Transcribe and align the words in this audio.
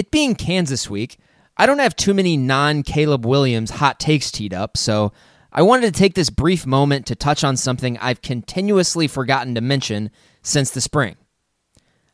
it 0.00 0.10
being 0.10 0.34
Kansas 0.34 0.88
week, 0.88 1.18
I 1.58 1.66
don't 1.66 1.78
have 1.78 1.94
too 1.94 2.14
many 2.14 2.38
non 2.38 2.82
Caleb 2.82 3.26
Williams 3.26 3.70
hot 3.70 4.00
takes 4.00 4.30
teed 4.30 4.54
up, 4.54 4.78
so 4.78 5.12
I 5.52 5.60
wanted 5.60 5.92
to 5.92 5.98
take 5.98 6.14
this 6.14 6.30
brief 6.30 6.64
moment 6.64 7.04
to 7.06 7.14
touch 7.14 7.44
on 7.44 7.58
something 7.58 7.98
I've 7.98 8.22
continuously 8.22 9.06
forgotten 9.06 9.54
to 9.56 9.60
mention 9.60 10.10
since 10.40 10.70
the 10.70 10.80
spring. 10.80 11.16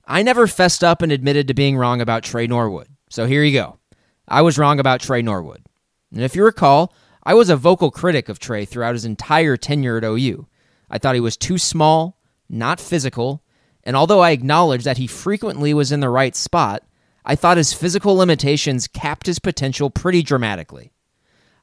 I 0.05 0.25
never 0.25 0.49
fessed 0.49 0.83
up 0.83 1.01
and 1.01 1.13
admitted 1.13 1.47
to 1.47 1.55
being 1.55 1.77
wrong 1.77 2.01
about 2.01 2.25
Tre 2.25 2.49
Norwood, 2.49 2.89
so 3.09 3.27
here 3.27 3.45
you 3.45 3.53
go. 3.53 3.79
I 4.27 4.43
was 4.43 4.59
wrong 4.59 4.81
about 4.81 5.01
Tre 5.01 5.23
Norwood. 5.23 5.65
And 6.13 6.23
if 6.25 6.35
you 6.35 6.43
recall, 6.43 6.93
I 7.23 7.35
was 7.35 7.51
a 7.51 7.57
vocal 7.57 7.93
critic 7.93 8.29
of 8.29 8.41
Tre 8.41 8.65
throughout 8.65 8.95
his 8.95 9.05
entire 9.05 9.57
tenure 9.57 9.99
at 9.99 10.05
OU. 10.05 10.49
I 10.91 10.99
thought 10.99 11.15
he 11.15 11.21
was 11.21 11.37
too 11.37 11.57
small, 11.59 12.19
not 12.49 12.81
physical, 12.81 13.45
and 13.85 13.95
although 13.95 14.23
I 14.23 14.33
acknowledge 14.33 14.83
that 14.83 14.99
he 14.99 15.07
frequently 15.07 15.73
was 15.73 15.93
in 15.93 16.01
the 16.01 16.11
right 16.11 16.35
spot, 16.35 16.83
I 17.29 17.35
thought 17.35 17.57
his 17.57 17.73
physical 17.73 18.15
limitations 18.15 18.87
capped 18.87 19.27
his 19.27 19.41
potential 19.41 19.91
pretty 19.91 20.23
dramatically. 20.23 20.93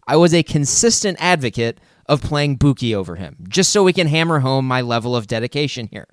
I 0.05 0.17
was 0.17 0.33
a 0.33 0.43
consistent 0.43 1.17
advocate 1.21 1.79
of 2.05 2.21
playing 2.21 2.57
Bookie 2.57 2.93
over 2.93 3.15
him, 3.15 3.37
just 3.47 3.71
so 3.71 3.81
we 3.81 3.93
can 3.93 4.07
hammer 4.07 4.39
home 4.39 4.67
my 4.67 4.81
level 4.81 5.15
of 5.15 5.25
dedication 5.25 5.87
here. 5.89 6.07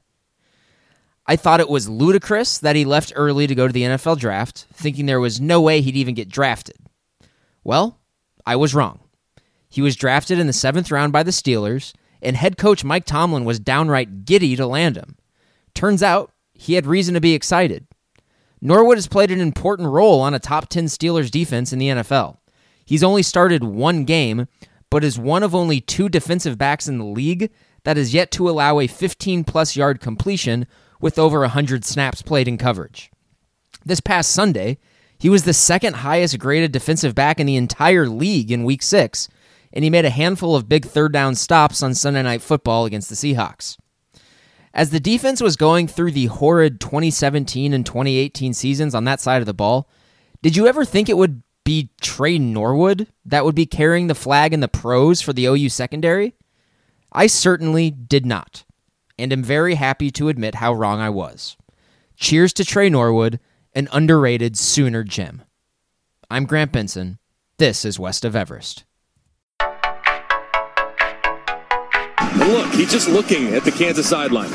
I 1.27 1.35
thought 1.35 1.59
it 1.59 1.69
was 1.69 1.89
ludicrous 1.89 2.59
that 2.59 2.77
he 2.77 2.85
left 2.85 3.13
early 3.17 3.49
to 3.49 3.55
go 3.57 3.67
to 3.67 3.73
the 3.73 3.83
NFL 3.83 4.19
draft, 4.19 4.67
thinking 4.73 5.07
there 5.07 5.19
was 5.19 5.41
no 5.41 5.61
way 5.61 5.80
he'd 5.80 5.97
even 5.97 6.15
get 6.15 6.29
drafted. 6.29 6.77
Well, 7.65 7.99
I 8.47 8.55
was 8.55 8.75
wrong. 8.75 9.01
He 9.69 9.83
was 9.83 9.97
drafted 9.97 10.39
in 10.39 10.47
the 10.47 10.53
seventh 10.53 10.93
round 10.93 11.13
by 11.13 11.25
the 11.25 11.33
Steelers, 11.33 11.93
and 12.23 12.37
head 12.37 12.57
coach 12.57 12.85
Mike 12.85 13.05
Tomlin 13.05 13.45
was 13.45 13.59
downright 13.59 14.25
giddy 14.25 14.55
to 14.55 14.67
land 14.67 14.97
him. 14.97 15.17
Turns 15.75 16.03
out 16.05 16.33
he 16.55 16.75
had 16.75 16.87
reason 16.87 17.15
to 17.15 17.21
be 17.21 17.35
excited. 17.35 17.87
Norwood 18.61 18.99
has 18.99 19.07
played 19.07 19.31
an 19.31 19.41
important 19.41 19.89
role 19.89 20.21
on 20.21 20.35
a 20.35 20.39
top 20.39 20.69
10 20.69 20.87
Steelers 20.87 21.31
defense 21.31 21.73
in 21.73 21.79
the 21.79 21.89
NFL. 21.89 22.37
He's 22.85 23.03
only 23.03 23.23
started 23.23 23.65
one 23.65 24.05
game, 24.05 24.49
but 24.91 25.05
is 25.05 25.19
one 25.19 25.43
of 25.43 25.55
only 25.55 25.80
two 25.80 26.09
defensive 26.09 26.59
backs 26.59 26.89
in 26.89 26.99
the 26.99 27.05
league 27.05 27.51
that 27.85 27.97
has 27.97 28.13
yet 28.13 28.30
to 28.33 28.51
allow 28.51 28.79
a 28.79 28.87
15 28.87 29.45
plus 29.45 29.77
yard 29.77 30.01
completion 30.01 30.67
with 31.01 31.19
over 31.19 31.41
100 31.41 31.85
snaps 31.85 32.21
played 32.21 32.49
in 32.49 32.59
coverage. 32.59 33.11
This 33.85 34.01
past 34.01 34.33
Sunday, 34.33 34.79
he 35.19 35.29
was 35.30 35.45
the 35.45 35.55
second 35.55 35.97
highest 35.97 36.39
graded 36.39 36.73
defensive 36.73 37.15
back 37.15 37.41
in 37.41 37.47
the 37.47 37.57
entire 37.57 38.07
league 38.07 38.51
in 38.51 38.65
week 38.65 38.83
six, 38.83 39.29
and 39.73 39.85
he 39.85 39.91
made 39.91 40.05
a 40.05 40.11
handful 40.11 40.55
of 40.55 40.69
big 40.69 40.85
third 40.85 41.13
down 41.13 41.35
stops 41.35 41.83
on 41.83 41.95
Sunday 41.95 42.23
Night 42.23 42.43
Football 42.43 42.85
against 42.85 43.09
the 43.09 43.15
Seahawks. 43.15 43.79
As 44.73 44.90
the 44.90 45.01
defense 45.01 45.40
was 45.40 45.57
going 45.57 45.88
through 45.88 46.13
the 46.13 46.26
horrid 46.26 46.80
2017 46.80 47.73
and 47.73 47.85
2018 47.85 48.54
seasons 48.54 48.95
on 48.95 49.04
that 49.04 49.21
side 49.21 49.43
of 49.43 49.46
the 49.46 49.54
ball, 49.54 49.88
did 50.43 50.57
you 50.57 50.66
ever 50.66 50.85
think 50.85 51.09
it 51.09 51.16
would 51.16 51.43
be 51.65 51.90
Tre 52.01 52.38
Norwood 52.38 53.09
that 53.24 53.45
would 53.45 53.54
be 53.54 53.66
carrying 53.66 54.07
the 54.07 54.15
flag 54.15 54.52
in 54.52 54.60
the 54.60 54.68
pros 54.68 55.21
for 55.21 55.32
the 55.32 55.46
OU 55.46 55.68
secondary? 55.71 56.35
I 57.12 57.27
certainly 57.27 57.90
did 57.90 58.24
not, 58.24 58.65
and 59.18 59.32
am 59.32 59.43
very 59.43 59.74
happy 59.74 60.10
to 60.12 60.29
admit 60.29 60.57
how 60.57 60.73
wrong 60.73 61.01
I 61.01 61.10
was. 61.10 61.57
Cheers 62.16 62.52
to 62.55 62.65
Tre 62.65 62.88
Norwood, 62.88 63.40
an 63.74 63.88
underrated 63.93 64.56
Sooner 64.56 65.03
gem. 65.03 65.43
I'm 66.31 66.44
Grant 66.44 66.71
Benson. 66.71 67.19
This 67.59 67.84
is 67.84 67.99
West 67.99 68.25
of 68.25 68.37
Everest. 68.37 68.84
Look, 72.49 72.72
he's 72.72 72.91
just 72.91 73.09
looking 73.09 73.49
at 73.55 73.65
the 73.65 73.71
Kansas 73.71 74.09
sideline. 74.09 74.53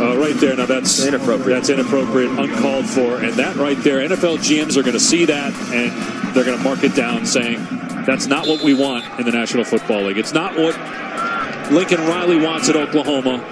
Uh, 0.00 0.16
right 0.16 0.34
there. 0.36 0.56
Now 0.56 0.66
that's 0.66 1.04
inappropriate. 1.04 1.60
That's 1.60 1.70
inappropriate, 1.70 2.30
uncalled 2.30 2.88
for, 2.88 3.18
and 3.18 3.34
that 3.34 3.56
right 3.56 3.76
there, 3.84 4.06
NFL 4.08 4.38
GMs 4.38 4.76
are 4.76 4.82
going 4.82 4.94
to 4.94 5.00
see 5.00 5.24
that 5.26 5.52
and 5.72 5.92
they're 6.34 6.44
going 6.44 6.58
to 6.58 6.64
mark 6.64 6.82
it 6.82 6.94
down, 6.96 7.24
saying 7.24 7.64
that's 8.04 8.26
not 8.26 8.48
what 8.48 8.62
we 8.64 8.74
want 8.74 9.04
in 9.20 9.26
the 9.26 9.32
National 9.32 9.64
Football 9.64 10.04
League. 10.04 10.18
It's 10.18 10.32
not 10.32 10.56
what 10.56 10.74
Lincoln 11.70 12.00
Riley 12.00 12.38
wants 12.38 12.68
at 12.68 12.76
Oklahoma. 12.76 13.44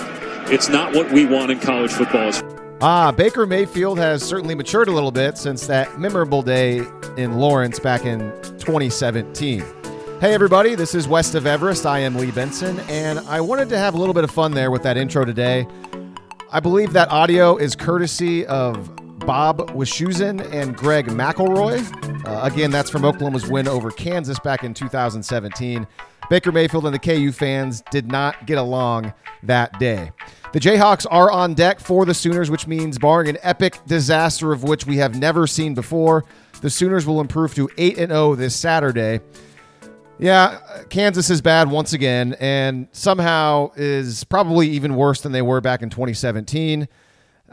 It's 0.48 0.68
not 0.68 0.94
what 0.94 1.12
we 1.12 1.26
want 1.26 1.52
in 1.52 1.60
college 1.60 1.92
football. 1.92 2.32
Ah, 2.82 3.12
Baker 3.12 3.46
Mayfield 3.46 3.98
has 3.98 4.22
certainly 4.22 4.54
matured 4.54 4.88
a 4.88 4.92
little 4.92 5.12
bit 5.12 5.38
since 5.38 5.66
that 5.66 6.00
memorable 6.00 6.42
day 6.42 6.82
in 7.16 7.34
Lawrence 7.38 7.78
back 7.78 8.04
in 8.04 8.20
2017. 8.58 9.62
Hey, 10.20 10.34
everybody, 10.34 10.74
this 10.74 10.94
is 10.94 11.08
West 11.08 11.34
of 11.34 11.46
Everest. 11.46 11.86
I 11.86 12.00
am 12.00 12.14
Lee 12.14 12.30
Benson, 12.30 12.78
and 12.90 13.20
I 13.20 13.40
wanted 13.40 13.70
to 13.70 13.78
have 13.78 13.94
a 13.94 13.96
little 13.96 14.12
bit 14.12 14.22
of 14.22 14.30
fun 14.30 14.52
there 14.52 14.70
with 14.70 14.82
that 14.82 14.98
intro 14.98 15.24
today. 15.24 15.66
I 16.52 16.60
believe 16.60 16.92
that 16.92 17.08
audio 17.08 17.56
is 17.56 17.74
courtesy 17.74 18.44
of 18.44 18.94
Bob 19.20 19.70
Wischusen 19.70 20.46
and 20.52 20.76
Greg 20.76 21.06
McElroy. 21.06 22.26
Uh, 22.26 22.44
again, 22.44 22.70
that's 22.70 22.90
from 22.90 23.06
Oklahoma's 23.06 23.46
win 23.46 23.66
over 23.66 23.90
Kansas 23.90 24.38
back 24.40 24.62
in 24.62 24.74
2017. 24.74 25.86
Baker 26.28 26.52
Mayfield 26.52 26.84
and 26.84 26.94
the 26.94 26.98
KU 26.98 27.32
fans 27.32 27.82
did 27.90 28.12
not 28.12 28.44
get 28.44 28.58
along 28.58 29.14
that 29.44 29.78
day. 29.78 30.12
The 30.52 30.60
Jayhawks 30.60 31.06
are 31.10 31.30
on 31.30 31.54
deck 31.54 31.80
for 31.80 32.04
the 32.04 32.12
Sooners, 32.12 32.50
which 32.50 32.66
means, 32.66 32.98
barring 32.98 33.30
an 33.30 33.38
epic 33.40 33.78
disaster 33.86 34.52
of 34.52 34.64
which 34.64 34.84
we 34.84 34.98
have 34.98 35.18
never 35.18 35.46
seen 35.46 35.72
before, 35.72 36.26
the 36.60 36.68
Sooners 36.68 37.06
will 37.06 37.22
improve 37.22 37.54
to 37.54 37.70
8 37.78 37.96
0 37.96 38.34
this 38.34 38.54
Saturday. 38.54 39.20
Yeah, 40.20 40.58
Kansas 40.90 41.30
is 41.30 41.40
bad 41.40 41.70
once 41.70 41.94
again, 41.94 42.36
and 42.40 42.88
somehow 42.92 43.70
is 43.74 44.22
probably 44.24 44.68
even 44.68 44.94
worse 44.94 45.22
than 45.22 45.32
they 45.32 45.40
were 45.40 45.62
back 45.62 45.80
in 45.80 45.88
2017. 45.88 46.82
Uh, 46.82 46.86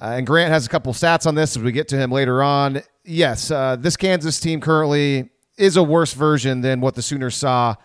and 0.06 0.28
Grant 0.28 0.52
has 0.52 0.66
a 0.66 0.70
couple 0.70 0.92
stats 0.92 1.26
on 1.26 1.34
this 1.34 1.56
as 1.56 1.64
we 1.64 1.72
get 1.72 1.88
to 1.88 1.98
him 1.98 2.12
later 2.12 2.44
on. 2.44 2.82
Yes, 3.06 3.52
uh, 3.52 3.78
this 3.78 3.96
Kansas 3.96 4.38
team 4.42 4.60
currently 4.60 5.30
is 5.58 5.78
a 5.78 5.84
worse 5.84 6.14
version 6.14 6.60
than 6.60 6.82
what 6.82 6.96
the 6.96 7.02
Sooners 7.02 7.36
saw 7.38 7.76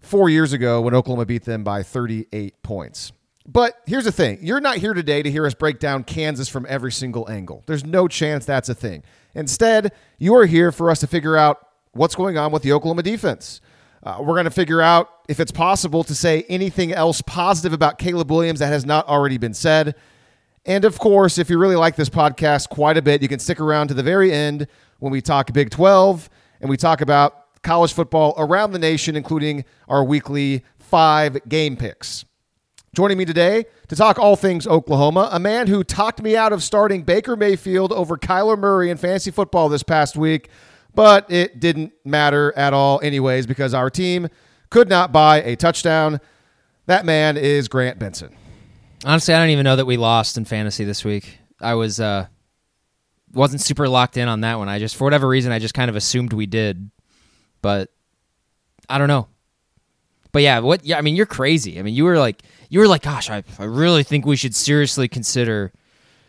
four 0.00 0.30
years 0.30 0.54
ago 0.54 0.80
when 0.80 0.94
Oklahoma 0.94 1.26
beat 1.26 1.44
them 1.44 1.62
by 1.62 1.82
38 1.82 2.62
points. 2.62 3.12
But 3.46 3.74
here's 3.84 4.04
the 4.04 4.12
thing 4.12 4.38
you're 4.40 4.62
not 4.62 4.78
here 4.78 4.94
today 4.94 5.22
to 5.22 5.30
hear 5.30 5.44
us 5.44 5.52
break 5.52 5.78
down 5.78 6.04
Kansas 6.04 6.48
from 6.48 6.64
every 6.70 6.90
single 6.90 7.30
angle. 7.30 7.64
There's 7.66 7.84
no 7.84 8.08
chance 8.08 8.46
that's 8.46 8.70
a 8.70 8.74
thing. 8.74 9.02
Instead, 9.34 9.92
you 10.18 10.34
are 10.36 10.46
here 10.46 10.72
for 10.72 10.90
us 10.90 11.00
to 11.00 11.06
figure 11.06 11.36
out 11.36 11.68
what's 11.92 12.14
going 12.14 12.38
on 12.38 12.50
with 12.50 12.62
the 12.62 12.72
Oklahoma 12.72 13.02
defense. 13.02 13.60
Uh, 14.04 14.16
we're 14.18 14.34
going 14.34 14.44
to 14.44 14.50
figure 14.50 14.80
out 14.80 15.08
if 15.28 15.38
it's 15.38 15.52
possible 15.52 16.02
to 16.02 16.14
say 16.14 16.44
anything 16.48 16.92
else 16.92 17.22
positive 17.22 17.72
about 17.72 17.98
Caleb 17.98 18.30
Williams 18.30 18.58
that 18.58 18.66
has 18.66 18.84
not 18.84 19.06
already 19.06 19.38
been 19.38 19.54
said. 19.54 19.94
And 20.66 20.84
of 20.84 20.98
course, 20.98 21.38
if 21.38 21.48
you 21.48 21.58
really 21.58 21.76
like 21.76 21.94
this 21.94 22.08
podcast 22.08 22.68
quite 22.68 22.96
a 22.96 23.02
bit, 23.02 23.22
you 23.22 23.28
can 23.28 23.38
stick 23.38 23.60
around 23.60 23.88
to 23.88 23.94
the 23.94 24.02
very 24.02 24.32
end 24.32 24.66
when 24.98 25.12
we 25.12 25.20
talk 25.20 25.52
Big 25.52 25.70
12 25.70 26.28
and 26.60 26.68
we 26.68 26.76
talk 26.76 27.00
about 27.00 27.62
college 27.62 27.92
football 27.92 28.34
around 28.38 28.72
the 28.72 28.78
nation, 28.78 29.14
including 29.14 29.64
our 29.88 30.02
weekly 30.02 30.64
five 30.78 31.38
game 31.48 31.76
picks. 31.76 32.24
Joining 32.94 33.16
me 33.16 33.24
today 33.24 33.64
to 33.88 33.96
talk 33.96 34.18
all 34.18 34.36
things 34.36 34.66
Oklahoma, 34.66 35.28
a 35.32 35.38
man 35.38 35.68
who 35.68 35.82
talked 35.82 36.20
me 36.20 36.36
out 36.36 36.52
of 36.52 36.62
starting 36.62 37.02
Baker 37.02 37.36
Mayfield 37.36 37.92
over 37.92 38.18
Kyler 38.18 38.58
Murray 38.58 38.90
in 38.90 38.96
fantasy 38.96 39.30
football 39.30 39.68
this 39.68 39.82
past 39.82 40.16
week 40.16 40.50
but 40.94 41.30
it 41.30 41.60
didn't 41.60 41.92
matter 42.04 42.52
at 42.56 42.72
all, 42.74 43.00
anyways, 43.02 43.46
because 43.46 43.74
our 43.74 43.90
team 43.90 44.28
could 44.70 44.88
not 44.88 45.12
buy 45.12 45.42
a 45.42 45.56
touchdown. 45.56 46.20
That 46.86 47.04
man 47.04 47.36
is 47.36 47.68
Grant 47.68 47.98
Benson. 47.98 48.34
Honestly, 49.04 49.34
I 49.34 49.38
don't 49.38 49.50
even 49.50 49.64
know 49.64 49.76
that 49.76 49.86
we 49.86 49.96
lost 49.96 50.36
in 50.36 50.44
fantasy 50.44 50.84
this 50.84 51.04
week. 51.04 51.38
I 51.60 51.74
was 51.74 52.00
uh 52.00 52.26
wasn't 53.32 53.62
super 53.62 53.88
locked 53.88 54.16
in 54.16 54.28
on 54.28 54.42
that 54.42 54.58
one. 54.58 54.68
I 54.68 54.78
just 54.78 54.96
for 54.96 55.04
whatever 55.04 55.28
reason 55.28 55.52
I 55.52 55.58
just 55.58 55.74
kind 55.74 55.88
of 55.88 55.96
assumed 55.96 56.32
we 56.32 56.46
did. 56.46 56.90
But 57.62 57.90
I 58.88 58.98
don't 58.98 59.08
know. 59.08 59.28
But 60.32 60.42
yeah, 60.42 60.60
what 60.60 60.84
yeah, 60.84 60.98
I 60.98 61.02
mean 61.02 61.16
you're 61.16 61.26
crazy. 61.26 61.78
I 61.78 61.82
mean 61.82 61.94
you 61.94 62.04
were 62.04 62.18
like 62.18 62.42
you 62.68 62.80
were 62.80 62.88
like 62.88 63.02
gosh, 63.02 63.30
I 63.30 63.42
I 63.58 63.64
really 63.64 64.02
think 64.02 64.26
we 64.26 64.36
should 64.36 64.54
seriously 64.54 65.08
consider 65.08 65.72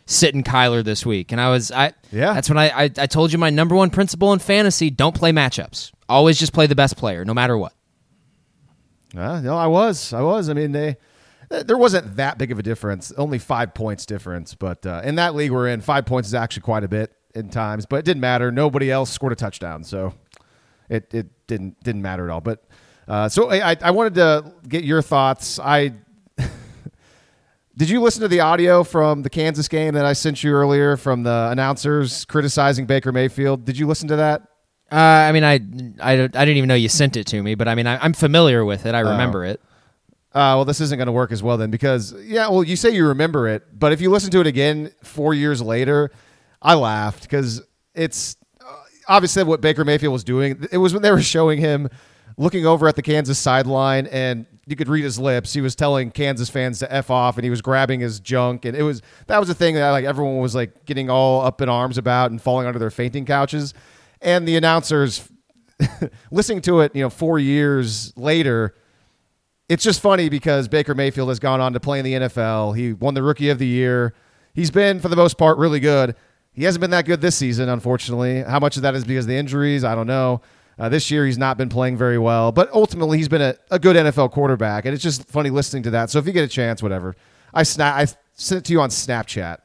sitting 0.06 0.42
Kyler 0.42 0.84
this 0.84 1.04
week. 1.06 1.32
And 1.32 1.40
I 1.40 1.50
was 1.50 1.70
I 1.70 1.92
yeah. 2.10 2.34
That's 2.34 2.48
when 2.48 2.58
I, 2.58 2.84
I 2.84 2.84
I 2.84 3.06
told 3.06 3.32
you 3.32 3.38
my 3.38 3.50
number 3.50 3.74
one 3.74 3.90
principle 3.90 4.32
in 4.32 4.38
fantasy: 4.38 4.90
don't 4.90 5.14
play 5.14 5.32
matchups. 5.32 5.92
Always 6.08 6.38
just 6.38 6.52
play 6.52 6.66
the 6.66 6.74
best 6.74 6.96
player, 6.96 7.24
no 7.24 7.34
matter 7.34 7.56
what. 7.56 7.72
Uh, 9.16 9.40
no, 9.40 9.56
I 9.56 9.66
was. 9.66 10.12
I 10.12 10.22
was. 10.22 10.48
I 10.48 10.54
mean, 10.54 10.72
they 10.72 10.96
there 11.48 11.76
wasn't 11.76 12.16
that 12.16 12.38
big 12.38 12.50
of 12.50 12.58
a 12.58 12.62
difference. 12.62 13.12
Only 13.12 13.38
five 13.38 13.74
points 13.74 14.06
difference, 14.06 14.54
but 14.54 14.84
uh, 14.86 15.02
in 15.04 15.16
that 15.16 15.34
league 15.34 15.52
we're 15.52 15.68
in, 15.68 15.80
five 15.80 16.06
points 16.06 16.28
is 16.28 16.34
actually 16.34 16.62
quite 16.62 16.84
a 16.84 16.88
bit 16.88 17.12
in 17.34 17.48
times. 17.48 17.86
But 17.86 17.96
it 17.96 18.04
didn't 18.04 18.20
matter. 18.20 18.50
Nobody 18.50 18.90
else 18.90 19.10
scored 19.10 19.32
a 19.32 19.36
touchdown, 19.36 19.84
so 19.84 20.14
it 20.88 21.12
it 21.14 21.28
didn't 21.46 21.82
didn't 21.82 22.02
matter 22.02 22.24
at 22.24 22.30
all. 22.32 22.40
But 22.40 22.64
uh, 23.06 23.28
so 23.28 23.50
I 23.50 23.76
I 23.80 23.90
wanted 23.90 24.14
to 24.16 24.52
get 24.68 24.84
your 24.84 25.02
thoughts. 25.02 25.58
I 25.58 25.94
did 27.76 27.90
you 27.90 28.00
listen 28.00 28.22
to 28.22 28.28
the 28.28 28.40
audio 28.40 28.84
from 28.84 29.22
the 29.22 29.30
Kansas 29.30 29.66
game 29.66 29.94
that 29.94 30.06
I 30.06 30.12
sent 30.12 30.44
you 30.44 30.52
earlier 30.52 30.96
from 30.96 31.24
the 31.24 31.48
announcers 31.50 32.24
criticizing 32.26 32.86
Baker 32.86 33.10
Mayfield? 33.10 33.64
Did 33.64 33.76
you 33.76 33.86
listen 33.86 34.08
to 34.08 34.16
that? 34.16 34.42
Uh, 34.92 34.96
I 34.96 35.32
mean, 35.32 35.42
I, 35.42 35.54
I, 36.00 36.12
I 36.12 36.26
didn't 36.26 36.56
even 36.56 36.68
know 36.68 36.74
you 36.74 36.88
sent 36.88 37.16
it 37.16 37.26
to 37.28 37.42
me, 37.42 37.56
but 37.56 37.66
I 37.66 37.74
mean, 37.74 37.86
I, 37.86 38.04
am 38.04 38.12
familiar 38.12 38.64
with 38.64 38.86
it. 38.86 38.94
I 38.94 39.00
remember 39.00 39.44
it. 39.44 39.60
Uh, 40.34 40.54
well, 40.58 40.64
this 40.64 40.80
isn't 40.80 40.98
going 40.98 41.06
to 41.06 41.12
work 41.12 41.32
as 41.32 41.42
well 41.42 41.56
then 41.56 41.70
because, 41.70 42.12
yeah, 42.22 42.48
well, 42.48 42.62
you 42.62 42.76
say 42.76 42.90
you 42.90 43.08
remember 43.08 43.48
it, 43.48 43.62
but 43.76 43.92
if 43.92 44.00
you 44.00 44.10
listen 44.10 44.30
to 44.32 44.40
it 44.40 44.46
again 44.46 44.92
four 45.02 45.34
years 45.34 45.60
later, 45.60 46.10
I 46.60 46.74
laughed 46.74 47.22
because 47.22 47.62
it's 47.94 48.36
uh, 48.60 48.72
obviously 49.08 49.42
what 49.44 49.60
Baker 49.60 49.84
Mayfield 49.84 50.12
was 50.12 50.24
doing. 50.24 50.66
It 50.70 50.78
was 50.78 50.92
when 50.92 51.02
they 51.02 51.10
were 51.10 51.22
showing 51.22 51.60
him 51.60 51.88
looking 52.36 52.66
over 52.66 52.86
at 52.86 52.96
the 52.96 53.02
Kansas 53.02 53.38
sideline 53.38 54.06
and 54.08 54.46
you 54.66 54.76
could 54.76 54.88
read 54.88 55.04
his 55.04 55.18
lips. 55.18 55.52
He 55.52 55.60
was 55.60 55.74
telling 55.74 56.10
Kansas 56.10 56.48
fans 56.48 56.78
to 56.80 56.92
f 56.92 57.10
off, 57.10 57.36
and 57.36 57.44
he 57.44 57.50
was 57.50 57.62
grabbing 57.62 58.00
his 58.00 58.20
junk, 58.20 58.64
and 58.64 58.76
it 58.76 58.82
was 58.82 59.02
that 59.26 59.38
was 59.38 59.48
the 59.48 59.54
thing 59.54 59.74
that 59.74 59.90
like 59.90 60.04
everyone 60.04 60.38
was 60.38 60.54
like 60.54 60.84
getting 60.84 61.10
all 61.10 61.42
up 61.42 61.60
in 61.60 61.68
arms 61.68 61.98
about 61.98 62.30
and 62.30 62.40
falling 62.40 62.66
under 62.66 62.78
their 62.78 62.90
fainting 62.90 63.24
couches, 63.24 63.74
and 64.20 64.46
the 64.48 64.56
announcers 64.56 65.28
listening 66.30 66.60
to 66.62 66.80
it, 66.80 66.94
you 66.94 67.02
know, 67.02 67.10
four 67.10 67.38
years 67.38 68.16
later. 68.16 68.74
It's 69.66 69.82
just 69.82 70.00
funny 70.00 70.28
because 70.28 70.68
Baker 70.68 70.94
Mayfield 70.94 71.30
has 71.30 71.38
gone 71.38 71.60
on 71.60 71.72
to 71.72 71.80
play 71.80 71.98
in 71.98 72.04
the 72.04 72.12
NFL. 72.12 72.76
He 72.76 72.92
won 72.92 73.14
the 73.14 73.22
Rookie 73.22 73.48
of 73.48 73.58
the 73.58 73.66
Year. 73.66 74.12
He's 74.52 74.70
been, 74.70 75.00
for 75.00 75.08
the 75.08 75.16
most 75.16 75.38
part, 75.38 75.56
really 75.56 75.80
good. 75.80 76.14
He 76.52 76.64
hasn't 76.64 76.80
been 76.82 76.90
that 76.90 77.06
good 77.06 77.20
this 77.20 77.34
season, 77.34 77.68
unfortunately. 77.68 78.42
How 78.42 78.60
much 78.60 78.76
of 78.76 78.82
that 78.82 78.94
is 78.94 79.04
because 79.04 79.24
of 79.24 79.30
the 79.30 79.36
injuries? 79.36 79.82
I 79.82 79.94
don't 79.94 80.06
know. 80.06 80.42
Uh, 80.78 80.88
this 80.88 81.10
year, 81.10 81.24
he's 81.26 81.38
not 81.38 81.56
been 81.56 81.68
playing 81.68 81.96
very 81.96 82.18
well, 82.18 82.50
but 82.52 82.70
ultimately, 82.72 83.16
he's 83.18 83.28
been 83.28 83.42
a, 83.42 83.54
a 83.70 83.78
good 83.78 83.94
NFL 83.96 84.32
quarterback, 84.32 84.84
and 84.84 84.94
it's 84.94 85.02
just 85.02 85.28
funny 85.28 85.50
listening 85.50 85.82
to 85.84 85.90
that. 85.90 86.10
So 86.10 86.18
if 86.18 86.26
you 86.26 86.32
get 86.32 86.44
a 86.44 86.48
chance, 86.48 86.82
whatever, 86.82 87.14
I 87.52 87.62
snap, 87.62 87.94
I 87.94 88.06
sent 88.34 88.58
it 88.60 88.64
to 88.66 88.72
you 88.72 88.80
on 88.80 88.88
Snapchat, 88.90 89.58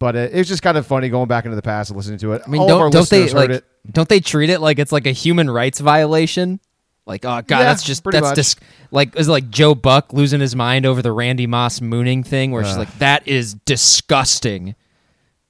but 0.00 0.16
it, 0.16 0.32
it's 0.34 0.48
just 0.48 0.62
kind 0.62 0.76
of 0.76 0.86
funny 0.86 1.08
going 1.08 1.28
back 1.28 1.44
into 1.44 1.54
the 1.54 1.62
past 1.62 1.90
and 1.90 1.96
listening 1.96 2.18
to 2.18 2.32
it. 2.32 2.42
I 2.44 2.50
mean, 2.50 2.60
All 2.62 2.68
don't 2.68 2.90
don't 2.92 3.08
they 3.08 3.22
heard 3.22 3.32
like 3.34 3.50
it. 3.50 3.64
don't 3.90 4.08
they 4.08 4.18
treat 4.20 4.50
it 4.50 4.58
like 4.60 4.78
it's 4.80 4.90
like 4.92 5.06
a 5.06 5.12
human 5.12 5.48
rights 5.48 5.78
violation? 5.78 6.58
Like, 7.06 7.24
oh 7.24 7.42
god, 7.42 7.50
Yeah, 7.50 7.62
that's 7.64 7.82
just 7.84 8.02
that's 8.02 8.32
dis- 8.32 8.56
like 8.90 9.14
is 9.16 9.28
like 9.28 9.50
Joe 9.50 9.74
Buck 9.74 10.12
losing 10.12 10.40
his 10.40 10.56
mind 10.56 10.86
over 10.86 11.02
the 11.02 11.12
Randy 11.12 11.46
Moss 11.46 11.80
mooning 11.80 12.24
thing, 12.24 12.50
where 12.50 12.64
she's 12.64 12.78
like, 12.78 12.92
that 12.98 13.28
is 13.28 13.54
disgusting. 13.54 14.74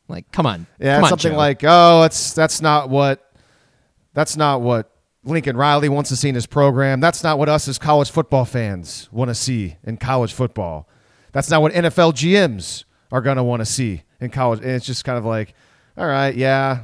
Like, 0.08 0.30
come 0.32 0.44
on, 0.46 0.66
Yeah, 0.78 0.96
come 0.96 1.04
on, 1.04 1.10
something 1.10 1.32
Joe. 1.32 1.38
like, 1.38 1.62
oh, 1.62 2.02
that's 2.02 2.34
that's 2.34 2.60
not 2.60 2.90
what 2.90 3.32
that's 4.14 4.36
not 4.36 4.62
what 4.62 4.90
Lincoln 5.24 5.56
Riley 5.56 5.88
wants 5.88 6.10
to 6.10 6.16
see 6.16 6.28
in 6.28 6.34
his 6.34 6.46
program. 6.46 7.00
That's 7.00 7.22
not 7.22 7.38
what 7.38 7.48
us 7.48 7.68
as 7.68 7.78
college 7.78 8.10
football 8.10 8.44
fans 8.44 9.08
want 9.12 9.28
to 9.28 9.34
see 9.34 9.76
in 9.84 9.96
college 9.96 10.32
football. 10.32 10.88
That's 11.32 11.50
not 11.50 11.62
what 11.62 11.72
NFL 11.72 12.12
GMs 12.14 12.84
are 13.12 13.20
going 13.20 13.36
to 13.36 13.42
want 13.44 13.60
to 13.60 13.66
see 13.66 14.02
in 14.20 14.30
college. 14.30 14.60
And 14.60 14.70
it's 14.70 14.86
just 14.86 15.04
kind 15.04 15.18
of 15.18 15.24
like, 15.24 15.54
all 15.96 16.06
right, 16.06 16.34
yeah, 16.34 16.80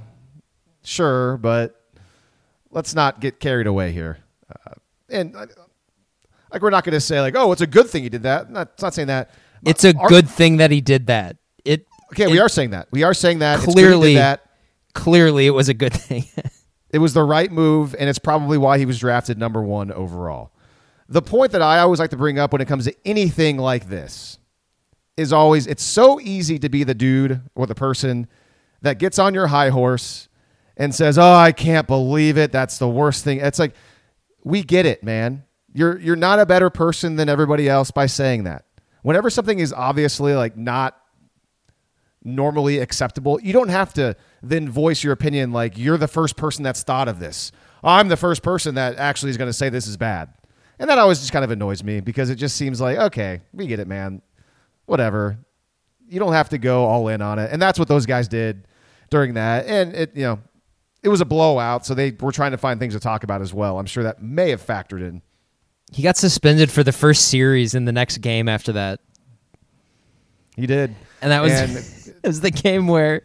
sure, 0.83 1.37
but 1.37 1.81
let's 2.71 2.95
not 2.95 3.21
get 3.21 3.41
carried 3.41 3.67
away 3.67 3.93
here. 3.93 4.19
Uh, 4.49 4.75
and 5.09 5.37
uh, 5.37 5.47
like, 6.53 6.63
we're 6.63 6.71
not 6.71 6.85
going 6.85 6.95
to 6.95 7.01
say 7.01 7.21
like, 7.21 7.35
oh, 7.37 7.53
it's 7.53 7.61
a 7.61 7.67
good 7.67 7.89
thing 7.89 8.03
he 8.03 8.09
did 8.09 8.23
that. 8.25 8.51
Not, 8.51 8.71
it's 8.75 8.83
not 8.83 8.95
saying 8.95 9.09
that. 9.09 9.31
it's 9.65 9.85
a 9.85 9.95
Our- 9.97 10.09
good 10.09 10.29
thing 10.29 10.57
that 10.59 10.71
he 10.71 10.81
did 10.81 11.07
that. 11.09 11.37
It 11.65 11.87
Okay, 12.13 12.25
it- 12.25 12.31
we 12.31 12.41
are 12.41 12.49
saying 12.49 12.71
that. 12.71 12.89
We 12.91 13.03
are 13.05 13.15
saying 13.15 13.39
that. 13.41 13.59
It's 13.63 13.67
good 13.67 13.77
he 13.77 13.83
did 13.83 13.87
Clearly- 13.89 14.15
that. 14.15 14.47
clearly 14.95 15.47
it 15.47 15.51
was 15.51 15.69
a 15.69 15.75
good 15.75 15.93
thing. 15.95 16.25
It 16.93 16.99
was 16.99 17.15
the 17.15 17.23
right 17.23 17.51
move, 17.51 17.95
and 17.99 18.09
it's 18.09 18.19
probably 18.19 18.59
why 18.59 18.79
he 18.79 18.87
was 18.87 18.99
drafted 18.99 19.39
number 19.39 19.63
one 19.63 19.93
overall. 19.93 20.53
The 21.09 21.23
point 21.23 21.53
that 21.53 21.63
I 21.63 21.81
always 21.81 21.99
like 22.01 22.11
to 22.11 22.17
bring 22.17 22.39
up 22.39 22.53
when 22.53 22.61
it 22.61 22.69
comes 22.69 22.85
to 22.85 22.95
anything 23.05 23.57
like 23.57 23.89
this 23.89 24.39
is 25.17 25.33
always 25.33 25.67
it's 25.67 25.83
so 25.83 26.21
easy 26.21 26.59
to 26.59 26.69
be 26.69 26.85
the 26.85 26.95
dude 26.95 27.43
or 27.55 27.67
the 27.67 27.75
person 27.75 28.29
that 28.83 28.99
gets 28.99 29.19
on 29.19 29.35
your 29.35 29.49
high 29.49 29.71
horse 29.71 30.29
and 30.77 30.95
says, 30.95 31.19
"Oh, 31.19 31.33
I 31.33 31.53
can't 31.53 31.87
believe 31.87 32.39
it. 32.39 32.53
That's 32.53 32.79
the 32.79 32.89
worst 32.89 33.25
thing." 33.25 33.41
It's 33.41 33.59
like 33.59 33.75
we 34.45 34.63
get 34.63 34.87
it, 34.87 35.03
man. 35.03 35.45
You're 35.73 35.99
you're 35.99 36.17
not 36.17 36.39
a 36.39 36.47
better 36.47 36.71
person 36.71 37.17
than 37.17 37.29
everybody 37.29 37.69
else 37.69 37.91
by 37.91 38.07
saying 38.07 38.45
that. 38.45 38.65
Whenever 39.03 39.31
something 39.31 39.59
is 39.59 39.73
obviously 39.73 40.35
like 40.35 40.57
not 40.57 41.00
normally 42.23 42.79
acceptable. 42.79 43.41
You 43.43 43.53
don't 43.53 43.69
have 43.69 43.95
to 43.95 44.17
then 44.43 44.69
voice 44.69 45.03
your 45.03 45.13
opinion 45.13 45.53
like 45.53 45.79
you're 45.79 45.97
the 45.97 46.09
first 46.09 46.37
person 46.37 46.63
that's 46.63 46.83
thought 46.83 47.09
of 47.09 47.19
this. 47.19 47.53
I'm 47.83 48.09
the 48.09 48.17
first 48.17 48.43
person 48.43 48.75
that 48.75 48.97
actually 48.97 49.31
is 49.31 49.37
going 49.37 49.49
to 49.49 49.55
say 49.55 49.69
this 49.69 49.87
is 49.87 49.97
bad. 49.97 50.33
And 50.79 50.89
that 50.89 50.99
always 50.99 51.21
just 51.21 51.33
kind 51.33 51.45
of 51.45 51.51
annoys 51.51 51.85
me 51.85 52.01
because 52.01 52.31
it 52.31 52.37
just 52.37 52.57
seems 52.57 52.81
like, 52.81 52.99
okay, 52.99 53.41
we 53.53 53.67
get 53.67 53.81
it, 53.81 53.89
man. 53.89 54.23
Whatever. 54.87 55.39
You 56.09 56.19
don't 56.19 56.33
have 56.33 56.49
to 56.51 56.59
go 56.59 56.85
all 56.85 57.09
in 57.09 57.23
on 57.23 57.39
it. 57.39 57.51
And 57.53 57.61
that's 57.61 57.79
what 57.79 57.89
those 57.89 58.07
guys 58.07 58.29
did 58.29 58.67
during 59.11 59.35
that. 59.35 59.67
And 59.67 59.95
it, 59.95 60.17
you 60.17 60.23
know, 60.23 60.41
it 61.03 61.09
was 61.09 61.21
a 61.21 61.25
blowout, 61.25 61.87
so 61.87 61.95
they 61.95 62.11
were 62.21 62.33
trying 62.33 62.51
to 62.51 62.59
find 62.59 62.79
things 62.79 62.95
to 62.95 63.01
talk 63.01 63.25
about 63.25 63.41
as 63.41 63.55
well. 63.55 63.79
I'm 63.79 63.87
sure 63.87 64.03
that 64.05 64.23
may 64.23 64.51
have 64.51 64.65
factored 64.65 65.01
in. 65.01 65.23
he 65.93 66.03
got 66.03 66.17
suspended 66.17 66.71
for 66.71 66.83
the 66.83 66.93
first 66.93 67.29
series 67.29 67.75
in 67.75 67.85
the 67.85 67.93
next 67.93 68.19
game 68.19 68.49
after 68.49 68.73
that. 68.73 69.01
He 70.57 70.67
did. 70.67 70.95
And 71.23 71.31
that 71.33 71.43
was 71.43 71.53
And- 71.53 72.15
it 72.23 72.27
was 72.27 72.41
the 72.41 72.51
game 72.51 72.87
where 72.87 73.23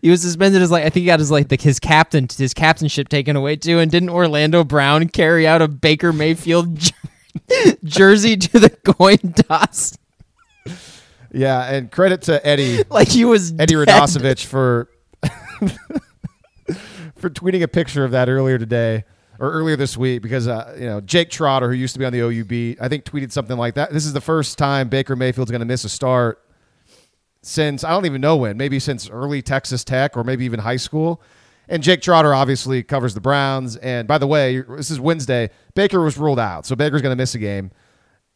he 0.00 0.08
was 0.10 0.22
suspended 0.22 0.62
as 0.62 0.70
like 0.70 0.82
I 0.84 0.90
think 0.90 1.02
he 1.02 1.06
got 1.06 1.18
his 1.18 1.30
like 1.30 1.48
the, 1.48 1.56
his 1.56 1.78
captain 1.78 2.26
his 2.34 2.54
captainship 2.54 3.08
taken 3.08 3.36
away 3.36 3.56
too. 3.56 3.78
And 3.78 3.90
didn't 3.90 4.10
Orlando 4.10 4.64
Brown 4.64 5.08
carry 5.08 5.46
out 5.46 5.60
a 5.62 5.68
Baker 5.68 6.12
Mayfield 6.12 6.76
jer- 6.78 7.76
jersey 7.84 8.36
to 8.36 8.58
the 8.58 8.70
coin 8.70 9.18
toss? 9.34 9.96
Yeah, 11.32 11.62
and 11.72 11.90
credit 11.92 12.22
to 12.22 12.44
Eddie 12.46 12.82
Like 12.90 13.08
he 13.08 13.24
was 13.24 13.52
Eddie 13.58 13.74
dead. 13.74 13.88
Radosevich 13.88 14.46
for 14.46 14.88
for 17.16 17.28
tweeting 17.30 17.62
a 17.62 17.68
picture 17.68 18.04
of 18.04 18.12
that 18.12 18.28
earlier 18.28 18.58
today 18.58 19.04
or 19.38 19.50
earlier 19.52 19.76
this 19.76 19.96
week 19.96 20.22
because 20.22 20.48
uh, 20.48 20.74
you 20.78 20.86
know 20.86 21.00
Jake 21.00 21.30
Trotter, 21.30 21.68
who 21.68 21.74
used 21.74 21.92
to 21.94 21.98
be 21.98 22.04
on 22.04 22.12
the 22.12 22.20
OU 22.20 22.44
beat, 22.46 22.78
I 22.80 22.88
think 22.88 23.04
tweeted 23.04 23.30
something 23.32 23.56
like 23.56 23.74
that. 23.74 23.92
This 23.92 24.06
is 24.06 24.12
the 24.12 24.20
first 24.20 24.58
time 24.58 24.88
Baker 24.88 25.16
Mayfield's 25.16 25.50
going 25.50 25.60
to 25.60 25.66
miss 25.66 25.84
a 25.84 25.88
start 25.88 26.40
since 27.42 27.84
I 27.84 27.90
don't 27.90 28.06
even 28.06 28.20
know 28.20 28.36
when, 28.36 28.56
maybe 28.56 28.78
since 28.78 29.08
early 29.08 29.42
Texas 29.42 29.84
Tech 29.84 30.16
or 30.16 30.24
maybe 30.24 30.44
even 30.44 30.60
high 30.60 30.76
school. 30.76 31.22
And 31.68 31.82
Jake 31.82 32.02
Trotter 32.02 32.34
obviously 32.34 32.82
covers 32.82 33.14
the 33.14 33.20
Browns. 33.20 33.76
And 33.76 34.08
by 34.08 34.18
the 34.18 34.26
way, 34.26 34.60
this 34.60 34.90
is 34.90 34.98
Wednesday. 34.98 35.50
Baker 35.74 36.00
was 36.00 36.18
ruled 36.18 36.40
out, 36.40 36.66
so 36.66 36.74
Baker's 36.74 37.00
going 37.00 37.12
to 37.12 37.16
miss 37.16 37.34
a 37.34 37.38
game. 37.38 37.70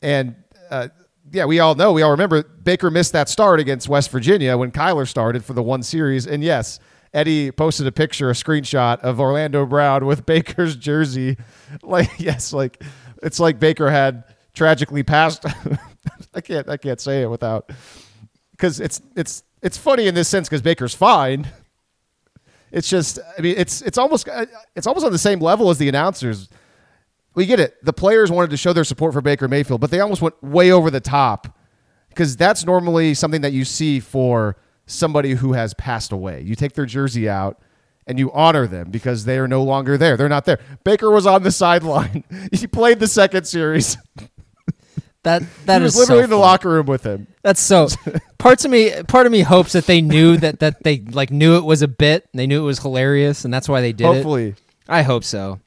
And 0.01 0.37
uh, 0.71 0.89
yeah, 1.33 1.45
we 1.45 1.59
all 1.59 1.75
know, 1.75 1.93
we 1.93 2.03
all 2.03 2.13
remember 2.13 2.43
Baker 2.43 2.91
missed 2.91 3.13
that 3.13 3.29
start 3.29 3.59
against 3.59 3.89
West 3.89 4.11
Virginia 4.11 4.57
when 4.57 4.71
Kyler 4.71 5.09
started 5.09 5.45
for 5.45 5.53
the 5.53 5.63
one 5.63 5.83
series. 5.83 6.27
And 6.27 6.45
yes, 6.45 6.79
Eddie 7.13 7.51
posted 7.51 7.87
a 7.87 7.93
picture, 7.93 8.31
a 8.31 8.35
screenshot 8.35 9.01
of 9.01 9.21
Orlando 9.21 9.67
Brown 9.67 10.07
with 10.07 10.25
Baker's 10.27 10.77
jersey. 10.77 11.37
Like, 11.83 12.11
yes, 12.19 12.53
like 12.53 12.83
it's 13.23 13.41
like 13.41 13.59
Baker 13.59 13.91
had 13.91 14.25
tragically 14.55 15.03
passed. 15.03 15.45
I 16.35 16.41
can't, 16.41 16.69
I 16.69 16.77
can't 16.77 17.01
say 17.01 17.23
it 17.23 17.31
without 17.31 17.71
because 18.57 18.81
it's 18.81 19.01
it's 19.17 19.43
it's 19.63 19.77
funny 19.79 20.07
in 20.07 20.15
this 20.15 20.29
sense 20.29 20.49
because 20.49 20.63
Baker's 20.63 20.95
fine. 20.95 21.49
It's 22.71 22.89
just, 22.89 23.19
I 23.39 23.41
mean, 23.41 23.55
it's 23.57 23.83
it's 23.83 23.99
almost 23.99 24.29
uh, 24.29 24.47
it's 24.75 24.87
almost 24.87 25.07
on 25.07 25.13
the 25.13 25.19
same 25.19 25.41
level 25.41 25.71
as 25.71 25.79
the 25.79 25.89
announcers. 25.89 26.49
We 27.35 27.47
get 27.47 27.61
it. 27.61 27.85
The 27.85 27.93
players 27.93 28.31
wanted 28.31 28.51
to 28.51 28.57
show 28.57 28.73
their 28.73 28.85
support 28.85 29.13
for 29.13 29.21
Baker 29.21 29.49
Mayfield, 29.49 29.81
but 29.81 29.91
they 29.91 30.01
almost 30.01 30.23
went 30.23 30.41
way 30.43 30.71
over 30.71 30.91
the 30.91 31.01
top 31.01 31.59
because 32.09 32.37
that's 32.37 32.65
normally 32.65 33.15
something 33.15 33.41
that 33.41 33.53
you 33.53 33.65
see 33.65 34.01
for 34.01 34.57
somebody 34.87 35.35
who 35.35 35.53
has 35.53 35.75
passed 35.75 36.13
away. 36.13 36.43
You 36.43 36.55
take 36.55 36.75
their 36.75 36.87
jersey 36.87 37.29
out 37.29 37.61
and 38.07 38.19
you 38.19 38.31
honor 38.33 38.67
them 38.67 38.91
because 38.91 39.25
they 39.25 39.39
are 39.39 39.49
no 39.49 39.63
longer 39.63 39.97
there. 39.97 40.17
They're 40.17 40.29
not 40.29 40.45
there. 40.45 40.61
Baker 40.85 41.11
was 41.11 41.27
on 41.27 41.43
the 41.43 41.51
sideline. 41.51 42.25
he 42.53 42.67
played 42.67 43.01
the 43.01 43.09
second 43.09 43.47
series. 43.47 43.97
That 45.25 45.43
that 45.67 45.79
he 45.79 45.85
was 45.85 45.95
is 45.95 46.01
literally 46.01 46.21
so 46.21 46.25
in 46.25 46.31
the 46.31 46.37
locker 46.37 46.69
room 46.69 46.87
with 46.87 47.05
him. 47.05 47.27
That's 47.43 47.61
so. 47.61 47.89
Parts 48.39 48.65
of 48.65 48.71
me, 48.71 48.93
part 49.09 49.25
of 49.25 49.33
me 49.33 49.41
hopes 49.41 49.73
that 49.73 49.87
they 49.87 50.03
knew 50.03 50.37
that 50.37 50.61
that 50.61 50.83
they 50.83 50.99
like 50.99 51.31
knew 51.31 51.57
it 51.57 51.65
was 51.65 51.83
a 51.83 51.89
bit. 51.89 52.29
And 52.33 52.39
they 52.39 52.47
knew 52.47 52.63
it 52.63 52.67
was 52.67 52.79
hilarious, 52.79 53.45
and 53.45 53.53
that's 53.53 53.69
why 53.69 53.81
they 53.81 53.93
did 53.93 54.05
it. 54.05 54.15
Hopefully. 54.15 54.55
I 54.87 55.03
hope 55.03 55.25
so. 55.25 55.61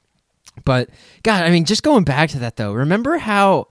But 0.63 0.89
God, 1.23 1.43
I 1.43 1.49
mean, 1.49 1.65
just 1.65 1.83
going 1.83 2.03
back 2.03 2.29
to 2.31 2.39
that 2.39 2.55
though, 2.55 2.71
remember 2.73 3.17
how 3.17 3.69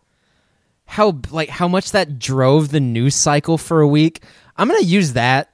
how 0.87 1.21
like 1.31 1.49
how 1.49 1.69
much 1.69 1.93
that 1.93 2.19
drove 2.19 2.71
the 2.71 2.81
news 2.81 3.15
cycle 3.15 3.59
for 3.59 3.81
a 3.81 3.89
week? 3.89 4.23
I'm 4.57 4.69
gonna 4.69 4.83
use 4.83 5.13
that 5.13 5.51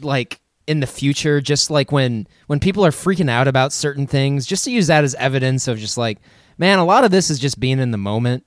like 0.00 0.40
in 0.66 0.80
the 0.80 0.86
future, 0.86 1.40
just 1.40 1.70
like 1.70 1.92
when 1.92 2.26
when 2.46 2.60
people 2.60 2.84
are 2.86 2.90
freaking 2.90 3.30
out 3.30 3.48
about 3.48 3.72
certain 3.72 4.06
things, 4.06 4.46
just 4.46 4.64
to 4.64 4.70
use 4.70 4.86
that 4.86 5.04
as 5.04 5.14
evidence 5.16 5.68
of 5.68 5.78
just 5.78 5.98
like, 5.98 6.18
man, 6.58 6.78
a 6.78 6.84
lot 6.84 7.04
of 7.04 7.10
this 7.10 7.30
is 7.30 7.38
just 7.38 7.58
being 7.60 7.78
in 7.78 7.90
the 7.90 7.98
moment. 7.98 8.46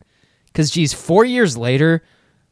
Because 0.58 0.72
geez, 0.72 0.92
four 0.92 1.24
years 1.24 1.56
later, 1.56 2.02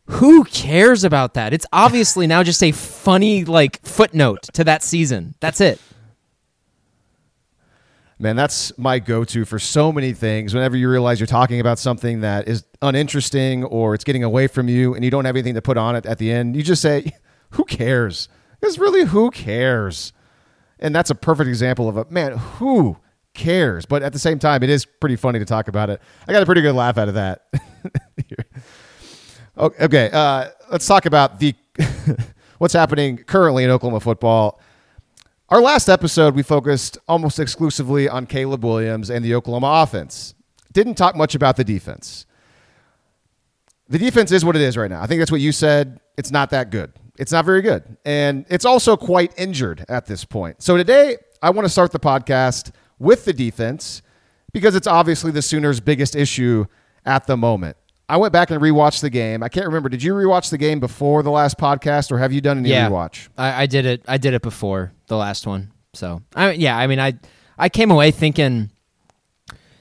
who 0.05 0.43
cares 0.43 1.03
about 1.03 1.33
that? 1.33 1.53
It's 1.53 1.65
obviously 1.73 2.27
now 2.27 2.43
just 2.43 2.61
a 2.61 2.71
funny 2.71 3.43
like 3.45 3.83
footnote 3.83 4.43
to 4.53 4.63
that 4.63 4.83
season. 4.83 5.33
That's 5.39 5.59
it. 5.59 5.81
Man, 8.19 8.35
that's 8.35 8.77
my 8.77 8.99
go 8.99 9.23
to 9.23 9.43
for 9.43 9.57
so 9.57 9.91
many 9.91 10.13
things. 10.13 10.53
Whenever 10.53 10.77
you 10.77 10.87
realize 10.87 11.19
you're 11.19 11.25
talking 11.25 11.59
about 11.59 11.79
something 11.79 12.21
that 12.21 12.47
is 12.47 12.63
uninteresting 12.83 13.63
or 13.63 13.95
it's 13.95 14.03
getting 14.03 14.23
away 14.23 14.45
from 14.45 14.69
you 14.69 14.93
and 14.93 15.03
you 15.03 15.09
don't 15.09 15.25
have 15.25 15.35
anything 15.35 15.55
to 15.55 15.61
put 15.63 15.75
on 15.75 15.95
it 15.95 16.05
at 16.05 16.19
the 16.19 16.31
end, 16.31 16.55
you 16.55 16.61
just 16.61 16.83
say, 16.83 17.11
Who 17.53 17.65
cares? 17.65 18.29
Because 18.61 18.77
really, 18.77 19.05
who 19.05 19.31
cares? 19.31 20.13
And 20.77 20.93
that's 20.93 21.09
a 21.09 21.15
perfect 21.15 21.47
example 21.47 21.89
of 21.89 21.97
a 21.97 22.05
man, 22.11 22.37
who 22.37 22.97
cares? 23.33 23.87
But 23.87 24.03
at 24.03 24.13
the 24.13 24.19
same 24.19 24.37
time, 24.37 24.61
it 24.61 24.69
is 24.69 24.85
pretty 24.85 25.15
funny 25.15 25.39
to 25.39 25.45
talk 25.45 25.67
about 25.67 25.89
it. 25.89 25.99
I 26.27 26.33
got 26.33 26.43
a 26.43 26.45
pretty 26.45 26.61
good 26.61 26.75
laugh 26.75 26.99
out 26.99 27.07
of 27.07 27.15
that. 27.15 27.47
okay, 29.57 30.09
uh, 30.11 30.49
let's 30.71 30.85
talk 30.85 31.05
about 31.05 31.39
the 31.39 31.53
what's 32.57 32.73
happening 32.73 33.17
currently 33.17 33.63
in 33.63 33.69
Oklahoma 33.69 33.99
football. 33.99 34.59
Our 35.49 35.61
last 35.61 35.89
episode, 35.89 36.35
we 36.35 36.41
focused 36.41 36.97
almost 37.07 37.39
exclusively 37.39 38.09
on 38.09 38.25
Caleb 38.25 38.65
Williams 38.65 39.09
and 39.09 39.23
the 39.23 39.35
Oklahoma 39.35 39.83
offense. 39.83 40.33
Didn't 40.73 40.95
talk 40.95 41.15
much 41.15 41.35
about 41.35 41.55
the 41.55 41.63
defense. 41.63 42.25
The 43.87 43.99
defense 43.99 44.31
is 44.31 44.43
what 44.43 44.55
it 44.55 44.61
is 44.63 44.75
right 44.75 44.89
now. 44.89 45.01
I 45.01 45.05
think 45.05 45.19
that's 45.19 45.31
what 45.31 45.41
you 45.41 45.51
said. 45.51 45.99
It's 46.17 46.31
not 46.31 46.49
that 46.49 46.71
good. 46.71 46.91
It's 47.17 47.31
not 47.31 47.45
very 47.45 47.61
good. 47.61 47.97
And 48.03 48.45
it's 48.49 48.65
also 48.65 48.97
quite 48.97 49.33
injured 49.37 49.85
at 49.87 50.05
this 50.07 50.25
point. 50.25 50.61
So 50.61 50.75
today, 50.75 51.17
I 51.41 51.51
want 51.51 51.65
to 51.65 51.69
start 51.69 51.91
the 51.91 51.99
podcast 51.99 52.71
with 52.97 53.25
the 53.25 53.33
defense 53.33 54.01
because 54.51 54.75
it's 54.75 54.87
obviously 54.87 55.31
the 55.31 55.41
Sooners' 55.41 55.79
biggest 55.79 56.15
issue 56.15 56.65
at 57.05 57.27
the 57.27 57.37
moment. 57.37 57.77
I 58.07 58.17
went 58.17 58.33
back 58.33 58.51
and 58.51 58.61
rewatched 58.61 59.01
the 59.01 59.09
game. 59.09 59.41
I 59.41 59.49
can't 59.49 59.65
remember. 59.65 59.89
Did 59.89 60.03
you 60.03 60.13
rewatch 60.13 60.51
the 60.51 60.57
game 60.57 60.79
before 60.79 61.23
the 61.23 61.31
last 61.31 61.57
podcast, 61.57 62.11
or 62.11 62.19
have 62.19 62.31
you 62.31 62.41
done 62.41 62.59
any 62.59 62.69
yeah, 62.69 62.89
rewatch? 62.89 63.29
I, 63.37 63.63
I 63.63 63.65
did 63.65 63.85
it. 63.85 64.03
I 64.07 64.17
did 64.17 64.33
it 64.33 64.41
before 64.41 64.93
the 65.07 65.17
last 65.17 65.47
one. 65.47 65.71
So 65.93 66.21
I 66.35 66.51
yeah. 66.51 66.77
I 66.77 66.85
mean, 66.87 66.99
I 66.99 67.13
I 67.57 67.69
came 67.69 67.89
away 67.89 68.11
thinking 68.11 68.69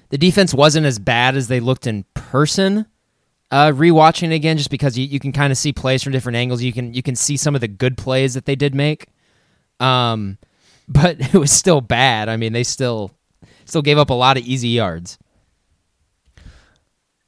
the 0.09 0.19
defense 0.19 0.55
wasn't 0.55 0.87
as 0.87 0.99
bad 0.99 1.37
as 1.37 1.49
they 1.49 1.61
looked 1.61 1.87
in 1.87 2.05
person. 2.15 2.87
Uh, 3.51 3.71
rewatching 3.71 4.33
it 4.33 4.35
again, 4.35 4.57
just 4.57 4.71
because 4.71 4.99
you, 4.99 5.07
you 5.07 5.21
can 5.21 5.31
kind 5.31 5.53
of 5.53 5.59
see 5.59 5.73
plays 5.73 6.03
from 6.03 6.13
different 6.13 6.37
angles. 6.37 6.63
You 6.63 6.73
can 6.73 6.95
you 6.95 7.03
can 7.03 7.17
see 7.17 7.37
some 7.37 7.55
of 7.55 7.61
the 7.61 7.69
good 7.69 7.99
plays 7.99 8.35
that 8.35 8.47
they 8.47 8.57
did 8.57 8.75
make. 8.75 9.09
Um, 9.81 10.39
but 10.89 11.21
it 11.21 11.35
was 11.35 11.51
still 11.51 11.81
bad. 11.81 12.29
I 12.29 12.37
mean, 12.37 12.53
they 12.53 12.65
still 12.65 13.11
still 13.65 13.83
gave 13.83 13.99
up 13.99 14.11
a 14.11 14.15
lot 14.15 14.37
of 14.37 14.45
easy 14.45 14.69
yards. 14.69 15.19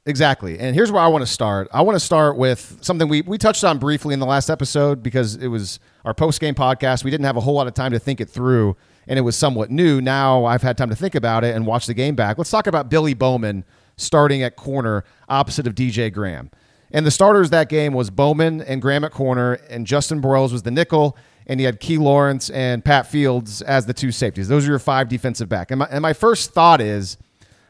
Exactly. 0.07 0.57
And 0.57 0.73
here's 0.73 0.89
where 0.89 1.03
I 1.03 1.07
want 1.07 1.21
to 1.21 1.31
start. 1.31 1.67
I 1.73 1.81
want 1.81 1.97
to 1.97 1.99
start 1.99 2.37
with 2.37 2.77
something 2.79 3.09
we, 3.09 3.23
we 3.23 3.37
touched 3.37 3.65
on 3.65 3.77
briefly 3.77 4.13
in 4.13 4.21
the 4.21 4.25
last 4.25 4.49
episode 4.49 5.03
because 5.03 5.35
it 5.35 5.49
was 5.49 5.81
our 6.05 6.13
post 6.13 6.39
game 6.39 6.55
podcast. 6.55 7.03
We 7.03 7.11
didn't 7.11 7.25
have 7.25 7.35
a 7.35 7.41
whole 7.41 7.55
lot 7.55 7.67
of 7.67 7.73
time 7.73 7.91
to 7.91 7.99
think 7.99 8.21
it 8.21 8.29
through, 8.29 8.77
and 9.05 9.19
it 9.19 9.23
was 9.23 9.35
somewhat 9.35 9.69
new. 9.69 9.99
Now 9.99 10.45
I've 10.45 10.61
had 10.61 10.77
time 10.77 10.89
to 10.91 10.95
think 10.95 11.13
about 11.13 11.43
it 11.43 11.53
and 11.53 11.67
watch 11.67 11.87
the 11.87 11.93
game 11.93 12.15
back. 12.15 12.37
Let's 12.37 12.49
talk 12.49 12.67
about 12.67 12.89
Billy 12.89 13.13
Bowman 13.13 13.65
starting 13.97 14.43
at 14.43 14.55
corner 14.55 15.03
opposite 15.27 15.67
of 15.67 15.75
DJ 15.75 16.11
Graham. 16.11 16.51
And 16.89 17.05
the 17.05 17.11
starters 17.11 17.49
that 17.49 17.67
game 17.67 17.91
was 17.91 18.09
Bowman 18.09 18.61
and 18.61 18.81
Graham 18.81 19.03
at 19.03 19.11
corner, 19.11 19.55
and 19.69 19.85
Justin 19.85 20.21
Broiles 20.21 20.53
was 20.53 20.63
the 20.63 20.71
nickel, 20.71 21.17
and 21.47 21.59
he 21.59 21.65
had 21.65 21.81
Key 21.81 21.97
Lawrence 21.97 22.49
and 22.49 22.85
Pat 22.85 23.07
Fields 23.07 23.61
as 23.61 23.87
the 23.87 23.93
two 23.93 24.13
safeties. 24.13 24.47
Those 24.47 24.65
are 24.65 24.69
your 24.69 24.79
five 24.79 25.09
defensive 25.09 25.49
back. 25.49 25.69
And 25.69 25.79
my, 25.79 25.87
and 25.91 26.01
my 26.01 26.13
first 26.13 26.53
thought 26.53 26.79
is 26.79 27.17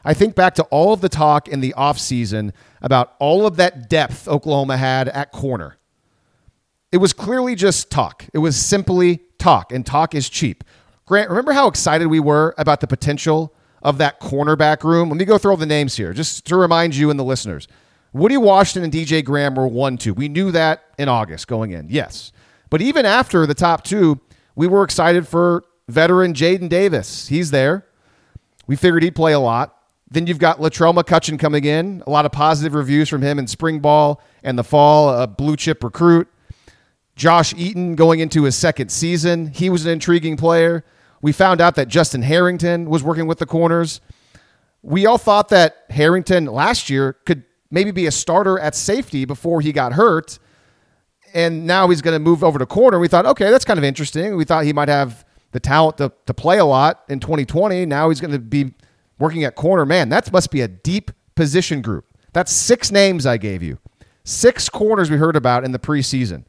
I 0.04 0.14
think 0.14 0.34
back 0.34 0.54
to 0.54 0.62
all 0.64 0.92
of 0.92 1.00
the 1.00 1.08
talk 1.08 1.48
in 1.48 1.60
the 1.60 1.74
offseason 1.76 2.52
about 2.80 3.14
all 3.18 3.46
of 3.46 3.56
that 3.56 3.88
depth 3.88 4.28
Oklahoma 4.28 4.76
had 4.76 5.08
at 5.08 5.32
corner. 5.32 5.76
It 6.90 6.98
was 6.98 7.12
clearly 7.12 7.54
just 7.54 7.90
talk. 7.90 8.24
It 8.32 8.38
was 8.38 8.56
simply 8.56 9.20
talk, 9.38 9.72
and 9.72 9.84
talk 9.84 10.14
is 10.14 10.28
cheap. 10.28 10.64
Grant, 11.04 11.28
remember 11.28 11.52
how 11.52 11.68
excited 11.68 12.06
we 12.06 12.20
were 12.20 12.54
about 12.58 12.80
the 12.80 12.86
potential 12.86 13.54
of 13.82 13.98
that 13.98 14.20
cornerback 14.20 14.84
room? 14.84 15.08
Let 15.08 15.18
me 15.18 15.24
go 15.24 15.38
through 15.38 15.52
all 15.52 15.56
the 15.56 15.66
names 15.66 15.96
here, 15.96 16.12
just 16.12 16.46
to 16.46 16.56
remind 16.56 16.96
you 16.96 17.10
and 17.10 17.18
the 17.18 17.24
listeners. 17.24 17.68
Woody 18.12 18.36
Washington 18.36 18.84
and 18.84 18.92
DJ 18.92 19.24
Graham 19.24 19.54
were 19.54 19.66
one, 19.66 19.98
two. 19.98 20.14
We 20.14 20.28
knew 20.28 20.50
that 20.52 20.82
in 20.98 21.08
August 21.08 21.46
going 21.46 21.72
in, 21.72 21.88
yes. 21.90 22.32
But 22.70 22.80
even 22.80 23.04
after 23.04 23.46
the 23.46 23.54
top 23.54 23.84
two, 23.84 24.20
we 24.54 24.66
were 24.66 24.82
excited 24.82 25.28
for 25.28 25.64
veteran 25.88 26.32
Jaden 26.32 26.68
Davis. 26.68 27.28
He's 27.28 27.50
there. 27.50 27.86
We 28.66 28.76
figured 28.76 29.02
he'd 29.02 29.14
play 29.14 29.32
a 29.32 29.40
lot. 29.40 29.77
Then 30.10 30.26
you've 30.26 30.38
got 30.38 30.58
Latrell 30.58 30.94
McCutchin 30.94 31.38
coming 31.38 31.64
in. 31.64 32.02
A 32.06 32.10
lot 32.10 32.24
of 32.24 32.32
positive 32.32 32.74
reviews 32.74 33.08
from 33.08 33.22
him 33.22 33.38
in 33.38 33.46
spring 33.46 33.80
ball 33.80 34.22
and 34.42 34.58
the 34.58 34.64
fall, 34.64 35.10
a 35.10 35.26
blue 35.26 35.56
chip 35.56 35.84
recruit. 35.84 36.28
Josh 37.14 37.52
Eaton 37.54 37.94
going 37.94 38.20
into 38.20 38.44
his 38.44 38.56
second 38.56 38.90
season. 38.90 39.48
He 39.48 39.68
was 39.68 39.84
an 39.84 39.92
intriguing 39.92 40.36
player. 40.36 40.84
We 41.20 41.32
found 41.32 41.60
out 41.60 41.74
that 41.74 41.88
Justin 41.88 42.22
Harrington 42.22 42.88
was 42.88 43.02
working 43.02 43.26
with 43.26 43.38
the 43.38 43.46
corners. 43.46 44.00
We 44.82 45.04
all 45.04 45.18
thought 45.18 45.48
that 45.48 45.84
Harrington 45.90 46.46
last 46.46 46.88
year 46.88 47.14
could 47.26 47.42
maybe 47.70 47.90
be 47.90 48.06
a 48.06 48.12
starter 48.12 48.58
at 48.58 48.74
safety 48.74 49.24
before 49.24 49.60
he 49.60 49.72
got 49.72 49.94
hurt. 49.94 50.38
And 51.34 51.66
now 51.66 51.88
he's 51.88 52.00
going 52.00 52.14
to 52.14 52.20
move 52.20 52.42
over 52.42 52.58
to 52.58 52.64
corner. 52.64 52.98
We 52.98 53.08
thought, 53.08 53.26
okay, 53.26 53.50
that's 53.50 53.64
kind 53.64 53.78
of 53.78 53.84
interesting. 53.84 54.36
We 54.36 54.44
thought 54.44 54.64
he 54.64 54.72
might 54.72 54.88
have 54.88 55.26
the 55.50 55.60
talent 55.60 55.98
to, 55.98 56.12
to 56.26 56.32
play 56.32 56.58
a 56.58 56.64
lot 56.64 57.04
in 57.08 57.20
2020. 57.20 57.84
Now 57.84 58.08
he's 58.08 58.20
going 58.20 58.32
to 58.32 58.38
be 58.38 58.72
working 59.18 59.44
at 59.44 59.54
corner, 59.54 59.84
man, 59.84 60.08
that 60.10 60.32
must 60.32 60.50
be 60.50 60.60
a 60.60 60.68
deep 60.68 61.10
position 61.34 61.82
group. 61.82 62.04
That's 62.32 62.52
six 62.52 62.90
names 62.90 63.26
I 63.26 63.36
gave 63.36 63.62
you. 63.62 63.78
Six 64.24 64.68
corners 64.68 65.10
we 65.10 65.16
heard 65.16 65.36
about 65.36 65.64
in 65.64 65.72
the 65.72 65.78
preseason. 65.78 66.44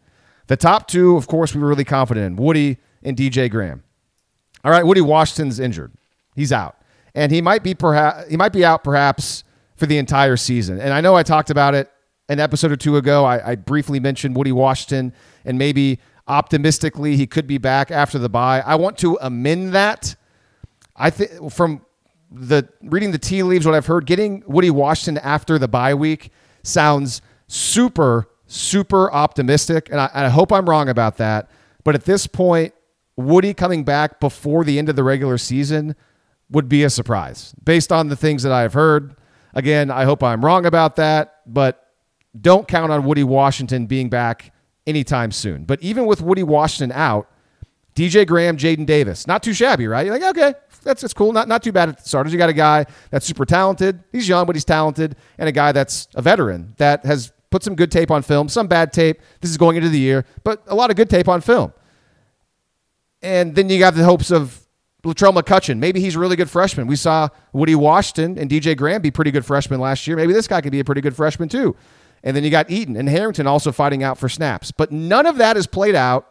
The 0.48 0.58
top 0.58 0.88
two, 0.88 1.16
of 1.16 1.28
course, 1.28 1.54
we 1.54 1.62
were 1.62 1.68
really 1.68 1.86
confident 1.86 2.26
in 2.26 2.36
Woody 2.36 2.78
and 3.04 3.16
DJ 3.16 3.50
Graham. 3.50 3.84
All 4.64 4.72
right, 4.72 4.86
Woody 4.86 5.02
Washington's 5.02 5.60
injured. 5.60 5.94
He's 6.36 6.52
out. 6.52 6.76
And 7.16 7.32
he 7.32 7.42
might 7.42 7.64
be 7.64 7.74
perhaps 7.74 8.30
he 8.30 8.38
might 8.38 8.54
be 8.54 8.66
out 8.66 8.84
perhaps 8.84 9.44
for 9.76 9.86
the 9.86 9.98
entire 9.98 10.38
season. 10.38 10.80
And 10.80 10.94
I 10.94 11.02
know 11.02 11.16
I 11.16 11.24
talked 11.24 11.50
about 11.50 11.74
it 11.74 11.90
an 12.28 12.40
episode 12.40 12.72
or 12.72 12.76
two 12.76 12.98
ago. 12.98 13.26
I, 13.26 13.52
I 13.52 13.56
briefly 13.56 14.00
mentioned 14.00 14.36
Woody 14.36 14.52
Washington 14.52 15.14
and 15.46 15.58
maybe 15.58 16.00
optimistically 16.28 17.16
he 17.16 17.26
could 17.26 17.48
be 17.48 17.58
back 17.58 17.90
after 17.90 18.20
the 18.20 18.30
bye. 18.30 18.62
I 18.62 18.76
want 18.76 18.98
to 19.00 19.18
amend 19.22 19.74
that. 19.74 20.16
I 20.96 21.10
think 21.10 21.52
from 21.52 21.82
the 22.32 22.68
reading 22.84 23.12
the 23.12 23.18
tea 23.18 23.44
leaves, 23.44 23.66
what 23.66 23.76
I've 23.76 23.88
heard, 23.88 24.06
getting 24.06 24.44
Woody 24.46 24.70
Washington 24.70 25.24
after 25.24 25.58
the 25.58 25.68
bye 25.68 25.94
week 25.94 26.32
sounds 26.64 27.22
super, 27.48 28.30
super 28.48 29.12
optimistic. 29.12 29.90
And 29.90 30.00
I, 30.00 30.10
I 30.14 30.30
hope 30.30 30.52
I'm 30.52 30.70
wrong 30.70 30.90
about 30.90 31.18
that. 31.18 31.50
But 31.84 31.96
at 31.96 32.06
this 32.06 32.28
point, 32.28 32.74
Woody 33.16 33.54
coming 33.54 33.84
back 33.84 34.20
before 34.20 34.64
the 34.64 34.80
end 34.80 34.90
of 34.90 34.96
the 34.96 35.04
regular 35.04 35.38
season 35.38 35.96
would 36.50 36.70
be 36.70 36.84
a 36.84 36.90
surprise 36.90 37.54
based 37.64 37.92
on 37.92 38.08
the 38.08 38.16
things 38.16 38.44
that 38.44 38.52
I've 38.52 38.74
heard. 38.74 39.16
Again, 39.54 39.92
I 39.92 40.06
hope 40.06 40.24
I'm 40.24 40.44
wrong 40.46 40.66
about 40.66 40.96
that, 40.98 41.42
but 41.46 41.88
don't 42.40 42.68
count 42.68 42.92
on 42.92 43.04
Woody 43.06 43.24
Washington 43.24 43.88
being 43.88 44.10
back 44.10 44.54
anytime 44.86 45.32
soon. 45.32 45.66
But 45.66 45.82
even 45.82 46.06
with 46.06 46.22
Woody 46.22 46.44
Washington 46.44 46.96
out, 46.96 47.30
DJ 47.96 48.26
Graham, 48.26 48.58
Jaden 48.58 48.86
Davis, 48.86 49.28
not 49.28 49.44
too 49.44 49.54
shabby, 49.54 49.88
right? 49.88 50.06
You're 50.06 50.18
like, 50.18 50.38
okay, 50.38 50.54
that's 50.84 51.02
that's 51.02 51.14
cool. 51.14 51.34
Not 51.34 51.48
not 51.48 51.64
too 51.64 51.72
bad 51.72 51.90
at 51.90 51.98
the 51.98 52.08
starters. 52.08 52.32
You 52.32 52.38
got 52.38 52.50
a 52.50 52.54
guy 52.54 52.86
that's 53.12 53.26
super 53.26 53.46
talented. 53.46 54.04
He's 54.12 54.28
young, 54.28 54.46
but 54.46 54.56
he's 54.56 54.66
talented, 54.66 55.16
and 55.38 55.50
a 55.50 55.52
guy 55.52 55.72
that's 55.72 56.08
a 56.16 56.22
veteran 56.22 56.74
that 56.78 57.06
has 57.06 57.32
put 57.50 57.64
some 57.64 57.76
good 57.76 57.92
tape 57.92 58.12
on 58.12 58.22
film, 58.22 58.48
some 58.48 58.68
bad 58.68 58.94
tape. 58.94 59.22
This 59.42 59.52
is 59.52 59.58
going 59.58 59.76
into 59.76 59.90
the 59.90 60.00
year, 60.00 60.26
but 60.44 60.64
a 60.68 60.76
lot 60.76 60.90
of 60.90 60.96
good 60.96 61.10
tape 61.10 61.28
on 61.28 61.42
film. 61.42 61.74
And 63.22 63.56
then 63.56 63.70
you 63.70 63.80
got 63.80 63.96
the 63.96 64.04
hopes 64.04 64.32
of 64.32 64.66
Latrell 65.04 65.36
McCutchin. 65.36 65.80
Maybe 65.80 66.00
he's 66.00 66.16
a 66.16 66.20
really 66.20 66.36
good 66.36 66.50
freshman. 66.50 66.88
We 66.88 66.96
saw 66.96 67.30
Woody 67.54 67.76
Washington 67.76 68.38
and 68.38 68.50
DJ 68.50 68.78
Graham 68.78 69.02
be 69.02 69.12
pretty 69.12 69.32
good 69.32 69.46
freshmen 69.46 69.80
last 69.80 70.08
year. 70.08 70.16
Maybe 70.16 70.34
this 70.34 70.48
guy 70.48 70.62
could 70.62 70.72
be 70.72 70.80
a 70.80 70.86
pretty 70.86 71.02
good 71.02 71.16
freshman 71.16 71.50
too. 71.50 71.76
And 72.24 72.36
then 72.36 72.44
you 72.44 72.50
got 72.50 72.70
Eaton 72.70 72.98
and 72.98 73.08
Harrington 73.08 73.48
also 73.48 73.72
fighting 73.72 74.04
out 74.04 74.18
for 74.18 74.28
snaps. 74.28 74.72
But 74.72 74.92
none 74.92 75.26
of 75.26 75.38
that 75.38 75.56
has 75.56 75.68
played 75.68 75.96
out 75.96 76.28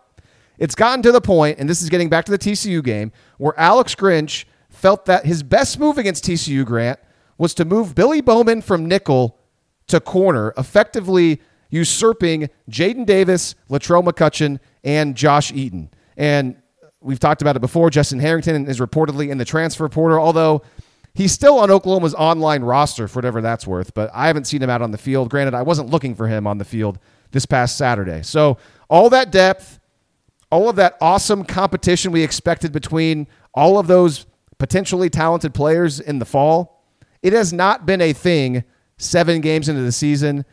it's 0.59 0.75
gotten 0.75 1.03
to 1.03 1.13
the 1.13 1.21
point, 1.21 1.59
and 1.59 1.69
this 1.69 1.83
is 1.83 1.89
getting 1.89 2.09
back 2.09 2.25
to 2.27 2.33
the 2.33 2.39
TCU 2.39 2.83
game, 2.83 3.13
where 3.39 3.59
Alex 3.59 3.95
Grinch 3.95 4.45
felt 4.69 5.07
that 5.07 5.25
his 5.25 5.43
best 5.43 5.79
move 5.79 5.99
against 5.99 6.25
TCU 6.25 6.65
Grant 6.65 6.99
was 7.37 7.55
to 7.55 7.65
move 7.65 7.95
Billy 7.95 8.21
Bowman 8.21 8.63
from 8.63 8.87
nickel 8.87 9.39
to 9.87 10.01
corner, 10.01 10.53
effectively 10.57 11.41
usurping 11.71 12.49
Jaden 12.71 13.07
Davis, 13.07 13.55
Latrell 13.71 14.05
McCutchin, 14.05 14.59
and 14.85 15.17
Josh 15.17 15.53
Eaton. 15.53 15.91
And 16.17 16.57
we've 17.01 17.21
talked 17.21 17.43
about 17.43 17.57
it 17.57 17.61
before. 17.61 17.91
Justin 17.91 18.19
Harrington 18.19 18.67
is 18.67 18.81
reportedly 18.81 19.31
in 19.31 19.39
the 19.39 19.45
transfer 19.45 19.89
portal, 19.89 20.19
although 20.19 20.63
he's 21.15 21.33
still 21.33 21.59
on 21.59 21.71
Oklahoma's 21.71 22.15
online 22.15 22.63
roster 22.63 23.09
for 23.09 23.19
whatever 23.19 23.41
that's 23.41 23.67
worth. 23.67 23.95
But 23.95 24.11
I 24.13 24.27
haven't 24.27 24.47
seen 24.47 24.63
him 24.63 24.71
out 24.71 24.83
on 24.83 24.91
the 24.91 24.99
field. 24.99 25.31
Granted, 25.31 25.55
I 25.55 25.63
wasn't 25.63 25.91
looking 25.91 26.15
for 26.15 26.27
him 26.27 26.47
on 26.47 26.59
the 26.59 26.65
field 26.65 26.99
this 27.31 27.47
past 27.47 27.77
Saturday. 27.77 28.23
So 28.23 28.59
all 28.89 29.11
that 29.11 29.31
depth 29.31 29.78
all 30.51 30.69
of 30.69 30.77
that 30.77 30.97
awesome 31.01 31.45
competition 31.45 32.13
we 32.13 32.23
expected 32.23 32.73
between 32.73 33.27
all 33.55 33.79
of 33.79 33.87
those 33.87 34.27
potentially 34.59 35.11
talented 35.11 35.55
players 35.55 36.01
in 36.01 36.19
the 36.19 36.25
fall, 36.25 36.85
it 37.23 37.33
has 37.33 37.53
not 37.53 37.87
been 37.87 38.01
a 38.01 38.13
thing 38.13 38.65
seven 38.97 39.41
games 39.41 39.69
into 39.69 39.83
the 39.83 39.93
season. 39.93 40.45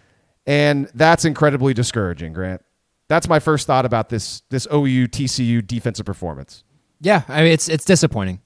And 0.45 0.89
that's 0.93 1.25
incredibly 1.25 1.73
discouraging, 1.73 2.33
Grant. 2.33 2.63
That's 3.07 3.27
my 3.27 3.39
first 3.39 3.67
thought 3.67 3.85
about 3.85 4.09
this 4.09 4.41
this 4.49 4.67
OU 4.71 5.07
TCU 5.07 5.65
defensive 5.65 6.05
performance. 6.05 6.63
Yeah, 7.01 7.23
I 7.27 7.43
mean 7.43 7.51
it's 7.51 7.69
it's 7.69 7.85
disappointing. 7.85 8.41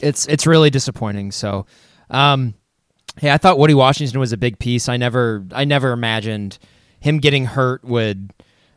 It's 0.00 0.26
it's 0.26 0.46
really 0.46 0.70
disappointing. 0.70 1.32
So, 1.32 1.66
um, 2.10 2.54
hey, 3.18 3.30
I 3.30 3.38
thought 3.38 3.58
Woody 3.58 3.74
Washington 3.74 4.20
was 4.20 4.32
a 4.32 4.36
big 4.36 4.58
piece. 4.58 4.88
I 4.88 4.96
never 4.96 5.44
I 5.52 5.64
never 5.64 5.92
imagined 5.92 6.58
him 7.00 7.18
getting 7.18 7.46
hurt 7.46 7.84
would 7.84 8.32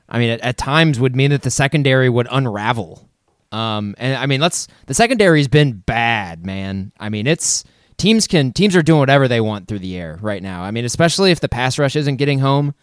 I 0.10 0.20
mean, 0.20 0.32
at, 0.32 0.42
at 0.42 0.58
times 0.58 1.00
would 1.00 1.16
mean 1.16 1.32
that 1.32 1.44
the 1.44 1.52
secondary 1.52 2.10
would 2.10 2.28
unravel. 2.30 3.08
Um, 3.52 3.96
and 3.98 4.16
I 4.16 4.26
mean, 4.26 4.42
let's 4.42 4.68
the 4.88 4.94
secondary's 4.94 5.48
been 5.48 5.74
bad, 5.74 6.46
man. 6.46 6.92
I 7.00 7.10
mean, 7.10 7.28
it's 7.28 7.64
teams 7.98 8.28
can 8.28 8.52
teams 8.52 8.76
are 8.76 8.82
doing 8.82 9.00
whatever 9.00 9.28
they 9.28 9.42
want 9.42 9.68
through 9.68 9.80
the 9.80 9.96
air 9.96 10.18
right 10.22 10.42
now. 10.42 10.64
I 10.64 10.72
mean, 10.72 10.86
especially 10.86 11.32
if 11.32 11.40
the 11.40 11.50
pass 11.50 11.80
rush 11.80 11.96
isn't 11.96 12.18
getting 12.18 12.40
home. 12.40 12.74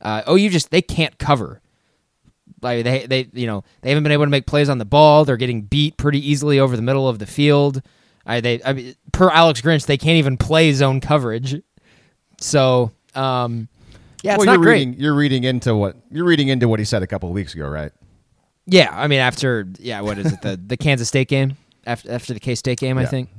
Uh, 0.00 0.22
oh, 0.26 0.36
you 0.36 0.50
just 0.50 0.70
they 0.70 0.82
can't 0.82 1.18
cover. 1.18 1.60
Like 2.62 2.84
they 2.84 3.06
they 3.06 3.28
you 3.32 3.46
know 3.46 3.64
they 3.82 3.90
haven't 3.90 4.04
been 4.04 4.12
able 4.12 4.24
to 4.24 4.30
make 4.30 4.46
plays 4.46 4.68
on 4.68 4.78
the 4.78 4.84
ball. 4.84 5.24
They're 5.24 5.36
getting 5.36 5.62
beat 5.62 5.96
pretty 5.96 6.28
easily 6.28 6.58
over 6.58 6.76
the 6.76 6.82
middle 6.82 7.08
of 7.08 7.18
the 7.18 7.26
field. 7.26 7.82
I 8.26 8.40
they 8.40 8.60
I 8.64 8.72
mean, 8.72 8.94
per 9.12 9.30
Alex 9.30 9.60
Grinch, 9.60 9.86
they 9.86 9.98
can't 9.98 10.18
even 10.18 10.36
play 10.36 10.72
zone 10.72 11.00
coverage. 11.00 11.60
So 12.40 12.92
um, 13.14 13.68
yeah, 14.28 14.36
well, 14.36 14.46
you're 14.46 14.58
great. 14.58 14.86
reading 14.86 14.94
you're 14.94 15.14
reading 15.14 15.44
into 15.44 15.74
what 15.74 15.96
you're 16.10 16.24
reading 16.24 16.48
into 16.48 16.68
what 16.68 16.78
he 16.78 16.84
said 16.84 17.02
a 17.02 17.06
couple 17.06 17.28
of 17.28 17.34
weeks 17.34 17.54
ago, 17.54 17.66
right? 17.66 17.92
Yeah, 18.66 18.90
I 18.92 19.06
mean 19.06 19.20
after 19.20 19.66
yeah, 19.78 20.00
what 20.02 20.18
is 20.18 20.32
it 20.32 20.42
the 20.42 20.56
the 20.56 20.76
Kansas 20.76 21.08
State 21.08 21.28
game 21.28 21.56
after 21.86 22.12
after 22.12 22.34
the 22.34 22.40
K 22.40 22.54
State 22.54 22.78
game, 22.78 22.98
I 22.98 23.06
think. 23.06 23.30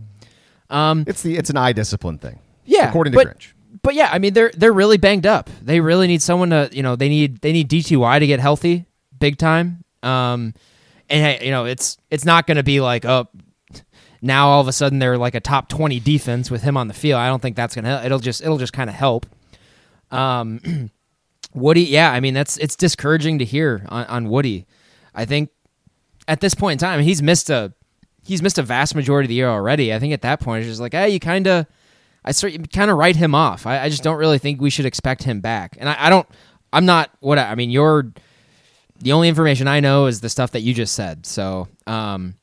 Um, 0.69 1.03
It's 1.07 1.21
the 1.21 1.37
it's 1.37 1.49
an 1.49 1.57
eye 1.57 1.73
discipline 1.73 2.17
thing. 2.17 2.39
yeah, 2.65 2.89
according 2.89 3.13
to 3.13 3.17
but, 3.17 3.27
Grinch. 3.27 3.53
But 3.81 3.93
yeah, 3.93 4.09
I 4.11 4.19
mean 4.19 4.33
they're 4.33 4.51
they're 4.55 4.73
really 4.73 4.97
banged 4.97 5.25
up. 5.25 5.49
They 5.61 5.79
really 5.79 6.07
need 6.07 6.21
someone 6.21 6.49
to 6.49 6.69
you 6.71 6.83
know 6.83 6.95
they 6.95 7.09
need 7.09 7.41
they 7.41 7.51
need 7.51 7.69
DTY 7.69 8.19
to 8.19 8.27
get 8.27 8.39
healthy 8.39 8.85
big 9.17 9.37
time. 9.37 9.83
Um, 10.03 10.53
and 11.09 11.23
hey, 11.23 11.45
you 11.45 11.51
know 11.51 11.65
it's 11.65 11.97
it's 12.09 12.25
not 12.25 12.47
going 12.47 12.57
to 12.57 12.63
be 12.63 12.81
like 12.81 13.05
oh 13.05 13.27
now 14.21 14.49
all 14.49 14.61
of 14.61 14.67
a 14.67 14.73
sudden 14.73 14.99
they're 14.99 15.17
like 15.17 15.35
a 15.35 15.39
top 15.39 15.69
twenty 15.69 15.99
defense 15.99 16.49
with 16.51 16.63
him 16.63 16.75
on 16.77 16.87
the 16.87 16.93
field. 16.93 17.19
I 17.19 17.27
don't 17.27 17.41
think 17.41 17.55
that's 17.55 17.75
gonna 17.75 17.89
help. 17.89 18.05
it'll 18.05 18.19
just 18.19 18.41
it'll 18.41 18.57
just 18.57 18.73
kind 18.73 18.89
of 18.89 18.95
help. 18.95 19.25
Um, 20.11 20.91
Woody, 21.53 21.83
yeah, 21.83 22.11
I 22.11 22.19
mean 22.19 22.33
that's 22.33 22.57
it's 22.57 22.75
discouraging 22.75 23.39
to 23.39 23.45
hear 23.45 23.85
on, 23.89 24.05
on 24.05 24.29
Woody. 24.29 24.67
I 25.15 25.25
think 25.25 25.49
at 26.27 26.41
this 26.41 26.53
point 26.53 26.81
in 26.81 26.87
time 26.87 27.01
he's 27.01 27.23
missed 27.23 27.49
a 27.49 27.73
he's 28.23 28.41
missed 28.41 28.59
a 28.59 28.63
vast 28.63 28.93
majority 28.95 29.25
of 29.25 29.29
the 29.29 29.35
year 29.35 29.49
already. 29.49 29.93
I 29.93 29.99
think 29.99 30.13
at 30.13 30.21
that 30.21 30.39
point 30.39 30.61
it's 30.61 30.69
just 30.69 30.81
like 30.81 30.93
hey 30.93 31.09
you 31.09 31.19
kind 31.19 31.47
of 31.47 31.65
I 32.23 32.31
sort 32.31 32.53
you 32.53 32.59
kind 32.59 32.91
of 32.91 32.97
write 32.97 33.15
him 33.15 33.33
off. 33.33 33.65
I, 33.65 33.79
I 33.83 33.89
just 33.89 34.03
don't 34.03 34.17
really 34.17 34.37
think 34.37 34.61
we 34.61 34.69
should 34.69 34.85
expect 34.85 35.23
him 35.23 35.41
back. 35.41 35.77
And 35.79 35.89
I, 35.89 35.95
I 35.97 36.09
don't. 36.09 36.27
I'm 36.71 36.85
not 36.85 37.09
what 37.19 37.39
I, 37.39 37.51
I 37.51 37.55
mean. 37.55 37.69
You're 37.69 38.11
the 38.99 39.13
only 39.13 39.29
information 39.29 39.67
I 39.67 39.79
know 39.79 40.05
is 40.05 40.21
the 40.21 40.29
stuff 40.29 40.51
that 40.51 40.61
you 40.61 40.73
just 40.73 40.93
said. 40.93 41.25
So 41.25 41.67
um, 41.87 42.35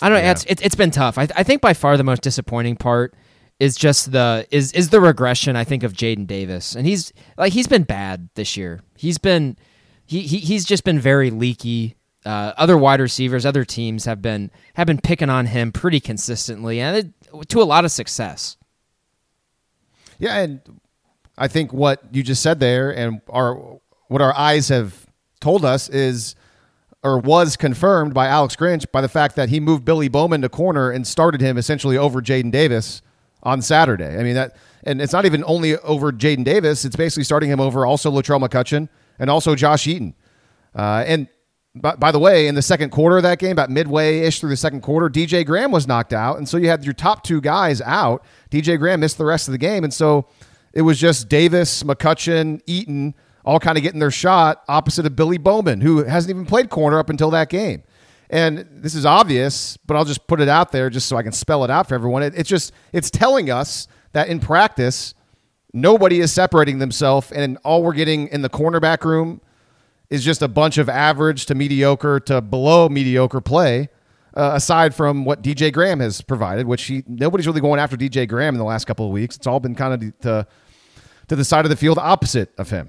I 0.00 0.08
don't 0.08 0.18
know. 0.18 0.24
Yeah. 0.24 0.32
It's 0.32 0.44
it, 0.44 0.64
it's 0.64 0.74
been 0.74 0.90
tough. 0.90 1.16
I, 1.16 1.28
I 1.36 1.42
think 1.42 1.62
by 1.62 1.74
far 1.74 1.96
the 1.96 2.04
most 2.04 2.22
disappointing 2.22 2.76
part 2.76 3.14
is 3.58 3.76
just 3.76 4.12
the 4.12 4.46
is 4.50 4.72
is 4.72 4.90
the 4.90 5.00
regression. 5.00 5.56
I 5.56 5.64
think 5.64 5.82
of 5.82 5.92
Jaden 5.92 6.26
Davis, 6.26 6.74
and 6.74 6.86
he's 6.86 7.12
like 7.36 7.52
he's 7.52 7.68
been 7.68 7.84
bad 7.84 8.28
this 8.34 8.56
year. 8.56 8.80
He's 8.96 9.18
been 9.18 9.56
he, 10.04 10.22
he 10.22 10.38
he's 10.38 10.64
just 10.64 10.84
been 10.84 10.98
very 10.98 11.30
leaky. 11.30 11.96
Uh, 12.24 12.52
other 12.56 12.78
wide 12.78 13.00
receivers, 13.00 13.44
other 13.44 13.64
teams 13.64 14.04
have 14.04 14.22
been 14.22 14.50
have 14.74 14.86
been 14.86 15.00
picking 15.00 15.30
on 15.30 15.46
him 15.46 15.72
pretty 15.72 16.00
consistently, 16.00 16.80
and 16.80 16.96
it, 16.96 17.48
to 17.48 17.60
a 17.60 17.64
lot 17.64 17.84
of 17.84 17.90
success. 17.90 18.56
Yeah, 20.18 20.38
and 20.38 20.60
I 21.36 21.48
think 21.48 21.72
what 21.72 22.02
you 22.12 22.22
just 22.22 22.42
said 22.42 22.60
there, 22.60 22.94
and 22.94 23.20
our 23.28 23.54
what 24.08 24.22
our 24.22 24.36
eyes 24.36 24.68
have 24.68 25.06
told 25.40 25.64
us 25.64 25.88
is, 25.88 26.36
or 27.02 27.18
was 27.18 27.56
confirmed 27.56 28.14
by 28.14 28.28
Alex 28.28 28.54
Grinch 28.54 28.90
by 28.92 29.00
the 29.00 29.08
fact 29.08 29.34
that 29.36 29.48
he 29.48 29.58
moved 29.58 29.84
Billy 29.84 30.08
Bowman 30.08 30.42
to 30.42 30.48
corner 30.48 30.90
and 30.90 31.06
started 31.06 31.40
him 31.40 31.58
essentially 31.58 31.96
over 31.96 32.20
Jaden 32.20 32.52
Davis 32.52 33.02
on 33.42 33.62
Saturday. 33.62 34.18
I 34.18 34.22
mean 34.22 34.34
that, 34.34 34.56
and 34.84 35.00
it's 35.00 35.12
not 35.12 35.24
even 35.24 35.44
only 35.46 35.76
over 35.78 36.12
Jaden 36.12 36.44
Davis; 36.44 36.84
it's 36.84 36.96
basically 36.96 37.24
starting 37.24 37.50
him 37.50 37.60
over 37.60 37.86
also 37.86 38.10
Latrell 38.10 38.46
McCutchin 38.46 38.88
and 39.18 39.30
also 39.30 39.54
Josh 39.54 39.86
Eaton. 39.86 40.14
Uh, 40.74 41.04
and 41.06 41.28
by, 41.74 41.96
by 41.96 42.12
the 42.12 42.18
way, 42.18 42.48
in 42.48 42.54
the 42.54 42.62
second 42.62 42.90
quarter 42.90 43.16
of 43.16 43.22
that 43.22 43.38
game, 43.38 43.52
about 43.52 43.70
midway 43.70 44.20
ish 44.20 44.40
through 44.40 44.50
the 44.50 44.56
second 44.56 44.82
quarter, 44.82 45.08
DJ 45.08 45.44
Graham 45.44 45.70
was 45.70 45.86
knocked 45.86 46.12
out. 46.12 46.38
And 46.38 46.48
so 46.48 46.56
you 46.56 46.68
had 46.68 46.84
your 46.84 46.94
top 46.94 47.24
two 47.24 47.40
guys 47.40 47.80
out. 47.82 48.24
DJ 48.50 48.78
Graham 48.78 49.00
missed 49.00 49.18
the 49.18 49.24
rest 49.24 49.48
of 49.48 49.52
the 49.52 49.58
game. 49.58 49.84
And 49.84 49.92
so 49.92 50.28
it 50.72 50.82
was 50.82 50.98
just 50.98 51.28
Davis, 51.28 51.82
McCutchin, 51.82 52.60
Eaton 52.66 53.14
all 53.44 53.58
kind 53.58 53.76
of 53.76 53.82
getting 53.82 54.00
their 54.00 54.10
shot 54.10 54.62
opposite 54.68 55.06
of 55.06 55.16
Billy 55.16 55.38
Bowman, 55.38 55.80
who 55.80 56.04
hasn't 56.04 56.30
even 56.30 56.46
played 56.46 56.70
corner 56.70 56.98
up 56.98 57.10
until 57.10 57.30
that 57.30 57.48
game. 57.48 57.82
And 58.32 58.66
this 58.72 58.94
is 58.94 59.04
obvious, 59.04 59.76
but 59.76 59.94
I'll 59.94 60.06
just 60.06 60.26
put 60.26 60.40
it 60.40 60.48
out 60.48 60.72
there 60.72 60.88
just 60.88 61.06
so 61.06 61.18
I 61.18 61.22
can 61.22 61.32
spell 61.32 61.64
it 61.64 61.70
out 61.70 61.86
for 61.86 61.94
everyone. 61.94 62.22
It, 62.22 62.32
it's 62.34 62.48
just, 62.48 62.72
it's 62.90 63.10
telling 63.10 63.50
us 63.50 63.86
that 64.12 64.28
in 64.28 64.40
practice, 64.40 65.12
nobody 65.74 66.20
is 66.20 66.32
separating 66.32 66.78
themselves. 66.78 67.30
And 67.30 67.58
all 67.62 67.82
we're 67.82 67.92
getting 67.92 68.28
in 68.28 68.40
the 68.40 68.48
cornerback 68.48 69.04
room 69.04 69.42
is 70.08 70.24
just 70.24 70.40
a 70.40 70.48
bunch 70.48 70.78
of 70.78 70.88
average 70.88 71.44
to 71.46 71.54
mediocre 71.54 72.20
to 72.20 72.40
below 72.40 72.88
mediocre 72.88 73.42
play, 73.42 73.90
uh, 74.34 74.52
aside 74.54 74.94
from 74.94 75.26
what 75.26 75.42
DJ 75.42 75.70
Graham 75.70 76.00
has 76.00 76.22
provided, 76.22 76.66
which 76.66 76.84
he 76.84 77.04
nobody's 77.06 77.46
really 77.46 77.60
going 77.60 77.78
after 77.80 77.98
DJ 77.98 78.26
Graham 78.26 78.54
in 78.54 78.58
the 78.58 78.64
last 78.64 78.86
couple 78.86 79.04
of 79.04 79.12
weeks. 79.12 79.36
It's 79.36 79.46
all 79.46 79.60
been 79.60 79.74
kind 79.74 79.94
of 79.94 80.18
to 80.20 80.46
to 81.28 81.36
the 81.36 81.44
side 81.44 81.66
of 81.66 81.70
the 81.70 81.76
field 81.76 81.98
opposite 81.98 82.50
of 82.58 82.70
him. 82.70 82.88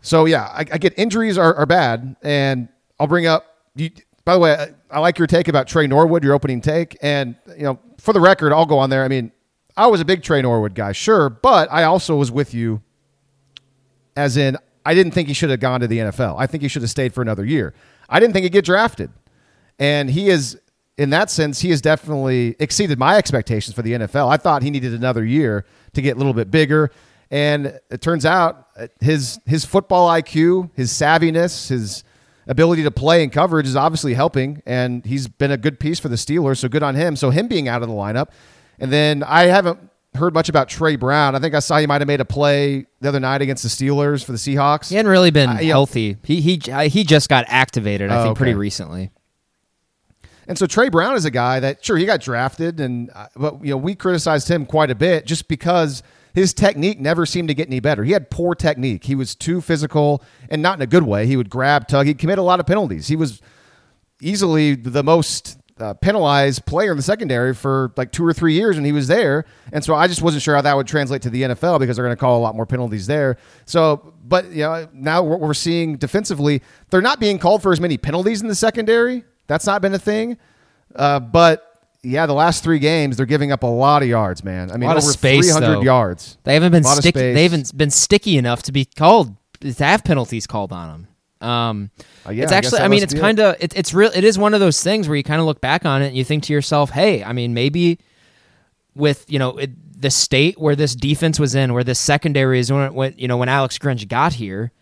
So 0.00 0.24
yeah, 0.24 0.44
I, 0.44 0.60
I 0.60 0.78
get 0.78 0.92
injuries 0.98 1.38
are, 1.38 1.54
are 1.54 1.66
bad, 1.66 2.16
and 2.22 2.68
I'll 2.98 3.06
bring 3.06 3.26
up. 3.26 3.46
You, 3.74 3.90
by 4.24 4.34
the 4.34 4.38
way, 4.38 4.54
I, 4.54 4.96
I 4.96 4.98
like 5.00 5.18
your 5.18 5.26
take 5.26 5.48
about 5.48 5.66
Tre 5.66 5.86
Norwood, 5.86 6.24
your 6.24 6.34
opening 6.34 6.60
take, 6.60 6.96
and 7.02 7.36
you 7.56 7.64
know, 7.64 7.78
for 7.98 8.12
the 8.12 8.20
record, 8.20 8.52
I'll 8.52 8.66
go 8.66 8.78
on 8.78 8.90
there. 8.90 9.04
I 9.04 9.08
mean, 9.08 9.32
I 9.76 9.86
was 9.86 10.00
a 10.00 10.04
big 10.04 10.22
Tre 10.22 10.40
Norwood 10.42 10.74
guy, 10.74 10.92
sure, 10.92 11.28
but 11.28 11.70
I 11.72 11.84
also 11.84 12.16
was 12.16 12.30
with 12.30 12.54
you 12.54 12.82
as 14.16 14.36
in 14.36 14.56
I 14.86 14.94
didn't 14.94 15.12
think 15.12 15.28
he 15.28 15.34
should 15.34 15.50
have 15.50 15.60
gone 15.60 15.80
to 15.80 15.86
the 15.86 15.98
NFL. 15.98 16.36
I 16.38 16.46
think 16.46 16.62
he 16.62 16.68
should 16.68 16.82
have 16.82 16.90
stayed 16.90 17.14
for 17.14 17.22
another 17.22 17.44
year. 17.44 17.74
I 18.08 18.20
didn't 18.20 18.34
think 18.34 18.44
he'd 18.44 18.52
get 18.52 18.64
drafted. 18.64 19.10
And 19.78 20.10
he 20.10 20.28
is 20.28 20.58
in 20.96 21.10
that 21.10 21.28
sense, 21.28 21.60
he 21.60 21.70
has 21.70 21.80
definitely 21.80 22.54
exceeded 22.60 22.98
my 22.98 23.16
expectations 23.16 23.74
for 23.74 23.82
the 23.82 23.92
NFL. 23.92 24.30
I 24.30 24.36
thought 24.36 24.62
he 24.62 24.70
needed 24.70 24.94
another 24.94 25.24
year 25.24 25.64
to 25.94 26.02
get 26.02 26.14
a 26.14 26.18
little 26.18 26.34
bit 26.34 26.50
bigger. 26.50 26.92
And 27.30 27.80
it 27.90 28.00
turns 28.00 28.24
out 28.24 28.68
uh, 28.76 28.86
his 29.00 29.40
his 29.46 29.64
football 29.64 30.08
IQ, 30.08 30.70
his 30.74 30.92
savviness, 30.92 31.68
his 31.68 32.04
ability 32.46 32.82
to 32.82 32.90
play 32.90 33.22
in 33.22 33.30
coverage 33.30 33.66
is 33.66 33.76
obviously 33.76 34.14
helping. 34.14 34.62
And 34.66 35.04
he's 35.04 35.28
been 35.28 35.50
a 35.50 35.56
good 35.56 35.78
piece 35.80 35.98
for 35.98 36.08
the 36.08 36.16
Steelers. 36.16 36.58
So 36.58 36.68
good 36.68 36.82
on 36.82 36.94
him. 36.94 37.16
So 37.16 37.30
him 37.30 37.48
being 37.48 37.68
out 37.68 37.82
of 37.82 37.88
the 37.88 37.94
lineup. 37.94 38.28
And 38.78 38.92
then 38.92 39.22
I 39.22 39.44
haven't 39.44 39.78
heard 40.14 40.32
much 40.34 40.48
about 40.48 40.68
Tre 40.68 40.96
Brown. 40.96 41.34
I 41.34 41.38
think 41.40 41.54
I 41.54 41.58
saw 41.58 41.78
he 41.78 41.86
might 41.86 42.00
have 42.00 42.06
made 42.08 42.20
a 42.20 42.24
play 42.24 42.86
the 43.00 43.08
other 43.08 43.20
night 43.20 43.42
against 43.42 43.62
the 43.62 43.68
Steelers 43.68 44.24
for 44.24 44.32
the 44.32 44.38
Seahawks. 44.38 44.88
He 44.90 44.94
hadn't 44.96 45.10
really 45.10 45.30
been 45.30 45.50
Uh, 45.50 45.56
healthy. 45.56 46.16
He 46.22 46.40
he 46.40 46.60
uh, 46.70 46.82
he 46.88 47.02
just 47.04 47.28
got 47.28 47.44
activated. 47.48 48.10
I 48.10 48.20
Oh, 48.20 48.24
think 48.26 48.36
pretty 48.36 48.54
recently. 48.54 49.10
And 50.46 50.58
so 50.58 50.66
Tre 50.66 50.88
Brown 50.90 51.14
is 51.16 51.24
a 51.24 51.30
guy 51.30 51.58
that 51.60 51.84
sure 51.84 51.96
he 51.96 52.04
got 52.04 52.20
drafted, 52.20 52.78
and 52.78 53.10
uh, 53.14 53.26
but 53.34 53.64
you 53.64 53.70
know 53.70 53.76
we 53.78 53.94
criticized 53.94 54.48
him 54.48 54.66
quite 54.66 54.90
a 54.90 54.94
bit 54.94 55.24
just 55.26 55.48
because 55.48 56.02
his 56.34 56.52
technique 56.52 57.00
never 57.00 57.24
seemed 57.24 57.48
to 57.48 57.54
get 57.54 57.68
any 57.68 57.80
better. 57.80 58.04
He 58.04 58.12
had 58.12 58.28
poor 58.28 58.54
technique. 58.54 59.04
He 59.04 59.14
was 59.14 59.34
too 59.34 59.60
physical 59.60 60.22
and 60.48 60.60
not 60.60 60.76
in 60.78 60.82
a 60.82 60.86
good 60.86 61.04
way. 61.04 61.26
He 61.26 61.36
would 61.36 61.48
grab, 61.48 61.86
tug. 61.86 62.06
He'd 62.06 62.18
commit 62.18 62.38
a 62.38 62.42
lot 62.42 62.58
of 62.60 62.66
penalties. 62.66 63.06
He 63.06 63.16
was 63.16 63.40
easily 64.20 64.74
the 64.74 65.04
most 65.04 65.58
uh, 65.78 65.94
penalized 65.94 66.64
player 66.66 66.90
in 66.90 66.96
the 66.96 67.02
secondary 67.02 67.54
for 67.54 67.92
like 67.96 68.12
two 68.12 68.24
or 68.24 68.32
three 68.32 68.54
years, 68.54 68.76
and 68.76 68.84
he 68.84 68.92
was 68.92 69.08
there. 69.08 69.44
And 69.72 69.84
so 69.84 69.94
I 69.94 70.06
just 70.06 70.22
wasn't 70.22 70.42
sure 70.42 70.54
how 70.54 70.62
that 70.62 70.76
would 70.76 70.86
translate 70.86 71.22
to 71.22 71.30
the 71.30 71.42
NFL 71.42 71.78
because 71.80 71.96
they're 71.96 72.04
going 72.04 72.16
to 72.16 72.20
call 72.20 72.38
a 72.38 72.42
lot 72.42 72.54
more 72.54 72.66
penalties 72.66 73.06
there. 73.06 73.36
So, 73.64 74.14
but 74.24 74.50
you 74.50 74.62
know, 74.62 74.88
now 74.92 75.22
what 75.22 75.40
we're 75.40 75.54
seeing 75.54 75.96
defensively, 75.96 76.62
they're 76.90 77.00
not 77.00 77.20
being 77.20 77.38
called 77.38 77.62
for 77.62 77.72
as 77.72 77.80
many 77.80 77.96
penalties 77.96 78.42
in 78.42 78.48
the 78.48 78.54
secondary. 78.54 79.24
That's 79.46 79.66
not 79.66 79.82
been 79.82 79.94
a 79.94 79.98
thing. 79.98 80.38
Uh, 80.94 81.20
but 81.20 81.73
yeah, 82.04 82.26
the 82.26 82.34
last 82.34 82.62
three 82.62 82.78
games 82.78 83.16
they're 83.16 83.26
giving 83.26 83.50
up 83.52 83.62
a 83.62 83.66
lot 83.66 84.02
of 84.02 84.08
yards, 84.08 84.44
man. 84.44 84.70
I 84.70 84.76
mean, 84.76 84.86
lot 84.88 84.96
over 84.96 85.06
of 85.06 85.12
space, 85.12 85.46
300 85.46 85.66
though. 85.76 85.82
yards. 85.82 86.38
They 86.44 86.54
haven't 86.54 86.72
been 86.72 86.84
sticky. 86.84 87.32
They 87.32 87.42
haven't 87.42 87.76
been 87.76 87.90
sticky 87.90 88.36
enough 88.38 88.62
to 88.64 88.72
be 88.72 88.84
called 88.84 89.36
to 89.60 89.72
have 89.72 90.04
penalties 90.04 90.46
called 90.46 90.72
on 90.72 90.88
them. 91.40 91.48
Um, 91.48 91.90
Uh, 92.26 92.30
yeah, 92.30 92.44
it's 92.44 92.52
actually. 92.52 92.78
that 92.78 92.84
I, 92.84 92.88
mean, 92.88 93.02
it's 93.02 93.14
kind 93.14 93.38
of. 93.40 93.56
It, 93.60 93.76
it's 93.76 93.92
real. 93.92 94.10
It 94.14 94.24
is 94.24 94.38
one 94.38 94.54
of 94.54 94.60
those 94.60 94.82
things 94.82 95.08
where 95.08 95.16
you 95.16 95.22
kind 95.22 95.40
of 95.40 95.46
look 95.46 95.60
back 95.60 95.84
on 95.84 96.02
it 96.02 96.08
and 96.08 96.16
you 96.16 96.24
think 96.24 96.44
to 96.44 96.52
yourself, 96.52 96.90
"Hey, 96.90 97.22
I 97.22 97.32
mean, 97.32 97.52
maybe 97.54 97.98
with 98.94 99.24
you 99.28 99.38
know 99.38 99.58
it, 99.58 100.00
the 100.00 100.10
state 100.10 100.58
where 100.58 100.76
this 100.76 100.94
defense 100.94 101.38
was 101.38 101.54
in, 101.54 101.74
where 101.74 101.84
this 101.84 101.98
secondary 101.98 102.60
is 102.60 102.72
when, 102.72 102.94
when 102.94 103.14
you 103.18 103.28
know 103.28 103.36
when 103.36 103.48
Alex 103.48 103.78
Grinch 103.78 104.06
got 104.08 104.34
here." 104.34 104.72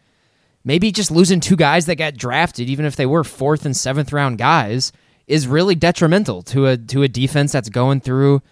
Maybe 0.64 0.92
just 0.92 1.10
losing 1.10 1.40
two 1.40 1.56
guys 1.56 1.86
that 1.86 1.96
got 1.96 2.14
drafted, 2.14 2.68
even 2.68 2.84
if 2.84 2.94
they 2.94 3.04
were 3.04 3.24
fourth 3.24 3.66
and 3.66 3.76
seventh 3.76 4.12
round 4.12 4.38
guys, 4.38 4.92
is 5.26 5.46
really 5.46 5.74
detrimental 5.74 6.42
to 6.42 6.66
a 6.66 6.76
to 6.76 7.02
a 7.02 7.08
defense 7.08 7.52
that's 7.52 7.68
going 7.68 8.00
through 8.00 8.42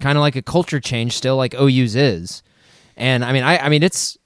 kind 0.00 0.16
of 0.16 0.22
like 0.22 0.36
a 0.36 0.42
culture 0.42 0.80
change 0.80 1.14
still, 1.14 1.36
like 1.36 1.54
OU's 1.54 1.96
is. 1.96 2.42
And 2.96 3.24
I 3.24 3.32
mean, 3.32 3.42
I 3.42 3.58
I 3.58 3.68
mean 3.68 3.82
it's 3.82 4.18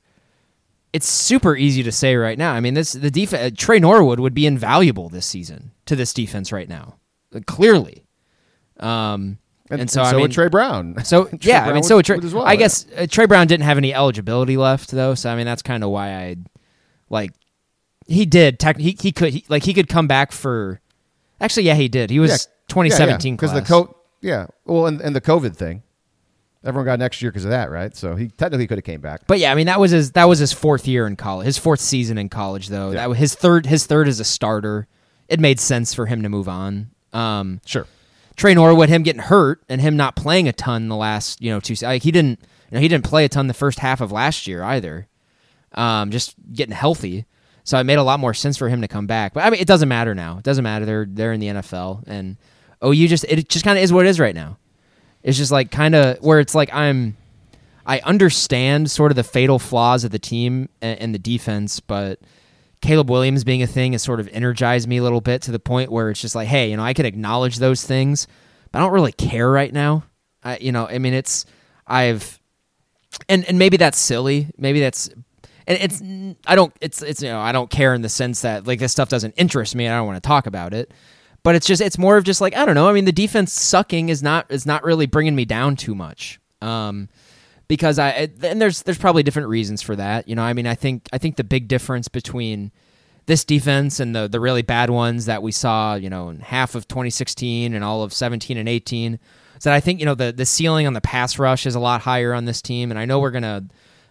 it's 0.92 1.08
super 1.08 1.56
easy 1.56 1.82
to 1.82 1.92
say 1.92 2.16
right 2.16 2.36
now. 2.36 2.52
I 2.52 2.60
mean, 2.60 2.74
this 2.74 2.92
the 2.92 3.10
defense. 3.10 3.56
Tre 3.58 3.78
Norwood 3.78 4.20
would 4.20 4.34
be 4.34 4.46
invaluable 4.46 5.08
this 5.08 5.26
season 5.26 5.72
to 5.86 5.96
this 5.96 6.12
defense 6.12 6.52
right 6.52 6.68
now, 6.68 6.96
clearly. 7.46 8.04
Um, 8.78 9.38
and, 9.70 9.90
so, 9.90 10.02
I 10.02 10.12
mean, 10.12 10.22
would 10.22 10.32
Tre 10.32 10.48
Brown. 10.48 10.96
so 11.04 11.24
Tre 11.28 11.38
yeah, 11.42 11.64
I 11.64 11.72
mean, 11.72 11.82
so 11.82 11.96
would 11.96 12.04
Tre, 12.04 12.18
well, 12.18 12.44
I 12.44 12.52
yeah. 12.52 12.58
guess 12.58 12.86
uh, 12.96 13.06
Tre 13.08 13.26
Brown 13.26 13.46
didn't 13.46 13.64
have 13.64 13.78
any 13.78 13.94
eligibility 13.94 14.56
left 14.56 14.90
though, 14.90 15.14
so 15.14 15.30
I 15.30 15.36
mean 15.36 15.46
that's 15.46 15.62
kind 15.62 15.82
of 15.82 15.90
why 15.90 16.12
I 16.14 16.36
like 17.08 17.32
he 18.06 18.26
did. 18.26 18.58
Tech, 18.58 18.76
he 18.76 18.96
he 19.00 19.12
could 19.12 19.32
he, 19.32 19.44
like 19.48 19.62
he 19.64 19.74
could 19.74 19.88
come 19.88 20.06
back 20.06 20.32
for. 20.32 20.80
Actually, 21.42 21.64
yeah, 21.64 21.74
he 21.74 21.88
did. 21.88 22.08
He 22.08 22.18
was 22.20 22.30
Yeah, 22.30 22.36
2017 22.68 23.36
because 23.36 23.50
class. 23.50 23.68
the 23.68 23.68
co- 23.68 23.96
yeah, 24.22 24.46
well, 24.64 24.86
and, 24.86 25.00
and 25.02 25.14
the 25.14 25.20
COVID 25.20 25.54
thing. 25.56 25.82
Everyone 26.64 26.84
got 26.86 27.00
next 27.00 27.20
year 27.20 27.32
because 27.32 27.44
of 27.44 27.50
that, 27.50 27.72
right? 27.72 27.94
So 27.96 28.14
he 28.14 28.28
technically 28.28 28.68
could 28.68 28.78
have 28.78 28.84
came 28.84 29.00
back. 29.00 29.22
But 29.26 29.40
yeah, 29.40 29.50
I 29.50 29.56
mean 29.56 29.66
that 29.66 29.80
was 29.80 29.90
his 29.90 30.12
that 30.12 30.26
was 30.28 30.38
his 30.38 30.52
fourth 30.52 30.86
year 30.86 31.08
in 31.08 31.16
college, 31.16 31.44
his 31.46 31.58
fourth 31.58 31.80
season 31.80 32.18
in 32.18 32.28
college 32.28 32.68
though. 32.68 32.90
Yeah. 32.90 32.98
That 33.00 33.08
was 33.08 33.18
his 33.18 33.34
third 33.34 33.66
his 33.66 33.84
third 33.86 34.06
as 34.06 34.20
a 34.20 34.24
starter. 34.24 34.86
It 35.28 35.40
made 35.40 35.58
sense 35.58 35.92
for 35.92 36.06
him 36.06 36.22
to 36.22 36.28
move 36.28 36.48
on. 36.48 36.90
Um, 37.12 37.60
Sure. 37.66 37.86
Tre 38.36 38.54
Norwood, 38.54 38.88
him 38.88 39.02
getting 39.02 39.22
hurt 39.22 39.60
and 39.68 39.80
him 39.80 39.96
not 39.96 40.14
playing 40.14 40.46
a 40.46 40.52
ton 40.52 40.88
the 40.88 40.94
last 40.96 41.42
you 41.42 41.50
know 41.50 41.58
two 41.58 41.74
like 41.84 42.02
he 42.04 42.12
didn't 42.12 42.38
you 42.70 42.76
know 42.76 42.80
he 42.80 42.86
didn't 42.86 43.04
play 43.04 43.24
a 43.24 43.28
ton 43.28 43.48
the 43.48 43.54
first 43.54 43.80
half 43.80 44.00
of 44.00 44.12
last 44.12 44.46
year 44.46 44.62
either. 44.62 45.08
Um, 45.74 46.12
just 46.12 46.36
getting 46.52 46.74
healthy, 46.76 47.26
so 47.64 47.78
it 47.78 47.84
made 47.84 47.98
a 47.98 48.02
lot 48.02 48.20
more 48.20 48.34
sense 48.34 48.56
for 48.56 48.68
him 48.68 48.80
to 48.80 48.88
come 48.88 49.06
back. 49.06 49.34
But 49.34 49.44
I 49.44 49.50
mean, 49.50 49.60
it 49.60 49.66
doesn't 49.66 49.88
matter 49.88 50.14
now. 50.14 50.38
It 50.38 50.44
doesn't 50.44 50.64
matter. 50.64 50.84
They're 50.84 51.06
they're 51.08 51.32
in 51.32 51.40
the 51.40 51.48
NFL, 51.48 52.04
and 52.06 52.36
OU 52.84 53.08
just 53.08 53.24
it 53.28 53.48
just 53.48 53.64
kind 53.64 53.78
of 53.78 53.84
is 53.84 53.92
what 53.92 54.06
it 54.06 54.08
is 54.08 54.20
right 54.20 54.34
now. 54.34 54.58
It's 55.22 55.38
just 55.38 55.52
like 55.52 55.70
kind 55.70 55.94
of 55.94 56.18
where 56.18 56.40
it's 56.40 56.54
like 56.54 56.72
I'm. 56.72 57.16
I 57.84 57.98
understand 58.04 58.92
sort 58.92 59.10
of 59.10 59.16
the 59.16 59.24
fatal 59.24 59.58
flaws 59.58 60.04
of 60.04 60.12
the 60.12 60.18
team 60.20 60.68
and, 60.80 61.00
and 61.00 61.14
the 61.14 61.18
defense, 61.18 61.80
but 61.80 62.20
Caleb 62.80 63.10
Williams 63.10 63.42
being 63.42 63.60
a 63.62 63.66
thing 63.66 63.90
has 63.90 64.02
sort 64.02 64.20
of 64.20 64.28
energized 64.32 64.88
me 64.88 64.98
a 64.98 65.02
little 65.02 65.20
bit 65.20 65.42
to 65.42 65.52
the 65.52 65.58
point 65.58 65.90
where 65.90 66.08
it's 66.08 66.20
just 66.20 66.36
like, 66.36 66.46
hey, 66.46 66.70
you 66.70 66.76
know, 66.76 66.84
I 66.84 66.94
could 66.94 67.06
acknowledge 67.06 67.56
those 67.56 67.84
things, 67.84 68.28
but 68.70 68.78
I 68.78 68.82
don't 68.82 68.92
really 68.92 69.12
care 69.12 69.50
right 69.50 69.72
now. 69.72 70.04
I, 70.44 70.58
you 70.58 70.70
know, 70.70 70.86
I 70.86 70.98
mean, 70.98 71.12
it's 71.12 71.44
I've, 71.86 72.40
and 73.28 73.44
and 73.46 73.58
maybe 73.58 73.76
that's 73.76 73.98
silly. 73.98 74.50
Maybe 74.56 74.80
that's, 74.80 75.10
and 75.66 75.78
it's 75.80 76.02
I 76.46 76.54
don't 76.54 76.74
it's 76.80 77.02
it's 77.02 77.22
you 77.22 77.28
know 77.28 77.40
I 77.40 77.52
don't 77.52 77.70
care 77.70 77.94
in 77.94 78.02
the 78.02 78.08
sense 78.08 78.42
that 78.42 78.66
like 78.66 78.78
this 78.78 78.92
stuff 78.92 79.08
doesn't 79.08 79.34
interest 79.36 79.74
me. 79.74 79.86
And 79.86 79.94
I 79.94 79.98
don't 79.98 80.06
want 80.06 80.22
to 80.22 80.26
talk 80.26 80.46
about 80.46 80.74
it. 80.74 80.92
But 81.42 81.56
it's 81.56 81.66
just 81.66 81.82
it's 81.82 81.98
more 81.98 82.16
of 82.16 82.24
just 82.24 82.40
like 82.40 82.56
I 82.56 82.64
don't 82.64 82.74
know. 82.74 82.88
I 82.88 82.92
mean, 82.92 83.04
the 83.04 83.12
defense 83.12 83.52
sucking 83.52 84.08
is 84.08 84.22
not 84.22 84.46
is 84.50 84.66
not 84.66 84.84
really 84.84 85.06
bringing 85.06 85.34
me 85.34 85.44
down 85.44 85.76
too 85.76 85.94
much. 85.94 86.40
Um, 86.60 87.08
because 87.68 87.98
I 87.98 88.28
and 88.42 88.60
there's 88.60 88.82
there's 88.82 88.98
probably 88.98 89.22
different 89.22 89.48
reasons 89.48 89.82
for 89.82 89.96
that. 89.96 90.28
You 90.28 90.36
know, 90.36 90.42
I 90.42 90.52
mean, 90.52 90.66
I 90.66 90.74
think 90.74 91.08
I 91.12 91.18
think 91.18 91.36
the 91.36 91.44
big 91.44 91.68
difference 91.68 92.06
between 92.08 92.70
this 93.26 93.44
defense 93.44 93.98
and 93.98 94.14
the 94.14 94.28
the 94.28 94.40
really 94.40 94.62
bad 94.62 94.90
ones 94.90 95.26
that 95.26 95.42
we 95.42 95.52
saw, 95.52 95.94
you 95.94 96.10
know, 96.10 96.28
in 96.28 96.40
half 96.40 96.74
of 96.74 96.86
2016 96.86 97.74
and 97.74 97.84
all 97.84 98.02
of 98.02 98.12
17 98.12 98.56
and 98.56 98.68
18, 98.68 99.18
is 99.56 99.64
that 99.64 99.72
I 99.72 99.80
think 99.80 100.00
you 100.00 100.06
know 100.06 100.14
the 100.14 100.32
the 100.32 100.46
ceiling 100.46 100.86
on 100.86 100.92
the 100.92 101.00
pass 101.00 101.38
rush 101.38 101.66
is 101.66 101.74
a 101.74 101.80
lot 101.80 102.02
higher 102.02 102.34
on 102.34 102.44
this 102.44 102.62
team, 102.62 102.90
and 102.90 102.98
I 102.98 103.04
know 103.04 103.20
we're 103.20 103.30
gonna 103.30 103.64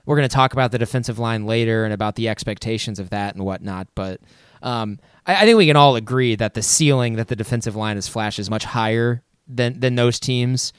we're 0.05 0.15
gonna 0.15 0.27
talk 0.27 0.53
about 0.53 0.71
the 0.71 0.77
defensive 0.77 1.19
line 1.19 1.45
later 1.45 1.83
and 1.83 1.93
about 1.93 2.15
the 2.15 2.29
expectations 2.29 2.99
of 2.99 3.09
that 3.09 3.35
and 3.35 3.43
whatnot, 3.43 3.87
but. 3.95 4.21
Um, 4.63 4.99
I, 5.25 5.37
I 5.37 5.45
think 5.45 5.57
we 5.57 5.65
can 5.65 5.75
all 5.75 5.95
agree 5.95 6.35
that 6.35 6.53
the 6.53 6.61
ceiling 6.61 7.15
that 7.15 7.27
the 7.27 7.35
defensive 7.35 7.75
line 7.75 7.97
has 7.97 8.07
flashed 8.07 8.37
is 8.37 8.47
much 8.47 8.63
higher 8.63 9.23
than 9.47 9.79
than 9.79 9.95
those 9.95 10.19
teams, 10.19 10.71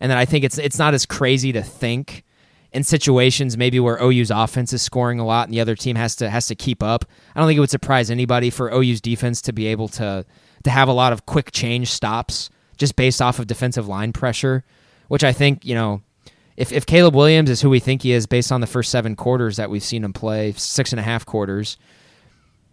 and 0.00 0.10
then 0.10 0.18
I 0.18 0.24
think 0.24 0.44
it's 0.44 0.58
it's 0.58 0.78
not 0.78 0.94
as 0.94 1.06
crazy 1.06 1.52
to 1.52 1.62
think 1.62 2.24
in 2.72 2.82
situations 2.82 3.56
maybe 3.56 3.80
where 3.80 4.02
OU's 4.02 4.30
offense 4.30 4.72
is 4.72 4.82
scoring 4.82 5.18
a 5.18 5.24
lot 5.24 5.48
and 5.48 5.54
the 5.54 5.60
other 5.60 5.74
team 5.74 5.96
has 5.96 6.16
to 6.16 6.28
has 6.28 6.46
to 6.48 6.54
keep 6.54 6.82
up. 6.82 7.04
I 7.34 7.40
don't 7.40 7.48
think 7.48 7.56
it 7.56 7.60
would 7.60 7.70
surprise 7.70 8.10
anybody 8.10 8.50
for 8.50 8.72
OU's 8.72 9.00
defense 9.00 9.40
to 9.42 9.52
be 9.52 9.66
able 9.66 9.88
to 9.88 10.26
to 10.64 10.70
have 10.70 10.88
a 10.88 10.92
lot 10.92 11.12
of 11.12 11.26
quick 11.26 11.52
change 11.52 11.90
stops 11.90 12.50
just 12.76 12.96
based 12.96 13.22
off 13.22 13.38
of 13.38 13.46
defensive 13.46 13.88
line 13.88 14.12
pressure, 14.12 14.64
which 15.08 15.24
I 15.24 15.32
think 15.32 15.64
you 15.64 15.74
know. 15.74 16.02
If, 16.56 16.72
if 16.72 16.86
Caleb 16.86 17.14
Williams 17.14 17.50
is 17.50 17.60
who 17.60 17.70
we 17.70 17.80
think 17.80 18.02
he 18.02 18.12
is 18.12 18.26
based 18.26 18.50
on 18.50 18.60
the 18.60 18.66
first 18.66 18.90
seven 18.90 19.14
quarters 19.14 19.56
that 19.56 19.68
we've 19.70 19.84
seen 19.84 20.04
him 20.04 20.12
play, 20.12 20.52
six 20.52 20.92
and 20.92 21.00
a 21.00 21.02
half 21.02 21.26
quarters, 21.26 21.76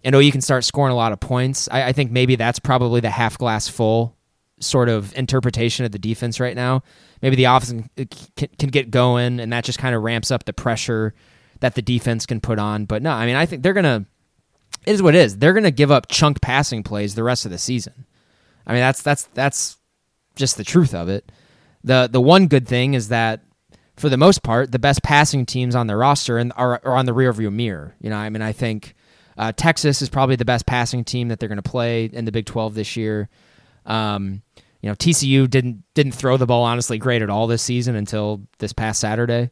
and 0.04 0.16
oh, 0.16 0.20
OU 0.20 0.32
can 0.32 0.42
start 0.42 0.64
scoring 0.64 0.92
a 0.92 0.96
lot 0.96 1.12
of 1.12 1.20
points. 1.20 1.70
I, 1.72 1.90
I 1.90 1.94
think 1.94 2.12
maybe 2.12 2.36
that's 2.36 2.60
probably 2.60 3.02
the 3.02 3.10
half 3.10 3.38
glass 3.38 3.68
full 3.68 4.16
sort 4.60 4.90
of 4.90 5.16
interpretation 5.18 5.86
of 5.86 5.92
the 5.92 6.00
defense 6.00 6.40
right 6.40 6.56
now. 6.56 6.84
Maybe 7.22 7.36
the 7.36 7.46
offense 7.46 7.70
can, 7.70 7.90
uh, 7.98 8.06
can, 8.36 8.50
can 8.60 8.70
get 8.70 8.92
going, 8.92 9.40
and 9.40 9.52
that 9.54 9.64
just 9.64 9.80
kind 9.80 9.96
of 9.96 10.04
ramps 10.04 10.32
up 10.32 10.46
the 10.46 10.54
pressure 10.54 11.14
that 11.60 11.76
the 11.76 11.82
defense 11.82 12.26
can 12.26 12.42
put 12.42 12.60
on. 12.60 12.86
But 12.86 13.02
no, 13.02 13.12
I 13.12 13.26
mean, 13.26 13.36
I 13.36 13.46
think 13.46 13.64
they're 13.64 13.74
gonna. 13.74 14.06
It 14.86 14.92
is 14.92 15.02
what 15.02 15.16
it 15.16 15.20
is. 15.20 15.38
They're 15.38 15.54
gonna 15.54 15.72
give 15.72 15.92
up 15.92 16.08
chunk 16.10 16.42
passing 16.42 16.84
plays 16.84 17.16
the 17.16 17.24
rest 17.24 17.46
of 17.46 17.52
the 17.52 17.58
season. 17.58 18.06
I 18.68 18.74
mean, 18.74 18.82
that's 18.82 19.02
that's 19.02 19.24
that's 19.34 19.78
just 20.36 20.58
the 20.58 20.64
truth 20.64 20.94
of 20.94 21.08
it. 21.10 21.32
the 21.84 22.10
The 22.12 22.22
one 22.22 22.48
good 22.48 22.68
thing 22.68 22.94
is 22.94 23.10
that 23.10 23.42
for 23.96 24.10
the 24.10 24.18
most 24.18 24.44
part, 24.44 24.72
the 24.72 24.80
best 24.80 25.04
passing 25.04 25.46
teams 25.46 25.76
on 25.76 25.88
the 25.88 25.96
roster 25.96 26.38
and 26.38 26.52
are, 26.56 26.82
are 26.84 26.96
on 26.96 27.06
the 27.06 27.14
rearview 27.14 27.52
mirror. 27.52 27.96
You 28.02 28.10
know, 28.10 28.18
I 28.18 28.30
mean, 28.30 28.42
I 28.42 28.52
think 28.52 28.96
uh, 29.38 29.52
Texas 29.56 30.02
is 30.02 30.10
probably 30.10 30.36
the 30.36 30.46
best 30.46 30.66
passing 30.66 31.04
team 31.04 31.28
that 31.28 31.40
they're 31.40 31.50
going 31.50 31.62
to 31.62 31.70
play 31.70 32.06
in 32.06 32.26
the 32.26 32.32
Big 32.32 32.46
12 32.46 32.76
this 32.76 32.98
year. 32.98 33.30
Um, 33.86 34.42
you 34.82 34.90
know, 34.90 34.96
TCU 34.96 35.50
didn't 35.50 35.84
didn't 35.94 36.12
throw 36.12 36.36
the 36.38 36.46
ball 36.46 36.64
honestly 36.64 36.98
great 36.98 37.22
at 37.22 37.30
all 37.30 37.48
this 37.48 37.62
season 37.62 37.96
until 37.96 38.42
this 38.60 38.74
past 38.74 39.00
Saturday. 39.00 39.50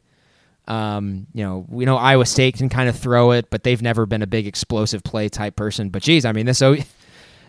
Um, 0.68 1.26
you 1.32 1.42
know, 1.42 1.64
we 1.68 1.86
know 1.86 1.96
Iowa 1.96 2.26
State 2.26 2.56
can 2.56 2.68
kind 2.68 2.88
of 2.88 2.96
throw 2.96 3.32
it, 3.32 3.48
but 3.50 3.64
they've 3.64 3.80
never 3.80 4.06
been 4.06 4.22
a 4.22 4.26
big 4.26 4.46
explosive 4.46 5.02
play 5.02 5.28
type 5.28 5.56
person. 5.56 5.88
But 5.88 6.02
geez, 6.02 6.24
I 6.24 6.32
mean 6.32 6.46
this 6.46 6.60
O 6.62 6.76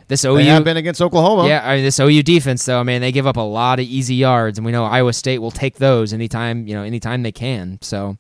this 0.08 0.26
OU 0.26 0.36
They 0.36 0.46
have 0.46 0.64
been 0.64 0.78
against 0.78 1.02
Oklahoma. 1.02 1.48
yeah, 1.48 1.68
I 1.68 1.76
mean, 1.76 1.84
this 1.84 2.00
OU 2.00 2.24
defense 2.24 2.66
though, 2.66 2.80
I 2.80 2.84
mean, 2.84 3.02
they 3.02 3.12
give 3.12 3.28
up 3.28 3.38
a 3.38 3.42
lot 3.42 3.80
of 3.80 3.86
easy 3.86 4.16
yards, 4.16 4.58
and 4.58 4.66
we 4.66 4.72
know 4.72 4.86
Iowa 4.86 5.14
State 5.14 5.40
will 5.40 5.52
take 5.52 5.78
those 5.78 6.14
anytime 6.14 6.68
you 6.68 6.74
know 6.74 6.84
anytime 6.84 7.24
they 7.24 7.32
can. 7.32 7.80
So 7.82 8.18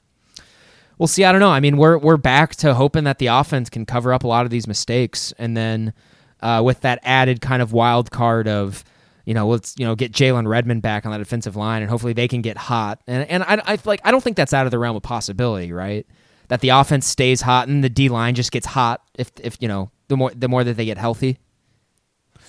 we'll 0.98 1.08
see. 1.08 1.24
I 1.26 1.32
don't 1.32 1.41
know. 1.41 1.50
I 1.52 1.60
mean, 1.60 1.78
we're 1.78 1.98
we're 1.98 2.17
back 2.17 2.56
to 2.58 2.74
hoping 2.74 3.04
that 3.04 3.19
the 3.19 3.28
offense 3.28 3.69
can 3.69 3.86
cover 3.86 4.13
up 4.13 4.24
a 4.24 4.28
lot 4.28 4.46
of 4.46 4.52
these 4.52 4.67
mistakes, 4.67 5.34
and 5.38 5.56
then 5.58 5.93
uh, 6.41 6.62
with 6.63 6.82
that 6.82 7.00
added 7.04 7.41
kind 7.41 7.62
of 7.62 7.74
wild 7.74 8.12
card 8.12 8.48
of 8.48 8.84
you 9.26 9.34
know 9.34 9.48
let's 9.48 9.76
you 9.78 9.86
know 9.86 9.96
get 9.96 10.12
Jalen 10.12 10.48
Redmond 10.48 10.82
back 10.82 11.06
on 11.06 11.12
that 11.12 11.19
defensive 11.19 11.56
line, 11.56 11.82
and 11.82 11.89
hopefully 11.89 12.13
they 12.13 12.28
can 12.28 12.41
get 12.41 12.58
hot. 12.58 13.02
And 13.08 13.30
and 13.30 13.43
I, 13.43 13.62
I 13.65 13.78
like 13.86 14.02
I 14.04 14.12
don't 14.12 14.24
think 14.24 14.38
that's 14.38 14.54
out 14.54 14.65
of 14.65 14.72
the 14.72 14.80
realm 14.80 14.96
of 14.96 15.04
possibility, 15.04 15.72
right? 15.72 16.06
That 16.50 16.62
the 16.62 16.69
offense 16.69 17.08
stays 17.08 17.41
hot 17.41 17.67
and 17.67 17.84
the 17.84 17.89
D 17.89 18.10
line 18.10 18.36
just 18.36 18.52
gets 18.52 18.67
hot 18.67 19.02
if 19.17 19.32
if 19.41 19.58
you 19.60 19.67
know 19.67 19.91
the 20.08 20.17
more 20.17 20.32
the 20.36 20.48
more 20.48 20.63
that 20.63 20.78
they 20.78 20.86
get 20.86 20.98
healthy. 20.98 21.39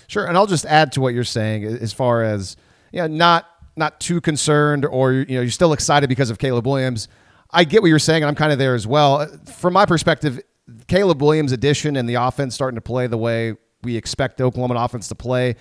Sure, 0.06 0.26
and 0.26 0.36
I'll 0.36 0.46
just 0.46 0.66
add 0.66 0.92
to 0.92 1.00
what 1.00 1.14
you're 1.14 1.24
saying 1.24 1.64
as 1.64 1.92
far 1.92 2.22
as 2.22 2.56
you 2.92 3.00
know, 3.00 3.06
not 3.06 3.46
not 3.76 4.00
too 4.00 4.20
concerned, 4.20 4.84
or 4.84 5.12
you 5.12 5.36
know, 5.36 5.40
you're 5.40 5.50
still 5.50 5.72
excited 5.72 6.08
because 6.08 6.30
of 6.30 6.38
Caleb 6.38 6.66
Williams. 6.66 7.08
I 7.50 7.64
get 7.64 7.82
what 7.82 7.88
you're 7.88 7.98
saying, 7.98 8.22
and 8.22 8.28
I'm 8.28 8.34
kind 8.34 8.52
of 8.52 8.58
there 8.58 8.74
as 8.74 8.86
well. 8.86 9.26
From 9.46 9.74
my 9.74 9.86
perspective, 9.86 10.40
Caleb 10.88 11.22
Williams' 11.22 11.52
addition 11.52 11.96
and 11.96 12.08
the 12.08 12.14
offense 12.14 12.54
starting 12.54 12.76
to 12.76 12.80
play 12.80 13.06
the 13.06 13.18
way 13.18 13.54
we 13.82 13.96
expect 13.96 14.38
the 14.38 14.44
Oklahoma 14.44 14.74
offense 14.76 15.08
to 15.08 15.14
play. 15.14 15.56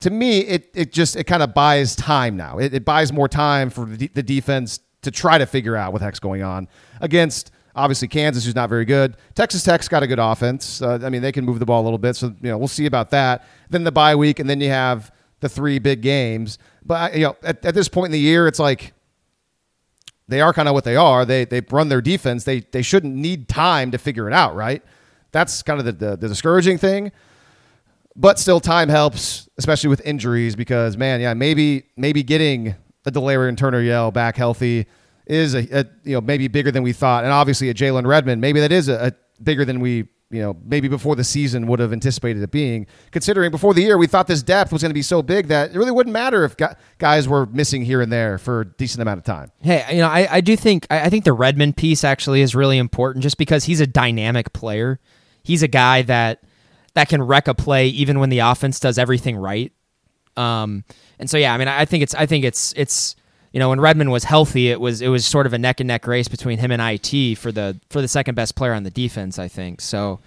To 0.00 0.10
me, 0.10 0.40
it 0.40 0.70
it 0.74 0.92
just 0.92 1.16
it 1.16 1.24
kind 1.24 1.42
of 1.42 1.54
buys 1.54 1.94
time 1.94 2.36
now. 2.36 2.58
It, 2.58 2.72
it 2.74 2.84
buys 2.84 3.12
more 3.12 3.28
time 3.28 3.70
for 3.70 3.84
the, 3.84 4.08
the 4.08 4.22
defense 4.22 4.80
to 5.02 5.10
try 5.10 5.38
to 5.38 5.46
figure 5.46 5.76
out 5.76 5.92
what 5.92 5.98
the 5.98 6.04
heck's 6.04 6.20
going 6.20 6.42
on 6.42 6.68
against 7.00 7.50
obviously 7.80 8.08
Kansas, 8.08 8.44
who's 8.44 8.54
not 8.54 8.68
very 8.68 8.84
good. 8.84 9.16
Texas 9.34 9.62
Tech's 9.64 9.88
got 9.88 10.02
a 10.02 10.06
good 10.06 10.18
offense. 10.18 10.82
Uh, 10.82 10.98
I 11.02 11.08
mean, 11.08 11.22
they 11.22 11.32
can 11.32 11.44
move 11.44 11.58
the 11.58 11.66
ball 11.66 11.82
a 11.82 11.84
little 11.84 11.98
bit, 11.98 12.14
so 12.16 12.26
you 12.40 12.50
know 12.50 12.58
we'll 12.58 12.68
see 12.68 12.86
about 12.86 13.10
that. 13.10 13.46
Then 13.70 13.84
the 13.84 13.92
bye 13.92 14.14
week, 14.14 14.38
and 14.38 14.48
then 14.48 14.60
you 14.60 14.68
have 14.68 15.10
the 15.40 15.48
three 15.48 15.78
big 15.78 16.02
games. 16.02 16.58
But 16.84 17.14
you 17.14 17.20
know, 17.20 17.36
at, 17.42 17.64
at 17.64 17.74
this 17.74 17.88
point 17.88 18.06
in 18.06 18.12
the 18.12 18.20
year, 18.20 18.46
it's 18.46 18.58
like 18.58 18.92
they 20.28 20.40
are 20.40 20.52
kind 20.52 20.68
of 20.68 20.74
what 20.74 20.84
they 20.84 20.96
are. 20.96 21.24
They 21.24 21.44
they 21.44 21.60
run 21.70 21.88
their 21.88 22.00
defense. 22.00 22.44
They 22.44 22.60
they 22.60 22.82
shouldn't 22.82 23.14
need 23.14 23.48
time 23.48 23.90
to 23.90 23.98
figure 23.98 24.28
it 24.28 24.32
out, 24.32 24.54
right? 24.54 24.82
That's 25.32 25.62
kind 25.62 25.78
of 25.78 25.86
the, 25.86 25.92
the, 25.92 26.16
the 26.16 26.28
discouraging 26.28 26.78
thing. 26.78 27.12
But 28.16 28.38
still, 28.38 28.60
time 28.60 28.88
helps, 28.88 29.48
especially 29.56 29.88
with 29.88 30.00
injuries, 30.04 30.56
because 30.56 30.96
man, 30.96 31.20
yeah, 31.20 31.34
maybe 31.34 31.84
maybe 31.96 32.22
getting 32.22 32.74
a 33.06 33.10
Delarrin 33.10 33.56
Turner 33.56 33.80
Yell 33.80 34.10
back 34.10 34.36
healthy 34.36 34.86
is 35.30 35.54
a, 35.54 35.60
a, 35.70 35.84
you 36.04 36.14
know 36.14 36.20
maybe 36.20 36.48
bigger 36.48 36.70
than 36.70 36.82
we 36.82 36.92
thought, 36.92 37.24
and 37.24 37.32
obviously 37.32 37.68
a 37.70 37.74
Jalen 37.74 38.06
Redmond, 38.06 38.40
maybe 38.40 38.60
that 38.60 38.72
is 38.72 38.88
a, 38.88 39.06
a 39.06 39.42
bigger 39.42 39.64
than 39.64 39.80
we 39.80 40.08
you 40.30 40.40
know 40.40 40.56
maybe 40.64 40.88
before 40.88 41.16
the 41.16 41.24
season 41.24 41.66
would 41.68 41.78
have 41.78 41.92
anticipated 41.92 42.42
it 42.42 42.50
being. 42.50 42.86
Considering 43.12 43.50
before 43.50 43.72
the 43.72 43.82
year 43.82 43.96
we 43.96 44.06
thought 44.06 44.26
this 44.26 44.42
depth 44.42 44.72
was 44.72 44.82
going 44.82 44.90
to 44.90 44.94
be 44.94 45.02
so 45.02 45.22
big 45.22 45.46
that 45.46 45.70
it 45.70 45.76
really 45.76 45.92
wouldn't 45.92 46.12
matter 46.12 46.44
if 46.44 46.56
guys 46.98 47.28
were 47.28 47.46
missing 47.46 47.84
here 47.84 48.00
and 48.00 48.12
there 48.12 48.38
for 48.38 48.62
a 48.62 48.64
decent 48.64 49.02
amount 49.02 49.18
of 49.18 49.24
time. 49.24 49.52
Hey, 49.60 49.84
you 49.92 49.98
know, 49.98 50.08
I, 50.08 50.26
I 50.30 50.40
do 50.40 50.56
think 50.56 50.86
I, 50.90 51.08
think 51.08 51.24
the 51.24 51.32
Redmond 51.32 51.76
piece 51.76 52.04
actually 52.04 52.42
is 52.42 52.54
really 52.54 52.78
important, 52.78 53.22
just 53.22 53.38
because 53.38 53.64
he's 53.64 53.80
a 53.80 53.86
dynamic 53.86 54.52
player. 54.52 54.98
He's 55.42 55.62
a 55.62 55.68
guy 55.68 56.02
that 56.02 56.42
that 56.94 57.08
can 57.08 57.22
wreck 57.22 57.46
a 57.46 57.54
play 57.54 57.86
even 57.86 58.18
when 58.18 58.30
the 58.30 58.40
offense 58.40 58.80
does 58.80 58.98
everything 58.98 59.36
right. 59.36 59.72
Um, 60.36 60.84
and 61.18 61.30
so 61.30 61.36
yeah, 61.36 61.54
I 61.54 61.58
mean, 61.58 61.68
I 61.68 61.84
think 61.84 62.02
it's 62.02 62.14
I 62.14 62.26
think 62.26 62.44
it's 62.44 62.72
it's 62.76 63.14
you 63.52 63.58
know 63.58 63.68
when 63.68 63.80
Redmond 63.80 64.12
was 64.12 64.24
healthy, 64.24 64.68
it 64.70 64.80
was 64.80 65.02
it 65.02 65.08
was 65.08 65.26
sort 65.26 65.46
of 65.46 65.52
a 65.52 65.58
neck 65.58 65.80
and 65.80 65.88
neck 65.88 66.06
race 66.06 66.28
between 66.28 66.58
him 66.58 66.70
and 66.70 66.80
it 66.80 67.38
for 67.38 67.50
the 67.50 67.80
for 67.90 68.00
the 68.00 68.08
second 68.08 68.34
best 68.34 68.54
player 68.54 68.72
on 68.72 68.84
the 68.84 68.90
defense. 68.90 69.38
I 69.38 69.48
think 69.48 69.80
so. 69.80 70.20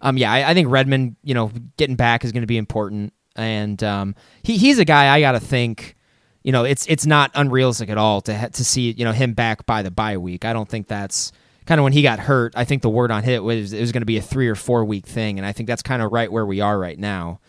Um, 0.00 0.16
yeah, 0.16 0.30
I, 0.30 0.50
I 0.50 0.54
think 0.54 0.68
Redmond, 0.70 1.16
you 1.24 1.34
know, 1.34 1.50
getting 1.76 1.96
back 1.96 2.24
is 2.24 2.30
going 2.32 2.42
to 2.42 2.46
be 2.46 2.58
important, 2.58 3.12
and 3.36 3.82
um, 3.82 4.14
he 4.42 4.58
he's 4.58 4.78
a 4.78 4.84
guy 4.84 5.14
I 5.14 5.20
got 5.20 5.32
to 5.32 5.40
think. 5.40 5.96
You 6.42 6.52
know, 6.52 6.64
it's 6.64 6.86
it's 6.86 7.04
not 7.04 7.30
unrealistic 7.34 7.88
at 7.90 7.98
all 7.98 8.20
to 8.22 8.50
to 8.50 8.64
see 8.64 8.92
you 8.92 9.04
know 9.04 9.12
him 9.12 9.32
back 9.32 9.66
by 9.66 9.82
the 9.82 9.90
bye 9.90 10.18
week. 10.18 10.44
I 10.44 10.52
don't 10.52 10.68
think 10.68 10.88
that's 10.88 11.32
kind 11.66 11.78
of 11.80 11.84
when 11.84 11.92
he 11.92 12.02
got 12.02 12.18
hurt. 12.18 12.54
I 12.56 12.64
think 12.64 12.82
the 12.82 12.88
word 12.88 13.10
on 13.10 13.22
hit 13.22 13.42
was 13.42 13.72
it 13.72 13.80
was 13.80 13.92
going 13.92 14.02
to 14.02 14.06
be 14.06 14.18
a 14.18 14.22
three 14.22 14.48
or 14.48 14.54
four 14.54 14.84
week 14.84 15.06
thing, 15.06 15.38
and 15.38 15.46
I 15.46 15.52
think 15.52 15.66
that's 15.66 15.82
kind 15.82 16.00
of 16.00 16.12
right 16.12 16.30
where 16.30 16.46
we 16.46 16.60
are 16.60 16.78
right 16.78 16.98
now. 16.98 17.40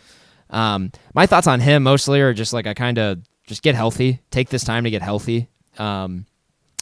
Um, 0.49 0.91
my 1.13 1.25
thoughts 1.27 1.45
on 1.45 1.59
him 1.59 1.83
mostly 1.83 2.19
are 2.21 2.33
just 2.33 2.51
like 2.51 2.65
I 2.65 2.73
kind 2.73 2.97
of 2.97 3.19
just 3.49 3.63
get 3.63 3.73
healthy, 3.73 4.21
take 4.29 4.49
this 4.49 4.63
time 4.63 4.83
to 4.83 4.91
get 4.91 5.01
healthy. 5.01 5.49
Um, 5.79 6.27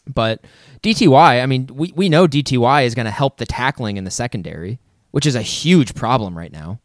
but 0.05 0.43
DTY, 0.83 1.41
I 1.41 1.45
mean, 1.45 1.67
we, 1.73 1.93
we 1.95 2.09
know 2.09 2.27
DTY 2.27 2.85
is 2.85 2.93
going 2.93 3.05
to 3.05 3.11
help 3.11 3.37
the 3.37 3.45
tackling 3.45 3.95
in 3.95 4.03
the 4.03 4.11
secondary, 4.11 4.79
which 5.11 5.25
is 5.25 5.35
a 5.35 5.41
huge 5.41 5.95
problem 5.95 6.37
right 6.37 6.51
now. 6.51 6.81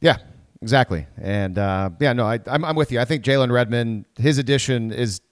Yeah, 0.00 0.18
exactly. 0.60 1.06
And 1.20 1.58
uh, 1.58 1.90
yeah, 1.98 2.12
no, 2.12 2.26
I, 2.26 2.40
I'm, 2.46 2.62
I'm 2.64 2.76
with 2.76 2.92
you. 2.92 3.00
I 3.00 3.06
think 3.06 3.24
Jalen 3.24 3.50
Redmond, 3.50 4.04
his 4.18 4.36
addition 4.36 4.92
is 4.92 5.22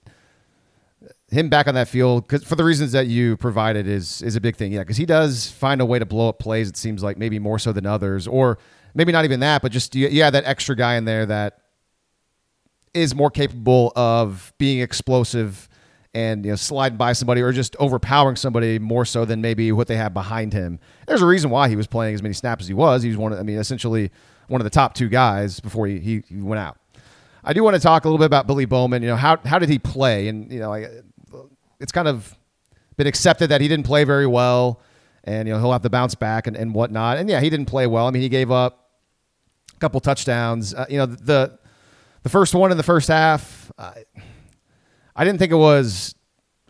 him 1.29 1.47
back 1.47 1.67
on 1.67 1.75
that 1.75 1.87
field 1.87 2.27
cause 2.27 2.43
for 2.43 2.55
the 2.55 2.63
reasons 2.63 2.91
that 2.91 3.07
you 3.07 3.37
provided 3.37 3.87
is 3.87 4.21
is 4.21 4.35
a 4.35 4.41
big 4.41 4.55
thing. 4.55 4.71
Yeah, 4.71 4.79
because 4.79 4.97
he 4.97 5.05
does 5.05 5.49
find 5.49 5.79
a 5.79 5.85
way 5.85 5.99
to 5.99 6.05
blow 6.05 6.29
up 6.29 6.39
plays. 6.39 6.69
It 6.69 6.77
seems 6.77 7.03
like 7.03 7.17
maybe 7.17 7.39
more 7.39 7.59
so 7.59 7.71
than 7.71 7.85
others, 7.85 8.27
or 8.27 8.57
maybe 8.93 9.11
not 9.11 9.25
even 9.25 9.39
that, 9.41 9.61
but 9.61 9.71
just 9.71 9.95
yeah, 9.95 10.29
that 10.29 10.43
extra 10.45 10.75
guy 10.75 10.95
in 10.95 11.05
there 11.05 11.25
that 11.25 11.60
is 12.93 13.15
more 13.15 13.29
capable 13.29 13.91
of 13.95 14.53
being 14.57 14.81
explosive 14.81 15.69
and 16.13 16.43
you 16.45 16.51
know 16.51 16.55
sliding 16.55 16.97
by 16.97 17.13
somebody 17.13 17.41
or 17.41 17.51
just 17.51 17.75
overpowering 17.77 18.35
somebody 18.35 18.79
more 18.79 19.05
so 19.05 19.23
than 19.23 19.41
maybe 19.41 19.71
what 19.71 19.87
they 19.87 19.95
have 19.95 20.13
behind 20.13 20.53
him. 20.53 20.79
There's 21.07 21.21
a 21.21 21.25
reason 21.25 21.49
why 21.49 21.69
he 21.69 21.75
was 21.75 21.87
playing 21.87 22.15
as 22.15 22.21
many 22.21 22.33
snaps 22.33 22.63
as 22.63 22.67
he 22.67 22.73
was. 22.73 23.03
He 23.03 23.09
was 23.09 23.17
one 23.17 23.31
of, 23.31 23.39
I 23.39 23.43
mean, 23.43 23.57
essentially 23.57 24.11
one 24.47 24.59
of 24.59 24.65
the 24.65 24.71
top 24.71 24.93
two 24.93 25.07
guys 25.07 25.59
before 25.61 25.87
he, 25.87 25.99
he, 25.99 26.23
he 26.27 26.41
went 26.41 26.59
out. 26.59 26.77
I 27.43 27.53
do 27.53 27.63
want 27.63 27.75
to 27.75 27.81
talk 27.81 28.03
a 28.03 28.07
little 28.07 28.19
bit 28.19 28.25
about 28.25 28.45
Billy 28.45 28.65
Bowman. 28.65 29.01
You 29.01 29.09
know, 29.09 29.15
how 29.15 29.37
how 29.45 29.57
did 29.57 29.69
he 29.69 29.79
play? 29.79 30.27
And 30.27 30.51
you 30.51 30.59
know, 30.59 30.73
I, 30.73 30.87
it's 31.79 31.91
kind 31.91 32.07
of 32.07 32.37
been 32.97 33.07
accepted 33.07 33.49
that 33.49 33.61
he 33.61 33.67
didn't 33.67 33.85
play 33.85 34.03
very 34.03 34.27
well, 34.27 34.81
and 35.23 35.47
you 35.47 35.53
know 35.53 35.59
he'll 35.59 35.71
have 35.71 35.81
to 35.81 35.89
bounce 35.89 36.13
back 36.13 36.45
and, 36.45 36.55
and 36.55 36.75
whatnot. 36.75 37.17
And 37.17 37.29
yeah, 37.29 37.39
he 37.39 37.49
didn't 37.49 37.65
play 37.65 37.87
well. 37.87 38.05
I 38.05 38.11
mean, 38.11 38.21
he 38.21 38.29
gave 38.29 38.51
up 38.51 38.91
a 39.75 39.79
couple 39.79 39.99
touchdowns. 40.01 40.73
Uh, 40.73 40.85
you 40.89 40.97
know, 40.97 41.07
the 41.07 41.57
the 42.23 42.29
first 42.29 42.53
one 42.53 42.71
in 42.71 42.77
the 42.77 42.83
first 42.83 43.07
half, 43.07 43.71
uh, 43.77 43.93
I 45.15 45.25
didn't 45.25 45.39
think 45.39 45.51
it 45.51 45.57
was. 45.57 46.15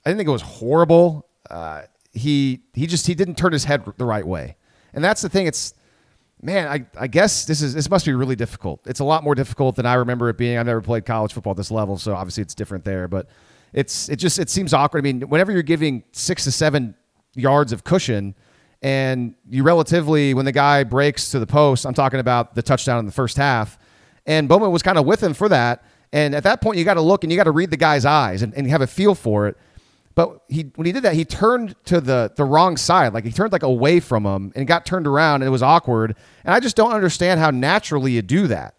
I 0.05 0.09
didn't 0.09 0.17
think 0.17 0.29
it 0.29 0.33
was 0.33 0.41
horrible. 0.41 1.27
Uh, 1.49 1.83
he 2.13 2.61
he 2.73 2.87
just 2.87 3.07
he 3.07 3.13
didn't 3.13 3.35
turn 3.35 3.53
his 3.53 3.65
head 3.65 3.83
the 3.97 4.05
right 4.05 4.25
way, 4.25 4.57
and 4.93 5.03
that's 5.03 5.21
the 5.21 5.29
thing. 5.29 5.47
It's 5.47 5.73
man, 6.41 6.67
I, 6.67 6.85
I 6.99 7.07
guess 7.07 7.45
this 7.45 7.61
is 7.61 7.73
this 7.73 7.89
must 7.89 8.05
be 8.05 8.13
really 8.13 8.35
difficult. 8.35 8.81
It's 8.85 8.99
a 8.99 9.03
lot 9.03 9.23
more 9.23 9.35
difficult 9.35 9.75
than 9.75 9.85
I 9.85 9.95
remember 9.95 10.29
it 10.29 10.37
being. 10.37 10.57
I've 10.57 10.65
never 10.65 10.81
played 10.81 11.05
college 11.05 11.33
football 11.33 11.51
at 11.51 11.57
this 11.57 11.71
level, 11.71 11.97
so 11.97 12.15
obviously 12.15 12.41
it's 12.41 12.55
different 12.55 12.83
there. 12.83 13.07
But 13.07 13.27
it's 13.73 14.09
it 14.09 14.17
just 14.17 14.39
it 14.39 14.49
seems 14.49 14.73
awkward. 14.73 14.99
I 14.99 15.03
mean, 15.03 15.21
whenever 15.21 15.51
you're 15.51 15.61
giving 15.61 16.03
six 16.11 16.43
to 16.45 16.51
seven 16.51 16.95
yards 17.35 17.71
of 17.71 17.83
cushion, 17.83 18.35
and 18.81 19.35
you 19.49 19.63
relatively 19.63 20.33
when 20.33 20.45
the 20.45 20.51
guy 20.51 20.83
breaks 20.83 21.31
to 21.31 21.39
the 21.39 21.47
post, 21.47 21.85
I'm 21.85 21.93
talking 21.93 22.19
about 22.19 22.55
the 22.55 22.61
touchdown 22.61 22.99
in 22.99 23.05
the 23.05 23.11
first 23.11 23.37
half, 23.37 23.77
and 24.25 24.47
Bowman 24.47 24.71
was 24.71 24.83
kind 24.83 24.97
of 24.97 25.05
with 25.05 25.21
him 25.21 25.33
for 25.33 25.49
that. 25.49 25.83
And 26.13 26.35
at 26.35 26.43
that 26.43 26.61
point, 26.61 26.77
you 26.77 26.83
got 26.83 26.95
to 26.95 27.01
look 27.01 27.23
and 27.23 27.31
you 27.31 27.37
got 27.37 27.45
to 27.45 27.51
read 27.51 27.71
the 27.71 27.77
guy's 27.77 28.05
eyes 28.05 28.41
and, 28.41 28.53
and 28.53 28.69
have 28.69 28.81
a 28.81 28.87
feel 28.87 29.15
for 29.15 29.47
it. 29.47 29.57
But 30.13 30.41
he 30.49 30.71
when 30.75 30.85
he 30.85 30.91
did 30.91 31.03
that, 31.03 31.15
he 31.15 31.23
turned 31.23 31.75
to 31.85 32.01
the 32.01 32.31
the 32.35 32.43
wrong 32.43 32.75
side. 32.75 33.13
Like 33.13 33.23
he 33.23 33.31
turned 33.31 33.53
like 33.53 33.63
away 33.63 33.99
from 33.99 34.25
him 34.25 34.51
and 34.55 34.67
got 34.67 34.85
turned 34.85 35.07
around 35.07 35.41
and 35.41 35.47
it 35.47 35.51
was 35.51 35.63
awkward. 35.63 36.15
And 36.43 36.53
I 36.53 36.59
just 36.59 36.75
don't 36.75 36.91
understand 36.91 37.39
how 37.39 37.49
naturally 37.49 38.11
you 38.11 38.21
do 38.21 38.47
that. 38.47 38.75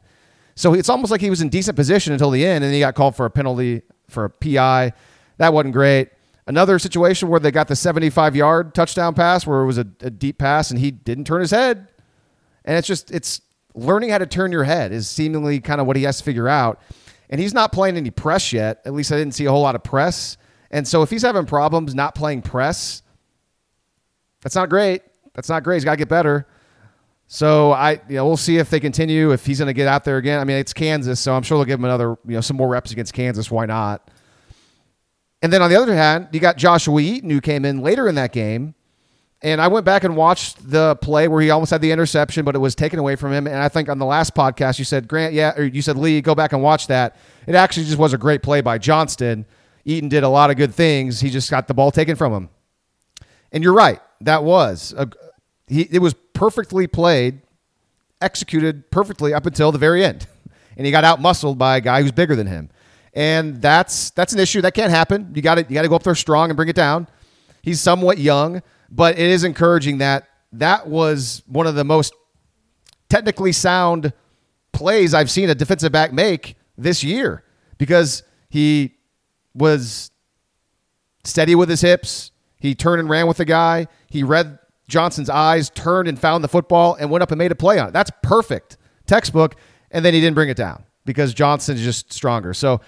So 0.54 0.74
it's 0.74 0.90
almost 0.90 1.10
like 1.10 1.22
he 1.22 1.30
was 1.30 1.40
in 1.40 1.48
decent 1.48 1.76
position 1.76 2.12
until 2.12 2.30
the 2.30 2.44
end, 2.44 2.56
and 2.56 2.64
then 2.64 2.74
he 2.74 2.80
got 2.80 2.94
called 2.94 3.16
for 3.16 3.24
a 3.24 3.30
penalty 3.30 3.80
for 4.08 4.26
a 4.26 4.30
PI. 4.30 4.92
That 5.38 5.54
wasn't 5.54 5.72
great. 5.72 6.10
Another 6.46 6.78
situation 6.78 7.28
where 7.28 7.40
they 7.40 7.50
got 7.50 7.68
the 7.68 7.76
75 7.76 8.36
yard 8.36 8.74
touchdown 8.74 9.14
pass 9.14 9.46
where 9.46 9.62
it 9.62 9.66
was 9.66 9.78
a, 9.78 9.86
a 10.00 10.10
deep 10.10 10.38
pass 10.38 10.70
and 10.70 10.78
he 10.78 10.90
didn't 10.90 11.24
turn 11.24 11.40
his 11.40 11.52
head. 11.52 11.88
And 12.64 12.76
it's 12.76 12.86
just, 12.86 13.10
it's 13.10 13.40
learning 13.74 14.10
how 14.10 14.18
to 14.18 14.26
turn 14.26 14.52
your 14.52 14.64
head 14.64 14.92
is 14.92 15.08
seemingly 15.08 15.60
kind 15.60 15.80
of 15.80 15.86
what 15.86 15.96
he 15.96 16.02
has 16.04 16.18
to 16.18 16.24
figure 16.24 16.48
out. 16.48 16.80
And 17.30 17.40
he's 17.40 17.54
not 17.54 17.72
playing 17.72 17.96
any 17.96 18.10
press 18.10 18.52
yet. 18.52 18.82
At 18.84 18.92
least 18.92 19.10
I 19.12 19.16
didn't 19.16 19.34
see 19.34 19.46
a 19.46 19.50
whole 19.50 19.62
lot 19.62 19.74
of 19.74 19.82
press. 19.82 20.36
And 20.70 20.86
so 20.86 21.02
if 21.02 21.10
he's 21.10 21.22
having 21.22 21.46
problems 21.46 21.94
not 21.94 22.14
playing 22.14 22.42
press, 22.42 23.02
that's 24.42 24.54
not 24.54 24.68
great. 24.68 25.02
That's 25.34 25.48
not 25.48 25.62
great. 25.62 25.76
He's 25.76 25.84
got 25.84 25.92
to 25.92 25.96
get 25.96 26.08
better. 26.08 26.46
So 27.28 27.72
I, 27.72 27.92
you 28.08 28.16
know, 28.16 28.26
we'll 28.26 28.36
see 28.36 28.58
if 28.58 28.68
they 28.68 28.80
continue. 28.80 29.32
If 29.32 29.46
he's 29.46 29.58
going 29.58 29.68
to 29.68 29.72
get 29.72 29.88
out 29.88 30.04
there 30.04 30.18
again. 30.18 30.38
I 30.40 30.44
mean, 30.44 30.58
it's 30.58 30.74
Kansas, 30.74 31.18
so 31.18 31.34
I'm 31.34 31.42
sure 31.42 31.56
they'll 31.56 31.64
give 31.64 31.78
him 31.78 31.86
another, 31.86 32.18
you 32.26 32.34
know, 32.34 32.42
some 32.42 32.58
more 32.58 32.68
reps 32.68 32.90
against 32.90 33.14
Kansas. 33.14 33.50
Why 33.50 33.64
not? 33.64 34.10
And 35.40 35.50
then 35.52 35.62
on 35.62 35.70
the 35.70 35.76
other 35.76 35.94
hand, 35.94 36.28
you 36.32 36.40
got 36.40 36.58
Joshua 36.58 37.00
Eaton 37.00 37.30
who 37.30 37.40
came 37.40 37.64
in 37.64 37.80
later 37.80 38.08
in 38.08 38.14
that 38.16 38.32
game. 38.32 38.74
And 39.42 39.60
I 39.60 39.66
went 39.66 39.84
back 39.84 40.04
and 40.04 40.16
watched 40.16 40.70
the 40.70 40.94
play 40.96 41.26
where 41.26 41.42
he 41.42 41.50
almost 41.50 41.70
had 41.70 41.80
the 41.80 41.90
interception, 41.90 42.44
but 42.44 42.54
it 42.54 42.60
was 42.60 42.76
taken 42.76 43.00
away 43.00 43.16
from 43.16 43.32
him. 43.32 43.48
And 43.48 43.56
I 43.56 43.68
think 43.68 43.88
on 43.88 43.98
the 43.98 44.06
last 44.06 44.34
podcast 44.36 44.78
you 44.78 44.84
said, 44.84 45.08
Grant, 45.08 45.34
yeah, 45.34 45.52
or 45.56 45.64
you 45.64 45.82
said, 45.82 45.96
Lee, 45.96 46.20
go 46.20 46.34
back 46.34 46.52
and 46.52 46.62
watch 46.62 46.86
that. 46.86 47.16
It 47.46 47.56
actually 47.56 47.86
just 47.86 47.98
was 47.98 48.12
a 48.12 48.18
great 48.18 48.42
play 48.42 48.60
by 48.60 48.78
Johnston. 48.78 49.44
Eaton 49.84 50.08
did 50.08 50.22
a 50.22 50.28
lot 50.28 50.50
of 50.50 50.56
good 50.56 50.72
things. 50.72 51.20
He 51.20 51.28
just 51.28 51.50
got 51.50 51.66
the 51.66 51.74
ball 51.74 51.90
taken 51.90 52.14
from 52.14 52.32
him. 52.32 52.48
And 53.50 53.64
you're 53.64 53.74
right. 53.74 54.00
That 54.20 54.44
was 54.44 54.94
a, 54.96 55.08
he, 55.66 55.88
it 55.90 55.98
was 55.98 56.14
perfectly 56.34 56.86
played, 56.86 57.42
executed 58.20 58.92
perfectly 58.92 59.34
up 59.34 59.44
until 59.46 59.72
the 59.72 59.78
very 59.78 60.04
end. 60.04 60.26
And 60.74 60.86
he 60.86 60.90
got 60.90 61.04
out 61.04 61.20
muscled 61.20 61.58
by 61.58 61.76
a 61.76 61.82
guy 61.82 62.00
who's 62.00 62.12
bigger 62.12 62.34
than 62.34 62.46
him. 62.46 62.70
And 63.12 63.60
that's 63.60 64.08
that's 64.08 64.32
an 64.32 64.40
issue 64.40 64.62
that 64.62 64.72
can't 64.72 64.90
happen. 64.90 65.30
You 65.34 65.42
got 65.42 65.56
to 65.56 65.66
you 65.68 65.74
got 65.74 65.82
to 65.82 65.88
go 65.88 65.96
up 65.96 66.02
there 66.02 66.14
strong 66.14 66.48
and 66.48 66.56
bring 66.56 66.70
it 66.70 66.74
down. 66.74 67.08
He's 67.60 67.78
somewhat 67.78 68.16
young, 68.16 68.62
but 68.92 69.18
it 69.18 69.30
is 69.30 69.42
encouraging 69.42 69.98
that 69.98 70.28
that 70.52 70.86
was 70.86 71.42
one 71.46 71.66
of 71.66 71.74
the 71.74 71.82
most 71.82 72.12
technically 73.08 73.52
sound 73.52 74.12
plays 74.72 75.14
I've 75.14 75.30
seen 75.30 75.48
a 75.50 75.54
defensive 75.54 75.90
back 75.90 76.12
make 76.12 76.56
this 76.76 77.02
year 77.02 77.42
because 77.78 78.22
he 78.50 78.94
was 79.54 80.10
steady 81.24 81.54
with 81.54 81.68
his 81.68 81.80
hips. 81.80 82.30
He 82.58 82.74
turned 82.74 83.00
and 83.00 83.08
ran 83.08 83.26
with 83.26 83.38
the 83.38 83.44
guy. 83.44 83.88
He 84.08 84.22
read 84.22 84.58
Johnston's 84.88 85.30
eyes, 85.30 85.70
turned 85.70 86.06
and 86.06 86.18
found 86.18 86.44
the 86.44 86.48
football, 86.48 86.94
and 86.94 87.10
went 87.10 87.22
up 87.22 87.30
and 87.30 87.38
made 87.38 87.50
a 87.50 87.54
play 87.56 87.78
on 87.78 87.88
it. 87.88 87.92
That's 87.92 88.10
perfect. 88.22 88.76
Textbook. 89.06 89.56
And 89.90 90.04
then 90.04 90.14
he 90.14 90.20
didn't 90.20 90.34
bring 90.34 90.48
it 90.48 90.56
down 90.56 90.84
because 91.04 91.34
Johnson 91.34 91.76
is 91.76 91.82
just 91.82 92.12
stronger. 92.12 92.54
So 92.54 92.80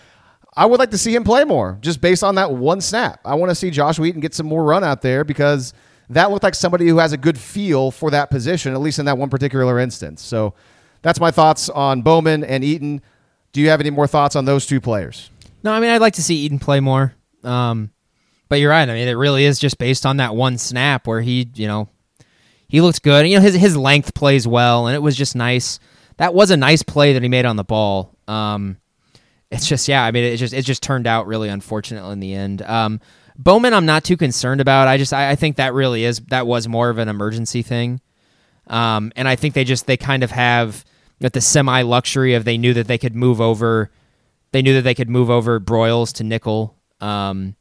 I 0.57 0.67
would 0.67 0.79
like 0.79 0.91
to 0.91 0.99
see 0.99 1.15
him 1.15 1.25
play 1.25 1.45
more 1.45 1.79
just 1.81 2.01
based 2.01 2.23
on 2.23 2.37
that 2.37 2.53
one 2.53 2.81
snap. 2.81 3.21
I 3.25 3.35
want 3.35 3.51
to 3.51 3.55
see 3.55 3.71
Josh 3.71 3.99
Eaton 3.99 4.21
get 4.21 4.35
some 4.35 4.47
more 4.47 4.65
run 4.65 4.85
out 4.85 5.03
there 5.03 5.25
because 5.25 5.73
that 6.11 6.31
looked 6.31 6.43
like 6.43 6.55
somebody 6.55 6.89
who 6.89 6.99
has 6.99 7.13
a 7.13 7.17
good 7.17 7.39
feel 7.39 7.91
for 7.91 8.11
that 8.11 8.31
position, 8.31 8.73
at 8.75 8.81
least 8.81 8.99
in 8.99 9.07
that 9.07 9.19
one 9.19 9.31
particular 9.31 9.79
instance. 9.79 10.23
So 10.23 10.55
that's 11.03 11.21
my 11.21 11.31
thoughts 11.31 11.69
on 11.69 12.03
Bowman 12.03 12.45
and 12.45 12.63
Eaton. 12.65 13.01
Do 13.53 13.61
you 13.61 13.69
have 13.71 13.81
any 13.81 13.91
more 13.91 14.07
thoughts 14.07 14.37
on 14.37 14.45
those 14.45 14.67
two 14.67 14.81
players? 14.81 15.31
No, 15.63 15.73
I 15.73 15.81
mean, 15.81 15.91
I'd 15.91 16.01
like 16.01 16.15
to 16.15 16.23
see 16.23 16.37
Eaton 16.37 16.59
play 16.59 16.81
more. 16.81 17.15
Um, 17.43 17.91
but 18.49 18.57
you're 18.57 18.71
right. 18.71 18.89
I 18.89 18.93
mean, 18.93 19.09
it 19.09 19.13
really 19.13 19.45
is 19.45 19.59
just 19.59 19.79
based 19.79 20.05
on 20.05 20.19
that 20.19 20.35
one 20.35 20.59
snap 20.59 21.07
where 21.07 21.21
he, 21.21 21.49
you 21.55 21.67
know, 21.67 21.89
he 22.69 22.81
looks 22.81 22.99
good. 22.99 23.27
You 23.27 23.37
know, 23.37 23.43
his 23.43 23.55
his 23.55 23.77
length 23.77 24.15
plays 24.15 24.47
well, 24.47 24.87
and 24.87 24.95
it 24.95 25.01
was 25.01 25.17
just 25.17 25.37
nice. 25.37 25.79
That 26.17 26.35
was 26.35 26.51
a 26.51 26.57
nice 26.57 26.83
play 26.83 27.13
that 27.13 27.23
he 27.23 27.29
made 27.29 27.45
on 27.45 27.57
the 27.57 27.65
ball. 27.65 28.17
Um, 28.29 28.79
it's 29.51 29.67
just 29.67 29.89
yeah. 29.89 30.05
I 30.05 30.11
mean, 30.11 30.25
it 30.25 30.37
just 30.37 30.53
it 30.53 30.63
just 30.63 30.83
turned 30.83 31.07
out 31.07 31.27
really 31.27 31.49
unfortunate 31.49 32.09
in 32.11 32.21
the 32.21 32.35
end. 32.35 32.63
Um, 32.63 33.01
Bowman, 33.37 33.75
I'm 33.75 33.87
not 33.87 34.05
too 34.05 34.17
concerned 34.17 34.61
about. 34.61 34.89
I 34.89 34.97
just 34.97 35.13
I, 35.13 35.31
I, 35.31 35.35
think 35.35 35.57
that 35.57 35.75
really 35.75 36.05
is 36.05 36.21
that 36.29 36.47
was 36.47 36.69
more 36.69 36.89
of 36.89 36.99
an 36.99 37.09
emergency 37.09 37.63
thing. 37.63 38.01
Um, 38.69 39.13
and 39.17 39.27
I 39.27 39.37
think 39.37 39.55
they 39.55 39.65
just 39.65 39.87
they 39.87 39.97
kind 39.97 40.23
of 40.23 40.31
have 40.31 40.85
the 41.19 41.41
semi 41.41 41.83
luxury 41.83 42.35
of 42.35 42.45
they 42.45 42.59
knew 42.59 42.75
that 42.75 42.87
they 42.87 42.99
could 42.99 43.15
move 43.15 43.41
over. 43.41 43.91
They 44.53 44.63
knew 44.63 44.75
that 44.75 44.83
they 44.83 44.95
could 44.95 45.11
move 45.11 45.31
over 45.31 45.59
Broiles 45.59 46.13
to 46.15 46.25
nickel. 46.25 46.77
Um, 47.01 47.57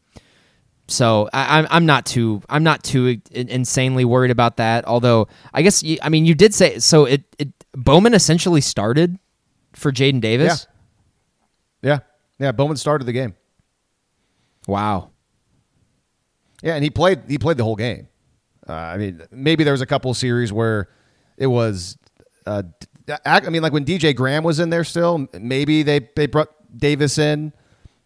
so 0.88 1.29
I, 1.33 1.59
am 1.59 1.67
I'm 1.71 1.86
not 1.86 2.05
too 2.05 2.43
I'm 2.49 2.63
not 2.63 2.83
too 2.83 3.19
insanely 3.31 4.05
worried 4.05 4.31
about 4.31 4.57
that. 4.57 4.86
Although 4.86 5.27
I 5.53 5.62
guess 5.62 5.81
you, 5.81 5.97
I 6.01 6.09
mean 6.09 6.25
you 6.25 6.36
did 6.36 6.53
say 6.53 6.79
so. 6.79 7.05
It, 7.05 7.23
it 7.39 7.49
Bowman 7.71 8.13
essentially 8.13 8.62
started 8.62 9.17
for 9.73 9.91
Jaden 9.91 10.21
Davis. 10.21 10.67
Yeah. 11.81 11.89
yeah, 11.89 11.99
yeah. 12.38 12.51
Bowman 12.51 12.77
started 12.77 13.05
the 13.05 13.13
game. 13.13 13.33
Wow. 14.67 15.09
Yeah, 16.63 16.76
and 16.76 16.84
he 16.84 16.89
played 16.89 17.21
he 17.28 17.38
played 17.38 17.58
the 17.58 17.63
whole 17.63 17.76
game. 17.76 18.08
Uh, 18.67 18.73
I 18.73 18.97
mean, 18.97 19.21
maybe 19.30 19.63
there 19.63 19.73
was 19.73 19.82
a 19.82 19.86
couple 19.86 20.12
series 20.13 20.52
where 20.52 20.89
it 21.38 21.47
was. 21.47 21.97
Uh, 22.45 22.63
I 23.26 23.41
mean, 23.49 23.62
like 23.62 23.73
when 23.73 23.86
DJ 23.86 24.15
Graham 24.15 24.43
was 24.43 24.60
in 24.60 24.69
there 24.69 24.86
still, 24.86 25.28
maybe 25.34 25.84
they 25.84 26.08
they 26.15 26.26
brought 26.26 26.49
Davis 26.76 27.17
in 27.17 27.54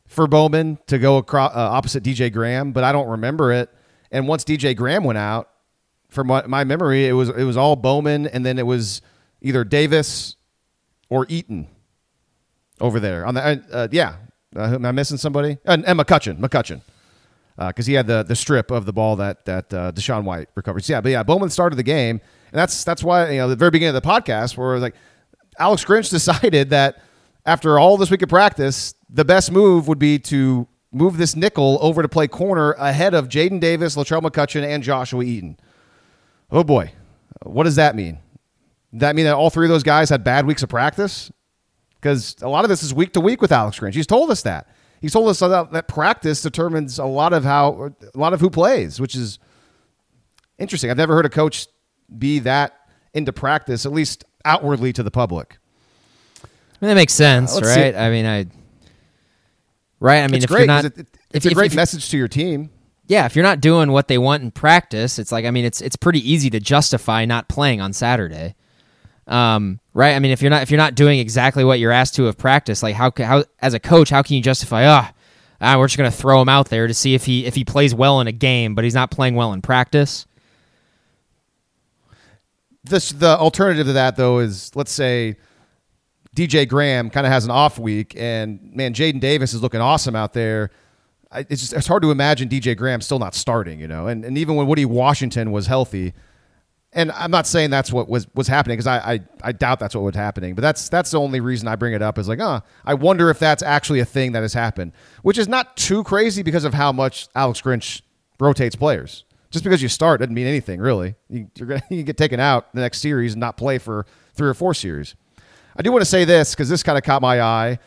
for 0.08 0.28
Bowman 0.28 0.80
to 0.88 0.98
go 0.98 1.18
across 1.18 1.56
uh, 1.56 1.60
opposite 1.60 2.04
DJ 2.04 2.34
Graham, 2.34 2.72
but 2.72 2.84
I 2.84 2.92
don't 2.92 3.08
remember 3.08 3.54
it. 3.54 3.70
And 4.12 4.28
once 4.28 4.44
DJ 4.44 4.76
Graham 4.76 5.04
went 5.04 5.18
out, 5.18 5.50
from 6.10 6.28
my, 6.28 6.64
memory, 6.64 7.08
it 7.08 7.14
was 7.14 7.30
it 7.30 7.44
was 7.44 7.58
all 7.58 7.76
Bowman, 7.76 8.28
and 8.28 8.46
then 8.46 8.58
it 8.58 8.66
was 8.66 9.02
either 9.42 9.64
Davis 9.64 10.36
or 11.10 11.26
Eaton 11.30 11.68
over 12.80 13.00
there 13.00 13.26
on 13.26 13.36
the 13.36 13.44
uh, 13.44 13.56
uh 13.72 13.88
yeah. 13.92 14.16
Uh, 14.56 14.76
am 14.76 14.86
I 14.86 14.92
missing 14.92 15.18
somebody? 15.18 15.58
Uh, 15.66 15.78
and 15.86 16.00
McCutcheon, 16.00 16.40
McCutcheon, 16.40 16.82
because 17.58 17.86
he 17.86 17.94
had 17.94 18.08
the 18.08 18.24
the 18.24 18.36
strip 18.36 18.72
of 18.72 18.86
the 18.86 18.94
ball 18.94 19.16
that 19.16 19.46
that 19.46 19.74
uh, 19.74 19.92
DaShaun 19.92 20.24
White 20.24 20.50
recovered. 20.56 20.88
Yeah, 20.88 21.02
but 21.02 21.12
yeah, 21.12 21.24
Bowman 21.24 21.50
started 21.50 21.76
the 21.76 21.84
game, 21.84 22.22
and 22.52 22.60
that's 22.60 22.84
that's 22.84 23.04
why 23.04 23.32
you 23.32 23.38
know 23.38 23.50
the 23.50 23.56
very 23.56 23.72
beginning 23.72 23.96
of 23.96 24.02
the 24.02 24.08
podcast 24.08 24.58
where 24.58 24.80
like 24.80 24.96
Alex 25.60 25.84
Grinch 25.84 26.10
decided 26.12 26.70
that 26.70 27.02
after 27.46 27.80
all 27.80 27.98
this 27.98 28.12
week 28.12 28.22
of 28.22 28.30
practice, 28.30 28.94
the 29.10 29.26
best 29.26 29.52
move 29.52 29.88
would 29.88 30.00
be 30.00 30.20
to 30.20 30.68
move 30.92 31.18
this 31.18 31.36
nickel 31.36 31.78
over 31.82 32.02
to 32.02 32.10
play 32.10 32.28
corner 32.28 32.74
ahead 32.74 33.14
of 33.14 33.28
Jaden 33.28 33.60
Davis, 33.60 33.96
Latrell 33.96 34.22
McCutchin, 34.22 34.64
and 34.64 34.84
Joshua 34.84 35.24
Eaton. 35.24 35.58
Oh 36.52 36.64
boy, 36.64 36.92
what 37.44 37.64
does 37.64 37.76
that 37.76 37.96
mean? 37.96 38.20
That 38.94 39.16
mean 39.16 39.26
that 39.26 39.36
all 39.36 39.50
three 39.50 39.66
of 39.66 39.70
those 39.70 39.84
guys 39.84 40.10
had 40.10 40.24
bad 40.24 40.46
weeks 40.46 40.64
of 40.64 40.70
practice? 40.70 41.32
Because 42.00 42.36
a 42.42 42.48
lot 42.48 42.64
of 42.64 42.70
this 42.70 42.84
is 42.84 42.94
week 42.94 43.14
to 43.14 43.20
week 43.20 43.42
with 43.42 43.52
Alex 43.52 43.80
Grinch. 43.80 43.96
He's 43.96 44.08
told 44.08 44.30
us 44.30 44.44
that. 44.44 44.68
He's 45.02 45.14
told 45.14 45.30
us 45.30 45.40
that, 45.40 45.72
that 45.72 45.88
practice 45.88 46.42
determines 46.42 46.98
a 47.00 47.06
lot 47.06 47.34
of 47.34 47.44
how 47.44 47.92
a 48.14 48.18
lot 48.18 48.34
of 48.34 48.40
who 48.42 48.50
plays, 48.50 49.00
which 49.00 49.16
is 49.16 49.38
interesting. 50.58 50.90
I've 50.90 50.98
never 50.98 51.14
heard 51.14 51.26
a 51.26 51.30
coach 51.30 51.68
be 52.18 52.40
that 52.40 52.74
into 53.14 53.32
practice, 53.34 53.86
at 53.86 53.92
least 53.92 54.24
outwardly 54.46 54.92
to 54.94 55.04
the 55.04 55.12
public. 55.12 55.58
I 56.44 56.48
mean, 56.82 56.90
that 56.90 56.96
makes 56.96 57.14
sense, 57.14 57.52
Uh, 57.52 57.56
let's 57.56 57.74
see. 57.74 57.82
right? 57.82 57.96
I 57.96 58.10
mean, 58.10 58.26
I 58.26 58.46
right. 60.00 60.20
I 60.24 60.28
mean, 60.28 60.36
it's 60.36 60.46
if 60.46 60.50
great. 60.50 60.60
you're 60.62 60.68
not, 60.68 60.86
it, 60.86 60.98
it- 60.98 61.00
if- 61.00 61.36
it's 61.36 61.46
a 61.46 61.50
if- 61.50 61.56
great 61.56 61.72
if- 61.72 61.76
message 61.76 62.10
to 62.10 62.18
your 62.18 62.28
team. 62.28 62.70
yeah, 63.08 63.26
if 63.26 63.36
you're 63.36 63.44
not 63.44 63.62
doing 63.62 63.92
what 63.92 64.08
they 64.08 64.18
want 64.18 64.44
in 64.44 64.52
practice, 64.52 65.20
it's 65.20 65.32
like 65.32 65.46
I 65.46 65.52
mean, 65.52 65.66
it's 65.66 65.82
it's 65.82 65.96
pretty 65.96 66.20
easy 66.30 66.50
to 66.52 66.60
justify 66.60 67.26
not 67.26 67.48
playing 67.50 67.82
on 67.82 67.94
Saturday, 67.94 68.56
um, 69.28 69.80
right? 69.94 70.16
I 70.16 70.20
mean, 70.20 70.32
if 70.32 70.42
you're 70.42 70.50
not 70.50 70.64
if 70.64 70.72
you're 70.72 70.78
not 70.78 70.96
doing 70.96 71.20
exactly 71.20 71.64
what 71.64 71.80
you're 71.80 71.92
asked 71.92 72.16
to 72.16 72.28
of 72.28 72.38
practice, 72.38 72.82
like 72.82 72.96
how 72.96 73.12
how 73.18 73.44
as 73.60 73.74
a 73.74 73.80
coach, 73.80 74.10
how 74.10 74.22
can 74.22 74.36
you 74.36 74.42
justify? 74.42 74.86
Ah, 74.86 75.14
ah 75.60 75.78
we're 75.78 75.88
just 75.88 75.98
gonna 75.98 76.12
throw 76.12 76.42
him 76.42 76.50
out 76.50 76.70
there 76.70 76.88
to 76.88 76.94
see 76.94 77.14
if 77.14 77.26
he 77.26 77.46
if 77.46 77.56
he 77.56 77.66
plays 77.66 77.94
well 77.94 78.22
in 78.22 78.28
a 78.28 78.32
game, 78.32 78.74
but 78.74 78.84
he's 78.84 78.96
not 78.96 79.12
playing 79.12 79.36
well 79.36 79.54
in 79.54 79.62
practice. 79.62 80.26
This 82.84 83.12
the 83.12 83.38
alternative 83.38 83.88
to 83.88 83.94
that 83.94 84.16
though 84.16 84.40
is 84.40 84.74
let's 84.76 84.92
say 84.92 85.36
DJ 86.36 86.68
Graham 86.68 87.10
kind 87.10 87.26
of 87.26 87.34
has 87.34 87.44
an 87.44 87.52
off 87.52 87.78
week, 87.78 88.14
and 88.16 88.60
man, 88.74 88.94
Jaden 88.94 89.20
Davis 89.20 89.54
is 89.54 89.62
looking 89.62 89.82
awesome 89.82 90.16
out 90.16 90.34
there. 90.34 90.72
I, 91.32 91.40
it's 91.50 91.60
just 91.62 91.74
it's 91.74 91.88
hard 91.88 92.02
to 92.04 92.12
imagine 92.12 92.48
DJ 92.48 92.78
Graham 92.78 93.02
still 93.02 93.20
not 93.20 93.36
starting, 93.36 93.82
you 93.82 93.88
know. 93.90 94.08
And 94.08 94.24
and 94.24 94.38
even 94.38 94.56
when 94.56 94.68
Woody 94.68 94.86
Washington 94.86 95.52
was 95.52 95.68
healthy, 95.68 96.14
and 96.98 97.12
I'm 97.12 97.30
not 97.30 97.46
saying 97.46 97.70
that's 97.70 97.94
what 97.94 98.10
was 98.10 98.28
was 98.34 98.48
happening 98.48 98.76
because 98.76 98.88
I, 98.88 99.14
I 99.14 99.20
I 99.44 99.52
doubt 99.52 99.80
that's 99.80 99.94
what 99.94 100.04
was 100.04 100.16
happening, 100.16 100.56
but 100.56 100.64
that's 100.64 100.90
that's 100.90 101.12
the 101.12 101.20
only 101.20 101.40
reason 101.40 101.68
I 101.68 101.76
bring 101.76 101.94
it 101.94 102.02
up 102.02 102.18
is 102.18 102.28
like, 102.28 102.40
uh, 102.40 102.62
I 102.84 102.96
wonder 102.96 103.30
if 103.30 103.38
that's 103.38 103.62
actually 103.62 104.00
a 104.00 104.06
thing 104.06 104.32
that 104.32 104.42
has 104.42 104.54
happened, 104.54 104.94
which 105.22 105.38
is 105.38 105.48
not 105.48 105.78
too 105.78 106.04
crazy 106.04 106.42
because 106.42 106.64
of 106.64 106.74
how 106.74 106.92
much 106.92 107.28
Alex 107.36 107.62
Grinch 107.62 108.02
rotates 108.40 108.76
players. 108.76 109.26
Just 109.52 109.64
because 109.64 109.82
you 109.82 109.90
start 109.90 110.20
doesn't 110.20 110.34
mean 110.34 110.48
anything 110.48 110.82
really. 110.82 111.14
You, 111.30 111.50
you're 111.56 111.68
gonna 111.68 111.84
you 111.92 112.02
get 112.02 112.18
taken 112.18 112.40
out 112.40 112.74
the 112.74 112.82
next 112.82 113.00
series 113.00 113.34
and 113.34 113.40
not 113.40 113.58
play 113.58 113.78
for 113.78 114.08
three 114.34 114.50
or 114.50 114.56
four 114.56 114.74
series. 114.74 115.16
I 115.76 115.84
do 115.84 115.92
want 115.92 116.02
to 116.02 116.10
say 116.10 116.26
this 116.26 116.56
because 116.56 116.68
this 116.68 116.82
kind 116.82 116.98
of 116.98 117.04
caught 117.04 117.22
my 117.22 117.40
eye, 117.40 117.78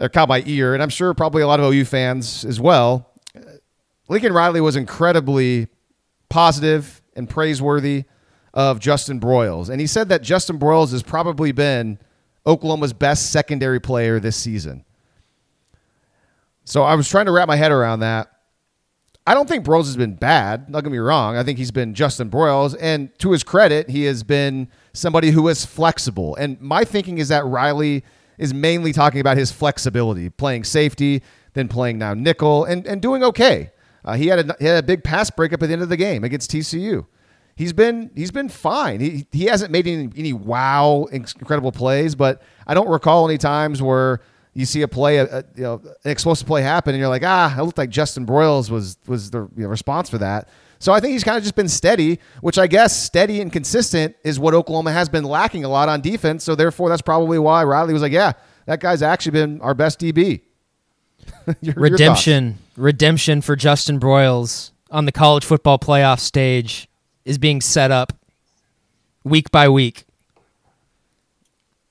or 0.00 0.08
caught 0.08 0.30
my 0.30 0.42
ear, 0.46 0.72
and 0.72 0.82
I'm 0.82 0.88
sure 0.88 1.12
probably 1.12 1.42
a 1.42 1.46
lot 1.46 1.60
of 1.60 1.70
OU 1.70 1.84
fans 1.84 2.46
as 2.46 2.58
well. 2.58 3.12
Lincoln 4.08 4.32
Riley 4.32 4.62
was 4.62 4.74
incredibly 4.74 5.68
positive 6.30 7.02
and 7.14 7.28
praiseworthy 7.28 8.04
of 8.54 8.80
Justin 8.80 9.18
Broiles. 9.20 9.68
And 9.68 9.80
he 9.80 9.86
said 9.86 10.08
that 10.08 10.22
Justin 10.22 10.58
Broiles 10.58 10.92
has 10.92 11.02
probably 11.02 11.52
been 11.52 11.98
Oklahoma's 12.46 12.92
best 12.92 13.30
secondary 13.30 13.80
player 13.80 14.18
this 14.20 14.36
season. 14.36 14.84
So 16.64 16.82
I 16.82 16.94
was 16.94 17.08
trying 17.08 17.26
to 17.26 17.32
wrap 17.32 17.48
my 17.48 17.56
head 17.56 17.72
around 17.72 18.00
that. 18.00 18.30
I 19.26 19.34
don't 19.34 19.46
think 19.46 19.64
Broiles 19.64 19.84
has 19.84 19.96
been 19.96 20.14
bad. 20.14 20.72
Don't 20.72 20.82
get 20.82 20.90
me 20.90 20.98
wrong. 20.98 21.36
I 21.36 21.42
think 21.42 21.58
he's 21.58 21.70
been 21.70 21.92
Justin 21.92 22.30
Broiles. 22.30 22.74
And 22.80 23.10
to 23.18 23.32
his 23.32 23.42
credit, 23.42 23.90
he 23.90 24.04
has 24.04 24.22
been 24.22 24.68
somebody 24.94 25.30
who 25.30 25.48
is 25.48 25.66
flexible. 25.66 26.34
And 26.36 26.58
my 26.62 26.84
thinking 26.84 27.18
is 27.18 27.28
that 27.28 27.44
Riley 27.44 28.04
is 28.38 28.54
mainly 28.54 28.92
talking 28.94 29.20
about 29.20 29.36
his 29.36 29.52
flexibility, 29.52 30.30
playing 30.30 30.64
safety, 30.64 31.22
then 31.52 31.68
playing 31.68 31.98
now 31.98 32.14
nickel, 32.14 32.64
and, 32.64 32.86
and 32.86 33.02
doing 33.02 33.22
okay. 33.22 33.70
Uh, 34.04 34.14
he, 34.14 34.28
had 34.28 34.48
a, 34.48 34.56
he 34.58 34.64
had 34.64 34.82
a 34.82 34.86
big 34.86 35.04
pass 35.04 35.28
breakup 35.30 35.62
at 35.62 35.66
the 35.66 35.72
end 35.74 35.82
of 35.82 35.90
the 35.90 35.96
game 35.96 36.24
against 36.24 36.50
TCU. 36.50 37.04
He's 37.58 37.72
been 37.72 38.12
he's 38.14 38.30
been 38.30 38.48
fine. 38.48 39.00
He 39.00 39.26
he 39.32 39.46
hasn't 39.46 39.72
made 39.72 39.88
any, 39.88 40.08
any 40.16 40.32
wow 40.32 41.08
incredible 41.10 41.72
plays, 41.72 42.14
but 42.14 42.40
I 42.68 42.72
don't 42.74 42.88
recall 42.88 43.28
any 43.28 43.36
times 43.36 43.82
where 43.82 44.20
you 44.54 44.64
see 44.64 44.82
a 44.82 44.88
play, 44.88 45.18
a, 45.18 45.24
a, 45.24 45.44
you 45.56 45.62
know, 45.64 45.82
an 46.04 46.10
explosive 46.10 46.46
play 46.46 46.62
happen, 46.62 46.94
and 46.94 47.00
you're 47.00 47.08
like, 47.08 47.24
ah, 47.24 47.58
it 47.58 47.62
looked 47.64 47.76
like 47.76 47.90
Justin 47.90 48.24
Broiles 48.24 48.70
was 48.70 48.96
was 49.08 49.32
the 49.32 49.40
you 49.56 49.64
know, 49.64 49.68
response 49.68 50.08
for 50.08 50.18
that. 50.18 50.48
So 50.78 50.92
I 50.92 51.00
think 51.00 51.14
he's 51.14 51.24
kind 51.24 51.36
of 51.36 51.42
just 51.42 51.56
been 51.56 51.68
steady, 51.68 52.20
which 52.42 52.58
I 52.58 52.68
guess 52.68 52.96
steady 52.96 53.40
and 53.40 53.52
consistent 53.52 54.14
is 54.22 54.38
what 54.38 54.54
Oklahoma 54.54 54.92
has 54.92 55.08
been 55.08 55.24
lacking 55.24 55.64
a 55.64 55.68
lot 55.68 55.88
on 55.88 56.00
defense. 56.00 56.44
So 56.44 56.54
therefore, 56.54 56.88
that's 56.88 57.02
probably 57.02 57.40
why 57.40 57.64
Riley 57.64 57.92
was 57.92 58.02
like, 58.02 58.12
yeah, 58.12 58.34
that 58.66 58.78
guy's 58.78 59.02
actually 59.02 59.32
been 59.32 59.60
our 59.62 59.74
best 59.74 59.98
DB. 59.98 60.42
Your- 61.46 61.56
your 61.60 61.74
redemption 61.76 62.58
redemption 62.76 63.40
for 63.40 63.56
Justin 63.56 63.98
Broiles 63.98 64.70
on 64.92 65.04
the 65.06 65.12
college 65.12 65.44
football 65.44 65.78
playoff 65.78 66.20
stage 66.20 66.87
is 67.28 67.38
being 67.38 67.60
set 67.60 67.90
up 67.90 68.12
week 69.22 69.50
by 69.50 69.68
week. 69.68 70.04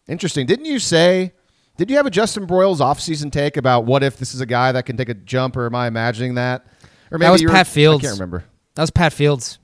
Interesting. 0.08 0.46
Didn't 0.46 0.66
you 0.66 0.80
say? 0.80 1.34
Did 1.78 1.90
you 1.92 1.98
have 1.98 2.06
a 2.06 2.10
Justin 2.10 2.48
Broiles 2.48 2.80
offseason 2.80 3.32
take 3.32 3.56
about 3.58 3.86
what 3.86 4.02
if 4.04 4.18
this 4.18 4.34
is 4.34 4.42
a 4.42 4.46
guy 4.46 4.72
that 4.72 4.86
can 4.86 4.98
take 4.98 5.10
a 5.10 5.14
jump, 5.14 5.56
or 5.56 5.66
am 5.66 5.76
I 5.76 5.88
imagining 5.88 6.36
that? 6.36 6.66
Or 7.12 7.18
maybe 7.20 7.28
That 7.28 7.32
was 7.32 7.42
you 7.42 7.48
were- 7.50 7.54
Pat 7.54 7.68
Fields. 7.68 8.04
I 8.04 8.08
can't 8.08 8.20
remember. 8.20 8.44
That 8.76 8.82
was 8.84 8.92
Pat 8.92 9.14
Fields, 9.14 9.60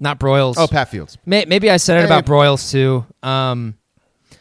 not 0.00 0.18
Broiles. 0.18 0.54
Oh, 0.56 0.66
Pat 0.66 0.88
Fields. 0.88 1.18
May, 1.26 1.44
maybe 1.46 1.70
I 1.70 1.76
said 1.76 1.98
it 1.98 2.00
Hey. 2.00 2.06
about 2.06 2.24
Broiles 2.26 2.70
too. 2.70 3.04
Um, 3.22 3.74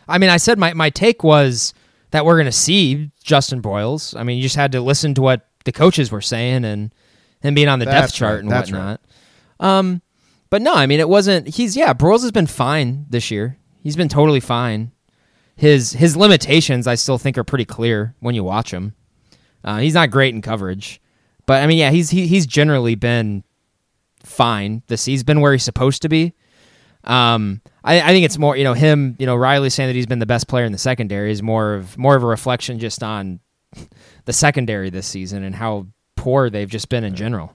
I 0.08 0.18
mean, 0.20 0.30
I 0.30 0.38
said 0.38 0.58
my, 0.60 0.74
my 0.74 0.90
take 0.90 1.24
was 1.24 1.74
that 2.12 2.26
we're 2.26 2.36
going 2.36 2.46
to 2.46 2.52
see 2.52 3.12
Justin 3.24 3.62
Broiles. 3.62 4.16
I 4.18 4.24
mean, 4.24 4.38
you 4.38 4.44
just 4.44 4.56
had 4.56 4.72
to 4.74 4.82
listen 4.82 5.14
to 5.16 5.22
what 5.22 5.48
the 5.66 5.72
coaches 5.72 6.12
were 6.12 6.22
saying 6.22 6.64
and 6.66 6.94
him 7.42 7.56
being 7.56 7.68
on 7.68 7.80
the 7.80 7.86
That's 7.86 8.08
depth 8.12 8.14
chart 8.14 8.34
right. 8.36 8.40
and 8.44 8.50
whatnot. 8.52 9.02
Um, 9.60 10.02
but 10.50 10.62
no, 10.62 10.74
I 10.74 10.86
mean, 10.86 11.00
it 11.00 11.10
wasn't. 11.10 11.48
He's 11.48 11.76
yeah, 11.76 11.94
Broiles 11.94 12.22
has 12.22 12.32
been 12.32 12.48
fine 12.48 13.06
this 13.10 13.32
year. 13.32 13.58
He's 13.82 13.96
been 13.96 14.10
totally 14.10 14.40
fine. 14.40 14.92
His 15.56 15.94
his 15.94 16.18
limitations, 16.18 16.88
I 16.88 16.96
still 16.96 17.18
think, 17.18 17.38
are 17.38 17.44
pretty 17.44 17.66
clear 17.66 18.16
when 18.20 18.36
you 18.36 18.44
watch 18.44 18.72
him. 18.72 18.94
Uh, 19.64 19.78
he's 19.78 19.94
not 19.94 20.12
great 20.12 20.34
in 20.34 20.42
coverage, 20.42 21.02
but 21.46 21.64
I 21.64 21.68
mean, 21.68 21.78
yeah, 21.78 21.92
he's 21.92 22.10
he, 22.10 22.28
he's 22.28 22.46
generally 22.46 22.96
been 22.96 23.44
fine. 24.24 24.84
This 24.88 25.06
he's 25.06 25.24
been 25.24 25.42
where 25.42 25.54
he's 25.54 25.64
supposed 25.64 26.02
to 26.02 26.10
be. 26.10 26.34
Um, 27.06 27.62
I, 27.84 28.02
I 28.02 28.08
think 28.08 28.26
it's 28.26 28.38
more, 28.38 28.58
you 28.58 28.64
know, 28.64 28.74
him, 28.74 29.16
you 29.20 29.28
know, 29.28 29.36
Riley 29.36 29.70
saying 29.70 29.90
that 29.90 29.96
he's 29.96 30.08
been 30.08 30.20
the 30.20 30.26
best 30.26 30.48
player 30.48 30.66
in 30.66 30.72
the 30.72 30.78
secondary 30.78 31.32
is 31.32 31.44
more 31.44 31.76
of 31.76 31.98
more 31.98 32.16
of 32.16 32.24
a 32.24 32.28
reflection 32.28 32.80
just 32.80 33.04
on 33.04 33.40
the 34.26 34.34
secondary 34.34 34.90
this 34.90 35.08
season 35.08 35.44
and 35.44 35.56
how 35.56 35.88
poor 36.16 36.50
they've 36.50 36.70
just 36.70 36.90
been 36.90 37.04
in 37.04 37.16
general. 37.16 37.55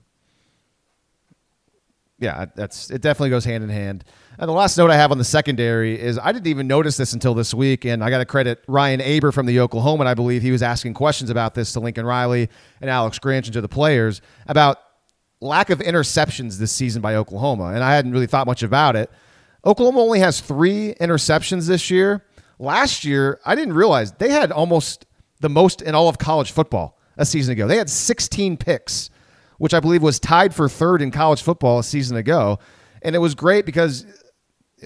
Yeah, 2.20 2.46
that's 2.54 2.90
it. 2.90 3.00
Definitely 3.00 3.30
goes 3.30 3.46
hand 3.46 3.64
in 3.64 3.70
hand. 3.70 4.04
And 4.38 4.48
the 4.48 4.52
last 4.52 4.76
note 4.76 4.90
I 4.90 4.96
have 4.96 5.10
on 5.10 5.18
the 5.18 5.24
secondary 5.24 5.98
is 5.98 6.18
I 6.18 6.32
didn't 6.32 6.46
even 6.46 6.66
notice 6.66 6.98
this 6.98 7.14
until 7.14 7.32
this 7.34 7.54
week, 7.54 7.86
and 7.86 8.04
I 8.04 8.10
got 8.10 8.18
to 8.18 8.26
credit 8.26 8.62
Ryan 8.68 9.00
Aber 9.00 9.32
from 9.32 9.46
the 9.46 9.56
Oklahoman. 9.56 10.06
I 10.06 10.12
believe 10.14 10.42
he 10.42 10.52
was 10.52 10.62
asking 10.62 10.94
questions 10.94 11.30
about 11.30 11.54
this 11.54 11.72
to 11.72 11.80
Lincoln 11.80 12.04
Riley 12.04 12.50
and 12.80 12.90
Alex 12.90 13.18
Grinch 13.18 13.46
and 13.46 13.54
to 13.54 13.62
the 13.62 13.68
players 13.68 14.20
about 14.46 14.78
lack 15.40 15.70
of 15.70 15.78
interceptions 15.78 16.58
this 16.58 16.72
season 16.72 17.00
by 17.00 17.14
Oklahoma, 17.14 17.68
and 17.68 17.82
I 17.82 17.94
hadn't 17.94 18.12
really 18.12 18.26
thought 18.26 18.46
much 18.46 18.62
about 18.62 18.96
it. 18.96 19.10
Oklahoma 19.64 20.00
only 20.00 20.20
has 20.20 20.40
three 20.40 20.94
interceptions 21.00 21.66
this 21.66 21.90
year. 21.90 22.24
Last 22.58 23.04
year, 23.04 23.40
I 23.46 23.54
didn't 23.54 23.74
realize 23.74 24.12
they 24.12 24.30
had 24.30 24.52
almost 24.52 25.06
the 25.40 25.48
most 25.48 25.80
in 25.80 25.94
all 25.94 26.08
of 26.08 26.18
college 26.18 26.52
football 26.52 26.98
a 27.16 27.24
season 27.24 27.52
ago. 27.52 27.66
They 27.66 27.78
had 27.78 27.88
16 27.88 28.58
picks, 28.58 29.08
which 29.60 29.74
I 29.74 29.80
believe 29.80 30.02
was 30.02 30.18
tied 30.18 30.54
for 30.54 30.70
third 30.70 31.02
in 31.02 31.10
college 31.10 31.42
football 31.42 31.80
a 31.80 31.84
season 31.84 32.16
ago. 32.16 32.58
And 33.02 33.14
it 33.14 33.18
was 33.18 33.34
great 33.34 33.66
because 33.66 34.06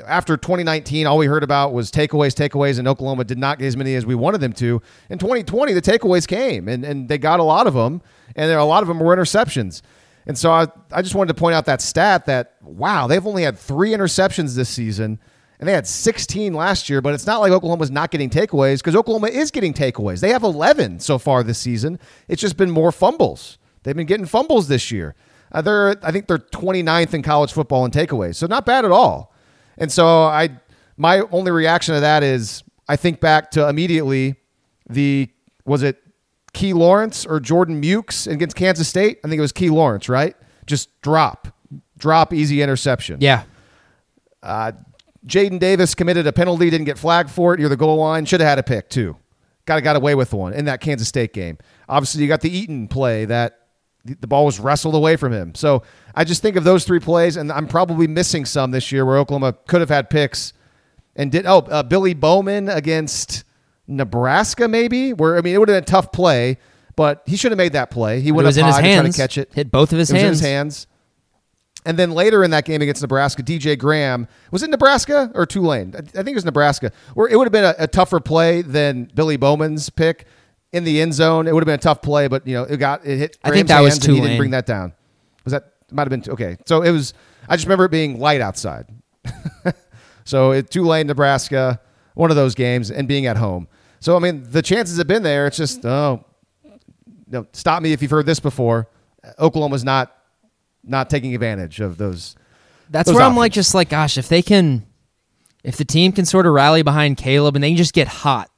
after 0.04 0.36
2019, 0.36 1.06
all 1.06 1.16
we 1.16 1.26
heard 1.26 1.44
about 1.44 1.72
was 1.72 1.92
takeaways, 1.92 2.34
takeaways, 2.34 2.80
and 2.80 2.88
Oklahoma 2.88 3.22
did 3.22 3.38
not 3.38 3.60
get 3.60 3.66
as 3.66 3.76
many 3.76 3.94
as 3.94 4.04
we 4.04 4.16
wanted 4.16 4.40
them 4.40 4.52
to. 4.54 4.82
In 5.10 5.18
2020, 5.20 5.74
the 5.74 5.80
takeaways 5.80 6.26
came, 6.26 6.66
and, 6.66 6.84
and 6.84 7.08
they 7.08 7.18
got 7.18 7.38
a 7.38 7.44
lot 7.44 7.68
of 7.68 7.74
them, 7.74 8.02
and 8.34 8.50
there 8.50 8.58
a 8.58 8.64
lot 8.64 8.82
of 8.82 8.88
them 8.88 8.98
were 8.98 9.14
interceptions. 9.16 9.80
And 10.26 10.36
so 10.36 10.50
I, 10.50 10.66
I 10.90 11.02
just 11.02 11.14
wanted 11.14 11.32
to 11.34 11.38
point 11.38 11.54
out 11.54 11.66
that 11.66 11.80
stat 11.80 12.26
that, 12.26 12.56
wow, 12.60 13.06
they've 13.06 13.24
only 13.24 13.44
had 13.44 13.56
three 13.56 13.90
interceptions 13.90 14.56
this 14.56 14.70
season, 14.70 15.20
and 15.60 15.68
they 15.68 15.72
had 15.72 15.86
16 15.86 16.52
last 16.52 16.90
year, 16.90 17.00
but 17.00 17.14
it's 17.14 17.28
not 17.28 17.38
like 17.38 17.52
Oklahoma's 17.52 17.92
not 17.92 18.10
getting 18.10 18.28
takeaways 18.28 18.78
because 18.78 18.96
Oklahoma 18.96 19.28
is 19.28 19.52
getting 19.52 19.72
takeaways. 19.72 20.18
They 20.18 20.30
have 20.30 20.42
11 20.42 20.98
so 20.98 21.16
far 21.16 21.44
this 21.44 21.58
season. 21.58 22.00
It's 22.26 22.42
just 22.42 22.56
been 22.56 22.72
more 22.72 22.90
fumbles. 22.90 23.56
They've 23.84 23.96
been 23.96 24.06
getting 24.06 24.26
fumbles 24.26 24.68
this 24.68 24.90
year. 24.90 25.14
Uh, 25.52 25.62
they're, 25.62 25.96
I 26.02 26.10
think 26.10 26.26
they're 26.26 26.38
29th 26.38 27.14
in 27.14 27.22
college 27.22 27.52
football 27.52 27.84
in 27.84 27.92
takeaways, 27.92 28.34
so 28.34 28.46
not 28.46 28.66
bad 28.66 28.84
at 28.84 28.90
all. 28.90 29.32
And 29.78 29.92
so 29.92 30.24
I, 30.24 30.50
my 30.96 31.20
only 31.30 31.52
reaction 31.52 31.94
to 31.94 32.00
that 32.00 32.22
is 32.22 32.64
I 32.88 32.96
think 32.96 33.20
back 33.20 33.50
to 33.52 33.68
immediately 33.68 34.34
the 34.88 35.30
was 35.64 35.82
it 35.82 36.02
Key 36.52 36.72
Lawrence 36.72 37.24
or 37.24 37.40
Jordan 37.40 37.80
Mukes 37.80 38.26
against 38.30 38.56
Kansas 38.56 38.88
State? 38.88 39.18
I 39.24 39.28
think 39.28 39.38
it 39.38 39.42
was 39.42 39.52
Key 39.52 39.70
Lawrence, 39.70 40.08
right? 40.08 40.36
Just 40.66 41.00
drop, 41.02 41.48
drop, 41.98 42.32
easy 42.32 42.62
interception. 42.62 43.18
Yeah. 43.20 43.44
Uh, 44.42 44.72
Jaden 45.26 45.58
Davis 45.58 45.94
committed 45.94 46.26
a 46.26 46.32
penalty, 46.32 46.68
didn't 46.68 46.84
get 46.84 46.98
flagged 46.98 47.30
for 47.30 47.54
it 47.54 47.60
near 47.60 47.68
the 47.68 47.76
goal 47.76 47.96
line. 47.96 48.26
Should 48.26 48.40
have 48.40 48.48
had 48.48 48.58
a 48.58 48.62
pick 48.62 48.90
too. 48.90 49.16
got 49.66 49.82
got 49.82 49.96
away 49.96 50.14
with 50.14 50.34
one 50.34 50.52
in 50.52 50.66
that 50.66 50.80
Kansas 50.80 51.08
State 51.08 51.32
game. 51.32 51.58
Obviously, 51.88 52.22
you 52.22 52.28
got 52.28 52.42
the 52.42 52.54
Eaton 52.54 52.88
play 52.88 53.24
that 53.24 53.63
the 54.04 54.26
ball 54.26 54.44
was 54.44 54.60
wrestled 54.60 54.94
away 54.94 55.16
from 55.16 55.32
him. 55.32 55.54
So 55.54 55.82
I 56.14 56.24
just 56.24 56.42
think 56.42 56.56
of 56.56 56.64
those 56.64 56.84
three 56.84 57.00
plays, 57.00 57.36
and 57.36 57.50
I'm 57.50 57.66
probably 57.66 58.06
missing 58.06 58.44
some 58.44 58.70
this 58.70 58.92
year 58.92 59.04
where 59.06 59.16
Oklahoma 59.18 59.54
could 59.66 59.80
have 59.80 59.88
had 59.88 60.10
picks 60.10 60.52
and 61.16 61.32
did. 61.32 61.46
Oh, 61.46 61.58
uh, 61.60 61.82
Billy 61.82 62.14
Bowman 62.14 62.68
against 62.68 63.44
Nebraska, 63.86 64.68
maybe. 64.68 65.12
Where 65.12 65.36
I 65.38 65.40
mean, 65.40 65.54
it 65.54 65.58
would 65.58 65.68
have 65.68 65.76
been 65.76 65.84
a 65.84 65.86
tough 65.86 66.12
play, 66.12 66.58
but 66.96 67.22
he 67.26 67.36
should 67.36 67.50
have 67.52 67.58
made 67.58 67.72
that 67.72 67.90
play. 67.90 68.20
He 68.20 68.32
was 68.32 68.56
up 68.58 68.60
in 68.62 68.66
his 68.66 68.74
high 68.76 68.82
to 68.82 68.86
try 68.86 69.02
hands. 69.02 69.16
to 69.16 69.22
catch 69.22 69.38
it. 69.38 69.50
Hit 69.54 69.70
both 69.70 69.92
of 69.92 69.98
his 69.98 70.10
It 70.10 70.16
hands. 70.16 70.38
his 70.38 70.40
hands. 70.40 70.86
And 71.86 71.98
then 71.98 72.12
later 72.12 72.42
in 72.42 72.50
that 72.52 72.64
game 72.64 72.80
against 72.80 73.02
Nebraska, 73.02 73.42
DJ 73.42 73.78
Graham 73.78 74.26
was 74.50 74.62
it 74.62 74.70
Nebraska 74.70 75.30
or 75.34 75.44
Tulane? 75.44 75.94
I 75.94 75.98
I 75.98 76.02
think 76.22 76.28
it 76.28 76.34
was 76.34 76.44
Nebraska. 76.44 76.92
Where 77.14 77.28
it 77.28 77.36
would 77.36 77.44
have 77.44 77.52
been 77.52 77.64
a, 77.64 77.74
a 77.78 77.86
tougher 77.86 78.20
play 78.20 78.62
than 78.62 79.10
Billy 79.14 79.36
Bowman's 79.36 79.90
pick 79.90 80.26
in 80.74 80.84
the 80.84 81.00
end 81.00 81.14
zone. 81.14 81.46
It 81.46 81.54
would 81.54 81.62
have 81.62 81.66
been 81.66 81.74
a 81.74 81.78
tough 81.78 82.02
play, 82.02 82.28
but 82.28 82.46
you 82.46 82.54
know 82.54 82.64
it 82.64 82.76
got 82.76 83.06
it 83.06 83.16
hit. 83.16 83.38
I 83.42 83.50
think 83.50 83.68
that 83.68 83.80
was 83.80 83.96
and 83.96 84.14
He 84.14 84.20
didn't 84.20 84.36
bring 84.36 84.50
that 84.50 84.66
down. 84.66 84.92
Was 85.44 85.52
that 85.52 85.72
might 85.90 86.10
have 86.10 86.22
been 86.22 86.32
okay? 86.32 86.56
So 86.66 86.82
it 86.82 86.90
was. 86.90 87.14
I 87.48 87.56
just 87.56 87.66
remember 87.66 87.84
it 87.84 87.90
being 87.90 88.18
light 88.18 88.40
outside. 88.40 88.86
so 90.24 90.50
it 90.50 90.70
Tulane, 90.70 91.06
Nebraska, 91.06 91.80
one 92.14 92.30
of 92.30 92.36
those 92.36 92.54
games, 92.54 92.90
and 92.90 93.06
being 93.06 93.26
at 93.26 93.36
home. 93.36 93.68
So 94.00 94.16
I 94.16 94.18
mean, 94.18 94.44
the 94.50 94.62
chances 94.62 94.98
have 94.98 95.06
been 95.06 95.22
there. 95.22 95.46
It's 95.46 95.56
just 95.56 95.84
oh, 95.86 96.24
no, 97.28 97.46
stop 97.52 97.82
me 97.82 97.92
if 97.92 98.02
you've 98.02 98.10
heard 98.10 98.26
this 98.26 98.40
before. 98.40 98.88
Oklahoma's 99.38 99.84
not 99.84 100.12
not 100.82 101.08
taking 101.08 101.34
advantage 101.34 101.80
of 101.80 101.96
those. 101.96 102.34
That's 102.90 103.06
those 103.06 103.16
where 103.16 103.24
I'm 103.24 103.36
like, 103.36 103.52
just 103.52 103.74
like, 103.74 103.88
gosh, 103.88 104.18
if 104.18 104.28
they 104.28 104.42
can, 104.42 104.86
if 105.62 105.76
the 105.76 105.84
team 105.84 106.12
can 106.12 106.26
sort 106.26 106.46
of 106.46 106.52
rally 106.52 106.82
behind 106.82 107.16
Caleb 107.16 107.54
and 107.54 107.62
they 107.64 107.70
can 107.70 107.76
just 107.78 107.94
get 107.94 108.08
hot, 108.08 108.50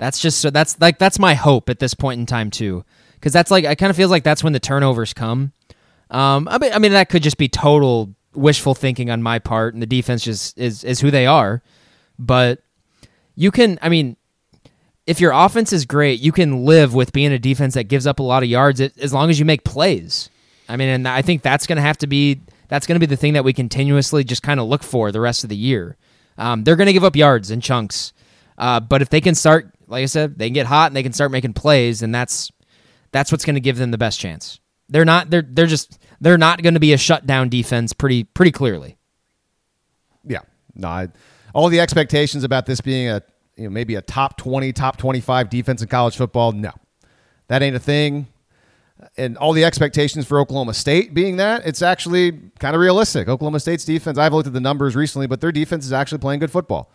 that's 0.00 0.18
just 0.18 0.40
so 0.40 0.48
that's 0.50 0.80
like 0.80 0.98
that's 0.98 1.18
my 1.18 1.34
hope 1.34 1.68
at 1.68 1.78
this 1.78 1.92
point 1.92 2.18
in 2.18 2.26
time 2.26 2.50
too, 2.50 2.84
because 3.14 3.32
that's 3.32 3.50
like 3.50 3.66
I 3.66 3.74
kind 3.74 3.90
of 3.90 3.96
feels 3.96 4.10
like 4.10 4.24
that's 4.24 4.42
when 4.42 4.54
the 4.54 4.58
turnovers 4.58 5.12
come. 5.12 5.52
Um, 6.10 6.48
I 6.48 6.58
mean, 6.58 6.72
I 6.72 6.78
mean 6.78 6.92
that 6.92 7.10
could 7.10 7.22
just 7.22 7.36
be 7.36 7.48
total 7.48 8.14
wishful 8.34 8.74
thinking 8.74 9.10
on 9.10 9.22
my 9.22 9.38
part, 9.38 9.74
and 9.74 9.82
the 9.82 9.86
defense 9.86 10.24
just 10.24 10.58
is 10.58 10.82
is 10.84 11.00
who 11.00 11.10
they 11.10 11.26
are, 11.26 11.62
but 12.18 12.62
you 13.36 13.52
can, 13.52 13.78
I 13.80 13.88
mean. 13.90 14.16
If 15.06 15.18
your 15.18 15.32
offense 15.32 15.72
is 15.72 15.86
great, 15.86 16.20
you 16.20 16.30
can 16.30 16.64
live 16.64 16.94
with 16.94 17.12
being 17.12 17.32
a 17.32 17.38
defense 17.38 17.74
that 17.74 17.84
gives 17.84 18.06
up 18.06 18.20
a 18.20 18.22
lot 18.22 18.44
of 18.44 18.48
yards 18.48 18.80
as 18.80 19.12
long 19.12 19.28
as 19.28 19.40
you 19.40 19.44
make 19.44 19.64
plays. 19.64 20.30
I 20.68 20.76
mean, 20.76 20.88
and 20.88 21.08
I 21.08 21.20
think 21.20 21.42
that's 21.42 21.66
going 21.66 21.76
to 21.76 21.82
have 21.82 21.98
to 21.98 22.06
be 22.06 22.40
that's 22.68 22.86
going 22.86 22.94
to 22.94 23.00
be 23.00 23.06
the 23.06 23.16
thing 23.16 23.32
that 23.32 23.42
we 23.42 23.52
continuously 23.52 24.22
just 24.22 24.44
kind 24.44 24.60
of 24.60 24.68
look 24.68 24.84
for 24.84 25.10
the 25.10 25.18
rest 25.18 25.42
of 25.42 25.50
the 25.50 25.56
year. 25.56 25.96
Um, 26.38 26.62
they're 26.62 26.76
going 26.76 26.86
to 26.86 26.92
give 26.92 27.02
up 27.02 27.16
yards 27.16 27.50
in 27.50 27.60
chunks, 27.60 28.12
uh, 28.56 28.78
but 28.78 29.02
if 29.02 29.08
they 29.08 29.20
can 29.20 29.34
start, 29.34 29.74
like 29.90 30.02
I 30.02 30.06
said, 30.06 30.38
they 30.38 30.46
can 30.46 30.54
get 30.54 30.66
hot 30.66 30.86
and 30.86 30.96
they 30.96 31.02
can 31.02 31.12
start 31.12 31.30
making 31.30 31.52
plays, 31.52 32.02
and 32.02 32.14
that's 32.14 32.50
that's 33.12 33.32
what's 33.32 33.44
going 33.44 33.54
to 33.54 33.60
give 33.60 33.76
them 33.76 33.90
the 33.90 33.98
best 33.98 34.20
chance. 34.20 34.60
They're 34.88 35.04
not 35.04 35.30
they're 35.30 35.46
they're 35.46 35.66
just 35.66 35.98
they're 36.20 36.38
not 36.38 36.62
going 36.62 36.74
to 36.74 36.80
be 36.80 36.92
a 36.92 36.98
shutdown 36.98 37.48
defense 37.48 37.92
pretty 37.92 38.24
pretty 38.24 38.52
clearly. 38.52 38.96
Yeah, 40.24 40.40
no, 40.74 40.88
I, 40.88 41.08
all 41.54 41.68
the 41.68 41.80
expectations 41.80 42.44
about 42.44 42.66
this 42.66 42.80
being 42.80 43.08
a 43.08 43.22
you 43.56 43.64
know 43.64 43.70
maybe 43.70 43.96
a 43.96 44.02
top 44.02 44.36
twenty, 44.36 44.72
top 44.72 44.96
twenty-five 44.96 45.50
defense 45.50 45.82
in 45.82 45.88
college 45.88 46.16
football. 46.16 46.52
No, 46.52 46.72
that 47.48 47.62
ain't 47.62 47.76
a 47.76 47.80
thing. 47.80 48.28
And 49.16 49.38
all 49.38 49.54
the 49.54 49.64
expectations 49.64 50.26
for 50.26 50.38
Oklahoma 50.38 50.74
State 50.74 51.14
being 51.14 51.38
that 51.38 51.66
it's 51.66 51.80
actually 51.80 52.32
kind 52.58 52.74
of 52.74 52.82
realistic. 52.82 53.28
Oklahoma 53.28 53.58
State's 53.58 53.84
defense. 53.84 54.18
I've 54.18 54.34
looked 54.34 54.46
at 54.46 54.52
the 54.52 54.60
numbers 54.60 54.94
recently, 54.94 55.26
but 55.26 55.40
their 55.40 55.52
defense 55.52 55.86
is 55.86 55.92
actually 55.92 56.18
playing 56.18 56.40
good 56.40 56.50
football. 56.50 56.92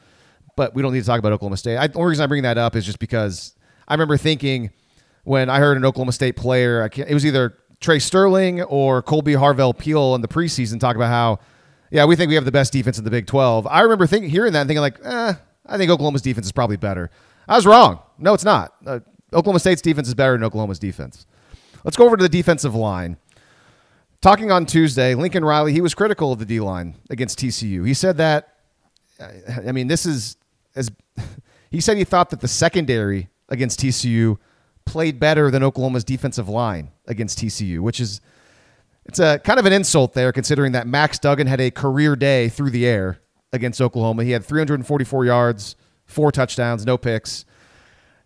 But 0.55 0.73
we 0.73 0.81
don't 0.81 0.93
need 0.93 1.01
to 1.01 1.05
talk 1.05 1.19
about 1.19 1.33
Oklahoma 1.33 1.57
State. 1.57 1.77
I, 1.77 1.87
the 1.87 1.97
only 1.97 2.09
reason 2.09 2.23
I 2.23 2.27
bring 2.27 2.43
that 2.43 2.57
up 2.57 2.75
is 2.75 2.85
just 2.85 2.99
because 2.99 3.55
I 3.87 3.93
remember 3.93 4.17
thinking 4.17 4.71
when 5.23 5.49
I 5.49 5.59
heard 5.59 5.77
an 5.77 5.85
Oklahoma 5.85 6.11
State 6.11 6.35
player, 6.35 6.89
it 6.95 7.13
was 7.13 7.25
either 7.25 7.57
Tre 7.81 7.99
Sterling 7.99 8.61
or 8.63 9.03
Kolby 9.03 9.37
Harvell 9.37 9.77
Peel 9.77 10.15
in 10.15 10.21
the 10.21 10.27
preseason 10.27 10.79
talk 10.79 10.95
about 10.95 11.09
how, 11.09 11.39
yeah, 11.91 12.05
we 12.05 12.15
think 12.15 12.29
we 12.29 12.35
have 12.35 12.45
the 12.45 12.51
best 12.51 12.71
defense 12.71 12.97
in 12.97 13.03
the 13.03 13.11
Big 13.11 13.27
12. 13.27 13.67
I 13.67 13.81
remember 13.81 14.05
hearing 14.05 14.53
that 14.53 14.61
and 14.61 14.67
thinking 14.67 14.81
like, 14.81 14.99
eh, 15.03 15.33
I 15.65 15.77
think 15.77 15.91
Oklahoma's 15.91 16.21
defense 16.21 16.45
is 16.45 16.51
probably 16.51 16.77
better. 16.77 17.09
I 17.47 17.55
was 17.55 17.65
wrong. 17.65 17.99
No, 18.17 18.33
it's 18.33 18.43
not. 18.43 18.73
Uh, 18.85 18.99
Oklahoma 19.33 19.59
State's 19.59 19.81
defense 19.81 20.07
is 20.07 20.13
better 20.13 20.33
than 20.33 20.43
Oklahoma's 20.43 20.79
defense. 20.79 21.25
Let's 21.83 21.97
go 21.97 22.05
over 22.05 22.17
to 22.17 22.23
the 22.23 22.29
defensive 22.29 22.73
line. 22.73 23.17
Talking 24.21 24.51
on 24.51 24.65
Tuesday, 24.65 25.13
Lincoln 25.13 25.45
Riley, 25.45 25.73
he 25.73 25.81
was 25.81 25.93
critical 25.93 26.31
of 26.31 26.39
the 26.39 26.45
D 26.45 26.59
line 26.59 26.95
against 27.09 27.37
TCU. 27.39 27.85
He 27.85 27.93
said 27.93 28.17
that, 28.17 28.55
I 29.67 29.71
mean, 29.71 29.87
this 29.87 30.05
is 30.05 30.37
as 30.75 30.91
he 31.71 31.81
said 31.81 31.97
he 31.97 32.03
thought 32.03 32.29
that 32.29 32.41
the 32.41 32.47
secondary 32.47 33.29
against 33.49 33.79
TCU 33.79 34.37
played 34.85 35.19
better 35.19 35.51
than 35.51 35.63
Oklahoma's 35.63 36.03
defensive 36.03 36.47
line 36.47 36.91
against 37.07 37.39
TCU, 37.39 37.79
which 37.79 37.99
is 37.99 38.21
it's 39.05 39.19
a 39.19 39.39
kind 39.39 39.59
of 39.59 39.65
an 39.65 39.73
insult 39.73 40.13
there 40.13 40.31
considering 40.31 40.71
that 40.71 40.87
Max 40.87 41.19
Duggan 41.19 41.47
had 41.47 41.61
a 41.61 41.69
career 41.71 42.15
day 42.15 42.49
through 42.49 42.71
the 42.71 42.87
air 42.87 43.19
against 43.53 43.79
Oklahoma. 43.81 44.23
He 44.23 44.31
had 44.31 44.43
344 44.43 45.25
yards, 45.25 45.75
four 46.05 46.31
touchdowns, 46.31 46.85
no 46.85 46.97
picks. 46.97 47.45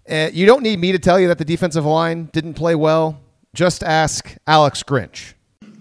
Uh, 0.09 0.29
you 0.33 0.45
don't 0.45 0.63
need 0.63 0.79
me 0.79 0.91
to 0.91 0.99
tell 0.99 1.19
you 1.19 1.27
that 1.27 1.37
the 1.37 1.45
defensive 1.45 1.85
line 1.85 2.29
didn't 2.31 2.55
play 2.55 2.75
well. 2.75 3.19
Just 3.53 3.83
ask 3.83 4.35
Alex 4.47 4.83
Grinch. 4.83 5.33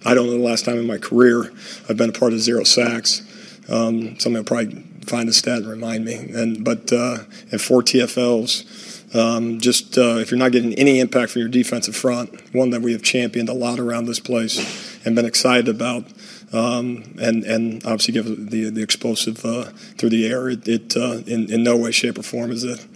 I 0.05 0.15
don't 0.15 0.27
know 0.27 0.33
the 0.33 0.39
last 0.39 0.65
time 0.65 0.79
in 0.79 0.87
my 0.87 0.99
career 0.99 1.53
I've 1.89 1.97
been 1.97 2.11
a 2.11 2.13
part 2.13 2.33
of 2.33 2.41
zero 2.41 2.65
sacks. 2.65 3.23
Um, 3.69 4.19
something 4.19 4.37
I'll 4.37 4.45
probably 4.45 4.85
find 5.09 5.29
a 5.29 5.33
stat 5.33 5.59
and 5.59 5.69
remind 5.69 6.05
me. 6.05 6.15
And 6.15 6.65
but 6.65 6.93
uh, 6.93 7.19
and 7.51 7.61
four 7.61 7.83
TFLs. 7.83 8.97
Um, 9.15 9.59
just 9.59 9.97
uh, 9.97 10.19
if 10.19 10.31
you're 10.31 10.39
not 10.39 10.53
getting 10.53 10.75
any 10.75 11.01
impact 11.01 11.33
from 11.33 11.41
your 11.41 11.49
defensive 11.49 11.97
front, 11.97 12.55
one 12.55 12.71
that 12.71 12.83
we 12.83 12.93
have 12.93 13.03
championed 13.03 13.49
a 13.49 13.55
lot 13.55 13.79
around 13.79 14.05
this 14.05 14.21
place 14.21 15.01
and 15.07 15.17
been 15.17 15.25
excited 15.25 15.67
about, 15.67 16.05
um, 16.53 17.15
and 17.19 17.43
and 17.45 17.85
obviously 17.87 18.13
give 18.13 18.51
the 18.51 18.69
the 18.69 18.83
explosive 18.83 19.45
uh, 19.47 19.65
through 19.97 20.11
the 20.11 20.27
air. 20.27 20.51
It, 20.51 20.69
it 20.69 20.97
uh, 20.97 21.23
in 21.27 21.51
in 21.51 21.63
no 21.63 21.77
way, 21.77 21.91
shape, 21.91 22.19
or 22.19 22.23
form 22.23 22.51
is 22.51 22.65
it 22.65 22.87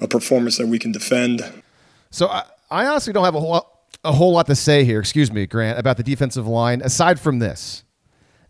a 0.00 0.06
performance 0.06 0.58
that 0.58 0.68
we 0.68 0.78
can 0.78 0.92
defend. 0.92 1.42
So 2.10 2.28
I, 2.28 2.44
I 2.70 2.86
honestly 2.86 3.12
don't 3.12 3.24
have 3.24 3.34
a 3.34 3.40
whole 3.40 3.66
a 4.04 4.12
whole 4.12 4.32
lot 4.32 4.46
to 4.46 4.54
say 4.54 4.84
here. 4.84 5.00
Excuse 5.00 5.32
me, 5.32 5.46
Grant, 5.46 5.78
about 5.78 5.96
the 5.96 6.04
defensive 6.04 6.46
line. 6.46 6.80
Aside 6.82 7.18
from 7.18 7.40
this, 7.40 7.82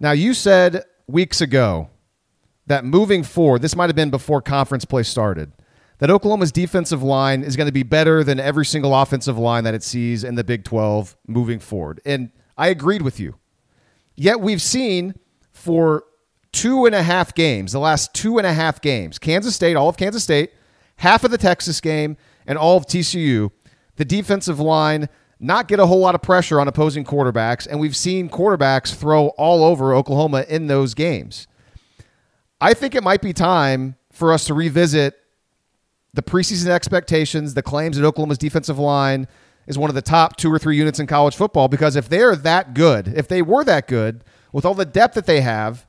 now 0.01 0.13
you 0.13 0.35
said 0.35 0.85
weeks 1.07 1.41
ago 1.41 1.89
that 2.67 2.85
moving 2.85 3.23
forward, 3.23 3.63
this 3.63 3.77
might 3.77 3.89
have 3.89 3.97
been 3.97 4.11
before 4.11 4.43
conference 4.43 4.85
play 4.85 5.03
started, 5.03 5.53
that 5.99 6.11
Oklahoma's 6.11 6.53
defensive 6.53 7.03
line 7.03 7.43
is 7.43 7.57
going 7.57 7.67
to 7.67 7.73
be 7.73 7.83
better 7.83 8.23
than 8.23 8.39
every 8.39 8.67
single 8.67 8.95
offensive 8.95 9.39
line 9.39 9.65
that 9.65 9.75
it 9.75 9.83
sees 9.83 10.25
in 10.25 10.35
the 10.35 10.45
Big 10.45 10.65
12 10.65 11.17
moving 11.27 11.59
forward. 11.59 12.01
And 12.05 12.31
I 12.59 12.69
agreed 12.69 13.03
with 13.03 13.19
you. 13.21 13.37
Yet 14.15 14.41
we've 14.41 14.63
seen 14.63 15.15
for 15.53 16.05
two 16.53 16.87
and 16.87 16.95
a 16.95 17.03
half 17.03 17.35
games, 17.35 17.73
the 17.73 17.79
last 17.79 18.15
two 18.15 18.39
and 18.39 18.47
a 18.47 18.53
half 18.53 18.81
games, 18.81 19.19
Kansas 19.19 19.55
State, 19.55 19.77
all 19.77 19.89
of 19.89 19.97
Kansas 19.97 20.23
State, 20.23 20.53
half 20.97 21.25
of 21.25 21.31
the 21.31 21.39
Texas 21.39 21.81
game, 21.81 22.17
and 22.47 22.59
all 22.59 22.77
of 22.77 22.87
TCU, 22.87 23.51
the 23.97 24.05
defensive 24.05 24.61
line 24.61 25.09
not 25.39 25.69
get 25.69 25.79
a 25.81 25.87
whole 25.87 25.99
lot 25.99 26.15
of 26.15 26.23
pressure 26.23 26.59
on 26.59 26.69
opposing 26.69 27.05
quarterbacks. 27.05 27.67
And 27.67 27.79
we've 27.79 27.97
seen 27.97 28.31
quarterbacks 28.31 28.95
throw 28.95 29.29
all 29.29 29.65
over 29.65 29.95
Oklahoma 29.95 30.47
in 30.49 30.67
those 30.67 30.95
games. 30.95 31.47
I 32.61 32.75
think 32.75 32.95
it 32.95 33.03
might 33.03 33.23
be 33.23 33.33
time 33.33 33.97
for 34.13 34.33
us 34.33 34.47
to 34.47 34.55
revisit 34.55 35.15
the 36.15 36.23
preseason 36.23 36.69
expectations, 36.69 37.55
the 37.55 37.63
claims 37.63 37.97
that 37.97 38.07
Oklahoma's 38.07 38.39
defensive 38.39 38.79
line 38.79 39.29
is 39.67 39.77
one 39.77 39.91
of 39.91 39.95
the 39.95 40.03
top 40.03 40.37
two 40.37 40.53
or 40.53 40.59
three 40.59 40.77
units 40.77 40.99
in 40.99 41.07
college 41.07 41.37
football. 41.37 41.69
Because 41.69 41.97
if 41.97 42.09
they're 42.09 42.35
that 42.37 42.73
good, 42.73 43.09
if 43.09 43.29
they 43.29 43.43
were 43.43 43.65
that 43.65 43.87
good, 43.87 44.25
with 44.53 44.65
all 44.65 44.75
the 44.75 44.87
depth 44.87 45.15
that 45.15 45.27
they 45.27 45.43
have, 45.43 45.87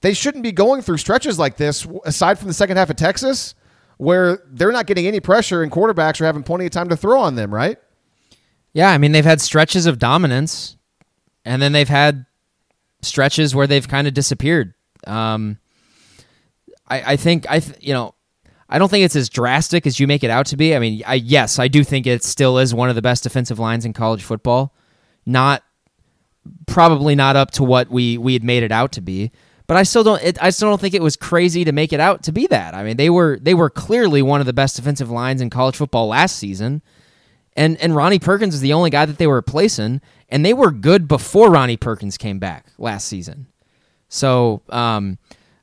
they 0.00 0.14
shouldn't 0.14 0.42
be 0.42 0.50
going 0.50 0.82
through 0.82 0.96
stretches 0.96 1.38
like 1.38 1.56
this, 1.56 1.86
aside 2.04 2.38
from 2.38 2.48
the 2.48 2.54
second 2.54 2.76
half 2.76 2.90
of 2.90 2.96
Texas, 2.96 3.54
where 3.98 4.42
they're 4.50 4.72
not 4.72 4.86
getting 4.86 5.06
any 5.06 5.20
pressure 5.20 5.62
and 5.62 5.70
quarterbacks 5.70 6.20
are 6.20 6.24
having 6.24 6.42
plenty 6.42 6.64
of 6.64 6.72
time 6.72 6.88
to 6.88 6.96
throw 6.96 7.20
on 7.20 7.36
them, 7.36 7.54
right? 7.54 7.78
Yeah, 8.72 8.90
I 8.90 8.98
mean 8.98 9.12
they've 9.12 9.24
had 9.24 9.40
stretches 9.40 9.86
of 9.86 9.98
dominance, 9.98 10.76
and 11.44 11.60
then 11.60 11.72
they've 11.72 11.88
had 11.88 12.24
stretches 13.02 13.54
where 13.54 13.66
they've 13.66 13.86
kind 13.86 14.08
of 14.08 14.14
disappeared. 14.14 14.74
Um, 15.06 15.58
I, 16.88 17.12
I 17.12 17.16
think 17.16 17.46
I 17.48 17.60
th- 17.60 17.78
you 17.80 17.94
know 17.94 18.14
I 18.68 18.78
don't 18.78 18.88
think 18.88 19.04
it's 19.04 19.16
as 19.16 19.28
drastic 19.28 19.86
as 19.86 19.98
you 19.98 20.06
make 20.06 20.22
it 20.22 20.30
out 20.30 20.46
to 20.46 20.56
be. 20.56 20.76
I 20.76 20.78
mean, 20.78 21.02
I, 21.04 21.14
yes, 21.14 21.58
I 21.58 21.68
do 21.68 21.82
think 21.82 22.06
it 22.06 22.22
still 22.22 22.58
is 22.58 22.72
one 22.72 22.88
of 22.88 22.94
the 22.94 23.02
best 23.02 23.24
defensive 23.24 23.58
lines 23.58 23.84
in 23.84 23.92
college 23.92 24.22
football. 24.22 24.74
Not 25.26 25.62
probably 26.66 27.14
not 27.14 27.36
up 27.36 27.50
to 27.52 27.64
what 27.64 27.90
we 27.90 28.16
we 28.16 28.32
had 28.32 28.44
made 28.44 28.62
it 28.62 28.72
out 28.72 28.92
to 28.92 29.00
be, 29.00 29.32
but 29.66 29.76
I 29.76 29.82
still 29.82 30.04
don't. 30.04 30.22
It, 30.22 30.42
I 30.42 30.50
still 30.50 30.68
don't 30.68 30.80
think 30.80 30.94
it 30.94 31.02
was 31.02 31.16
crazy 31.16 31.64
to 31.64 31.72
make 31.72 31.92
it 31.92 32.00
out 32.00 32.22
to 32.24 32.32
be 32.32 32.46
that. 32.46 32.74
I 32.74 32.82
mean, 32.84 32.96
they 32.96 33.10
were 33.10 33.38
they 33.40 33.54
were 33.54 33.70
clearly 33.70 34.22
one 34.22 34.40
of 34.40 34.46
the 34.46 34.52
best 34.52 34.76
defensive 34.76 35.10
lines 35.10 35.40
in 35.40 35.50
college 35.50 35.76
football 35.76 36.08
last 36.08 36.36
season. 36.36 36.82
And 37.54 37.76
and 37.78 37.96
Ronnie 37.96 38.20
Perkins 38.20 38.54
is 38.54 38.60
the 38.60 38.72
only 38.72 38.90
guy 38.90 39.04
that 39.04 39.18
they 39.18 39.26
were 39.26 39.34
replacing, 39.34 40.00
and 40.28 40.44
they 40.44 40.54
were 40.54 40.70
good 40.70 41.08
before 41.08 41.50
Ronnie 41.50 41.76
Perkins 41.76 42.16
came 42.16 42.38
back 42.38 42.66
last 42.78 43.08
season. 43.08 43.46
So 44.10 44.60
um, 44.68 45.16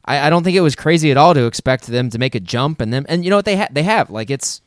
I, 0.05 0.27
I 0.27 0.29
don't 0.31 0.43
think 0.43 0.57
it 0.57 0.61
was 0.61 0.75
crazy 0.75 1.11
at 1.11 1.17
all 1.17 1.35
to 1.35 1.45
expect 1.45 1.85
them 1.85 2.09
to 2.09 2.17
make 2.17 2.33
a 2.33 2.39
jump 2.39 2.81
and 2.81 2.91
them 2.91 3.05
and 3.07 3.23
you 3.23 3.29
know 3.29 3.35
what 3.35 3.45
they 3.45 3.57
ha- 3.57 3.67
they 3.69 3.83
have 3.83 4.09
like 4.09 4.31
it's 4.31 4.61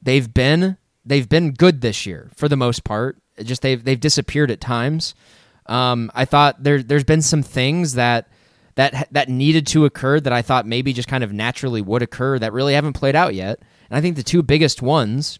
they've 0.00 0.32
been 0.32 0.78
they've 1.04 1.28
been 1.28 1.52
good 1.52 1.80
this 1.80 2.06
year 2.06 2.30
for 2.34 2.48
the 2.48 2.56
most 2.56 2.84
part. 2.84 3.18
Just 3.42 3.62
they've 3.62 3.82
they've 3.82 4.00
disappeared 4.00 4.50
at 4.50 4.60
times. 4.60 5.14
Um, 5.66 6.10
I 6.14 6.24
thought 6.24 6.62
there 6.62 6.82
there's 6.82 7.04
been 7.04 7.22
some 7.22 7.42
things 7.42 7.94
that 7.94 8.28
that 8.76 9.08
that 9.10 9.28
needed 9.28 9.66
to 9.68 9.84
occur 9.84 10.20
that 10.20 10.32
I 10.32 10.42
thought 10.42 10.66
maybe 10.66 10.92
just 10.92 11.08
kind 11.08 11.24
of 11.24 11.32
naturally 11.32 11.82
would 11.82 12.02
occur 12.02 12.38
that 12.38 12.52
really 12.52 12.74
haven't 12.74 12.94
played 12.94 13.16
out 13.16 13.34
yet. 13.34 13.60
And 13.90 13.98
I 13.98 14.00
think 14.00 14.16
the 14.16 14.22
two 14.22 14.42
biggest 14.42 14.82
ones 14.82 15.38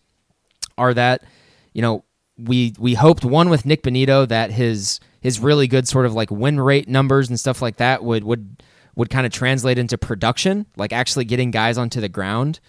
are 0.77 0.93
that 0.95 1.25
you 1.73 1.83
know 1.83 2.05
we 2.37 2.75
we 2.79 2.95
hoped 2.95 3.25
one 3.25 3.49
with 3.49 3.67
Nick 3.67 3.83
Bonitto 3.83 4.27
that 4.29 4.51
his 4.51 4.99
his 5.21 5.41
really 5.41 5.69
good 5.69 5.87
sort 5.87 6.07
of 6.07 6.15
like 6.15 6.31
win 6.31 6.59
rate 6.61 6.89
numbers 6.89 7.29
and 7.29 7.39
stuff 7.39 7.63
like 7.63 7.77
that 7.77 8.03
would 8.03 8.25
would 8.25 8.63
would 8.97 9.11
kind 9.11 9.27
of 9.27 9.33
translate 9.33 9.79
into 9.79 9.97
production, 9.97 10.67
like 10.77 10.93
actually 10.93 11.25
getting 11.25 11.51
guys 11.51 11.79
onto 11.79 12.01
the 12.01 12.09
ground. 12.09 12.61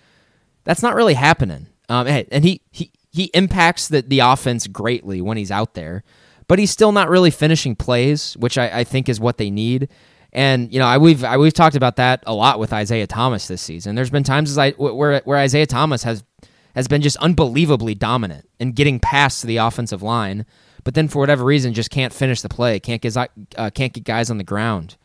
That's 0.64 0.84
not 0.84 0.96
really 0.96 1.16
happening. 1.16 1.68
Um, 1.90 2.08
and 2.08 2.44
he 2.44 2.62
he 2.72 2.92
he 3.12 3.26
impacts 3.34 3.88
the 3.88 4.02
the 4.02 4.20
offense 4.20 4.68
greatly 4.68 5.22
when 5.22 5.38
he's 5.38 5.52
out 5.52 5.74
there, 5.74 6.04
but 6.48 6.60
he's 6.60 6.72
still 6.72 6.92
not 6.92 7.10
really 7.10 7.32
finishing 7.32 7.76
plays, 7.76 8.36
which 8.38 8.58
I, 8.58 8.80
I 8.80 8.84
think 8.84 9.10
is 9.10 9.20
what 9.20 9.38
they 9.38 9.50
need. 9.50 9.90
And 10.34 10.72
you 10.72 10.80
know, 10.80 10.86
I, 10.86 10.98
we've 10.98 11.24
I, 11.24 11.38
we've 11.38 11.54
talked 11.54 11.76
about 11.76 11.98
that 11.98 12.24
a 12.26 12.34
lot 12.34 12.60
with 12.60 12.72
Isaiah 12.72 13.08
Thomas 13.08 13.48
this 13.48 13.62
season. 13.62 13.96
There's 13.96 14.10
been 14.10 14.24
times 14.24 14.50
as 14.50 14.58
I, 14.58 14.72
where 14.72 15.22
where 15.26 15.38
Isaiah 15.38 15.66
Thomas 15.66 16.04
has 16.04 16.24
has 16.76 16.88
been 16.88 17.02
just 17.02 17.18
unbelievably 17.18 17.96
dominant 17.96 18.50
in 18.60 18.72
getting 18.72 19.00
past 19.00 19.44
the 19.44 19.58
offensive 19.58 20.02
line, 20.02 20.46
but 20.84 20.94
then 20.94 21.08
for 21.08 21.20
whatever 21.20 21.44
reason 21.44 21.74
just 21.74 21.90
can't 21.90 22.14
finish 22.14 22.42
the 22.42 22.50
play, 22.50 22.80
can't 22.80 23.02
get 23.02 23.16
uh, 23.18 23.70
can't 23.70 23.94
get 23.94 24.04
guys 24.04 24.30
on 24.30 24.38
the 24.38 24.44
ground. 24.44 24.98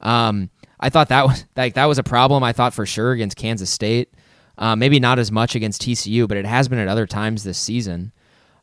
Um, 0.00 0.50
I 0.80 0.90
thought 0.90 1.08
that 1.08 1.26
was 1.26 1.44
like 1.56 1.74
that 1.74 1.86
was 1.86 1.98
a 1.98 2.02
problem. 2.02 2.42
I 2.42 2.52
thought 2.52 2.74
for 2.74 2.86
sure 2.86 3.12
against 3.12 3.36
Kansas 3.36 3.70
State. 3.70 4.12
Uh, 4.56 4.76
maybe 4.76 5.00
not 5.00 5.18
as 5.18 5.32
much 5.32 5.56
against 5.56 5.82
TCU, 5.82 6.28
but 6.28 6.36
it 6.36 6.46
has 6.46 6.68
been 6.68 6.78
at 6.78 6.86
other 6.86 7.08
times 7.08 7.42
this 7.42 7.58
season. 7.58 8.12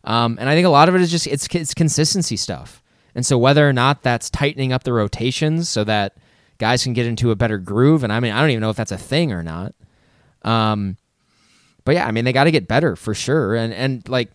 Um, 0.06 0.38
and 0.40 0.48
I 0.48 0.56
think 0.56 0.66
a 0.66 0.70
lot 0.70 0.88
of 0.88 0.96
it 0.96 1.02
is 1.02 1.12
just 1.12 1.28
it's 1.28 1.48
it's 1.54 1.74
consistency 1.74 2.38
stuff. 2.38 2.82
And 3.14 3.26
so 3.26 3.38
whether 3.38 3.68
or 3.68 3.74
not 3.74 4.04
that's 4.04 4.30
tightening 4.30 4.72
up 4.72 4.84
the 4.84 4.94
rotations 4.94 5.68
so 5.68 5.84
that 5.84 6.16
guys 6.60 6.84
can 6.84 6.94
get 6.94 7.06
into 7.06 7.32
a 7.32 7.36
better 7.36 7.58
groove, 7.58 8.04
and 8.04 8.14
I 8.14 8.20
mean 8.20 8.32
I 8.32 8.40
don't 8.40 8.52
even 8.52 8.62
know 8.62 8.70
if 8.70 8.78
that's 8.78 8.92
a 8.92 8.98
thing 8.98 9.32
or 9.32 9.44
not. 9.44 9.76
Um, 10.44 10.98
but 11.84 11.96
yeah, 11.96 12.06
I 12.06 12.12
mean 12.12 12.26
they 12.26 12.34
got 12.34 12.46
to 12.46 12.52
get 12.52 12.68
better 12.68 12.96
for 12.96 13.14
sure. 13.14 13.56
And 13.56 13.74
and 13.74 14.08
like, 14.08 14.32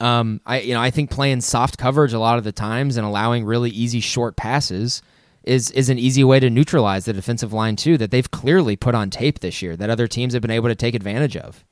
um, 0.00 0.40
I 0.46 0.60
you 0.60 0.74
know 0.74 0.80
I 0.80 0.90
think 0.90 1.10
playing 1.10 1.40
soft 1.40 1.78
coverage 1.78 2.12
a 2.12 2.18
lot 2.18 2.38
of 2.38 2.44
the 2.44 2.52
times 2.52 2.96
and 2.96 3.06
allowing 3.06 3.44
really 3.44 3.70
easy 3.70 4.00
short 4.00 4.36
passes 4.36 5.02
is 5.42 5.70
is 5.70 5.88
an 5.88 5.98
easy 5.98 6.22
way 6.24 6.40
to 6.40 6.50
neutralize 6.50 7.06
the 7.06 7.12
defensive 7.12 7.52
line 7.52 7.76
too 7.76 7.96
that 7.98 8.10
they've 8.10 8.30
clearly 8.30 8.76
put 8.76 8.94
on 8.94 9.10
tape 9.10 9.40
this 9.40 9.62
year 9.62 9.76
that 9.76 9.90
other 9.90 10.06
teams 10.06 10.34
have 10.34 10.42
been 10.42 10.50
able 10.50 10.68
to 10.68 10.74
take 10.74 10.94
advantage 10.94 11.36
of. 11.36 11.64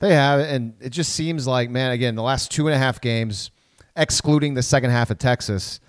They 0.00 0.14
have, 0.14 0.40
and 0.40 0.74
it 0.80 0.90
just 0.90 1.12
seems 1.12 1.46
like 1.46 1.70
man, 1.70 1.90
again, 1.90 2.14
the 2.14 2.22
last 2.22 2.50
two 2.50 2.66
and 2.68 2.74
a 2.74 2.78
half 2.78 3.00
games, 3.00 3.50
excluding 3.96 4.54
the 4.54 4.62
second 4.62 4.90
half 4.90 5.10
of 5.10 5.18
Texas. 5.18 5.80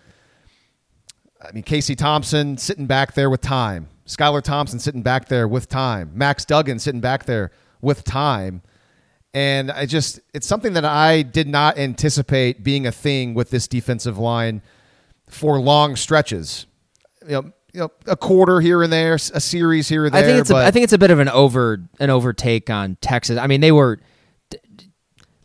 I 1.41 1.51
mean, 1.53 1.63
Casey 1.63 1.95
Thompson 1.95 2.57
sitting 2.57 2.85
back 2.85 3.13
there 3.13 3.29
with 3.29 3.41
time. 3.41 3.87
Skylar 4.09 4.41
Thompson 4.41 4.79
sitting 4.79 5.03
back 5.03 5.27
there 5.27 5.47
with 5.47 5.69
time. 5.69 6.11
Max 6.15 6.43
Duggan 6.43 6.79
sitting 6.79 6.99
back 6.99 7.25
there 7.25 7.51
with 7.79 8.03
time. 8.03 8.63
And 9.35 9.69
I 9.69 9.85
just, 9.85 10.19
it's 10.33 10.47
something 10.47 10.73
that 10.73 10.83
I 10.83 11.21
did 11.21 11.47
not 11.47 11.77
anticipate 11.77 12.63
being 12.63 12.87
a 12.87 12.91
thing 12.91 13.35
with 13.35 13.51
this 13.51 13.67
defensive 13.67 14.17
line 14.17 14.63
for 15.27 15.59
long 15.59 15.95
stretches. 15.95 16.65
You 17.21 17.33
know, 17.33 17.51
you 17.71 17.79
know, 17.81 17.91
a 18.07 18.17
quarter 18.17 18.61
here 18.61 18.81
and 18.81 18.91
there, 18.91 19.13
a 19.13 19.19
series 19.19 19.87
here 19.87 20.05
or 20.05 20.09
there. 20.09 20.23
I 20.23 20.25
think 20.25 20.39
it's 20.39 20.49
a, 20.49 20.55
I 20.55 20.71
think 20.71 20.85
it's 20.85 20.93
a 20.93 20.97
bit 20.97 21.11
of 21.11 21.19
an 21.19 21.29
over 21.29 21.87
an 21.99 22.09
overtake 22.09 22.71
on 22.71 22.97
Texas. 23.01 23.37
I 23.37 23.45
mean, 23.45 23.61
they 23.61 23.71
were 23.71 23.99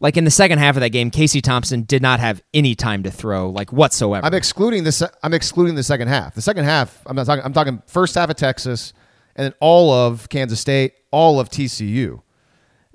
like 0.01 0.17
in 0.17 0.25
the 0.25 0.31
second 0.31 0.59
half 0.59 0.77
of 0.77 0.81
that 0.81 0.91
game, 0.91 1.11
Casey 1.11 1.41
Thompson 1.41 1.83
did 1.83 2.03
not 2.03 2.21
have 2.21 2.43
any 2.53 2.75
time 2.75 3.03
to 3.05 3.11
throw 3.11 3.49
like 3.51 3.73
whatsoever. 3.73 4.27
I'm 4.27 4.35
excluding 4.35 4.85
this. 4.85 5.03
I'm 5.23 5.35
excluding 5.35 5.75
the 5.75 5.83
second 5.83 6.09
half. 6.09 6.35
The 6.35 6.43
second 6.43 6.65
half, 6.65 7.01
I'm 7.07 7.17
not 7.17 7.27
talking. 7.27 7.45
I'm 7.45 7.53
talking 7.53 7.83
first 7.87 8.15
half 8.15 8.31
of 8.31 8.37
Texas, 8.37 8.93
and 9.37 9.45
then 9.45 9.55
all 9.61 9.93
of 9.93 10.29
Kansas 10.29 10.61
State, 10.61 10.95
all 11.11 11.41
of 11.41 11.49
TCU, 11.49 12.23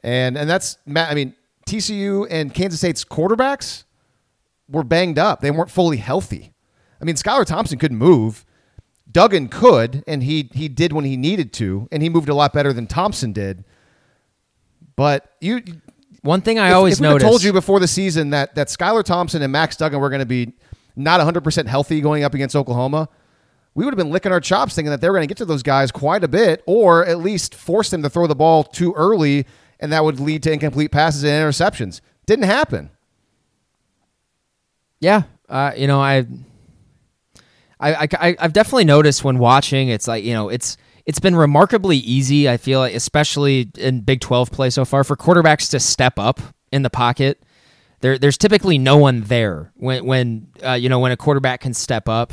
and 0.04 0.38
and 0.38 0.50
that's 0.50 0.78
I 0.88 1.14
mean 1.16 1.36
TCU 1.66 2.28
and 2.30 2.54
Kansas 2.54 2.80
State's 2.80 3.06
quarterbacks 3.06 3.84
were 4.68 4.84
banged 4.84 5.18
up. 5.18 5.42
They 5.42 5.52
weren't 5.52 5.72
fully 5.72 5.98
healthy. 5.98 6.54
I 7.02 7.06
mean, 7.06 7.16
Skylar 7.16 7.46
Thompson 7.46 7.80
couldn't 7.80 7.98
move. 7.98 8.46
Duggan 9.12 9.48
could, 9.48 10.04
and 10.06 10.22
he 10.22 10.50
he 10.54 10.68
did 10.68 10.94
when 10.94 11.06
he 11.06 11.18
needed 11.18 11.54
to, 11.54 11.88
and 11.92 12.04
he 12.04 12.10
moved 12.10 12.30
a 12.30 12.36
lot 12.36 12.54
better 12.54 12.74
than 12.74 12.86
Thompson 12.88 13.34
did. 13.34 13.64
But 14.96 15.34
you, 15.40 15.62
one 16.22 16.42
thing 16.42 16.60
I 16.60 16.70
if, 16.70 16.76
always 16.76 16.94
if 16.96 17.02
noticed, 17.02 17.26
told 17.30 17.44
you 17.44 17.54
before 17.54 17.80
the 17.80 17.88
season 17.88 18.32
that 18.32 18.56
that 18.56 18.68
Skylar 18.68 19.04
Thompson 19.04 19.42
and 19.42 19.52
Max 19.52 19.76
Duggan 19.76 20.00
were 20.00 20.10
going 20.10 20.20
to 20.20 20.26
be 20.26 20.54
not 20.96 21.20
100 21.20 21.44
percent 21.44 21.68
healthy 21.68 22.02
going 22.02 22.24
up 22.24 22.34
against 22.34 22.56
Oklahoma, 22.56 23.10
we 23.76 23.86
would 23.86 23.94
have 23.94 23.98
been 23.98 24.12
licking 24.12 24.32
our 24.32 24.42
chops 24.42 24.76
thinking 24.76 24.92
that 24.92 25.02
they 25.02 25.08
were 25.10 25.16
going 25.16 25.28
to 25.28 25.28
get 25.28 25.38
to 25.38 25.46
those 25.46 25.64
guys 25.64 25.92
quite 25.92 26.24
a 26.24 26.28
bit, 26.28 26.64
or 26.66 27.06
at 27.06 27.20
least 27.20 27.56
force 27.56 27.90
them 27.90 28.04
to 28.04 28.10
throw 28.10 28.28
the 28.28 28.36
ball 28.36 28.64
too 28.64 28.94
early, 28.96 29.46
and 29.80 29.92
that 29.92 30.04
would 30.04 30.20
lead 30.20 30.44
to 30.44 30.52
incomplete 30.52 30.92
passes 30.92 31.24
and 31.24 31.32
interceptions. 31.32 32.02
Didn't 32.26 32.46
happen. 32.46 32.90
Yeah, 35.00 35.24
uh, 35.48 35.72
you 35.78 35.88
know 35.88 36.02
I 36.02 36.26
I, 37.80 38.08
I 38.20 38.36
I've 38.40 38.54
definitely 38.54 38.86
noticed 38.86 39.24
when 39.24 39.38
watching. 39.38 39.90
It's 39.90 40.08
like 40.08 40.24
you 40.24 40.34
know, 40.34 40.50
it's 40.50 40.78
it's 41.10 41.20
been 41.20 41.36
remarkably 41.36 41.98
easy. 41.98 42.48
I 42.48 42.58
feel 42.58 42.82
like, 42.82 42.94
especially 42.94 43.72
in 43.80 44.02
Big 44.02 44.22
Twelve 44.22 44.52
play 44.52 44.70
so 44.70 44.86
far, 44.86 45.04
for 45.04 45.16
quarterbacks 45.16 45.72
to 45.72 45.80
step 45.80 46.20
up 46.20 46.40
in 46.72 46.84
the 46.84 46.92
pocket. 46.92 47.42
There, 48.02 48.20
there's 48.20 48.38
typically 48.38 48.78
no 48.78 48.96
one 48.98 49.22
there 49.22 49.74
when 49.74 50.06
when 50.06 50.50
uh, 50.64 50.74
you 50.74 50.88
know 50.88 51.00
when 51.00 51.12
a 51.12 51.18
quarterback 51.18 51.62
can 51.62 51.74
step 51.74 52.08
up, 52.08 52.32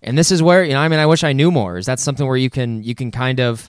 and 0.00 0.16
this 0.16 0.32
is 0.32 0.42
where 0.42 0.64
you 0.64 0.72
know. 0.72 0.80
I 0.80 0.88
mean, 0.88 0.98
I 0.98 1.04
wish 1.04 1.24
I 1.24 1.34
knew 1.34 1.50
more. 1.50 1.76
Is 1.76 1.84
that 1.84 2.00
something 2.00 2.26
where 2.26 2.38
you 2.38 2.48
can 2.48 2.82
you 2.82 2.94
can 2.94 3.10
kind 3.10 3.38
of 3.38 3.68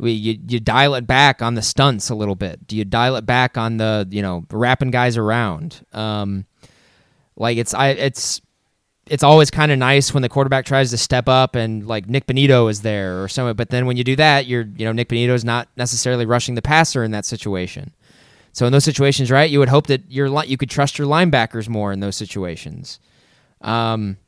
you, 0.00 0.38
you 0.48 0.58
dial 0.58 0.94
it 0.94 1.06
back 1.06 1.42
on 1.42 1.52
the 1.52 1.62
stunts 1.62 2.08
a 2.08 2.14
little 2.14 2.34
bit? 2.34 2.66
Do 2.66 2.78
you 2.78 2.86
dial 2.86 3.16
it 3.16 3.26
back 3.26 3.58
on 3.58 3.76
the 3.76 4.08
you 4.10 4.22
know 4.22 4.46
wrapping 4.50 4.90
guys 4.90 5.18
around? 5.18 5.84
Um, 5.92 6.46
like 7.36 7.58
it's 7.58 7.74
I 7.74 7.88
it's 7.88 8.40
it's 9.06 9.22
always 9.22 9.50
kind 9.50 9.72
of 9.72 9.78
nice 9.78 10.14
when 10.14 10.22
the 10.22 10.28
quarterback 10.28 10.64
tries 10.64 10.90
to 10.90 10.96
step 10.96 11.28
up 11.28 11.54
and 11.56 11.86
like 11.86 12.08
Nick 12.08 12.26
Bonitto 12.26 12.70
is 12.70 12.82
there 12.82 13.22
or 13.22 13.28
something. 13.28 13.56
But 13.56 13.70
then 13.70 13.86
when 13.86 13.96
you 13.96 14.04
do 14.04 14.16
that, 14.16 14.46
you're 14.46 14.62
you 14.76 14.84
know 14.84 14.92
Nick 14.92 15.08
Bonitto 15.08 15.30
is 15.30 15.44
not 15.44 15.68
necessarily 15.76 16.26
rushing 16.26 16.54
the 16.54 16.62
passer 16.62 17.02
in 17.02 17.10
that 17.10 17.24
situation. 17.24 17.92
So 18.52 18.66
in 18.66 18.72
those 18.72 18.84
situations, 18.84 19.30
right, 19.30 19.50
you 19.50 19.58
would 19.58 19.70
hope 19.70 19.86
that 19.88 20.10
your 20.10 20.44
you 20.44 20.56
could 20.56 20.70
trust 20.70 20.98
your 20.98 21.06
linebackers 21.06 21.68
more 21.68 21.92
in 21.92 22.00
those 22.00 22.16
situations. 22.16 23.00
Um, 23.60 24.18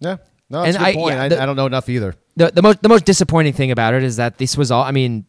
yeah, 0.00 0.16
no, 0.48 0.62
that's 0.62 0.76
a 0.76 0.78
good 0.78 0.86
I, 0.86 0.94
point. 0.94 1.16
Yeah, 1.16 1.28
the, 1.28 1.38
I, 1.38 1.42
I 1.42 1.46
don't 1.46 1.56
know 1.56 1.66
enough 1.66 1.88
either. 1.88 2.16
The 2.36 2.50
the 2.50 2.62
most 2.62 2.82
the 2.82 2.88
most 2.88 3.04
disappointing 3.04 3.52
thing 3.52 3.70
about 3.70 3.94
it 3.94 4.02
is 4.02 4.16
that 4.16 4.38
this 4.38 4.56
was 4.56 4.70
all. 4.70 4.82
I 4.82 4.90
mean, 4.90 5.26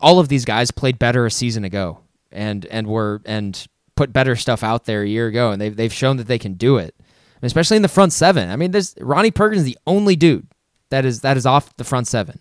all 0.00 0.18
of 0.18 0.28
these 0.28 0.44
guys 0.44 0.70
played 0.70 0.98
better 0.98 1.24
a 1.24 1.30
season 1.30 1.64
ago 1.64 2.00
and 2.30 2.66
and 2.66 2.86
were 2.86 3.22
and 3.24 3.66
put 3.94 4.12
better 4.12 4.36
stuff 4.36 4.62
out 4.62 4.84
there 4.84 5.02
a 5.02 5.08
year 5.08 5.26
ago, 5.26 5.52
and 5.52 5.60
they've 5.60 5.74
they've 5.74 5.92
shown 5.92 6.18
that 6.18 6.26
they 6.26 6.38
can 6.38 6.54
do 6.54 6.76
it 6.76 6.94
especially 7.42 7.76
in 7.76 7.82
the 7.82 7.88
front 7.88 8.12
seven. 8.12 8.50
I 8.50 8.56
mean, 8.56 8.70
there's 8.70 8.94
Ronnie 9.00 9.30
Perkins, 9.30 9.60
is 9.60 9.64
the 9.64 9.78
only 9.86 10.16
dude 10.16 10.46
that 10.90 11.04
is 11.04 11.20
that 11.20 11.36
is 11.36 11.46
off 11.46 11.76
the 11.76 11.84
front 11.84 12.06
seven, 12.06 12.40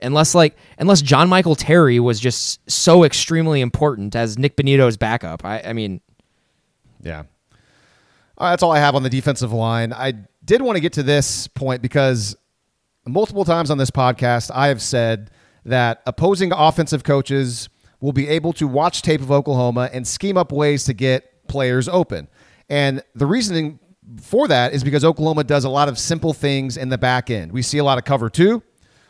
unless 0.00 0.34
like 0.34 0.56
unless 0.78 1.02
John 1.02 1.28
Michael 1.28 1.56
Terry 1.56 2.00
was 2.00 2.20
just 2.20 2.60
so 2.70 3.04
extremely 3.04 3.60
important 3.60 4.14
as 4.14 4.38
Nick 4.38 4.56
Bonitto's 4.56 4.96
backup. 4.96 5.44
I, 5.44 5.60
I 5.60 5.72
mean, 5.72 6.00
yeah, 7.02 7.24
uh, 8.38 8.50
that's 8.50 8.62
all 8.62 8.72
I 8.72 8.78
have 8.78 8.94
on 8.94 9.02
the 9.02 9.10
defensive 9.10 9.52
line. 9.52 9.92
I 9.92 10.14
did 10.44 10.62
want 10.62 10.76
to 10.76 10.80
get 10.80 10.94
to 10.94 11.02
this 11.02 11.46
point 11.48 11.82
because 11.82 12.36
multiple 13.06 13.44
times 13.44 13.70
on 13.70 13.78
this 13.78 13.90
podcast 13.90 14.50
I 14.54 14.68
have 14.68 14.80
said 14.80 15.30
that 15.64 16.02
opposing 16.06 16.52
offensive 16.52 17.04
coaches 17.04 17.68
will 18.00 18.12
be 18.12 18.28
able 18.28 18.52
to 18.54 18.66
watch 18.66 19.02
tape 19.02 19.20
of 19.20 19.30
Oklahoma 19.30 19.90
and 19.92 20.06
scheme 20.06 20.36
up 20.36 20.52
ways 20.52 20.84
to 20.84 20.94
get 20.94 21.46
players 21.48 21.88
open. 21.88 22.28
And 22.68 23.02
the 23.14 23.26
reasoning 23.26 23.79
for 24.20 24.48
that 24.48 24.72
is 24.72 24.82
because 24.82 25.04
Oklahoma 25.04 25.44
does 25.44 25.64
a 25.64 25.68
lot 25.68 25.88
of 25.88 25.98
simple 25.98 26.32
things 26.32 26.76
in 26.76 26.88
the 26.88 26.98
back 26.98 27.30
end. 27.30 27.52
We 27.52 27.62
see 27.62 27.78
a 27.78 27.84
lot 27.84 27.98
of 27.98 28.04
cover 28.04 28.30
two, 28.30 28.62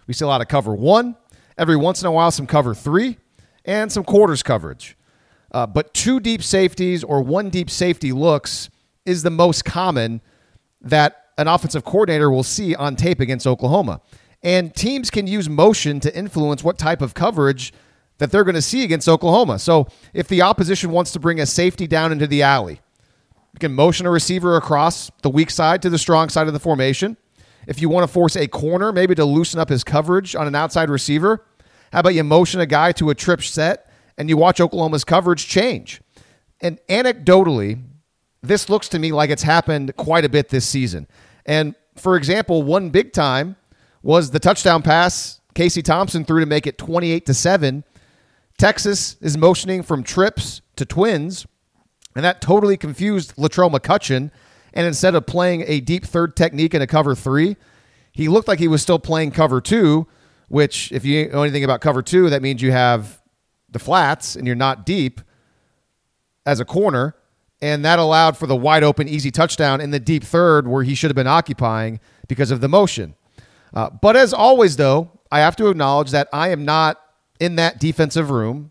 we 0.07 0.15
see 0.15 0.25
a 0.25 0.29
lot 0.29 0.41
of 0.41 0.49
cover 0.49 0.75
one, 0.75 1.17
every 1.57 1.77
once 1.77 2.03
in 2.03 2.07
a 2.07 2.13
while, 2.13 2.31
some 2.31 2.47
cover 2.47 2.75
three, 2.75 3.19
and 3.65 3.91
some 3.91 4.05
quarters 4.05 4.43
coverage. 4.43 4.97
Uh, 5.53 5.67
but 5.67 5.93
two 5.95 6.21
deep 6.21 6.43
safeties 6.43 7.03
or 7.03 7.23
one 7.23 7.51
deep 7.51 7.71
safety 7.71 8.13
looks 8.13 8.71
is 9.05 9.23
the 9.23 9.31
most 9.31 9.65
common 9.65 10.21
that 10.81 11.27
an 11.39 11.49
offensive 11.49 11.85
coordinator 11.85 12.31
will 12.31 12.43
see 12.43 12.75
on 12.75 12.97
tape 12.97 13.21
against 13.21 13.47
Oklahoma. 13.47 14.01
And 14.43 14.75
teams 14.75 15.11
can 15.11 15.27
use 15.27 15.49
motion 15.49 16.01
to 16.01 16.17
influence 16.17 16.63
what 16.63 16.79
type 16.79 17.03
of 17.03 17.15
coverage 17.15 17.73
that 18.19 18.31
they're 18.31 18.45
going 18.45 18.55
to 18.55 18.63
see 18.63 18.85
against 18.85 19.09
Oklahoma. 19.09 19.59
So 19.59 19.89
if 20.13 20.29
the 20.29 20.43
opposition 20.43 20.91
wants 20.91 21.13
to 21.13 21.19
bring 21.19 21.41
a 21.41 21.47
safety 21.47 21.87
down 21.87 22.13
into 22.13 22.27
the 22.27 22.43
alley, 22.43 22.81
can 23.61 23.73
motion 23.73 24.07
a 24.07 24.11
receiver 24.11 24.57
across 24.57 25.11
the 25.23 25.31
weak 25.31 25.51
side 25.51 25.83
to 25.83 25.91
the 25.91 25.99
strong 25.99 26.29
side 26.29 26.47
of 26.47 26.53
the 26.53 26.61
formation. 26.61 27.17
if 27.67 27.81
you 27.81 27.89
want 27.89 28.03
to 28.03 28.13
force 28.13 28.37
a 28.37 28.49
corner, 28.49 28.91
maybe 28.91 29.15
to 29.15 29.25
loosen 29.25 29.61
up 29.61 29.69
his 29.69 29.85
coverage 29.85 30.35
on 30.35 30.47
an 30.47 30.55
outside 30.55 30.91
receiver, 30.91 31.45
how 31.93 32.01
about 32.01 32.15
you 32.15 32.25
motion 32.25 32.61
a 32.61 32.67
guy 32.67 32.93
to 32.93 33.11
a 33.11 33.15
trip 33.15 33.43
set 33.43 33.91
and 34.17 34.29
you 34.29 34.37
watch 34.37 34.61
Oklahoma's 34.61 35.05
coverage 35.05 35.47
change? 35.47 36.01
And 36.61 36.81
anecdotally, 36.89 37.83
this 38.43 38.69
looks 38.69 38.89
to 38.89 38.99
me 38.99 39.13
like 39.13 39.31
it's 39.31 39.43
happened 39.43 39.95
quite 39.97 40.25
a 40.25 40.29
bit 40.29 40.49
this 40.49 40.67
season. 40.67 41.07
And 41.47 41.75
for 41.97 42.17
example, 42.17 42.63
one 42.63 42.91
big 42.91 43.13
time 43.13 43.57
was 44.03 44.31
the 44.31 44.41
touchdown 44.41 44.83
pass 44.83 45.41
Casey 45.55 45.83
Thompson 45.83 46.25
threw 46.25 46.41
to 46.41 46.47
make 46.47 46.67
it 46.67 46.79
28 46.79 47.27
to 47.27 47.35
7. 47.35 47.85
Texas 48.59 49.17
is 49.21 49.37
motioning 49.37 49.83
from 49.83 50.03
trips 50.03 50.63
to 50.77 50.85
twins, 50.85 51.47
and 52.15 52.25
that 52.25 52.41
totally 52.41 52.77
confused 52.77 53.37
Latrell 53.37 53.71
McCutchin. 53.71 54.31
And 54.73 54.87
instead 54.87 55.15
of 55.15 55.27
playing 55.27 55.65
a 55.67 55.81
deep 55.81 56.05
third 56.05 56.37
technique 56.37 56.75
in 56.75 56.83
a 56.83 56.87
cover 56.87 57.15
three, 57.15 57.57
he 58.13 58.29
looked 58.29 58.49
like 58.49 58.59
he 58.59 58.69
was 58.69 58.83
still 58.83 58.99
playing 58.99 59.33
cover 59.33 59.61
two, 59.61 60.07
which, 60.49 60.93
if 60.93 61.05
you 61.05 61.29
know 61.29 61.43
anything 61.43 61.65
about 61.65 61.81
cover 61.81 62.03
two, 62.03 62.31
that 62.31 62.43
means 62.43 62.63
you 62.63 62.73
have 62.73 63.21
the 63.69 63.79
flats 63.79 64.37
and 64.37 64.47
you're 64.47 64.57
not 64.57 64.87
deep 64.87 65.21
as 66.47 66.61
a 66.61 66.65
corner. 66.65 67.17
And 67.63 67.85
that 67.85 67.99
allowed 67.99 68.37
for 68.37 68.47
the 68.47 68.57
wide 68.57 68.83
open, 68.83 69.09
easy 69.09 69.31
touchdown 69.31 69.81
in 69.81 69.91
the 69.91 70.01
deep 70.01 70.25
third 70.25 70.67
where 70.67 70.83
he 70.83 70.95
should 70.95 71.11
have 71.11 71.17
been 71.17 71.27
occupying 71.27 72.01
because 72.27 72.51
of 72.51 72.61
the 72.61 72.69
motion. 72.69 73.15
Uh, 73.75 73.91
but 73.91 74.17
as 74.17 74.33
always, 74.33 74.77
though, 74.77 75.11
I 75.31 75.41
have 75.41 75.57
to 75.57 75.69
acknowledge 75.69 76.11
that 76.11 76.29
I 76.33 76.49
am 76.49 76.65
not 76.65 77.01
in 77.39 77.57
that 77.57 77.79
defensive 77.79 78.31
room. 78.31 78.70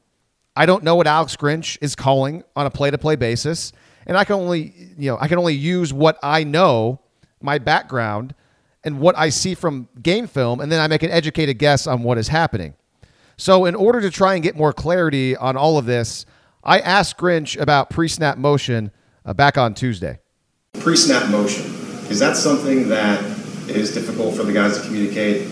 I 0.59 0.65
don't 0.65 0.83
know 0.83 0.97
what 0.97 1.07
Alex 1.07 1.37
Grinch 1.37 1.77
is 1.79 1.95
calling 1.95 2.43
on 2.53 2.65
a 2.65 2.69
play-to-play 2.69 3.15
basis, 3.15 3.71
and 4.05 4.17
I 4.17 4.25
can 4.25 4.35
only, 4.35 4.73
you 4.97 5.09
know, 5.09 5.17
I 5.17 5.29
can 5.29 5.37
only 5.37 5.55
use 5.55 5.93
what 5.93 6.19
I 6.21 6.43
know, 6.43 6.99
my 7.41 7.59
background, 7.59 8.35
and 8.83 8.99
what 8.99 9.17
I 9.17 9.29
see 9.29 9.55
from 9.55 9.87
game 10.01 10.27
film, 10.27 10.59
and 10.59 10.69
then 10.69 10.81
I 10.81 10.87
make 10.87 11.01
an 11.01 11.11
educated 11.11 11.59
guess 11.59 11.87
on 11.87 12.03
what 12.03 12.17
is 12.17 12.27
happening. 12.27 12.73
So, 13.37 13.63
in 13.63 13.73
order 13.73 14.01
to 14.01 14.11
try 14.11 14.33
and 14.33 14.43
get 14.43 14.57
more 14.57 14.73
clarity 14.73 15.33
on 15.33 15.55
all 15.55 15.77
of 15.77 15.85
this, 15.85 16.25
I 16.61 16.81
asked 16.81 17.17
Grinch 17.17 17.57
about 17.57 17.89
pre-snap 17.89 18.37
motion 18.37 18.91
uh, 19.23 19.33
back 19.33 19.57
on 19.57 19.73
Tuesday. 19.73 20.19
Pre-snap 20.73 21.29
motion 21.29 21.67
is 22.11 22.19
that 22.19 22.35
something 22.35 22.89
that 22.89 23.23
is 23.69 23.93
difficult 23.93 24.35
for 24.35 24.43
the 24.43 24.51
guys 24.51 24.77
to 24.77 24.85
communicate 24.85 25.47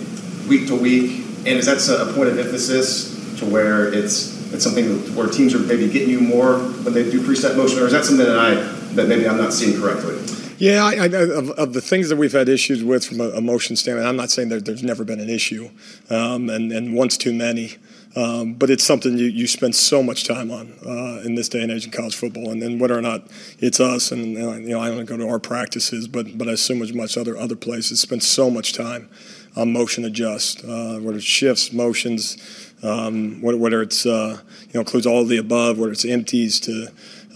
week 0.50 0.68
to 0.68 0.76
week? 0.76 1.24
And 1.46 1.58
is 1.58 1.68
that 1.68 1.78
a 2.10 2.12
point 2.12 2.28
of 2.28 2.38
emphasis 2.38 3.40
to 3.40 3.46
where 3.46 3.94
it's 3.94 4.37
it's 4.54 4.64
something 4.64 5.16
where 5.16 5.28
teams 5.28 5.54
are 5.54 5.60
maybe 5.60 5.90
getting 5.90 6.10
you 6.10 6.20
more 6.20 6.60
when 6.60 6.94
they 6.94 7.10
do 7.10 7.24
pre-snap 7.24 7.56
motion, 7.56 7.80
or 7.80 7.86
is 7.86 7.92
that 7.92 8.06
something 8.06 8.26
that 8.26 8.38
I 8.38 8.56
that 8.96 9.08
maybe 9.08 9.28
I'm 9.28 9.38
not 9.38 9.54
seeing 9.54 9.80
correctly? 9.80 10.18
Yeah, 10.60 10.84
I, 10.84 10.94
I, 10.96 11.06
of, 11.06 11.52
of, 11.52 11.74
the 11.74 11.82
things 11.82 12.10
that 12.10 12.16
we've 12.16 12.32
had 12.32 12.50
issues 12.50 12.84
with 12.84 13.06
from 13.06 13.22
a, 13.22 13.30
a 13.30 13.42
motion 13.42 13.76
standpoint, 13.76 14.08
I'm 14.08 14.16
not 14.16 14.32
saying 14.32 14.50
that 14.50 14.66
there's 14.66 14.82
never 14.82 15.04
been 15.04 15.20
an 15.20 15.30
issue, 15.30 15.70
um, 16.10 16.50
and, 16.50 16.72
and 16.72 16.96
once 16.96 17.16
too 17.16 17.32
many. 17.32 17.76
Um, 18.16 18.54
but 18.54 18.72
it's 18.72 18.84
something 18.84 19.16
you, 19.16 19.28
you 19.28 19.46
spend 19.46 19.76
so 19.76 20.02
much 20.02 20.24
time 20.24 20.50
on 20.50 20.74
uh, 20.84 21.22
in 21.24 21.36
this 21.36 21.50
day 21.50 21.62
and 21.62 21.72
age 21.72 21.86
in 21.86 21.92
college 21.92 22.16
football, 22.16 22.50
and 22.50 22.60
then 22.60 22.80
whether 22.80 22.98
or 22.98 23.02
not 23.02 23.28
it's 23.60 23.80
us, 23.80 24.12
and, 24.12 24.36
and 24.36 24.64
you 24.64 24.72
know 24.72 24.80
I 24.80 24.90
don't 24.90 25.06
go 25.06 25.18
to 25.18 25.28
our 25.30 25.38
practices, 25.38 26.08
but 26.08 26.36
but 26.36 26.48
I 26.48 26.54
assume 26.54 26.82
as 26.82 26.92
much 26.94 27.16
other 27.16 27.38
other 27.38 27.56
places 27.56 28.00
spend 28.02 28.24
so 28.24 28.50
much 28.50 28.74
time 28.74 29.10
on 29.56 29.72
motion 29.72 30.06
adjust, 30.06 30.64
uh, 30.64 30.98
whether 30.98 31.18
it's 31.18 31.26
shifts, 31.26 31.72
motions, 31.72 32.38
um, 32.84 33.42
whether 33.42 33.82
it's 33.82 34.06
uh, 34.06 34.40
you 34.62 34.74
know 34.74 34.82
includes 34.82 35.06
all 35.06 35.22
of 35.22 35.30
the 35.30 35.38
above, 35.38 35.80
whether 35.80 35.92
it's 35.92 36.06
empties 36.06 36.60
to 36.62 36.88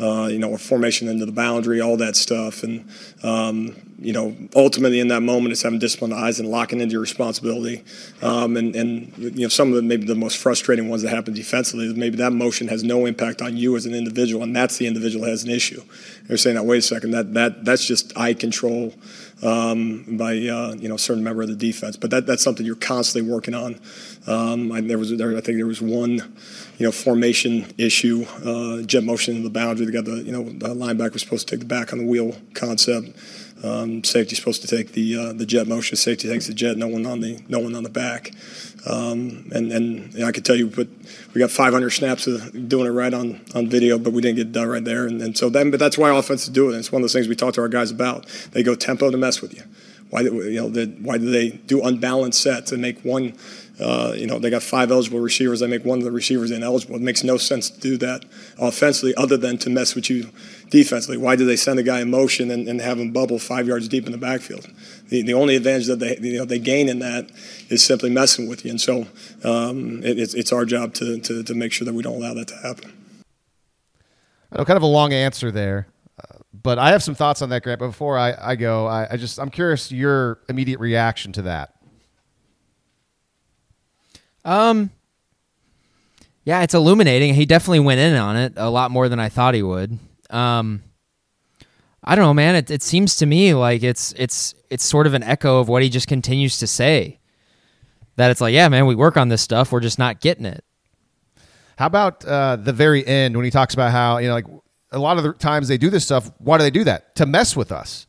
uh, 0.02 0.28
you 0.28 0.40
know, 0.40 0.54
a 0.54 0.58
formation 0.58 1.08
into 1.08 1.26
the 1.26 1.32
boundary, 1.32 1.80
all 1.80 1.96
that 1.98 2.16
stuff. 2.16 2.64
And, 2.64 2.90
um, 3.22 3.76
you 4.00 4.14
know, 4.14 4.36
ultimately 4.56 5.00
in 5.00 5.10
that 5.10 5.22
moment, 5.22 5.52
it's 5.52 5.62
having 5.62 5.78
disciplined 5.78 6.16
eyes 6.16 6.40
and 6.40 6.50
locking 6.50 6.82
into 6.82 6.94
your 6.94 7.02
responsibility. 7.02 7.84
Um, 8.24 8.58
and, 8.58 8.76
and, 8.76 9.16
you 9.18 9.44
know, 9.44 9.48
some 9.48 9.70
of 9.70 9.76
the 9.76 9.84
maybe 9.84 10.08
the 10.08 10.16
most 10.16 10.38
frustrating 10.38 10.90
ones 10.90 11.04
that 11.04 11.10
happen 11.10 11.36
defensively, 11.36 11.94
maybe 11.94 12.18
that 12.18 12.32
motion 12.32 12.68
has 12.70 12.84
no 12.84 13.06
impact 13.06 13.44
on 13.44 13.58
you 13.58 13.76
as 13.76 13.86
an 13.86 13.94
individual, 13.94 14.42
and 14.42 14.56
that's 14.56 14.78
the 14.78 14.88
individual 14.88 15.26
has 15.26 15.44
an 15.44 15.52
issue. 15.52 15.84
They're 16.28 16.38
saying, 16.38 16.56
that, 16.56 16.64
wait 16.64 16.80
a 16.80 16.82
second, 16.82 17.12
that, 17.12 17.36
that, 17.36 17.64
that's 17.64 17.86
just 17.86 18.18
eye 18.18 18.34
control 18.34 18.96
um, 19.42 20.06
by, 20.18 20.34
uh, 20.34 20.76
you 20.78 20.88
know, 20.90 20.96
a 20.96 21.00
certain 21.00 21.24
member 21.24 21.42
of 21.42 21.50
the 21.50 21.56
defense. 21.56 21.98
But 21.98 22.12
that, 22.12 22.26
that's 22.26 22.44
something 22.44 22.66
you're 22.66 22.76
constantly 22.76 23.32
working 23.32 23.54
on. 23.54 23.80
Um, 24.28 24.72
I, 24.72 24.82
there 24.82 24.98
was, 24.98 25.16
there, 25.18 25.36
I 25.38 25.42
think 25.42 25.58
there 25.58 25.66
was 25.66 25.82
one 25.82 26.36
you 26.78 26.86
know, 26.86 26.92
formation 26.92 27.74
issue, 27.78 28.26
uh, 28.46 28.82
jet 28.84 29.04
motion 29.04 29.36
in 29.36 29.44
the 29.44 29.50
boundary. 29.50 29.86
They 29.86 29.92
got 29.92 30.06
the, 30.06 30.24
you 30.24 30.32
know, 30.32 30.44
the 30.44 30.70
linebacker 30.70 31.14
was 31.14 31.22
supposed 31.22 31.48
to 31.48 31.56
take 31.56 31.62
the 31.62 31.66
back 31.66 31.94
on 31.94 32.00
the 32.00 32.06
wheel 32.06 32.36
concept. 32.54 33.10
Um, 33.64 34.04
safety 34.04 34.36
supposed 34.36 34.62
to 34.62 34.68
take 34.68 34.94
the 34.94 35.18
uh, 35.18 35.34
the 35.34 35.46
jet 35.46 35.68
motion. 35.68 35.96
Safety 35.96 36.28
takes 36.28 36.48
the 36.48 36.54
jet. 36.54 36.78
No 36.78 36.88
one 36.88 37.06
on 37.06 37.20
the 37.20 37.40
no 37.48 37.60
one 37.60 37.76
on 37.76 37.84
the 37.84 37.90
back. 37.90 38.32
Um, 38.86 39.52
and 39.54 39.72
and 39.72 40.14
you 40.14 40.20
know, 40.22 40.28
I 40.28 40.32
could 40.32 40.46
tell 40.46 40.56
you, 40.56 40.68
but 40.68 40.88
we 41.34 41.40
got 41.40 41.52
500 41.52 41.90
snaps 41.92 42.28
of 42.28 42.68
doing 42.68 42.88
it 42.88 42.92
right 42.92 43.14
on, 43.14 43.42
on 43.54 43.68
video, 43.68 43.98
but 43.98 44.12
we 44.14 44.22
didn't 44.22 44.38
get 44.38 44.48
it 44.48 44.52
done 44.52 44.68
right 44.68 44.84
there. 44.84 45.06
And, 45.06 45.22
and 45.22 45.38
so 45.38 45.50
then, 45.50 45.72
but 45.72 45.80
that's 45.80 45.98
why 45.98 46.16
offenses 46.16 46.50
do 46.50 46.70
it. 46.70 46.78
It's 46.78 46.92
one 46.92 47.02
of 47.02 47.04
those 47.04 47.14
things 47.14 47.28
we 47.28 47.36
talk 47.36 47.54
to 47.56 47.62
our 47.62 47.70
guys 47.70 47.92
about. 47.92 48.28
They 48.52 48.64
go 48.64 48.76
tempo 48.76 49.12
to 49.12 49.18
mess 49.18 49.42
with 49.42 49.54
you. 49.54 49.64
Why, 50.10 50.24
do, 50.24 50.36
you 50.50 50.68
know, 50.68 50.86
why 51.00 51.18
do 51.18 51.30
they 51.32 51.52
do 51.52 51.82
unbalanced 51.84 52.42
sets 52.42 52.74
and 52.74 52.82
make 52.82 53.02
one 53.06 53.34
uh, 53.82 54.14
you 54.16 54.28
know, 54.28 54.40
they 54.40 54.50
got 54.50 54.64
five 54.64 54.92
eligible 54.92 55.20
receivers. 55.20 55.60
They 55.60 55.68
make 55.68 55.84
one 55.84 55.98
of 55.98 56.04
the 56.04 56.12
receivers 56.12 56.52
ineligible. 56.52 56.96
It 56.96 57.02
makes 57.02 57.24
no 57.24 57.38
sense 57.38 57.70
to 57.70 57.80
do 57.80 57.98
that 57.98 58.24
offensively 58.60 59.16
other 59.16 59.38
than 59.38 59.58
to 59.60 59.70
mess 59.70 59.96
with 59.96 60.10
you 60.10 60.30
defensively. 60.70 61.18
Why 61.18 61.36
do 61.36 61.46
they 61.46 61.56
send 61.56 61.80
a 61.80 61.84
guy 61.84 62.02
in 62.02 62.10
motion 62.12 62.52
and, 62.52 62.68
and 62.68 62.80
have 62.82 63.00
him 63.00 63.12
bubble 63.12 63.40
five 63.40 63.68
yards 63.68 63.88
deep 63.88 64.06
in 64.06 64.12
the 64.12 64.18
backfield? 64.18 64.68
The, 65.10 65.24
the 65.24 65.34
only 65.34 65.56
advantage 65.56 65.88
that 65.88 66.00
they, 66.00 66.18
you 66.22 66.38
know, 66.38 66.46
they 66.46 66.60
gain 66.60 66.90
in 66.90 67.00
that 67.00 67.30
is 67.70 67.84
simply 67.84 68.10
messing 68.10 68.48
with 68.48 68.64
you. 68.64 68.72
And 68.72 68.80
so 68.80 69.08
um, 69.44 70.04
it, 70.04 70.20
it's, 70.20 70.34
it's 70.34 70.54
our 70.54 70.66
job 70.66 70.94
to, 70.96 71.20
to, 71.20 71.44
to 71.44 71.54
make 71.54 71.72
sure 71.72 71.86
that 71.86 71.94
we 71.94 72.04
don't 72.04 72.16
allow 72.16 72.34
that 72.36 72.48
to 72.50 72.56
happen. 72.58 72.94
I 74.52 74.58
know, 74.58 74.66
kind 74.66 74.78
of 74.78 74.84
a 74.84 74.88
long 74.88 75.14
answer 75.14 75.50
there, 75.50 75.88
uh, 76.20 76.40
but 76.54 76.78
I 76.78 76.90
have 76.90 77.02
some 77.02 77.16
thoughts 77.16 77.42
on 77.42 77.50
that, 77.50 77.64
Grant. 77.64 77.80
But 77.80 77.88
before 77.88 78.18
I, 78.18 78.36
I 78.40 78.56
go, 78.56 78.86
I, 78.86 79.08
I 79.12 79.18
just 79.18 79.40
I'm 79.40 79.50
curious 79.50 79.92
your 79.92 80.40
immediate 80.50 80.80
reaction 80.80 81.32
to 81.34 81.44
that. 81.44 81.76
Um, 84.44 84.92
yeah, 86.44 86.62
it's 86.64 86.74
illuminating. 86.74 87.34
He 87.34 87.46
definitely 87.46 87.82
went 87.82 88.00
in 88.00 88.16
on 88.16 88.36
it 88.36 88.54
a 88.56 88.70
lot 88.70 88.92
more 88.92 89.10
than 89.10 89.20
I 89.20 89.30
thought 89.30 89.54
he 89.54 89.64
would. 89.64 89.98
Um, 90.30 90.84
I 92.04 92.16
don't 92.16 92.26
know, 92.26 92.34
man. 92.34 92.56
It, 92.56 92.72
it 92.72 92.82
seems 92.82 93.18
to 93.18 93.26
me 93.26 93.54
like 93.54 93.84
it's 93.84 94.14
it's 94.18 94.56
it's 94.70 94.84
sort 94.84 95.06
of 95.06 95.14
an 95.14 95.22
echo 95.22 95.60
of 95.60 95.70
what 95.70 95.84
he 95.84 95.90
just 95.90 96.08
continues 96.08 96.58
to 96.58 96.68
say. 96.68 97.20
That 98.16 98.32
it's 98.32 98.42
like, 98.42 98.54
yeah, 98.54 98.68
man, 98.70 98.88
we 98.88 98.96
work 98.96 99.18
on 99.18 99.30
this 99.30 99.42
stuff. 99.42 99.72
We're 99.72 99.80
just 99.80 100.00
not 100.00 100.20
getting 100.20 100.46
it. 100.46 100.64
How 101.78 101.86
about 101.86 102.26
uh, 102.26 102.56
the 102.56 102.74
very 102.74 103.06
end 103.06 103.36
when 103.36 103.46
he 103.46 103.52
talks 103.52 103.74
about 103.74 103.92
how 103.92 104.18
you 104.18 104.28
know, 104.28 104.34
like 104.34 104.46
a 104.92 105.00
lot 105.00 105.18
of 105.18 105.24
the 105.24 105.34
times 105.34 105.68
they 105.68 105.78
do 105.78 105.90
this 105.90 106.04
stuff. 106.04 106.32
Why 106.40 106.58
do 106.58 106.64
they 106.64 106.72
do 106.72 106.84
that? 106.86 107.16
To 107.16 107.26
mess 107.26 107.56
with 107.56 107.72
us. 107.72 108.08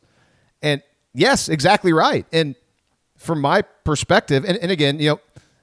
And 0.61 0.81
yes, 1.13 1.49
exactly 1.49 1.93
right. 1.93 2.25
And 2.31 2.55
from 3.17 3.41
my 3.41 3.61
perspective, 3.61 4.43
and, 4.45 4.57
and 4.57 4.71
again, 4.71 4.99
you 4.99 5.11
know, 5.11 5.19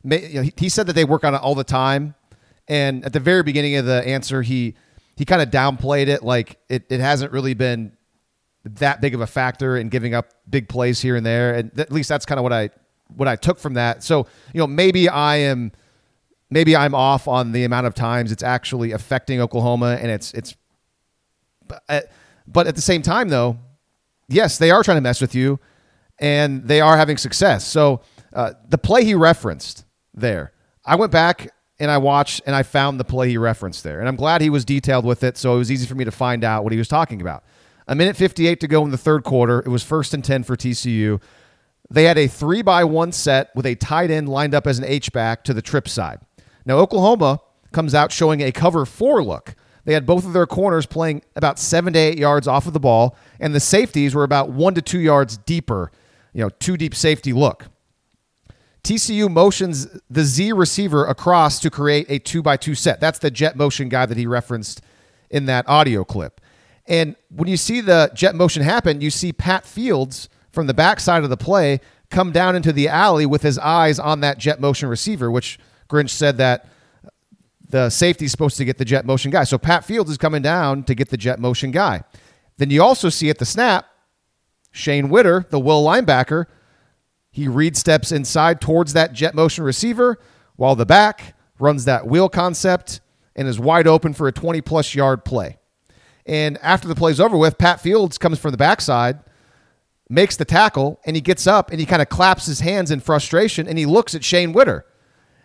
he 0.08 0.68
said 0.68 0.86
that 0.86 0.94
they 0.94 1.04
work 1.04 1.24
on 1.24 1.34
it 1.34 1.38
all 1.38 1.54
the 1.54 1.64
time. 1.64 2.14
And 2.68 3.04
at 3.04 3.12
the 3.12 3.20
very 3.20 3.42
beginning 3.42 3.76
of 3.76 3.84
the 3.84 4.06
answer, 4.06 4.42
he 4.42 4.74
he 5.16 5.24
kind 5.24 5.42
of 5.42 5.50
downplayed 5.50 6.08
it, 6.08 6.22
like 6.22 6.58
it, 6.68 6.84
it 6.88 7.00
hasn't 7.00 7.32
really 7.32 7.52
been 7.54 7.92
that 8.64 9.00
big 9.00 9.14
of 9.14 9.20
a 9.20 9.26
factor 9.26 9.76
in 9.76 9.88
giving 9.88 10.14
up 10.14 10.32
big 10.48 10.68
plays 10.68 11.00
here 11.00 11.16
and 11.16 11.26
there. 11.26 11.54
And 11.54 11.78
at 11.78 11.92
least 11.92 12.08
that's 12.08 12.24
kind 12.24 12.38
of 12.38 12.42
what 12.42 12.52
I 12.52 12.70
what 13.16 13.28
I 13.28 13.36
took 13.36 13.58
from 13.58 13.74
that. 13.74 14.02
So 14.02 14.26
you 14.54 14.58
know, 14.58 14.66
maybe 14.66 15.08
I 15.08 15.36
am 15.36 15.72
maybe 16.50 16.76
I'm 16.76 16.94
off 16.94 17.28
on 17.28 17.52
the 17.52 17.64
amount 17.64 17.86
of 17.86 17.94
times 17.94 18.32
it's 18.32 18.42
actually 18.42 18.92
affecting 18.92 19.40
Oklahoma, 19.40 19.98
and 20.00 20.10
it's 20.10 20.32
it's. 20.32 20.56
Uh, 21.88 22.00
but 22.46 22.66
at 22.66 22.74
the 22.74 22.80
same 22.80 23.02
time, 23.02 23.28
though, 23.28 23.58
yes, 24.28 24.58
they 24.58 24.70
are 24.70 24.82
trying 24.82 24.96
to 24.96 25.02
mess 25.02 25.20
with 25.20 25.34
you, 25.34 25.60
and 26.18 26.66
they 26.66 26.80
are 26.80 26.96
having 26.96 27.16
success. 27.16 27.64
So 27.64 28.00
uh, 28.32 28.54
the 28.68 28.78
play 28.78 29.04
he 29.04 29.14
referenced 29.14 29.84
there. 30.14 30.52
I 30.84 30.96
went 30.96 31.12
back 31.12 31.52
and 31.78 31.90
I 31.90 31.98
watched 31.98 32.42
and 32.46 32.54
I 32.54 32.62
found 32.62 33.00
the 33.00 33.04
play 33.04 33.28
he 33.30 33.38
referenced 33.38 33.84
there. 33.84 34.00
And 34.00 34.08
I'm 34.08 34.16
glad 34.16 34.40
he 34.40 34.50
was 34.50 34.64
detailed 34.64 35.04
with 35.04 35.24
it, 35.24 35.36
so 35.36 35.54
it 35.54 35.58
was 35.58 35.72
easy 35.72 35.86
for 35.86 35.94
me 35.94 36.04
to 36.04 36.10
find 36.10 36.44
out 36.44 36.62
what 36.62 36.72
he 36.72 36.78
was 36.78 36.88
talking 36.88 37.20
about. 37.20 37.44
A 37.88 37.94
minute 37.94 38.16
58 38.16 38.60
to 38.60 38.68
go 38.68 38.84
in 38.84 38.90
the 38.90 38.98
third 38.98 39.24
quarter. 39.24 39.60
It 39.60 39.68
was 39.68 39.82
first 39.82 40.14
and 40.14 40.24
10 40.24 40.44
for 40.44 40.56
TCU. 40.56 41.20
They 41.90 42.04
had 42.04 42.18
a 42.18 42.28
three 42.28 42.62
by 42.62 42.84
one 42.84 43.10
set 43.10 43.50
with 43.56 43.66
a 43.66 43.74
tight 43.74 44.10
end 44.10 44.28
lined 44.28 44.54
up 44.54 44.66
as 44.66 44.78
an 44.78 44.84
H-back 44.84 45.42
to 45.44 45.54
the 45.54 45.62
trip 45.62 45.88
side. 45.88 46.20
Now, 46.64 46.78
Oklahoma 46.78 47.40
comes 47.72 47.94
out 47.94 48.12
showing 48.12 48.42
a 48.42 48.52
cover 48.52 48.86
four 48.86 49.24
look. 49.24 49.56
They 49.84 49.94
had 49.94 50.06
both 50.06 50.24
of 50.24 50.32
their 50.32 50.46
corners 50.46 50.86
playing 50.86 51.22
about 51.34 51.58
seven 51.58 51.94
to 51.94 51.98
eight 51.98 52.18
yards 52.18 52.46
off 52.46 52.66
of 52.66 52.74
the 52.74 52.80
ball, 52.80 53.16
and 53.40 53.54
the 53.54 53.60
safeties 53.60 54.14
were 54.14 54.24
about 54.24 54.50
one 54.50 54.74
to 54.74 54.82
two 54.82 55.00
yards 55.00 55.38
deeper, 55.38 55.90
you 56.32 56.42
know, 56.42 56.50
two 56.50 56.76
deep 56.76 56.94
safety 56.94 57.32
look. 57.32 57.66
TCU 58.82 59.30
motions 59.30 59.86
the 60.08 60.24
Z 60.24 60.52
receiver 60.52 61.04
across 61.04 61.60
to 61.60 61.70
create 61.70 62.06
a 62.08 62.18
two 62.18 62.42
by 62.42 62.56
two 62.56 62.74
set. 62.74 63.00
That's 63.00 63.18
the 63.18 63.30
jet 63.30 63.56
motion 63.56 63.88
guy 63.88 64.06
that 64.06 64.16
he 64.16 64.26
referenced 64.26 64.80
in 65.30 65.46
that 65.46 65.68
audio 65.68 66.04
clip. 66.04 66.40
And 66.86 67.14
when 67.28 67.48
you 67.48 67.56
see 67.56 67.80
the 67.80 68.10
jet 68.14 68.34
motion 68.34 68.62
happen, 68.62 69.00
you 69.00 69.10
see 69.10 69.32
Pat 69.32 69.64
Fields 69.64 70.28
from 70.50 70.66
the 70.66 70.74
backside 70.74 71.22
of 71.22 71.30
the 71.30 71.36
play 71.36 71.80
come 72.10 72.32
down 72.32 72.56
into 72.56 72.72
the 72.72 72.88
alley 72.88 73.26
with 73.26 73.42
his 73.42 73.58
eyes 73.58 73.98
on 73.98 74.20
that 74.20 74.38
jet 74.38 74.60
motion 74.60 74.88
receiver, 74.88 75.30
which 75.30 75.58
Grinch 75.88 76.10
said 76.10 76.38
that 76.38 76.66
the 77.68 77.88
safety's 77.88 78.32
supposed 78.32 78.56
to 78.56 78.64
get 78.64 78.78
the 78.78 78.84
jet 78.84 79.06
motion 79.06 79.30
guy. 79.30 79.44
So 79.44 79.58
Pat 79.58 79.84
Fields 79.84 80.10
is 80.10 80.18
coming 80.18 80.42
down 80.42 80.82
to 80.84 80.94
get 80.94 81.10
the 81.10 81.16
jet 81.16 81.38
motion 81.38 81.70
guy. 81.70 82.02
Then 82.56 82.70
you 82.70 82.82
also 82.82 83.08
see 83.08 83.30
at 83.30 83.38
the 83.38 83.46
snap, 83.46 83.86
Shane 84.72 85.08
Whitter, 85.08 85.46
the 85.50 85.60
will 85.60 85.84
linebacker, 85.84 86.46
he 87.40 87.48
read 87.48 87.74
steps 87.74 88.12
inside 88.12 88.60
towards 88.60 88.92
that 88.92 89.14
jet 89.14 89.34
motion 89.34 89.64
receiver 89.64 90.18
while 90.56 90.76
the 90.76 90.84
back 90.84 91.34
runs 91.58 91.86
that 91.86 92.06
wheel 92.06 92.28
concept 92.28 93.00
and 93.34 93.48
is 93.48 93.58
wide 93.58 93.86
open 93.86 94.12
for 94.12 94.28
a 94.28 94.32
20 94.32 94.60
plus 94.60 94.94
yard 94.94 95.24
play. 95.24 95.56
And 96.26 96.58
after 96.58 96.86
the 96.86 96.94
play's 96.94 97.18
over 97.18 97.38
with, 97.38 97.56
Pat 97.56 97.80
Fields 97.80 98.18
comes 98.18 98.38
from 98.38 98.50
the 98.50 98.58
backside, 98.58 99.20
makes 100.10 100.36
the 100.36 100.44
tackle, 100.44 101.00
and 101.06 101.16
he 101.16 101.22
gets 101.22 101.46
up 101.46 101.70
and 101.70 101.80
he 101.80 101.86
kind 101.86 102.02
of 102.02 102.10
claps 102.10 102.44
his 102.44 102.60
hands 102.60 102.90
in 102.90 103.00
frustration 103.00 103.66
and 103.66 103.78
he 103.78 103.86
looks 103.86 104.14
at 104.14 104.22
Shane 104.22 104.52
Whitter. 104.52 104.84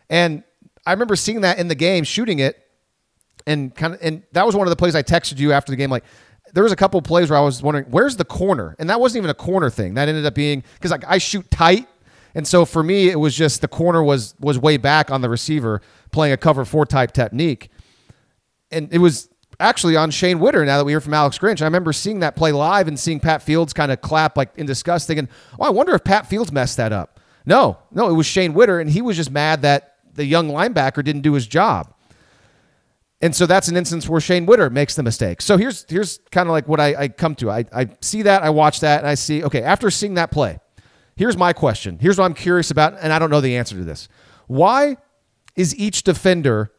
And 0.09 0.43
I 0.85 0.91
remember 0.91 1.15
seeing 1.15 1.41
that 1.41 1.59
in 1.59 1.69
the 1.69 1.75
game, 1.75 2.03
shooting 2.03 2.39
it, 2.39 2.61
and 3.47 3.73
kind 3.73 3.93
of, 3.93 4.01
and 4.01 4.23
that 4.33 4.45
was 4.45 4.53
one 4.53 4.67
of 4.67 4.69
the 4.69 4.75
plays 4.75 4.95
I 4.95 5.03
texted 5.03 5.39
you 5.39 5.53
after 5.53 5.71
the 5.71 5.77
game. 5.77 5.89
Like, 5.89 6.03
there 6.55 6.63
was 6.63 6.71
a 6.71 6.75
couple 6.77 7.01
plays 7.01 7.29
where 7.29 7.37
I 7.37 7.41
was 7.41 7.61
wondering, 7.61 7.85
where's 7.89 8.15
the 8.15 8.23
corner? 8.23 8.77
And 8.79 8.89
that 8.89 8.99
wasn't 8.99 9.17
even 9.17 9.29
a 9.29 9.35
corner 9.35 9.69
thing. 9.69 9.95
That 9.95 10.07
ended 10.07 10.25
up 10.25 10.33
being 10.33 10.63
because 10.75 10.89
like 10.89 11.03
I 11.05 11.17
shoot 11.17 11.51
tight, 11.51 11.85
and 12.33 12.47
so 12.47 12.63
for 12.63 12.81
me, 12.81 13.09
it 13.09 13.19
was 13.19 13.35
just 13.35 13.59
the 13.61 13.67
corner 13.67 14.01
was 14.01 14.33
was 14.39 14.57
way 14.57 14.77
back 14.77 15.11
on 15.11 15.21
the 15.21 15.29
receiver 15.29 15.81
playing 16.11 16.33
a 16.33 16.37
cover 16.37 16.63
four 16.63 16.85
type 16.85 17.11
technique, 17.11 17.69
and 18.71 18.91
it 18.93 18.99
was 18.99 19.29
actually 19.59 19.97
on 19.97 20.11
Shane 20.11 20.39
Whitter. 20.39 20.65
Now 20.65 20.77
that 20.77 20.85
we 20.85 20.93
hear 20.93 21.01
from 21.01 21.13
Alex 21.13 21.37
Grinch, 21.37 21.61
I 21.61 21.65
remember 21.65 21.91
seeing 21.91 22.21
that 22.21 22.37
play 22.37 22.53
live 22.53 22.87
and 22.87 22.97
seeing 22.97 23.19
Pat 23.19 23.41
Fields 23.41 23.73
kind 23.73 23.91
of 23.91 23.99
clap 23.99 24.37
like 24.37 24.57
in 24.57 24.65
disgust, 24.65 25.07
thinking, 25.07 25.27
"Oh, 25.59 25.65
I 25.65 25.69
wonder 25.71 25.93
if 25.93 26.05
Pat 26.05 26.25
Fields 26.25 26.53
messed 26.53 26.77
that 26.77 26.93
up." 26.93 27.19
No, 27.45 27.79
no, 27.91 28.09
it 28.09 28.13
was 28.13 28.25
Shane 28.25 28.53
Whitter, 28.53 28.79
and 28.79 28.89
he 28.89 29.01
was 29.01 29.17
just 29.17 29.29
mad 29.29 29.61
that 29.63 29.95
the 30.13 30.25
young 30.25 30.47
linebacker 30.47 31.03
didn't 31.03 31.21
do 31.21 31.33
his 31.33 31.47
job. 31.47 31.93
And 33.25 33.35
so 33.35 33.47
that's 33.47 33.69
an 33.69 33.75
instance 33.75 34.07
where 34.07 34.21
Shane 34.21 34.45
Whitter 34.45 34.69
makes 34.69 34.93
the 34.93 35.01
mistake. 35.01 35.41
So 35.41 35.57
here's 35.57 35.83
here's 35.89 36.19
kind 36.29 36.47
of 36.47 36.51
like 36.51 36.67
what 36.67 36.79
I, 36.79 36.95
I 36.95 37.07
come 37.07 37.33
to. 37.37 37.49
I, 37.49 37.65
I 37.73 37.89
see 37.99 38.21
that, 38.21 38.43
I 38.43 38.51
watch 38.51 38.81
that, 38.81 38.99
and 38.99 39.07
I 39.07 39.15
see, 39.15 39.43
okay, 39.43 39.63
after 39.63 39.89
seeing 39.89 40.13
that 40.13 40.29
play, 40.29 40.59
here's 41.15 41.35
my 41.35 41.51
question. 41.51 41.97
Here's 41.99 42.19
what 42.19 42.25
I'm 42.25 42.35
curious 42.35 42.69
about, 42.69 42.99
and 43.01 43.11
I 43.11 43.17
don't 43.17 43.31
know 43.31 43.41
the 43.41 43.57
answer 43.57 43.75
to 43.77 43.83
this. 43.83 44.09
Why 44.45 44.97
is 45.55 45.75
each 45.75 46.03
defender 46.03 46.71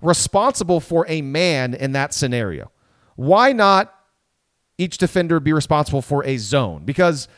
responsible 0.00 0.80
for 0.80 1.04
a 1.06 1.20
man 1.20 1.74
in 1.74 1.92
that 1.92 2.14
scenario? 2.14 2.72
Why 3.16 3.52
not 3.52 3.94
each 4.78 4.96
defender 4.96 5.38
be 5.38 5.52
responsible 5.52 6.00
for 6.00 6.24
a 6.24 6.38
zone? 6.38 6.86
Because 6.86 7.28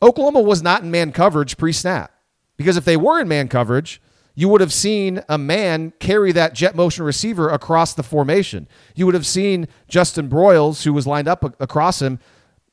Oklahoma 0.00 0.40
was 0.40 0.62
not 0.62 0.82
in 0.82 0.90
man 0.90 1.12
coverage 1.12 1.58
pre 1.58 1.74
snap. 1.74 2.10
Because 2.56 2.78
if 2.78 2.86
they 2.86 2.96
were 2.96 3.20
in 3.20 3.28
man 3.28 3.48
coverage, 3.48 4.00
you 4.34 4.48
would 4.48 4.60
have 4.60 4.72
seen 4.72 5.22
a 5.28 5.36
man 5.36 5.92
carry 5.98 6.32
that 6.32 6.54
jet 6.54 6.74
motion 6.74 7.04
receiver 7.04 7.48
across 7.48 7.94
the 7.94 8.02
formation. 8.02 8.66
You 8.94 9.06
would 9.06 9.14
have 9.14 9.26
seen 9.26 9.68
Justin 9.88 10.28
Broiles, 10.28 10.84
who 10.84 10.92
was 10.92 11.06
lined 11.06 11.28
up 11.28 11.60
across 11.60 12.00
him, 12.00 12.18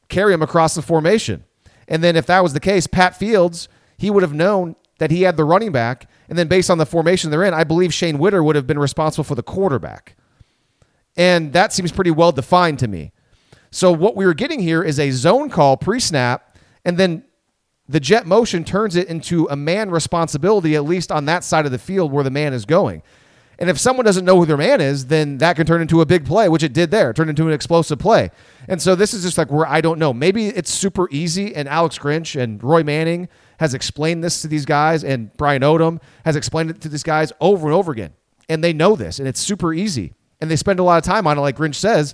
carry 0.08 0.34
him 0.34 0.42
across 0.42 0.74
the 0.76 0.82
formation. 0.82 1.44
And 1.88 2.04
then 2.04 2.16
if 2.16 2.26
that 2.28 2.44
was 2.44 2.54
the 2.54 2.60
case, 2.60 2.88
Pat 2.88 3.16
Fields, 3.16 3.68
he 3.98 4.10
would 4.10 4.24
have 4.24 4.34
known 4.34 4.76
that 5.00 5.12
he 5.12 5.24
had 5.24 5.38
the 5.38 5.44
running 5.44 5.72
back. 5.72 6.10
And 6.30 6.38
then 6.38 6.48
based 6.48 6.70
on 6.70 6.78
the 6.78 6.86
formation 6.86 7.32
they're 7.32 7.44
in, 7.44 7.54
I 7.54 7.64
believe 7.64 7.94
Shane 7.94 8.20
Whitter 8.20 8.44
would 8.44 8.56
have 8.56 8.68
been 8.68 8.80
responsible 8.80 9.24
for 9.24 9.36
the 9.36 9.44
quarterback. 9.44 10.16
And 11.18 11.52
that 11.54 11.74
seems 11.74 11.92
pretty 11.92 12.12
well 12.12 12.32
defined 12.32 12.80
to 12.80 12.88
me. 12.88 13.12
So 13.72 13.92
what 13.92 14.16
we 14.16 14.26
were 14.26 14.34
getting 14.34 14.60
here 14.60 14.82
is 14.82 15.00
a 15.00 15.12
zone 15.12 15.50
call 15.50 15.78
pre-snap, 15.78 16.58
and 16.86 16.98
then 16.98 17.24
the 17.90 18.00
jet 18.00 18.28
motion 18.28 18.64
turns 18.64 18.96
it 18.96 19.08
into 19.08 19.48
a 19.50 19.56
man 19.56 19.90
responsibility, 19.90 20.76
at 20.76 20.86
least 20.86 21.12
on 21.12 21.26
that 21.26 21.44
side 21.44 21.66
of 21.66 21.72
the 21.72 21.80
field 21.80 22.12
where 22.12 22.24
the 22.24 22.30
man 22.30 22.54
is 22.54 22.64
going. 22.64 23.02
And 23.58 23.68
if 23.68 23.80
someone 23.80 24.06
doesn't 24.06 24.24
know 24.24 24.38
who 24.38 24.46
their 24.46 24.58
man 24.58 24.80
is, 24.80 25.08
then 25.08 25.40
that 25.40 25.56
can 25.56 25.66
turn 25.66 25.82
into 25.82 26.00
a 26.00 26.06
big 26.06 26.24
play, 26.24 26.48
which 26.48 26.62
it 26.62 26.72
did 26.72 26.92
there, 26.92 27.12
turned 27.14 27.32
into 27.32 27.48
an 27.48 27.52
explosive 27.52 27.98
play. 27.98 28.30
And 28.68 28.80
so 28.80 28.96
this 28.96 29.14
is 29.14 29.24
just 29.24 29.40
like 29.40 29.52
where 29.52 29.68
I 29.68 29.82
don't 29.82 29.98
know. 29.98 30.14
Maybe 30.14 30.48
it's 30.48 30.72
super 30.72 31.10
easy, 31.10 31.54
and 31.56 31.68
Alex 31.68 31.98
Grinch 31.98 32.40
and 32.40 32.64
Roy 32.64 32.84
Manning 32.84 33.28
has 33.60 33.74
explained 33.74 34.24
this 34.24 34.44
to 34.44 34.48
these 34.48 34.66
guys, 34.66 35.04
and 35.04 35.34
Brian 35.36 35.64
Odom 35.64 36.00
has 36.26 36.36
explained 36.36 36.70
it 36.70 36.80
to 36.82 36.90
these 36.90 37.04
guys 37.04 37.34
over 37.42 37.66
and 37.66 37.76
over 37.76 37.92
again. 37.92 38.14
And 38.48 38.64
they 38.64 38.72
know 38.72 38.96
this, 38.96 39.18
and 39.18 39.28
it's 39.28 39.42
super 39.42 39.74
easy. 39.74 40.14
And 40.40 40.50
they 40.50 40.56
spend 40.56 40.80
a 40.80 40.84
lot 40.84 40.98
of 41.00 41.04
time 41.04 41.26
on 41.26 41.40
it, 41.40 41.42
like 41.42 41.58
Grinch 41.58 41.76
says, 41.76 42.14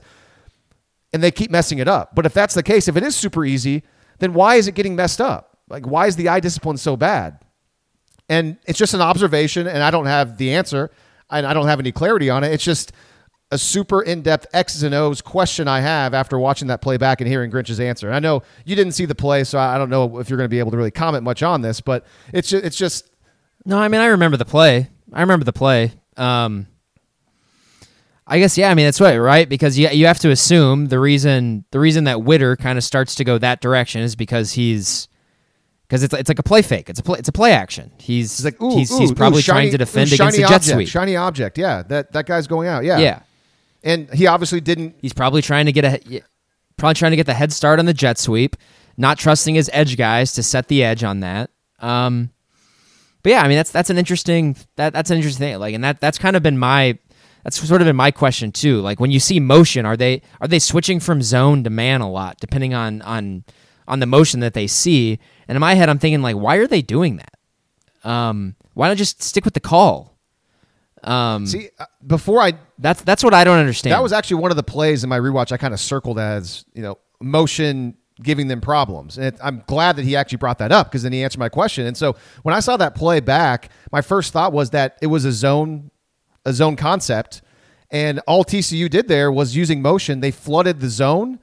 and 1.13 1.21
they 1.21 1.31
keep 1.31 1.51
messing 1.51 1.79
it 1.79 1.87
up. 1.87 2.15
But 2.15 2.25
if 2.25 2.33
that's 2.33 2.55
the 2.55 2.63
case, 2.63 2.87
if 2.87 2.95
it 2.95 3.03
is 3.03 3.15
super 3.15 3.45
easy, 3.45 3.83
then 4.19 4.33
why 4.33 4.55
is 4.55 4.67
it 4.67 4.73
getting 4.73 4.95
messed 4.95 5.21
up? 5.21 5.54
Like, 5.69 5.85
why 5.87 6.07
is 6.07 6.15
the 6.15 6.29
eye 6.29 6.39
discipline 6.39 6.77
so 6.77 6.95
bad? 6.95 7.39
And 8.29 8.57
it's 8.65 8.79
just 8.79 8.93
an 8.93 9.01
observation, 9.01 9.67
and 9.67 9.83
I 9.83 9.91
don't 9.91 10.05
have 10.05 10.37
the 10.37 10.53
answer, 10.53 10.91
and 11.29 11.45
I 11.45 11.53
don't 11.53 11.67
have 11.67 11.79
any 11.79 11.91
clarity 11.91 12.29
on 12.29 12.43
it. 12.43 12.51
It's 12.51 12.63
just 12.63 12.91
a 13.51 13.57
super 13.57 14.01
in-depth 14.01 14.47
X's 14.53 14.83
and 14.83 14.95
O's 14.95 15.21
question 15.21 15.67
I 15.67 15.79
have 15.79 16.13
after 16.13 16.39
watching 16.39 16.67
that 16.69 16.81
play 16.81 16.97
back 16.97 17.21
and 17.21 17.27
hearing 17.27 17.51
Grinch's 17.51 17.79
answer. 17.79 18.07
And 18.07 18.15
I 18.15 18.19
know 18.19 18.41
you 18.65 18.75
didn't 18.75 18.93
see 18.93 19.05
the 19.05 19.15
play, 19.15 19.43
so 19.43 19.59
I 19.59 19.77
don't 19.77 19.89
know 19.89 20.19
if 20.19 20.29
you're 20.29 20.37
going 20.37 20.45
to 20.45 20.53
be 20.53 20.59
able 20.59 20.71
to 20.71 20.77
really 20.77 20.91
comment 20.91 21.23
much 21.23 21.43
on 21.43 21.61
this, 21.61 21.81
but 21.81 22.05
it's 22.33 22.49
just, 22.49 22.65
it's 22.65 22.77
just. 22.77 23.09
No, 23.63 23.77
I 23.77 23.87
mean 23.87 24.01
I 24.01 24.07
remember 24.07 24.37
the 24.37 24.45
play. 24.45 24.89
I 25.13 25.21
remember 25.21 25.45
the 25.45 25.53
play. 25.53 25.93
Um, 26.17 26.67
I 28.27 28.39
guess 28.39 28.57
yeah. 28.57 28.71
I 28.71 28.73
mean 28.73 28.85
that's 28.85 29.01
right, 29.01 29.17
right? 29.17 29.47
Because 29.47 29.77
you 29.77 29.89
you 29.89 30.07
have 30.07 30.19
to 30.19 30.31
assume 30.31 30.87
the 30.87 30.99
reason 30.99 31.65
the 31.71 31.79
reason 31.79 32.05
that 32.05 32.23
Whitter 32.23 32.55
kind 32.55 32.77
of 32.77 32.83
starts 32.83 33.15
to 33.15 33.23
go 33.23 33.37
that 33.37 33.61
direction 33.61 34.01
is 34.01 34.15
because 34.15 34.53
he's 34.53 35.07
because 35.87 36.03
it's 36.03 36.13
it's 36.13 36.29
like 36.29 36.39
a 36.39 36.43
play 36.43 36.61
fake. 36.61 36.89
It's 36.89 36.99
a 36.99 37.03
play. 37.03 37.19
It's 37.19 37.29
a 37.29 37.31
play 37.31 37.51
action. 37.51 37.91
He's, 37.99 38.37
He's 38.37 38.45
like, 38.45 38.61
ooh, 38.61 38.75
he's, 38.75 38.91
ooh, 38.91 38.99
he's 38.99 39.11
probably 39.13 39.39
ooh, 39.39 39.41
shiny- 39.41 39.61
trying 39.65 39.71
to 39.71 39.77
defend 39.77 40.11
against 40.13 40.35
the 40.37 40.41
jet 40.43 40.51
object, 40.51 40.65
sweep. 40.65 40.87
Shiny 40.89 41.15
object, 41.15 41.57
yeah. 41.57 41.83
That 41.83 42.11
that 42.13 42.25
guy's 42.25 42.47
going 42.47 42.67
out, 42.67 42.83
yeah. 42.83 42.97
Yeah, 42.99 43.19
And 43.83 44.11
he 44.13 44.27
obviously 44.27 44.61
didn't. 44.61 44.95
he's 45.01 45.13
probably 45.13 45.41
trying 45.41 45.65
to 45.67 45.71
get 45.71 45.85
a 45.85 46.21
probably 46.77 46.95
trying 46.95 47.11
to 47.11 47.17
get 47.17 47.25
the 47.25 47.33
head 47.33 47.53
start 47.53 47.79
on 47.79 47.85
the 47.85 47.93
jet 47.93 48.17
sweep, 48.17 48.55
not 48.97 49.17
trusting 49.17 49.55
his 49.55 49.69
edge 49.73 49.95
guys 49.97 50.33
to 50.33 50.43
set 50.43 50.67
the 50.67 50.83
edge 50.83 51.03
on 51.03 51.19
that. 51.21 51.49
Um, 51.79 52.31
but 53.23 53.31
yeah, 53.31 53.41
I 53.41 53.47
mean 53.47 53.57
that's 53.57 53.71
that's 53.71 53.89
an 53.89 53.97
interesting 53.97 54.55
that 54.75 54.93
that's 54.93 55.09
an 55.11 55.17
interesting 55.17 55.45
thing. 55.47 55.59
Like, 55.59 55.75
and 55.75 55.83
that 55.83 55.99
that's 55.99 56.17
kind 56.17 56.35
of 56.35 56.43
been 56.43 56.57
my 56.57 56.97
that's 57.43 57.59
sort 57.67 57.81
of 57.81 57.85
been 57.85 57.95
my 57.95 58.11
question 58.11 58.51
too. 58.51 58.81
Like 58.81 58.99
when 58.99 59.11
you 59.11 59.19
see 59.19 59.39
motion, 59.39 59.85
are 59.85 59.95
they 59.97 60.21
are 60.41 60.47
they 60.47 60.59
switching 60.59 60.99
from 60.99 61.21
zone 61.21 61.63
to 61.63 61.69
man 61.69 62.01
a 62.01 62.09
lot, 62.09 62.39
depending 62.39 62.73
on 62.73 63.01
on 63.03 63.43
on 63.87 63.99
the 63.99 64.05
motion 64.07 64.39
that 64.41 64.53
they 64.53 64.67
see? 64.67 65.19
And 65.47 65.55
in 65.55 65.59
my 65.59 65.73
head, 65.73 65.89
I'm 65.89 65.99
thinking 65.99 66.21
like, 66.21 66.35
why 66.35 66.55
are 66.57 66.67
they 66.67 66.81
doing 66.81 67.17
that? 67.17 68.09
Um, 68.09 68.55
why 68.73 68.87
not 68.87 68.97
just 68.97 69.21
stick 69.23 69.45
with 69.45 69.53
the 69.53 69.59
call? 69.59 70.17
Um, 71.03 71.45
See, 71.45 71.69
uh, 71.79 71.85
before 72.05 72.41
I 72.41 72.53
that's 72.79 73.01
that's 73.03 73.23
what 73.23 73.33
I 73.33 73.43
don't 73.43 73.59
understand. 73.59 73.93
That 73.93 74.01
was 74.01 74.11
actually 74.13 74.41
one 74.41 74.51
of 74.51 74.57
the 74.57 74.63
plays 74.63 75.03
in 75.03 75.09
my 75.09 75.19
rewatch 75.19 75.51
I 75.51 75.57
kind 75.57 75.73
of 75.73 75.79
circled 75.79 76.17
as, 76.19 76.65
you 76.73 76.81
know, 76.81 76.97
motion 77.21 77.95
giving 78.21 78.47
them 78.47 78.61
problems. 78.61 79.17
And 79.17 79.27
it, 79.27 79.37
I'm 79.43 79.63
glad 79.67 79.97
that 79.97 80.05
he 80.05 80.15
actually 80.15 80.37
brought 80.37 80.57
that 80.59 80.71
up 80.71 80.87
because 80.87 81.03
then 81.03 81.11
he 81.11 81.23
answered 81.23 81.39
my 81.39 81.49
question. 81.49 81.85
And 81.85 81.95
so 81.95 82.15
when 82.43 82.55
I 82.55 82.59
saw 82.59 82.77
that 82.77 82.95
play 82.95 83.19
back, 83.19 83.69
my 83.91 84.01
first 84.01 84.33
thought 84.33 84.53
was 84.53 84.71
that 84.71 84.97
it 85.01 85.07
was 85.07 85.25
a 85.25 85.31
zone 85.31 85.91
a 86.45 86.53
zone 86.53 86.75
concept 86.75 87.41
and 87.91 88.19
all 88.27 88.43
TCU 88.43 88.89
did 88.89 89.07
there 89.07 89.31
was 89.31 89.55
using 89.55 89.81
motion, 89.81 90.19
they 90.19 90.31
flooded 90.31 90.79
the 90.79 90.89
zone 90.89 91.39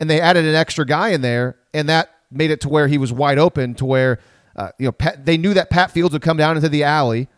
and 0.00 0.08
they 0.08 0.20
added 0.20 0.44
an 0.44 0.54
extra 0.54 0.84
guy 0.84 1.10
in 1.10 1.20
there 1.22 1.56
and 1.72 1.88
that 1.88 2.13
made 2.30 2.50
it 2.50 2.60
to 2.62 2.68
where 2.68 2.88
he 2.88 2.98
was 2.98 3.12
wide 3.12 3.38
open 3.38 3.74
to 3.74 3.84
where 3.84 4.18
uh, 4.56 4.70
you 4.78 4.86
know 4.86 4.92
Pat, 4.92 5.24
they 5.24 5.36
knew 5.36 5.54
that 5.54 5.70
Pat 5.70 5.90
Fields 5.90 6.12
would 6.12 6.22
come 6.22 6.36
down 6.36 6.56
into 6.56 6.68
the 6.68 6.84
alley 6.84 7.28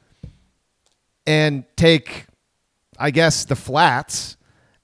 and 1.26 1.64
take 1.76 2.26
I 2.98 3.10
guess, 3.10 3.44
the 3.44 3.56
flats. 3.56 4.36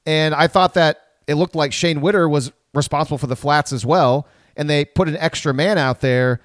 And 0.07 0.35
I 0.35 0.47
thought 0.47 0.75
that 0.75 0.99
it 1.27 1.35
looked 1.35 1.55
like 1.55 1.73
Shane 1.73 2.01
Whitter 2.01 2.29
was 2.29 2.53
responsible 2.75 3.19
for 3.19 3.27
the 3.27 3.37
flats 3.37 3.73
as 3.73 3.85
well. 3.87 4.27
And 4.57 4.69
they 4.69 4.85
put 4.85 5.09
an 5.09 5.17
extra 5.17 5.55
man 5.55 5.79
out 5.79 6.01
there 6.01 6.41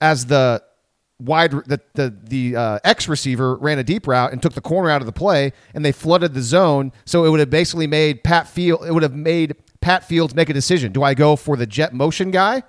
as 0.00 0.26
the 0.26 0.62
wide 1.20 1.52
the 1.52 1.80
the, 1.94 2.16
the 2.24 2.56
uh, 2.56 2.78
X 2.82 3.08
receiver 3.08 3.56
ran 3.56 3.78
a 3.78 3.84
deep 3.84 4.06
route 4.08 4.32
and 4.32 4.42
took 4.42 4.54
the 4.54 4.60
corner 4.60 4.90
out 4.90 5.00
of 5.00 5.06
the 5.06 5.12
play, 5.12 5.52
and 5.72 5.84
they 5.84 5.92
flooded 5.92 6.34
the 6.34 6.42
zone. 6.42 6.92
So 7.04 7.24
it 7.24 7.30
would 7.30 7.40
have 7.40 7.50
basically 7.50 7.86
made 7.86 8.24
Pat 8.24 8.48
Field. 8.48 8.84
It 8.84 8.92
would 8.92 9.04
have 9.04 9.14
made 9.14 9.54
Pat 9.82 10.04
Fields 10.04 10.34
make 10.34 10.48
a 10.48 10.54
decision: 10.54 10.92
Do 10.92 11.02
I 11.02 11.14
go 11.14 11.36
for 11.36 11.56
the 11.56 11.66
jet 11.66 11.92
motion 11.92 12.30
guy, 12.30 12.62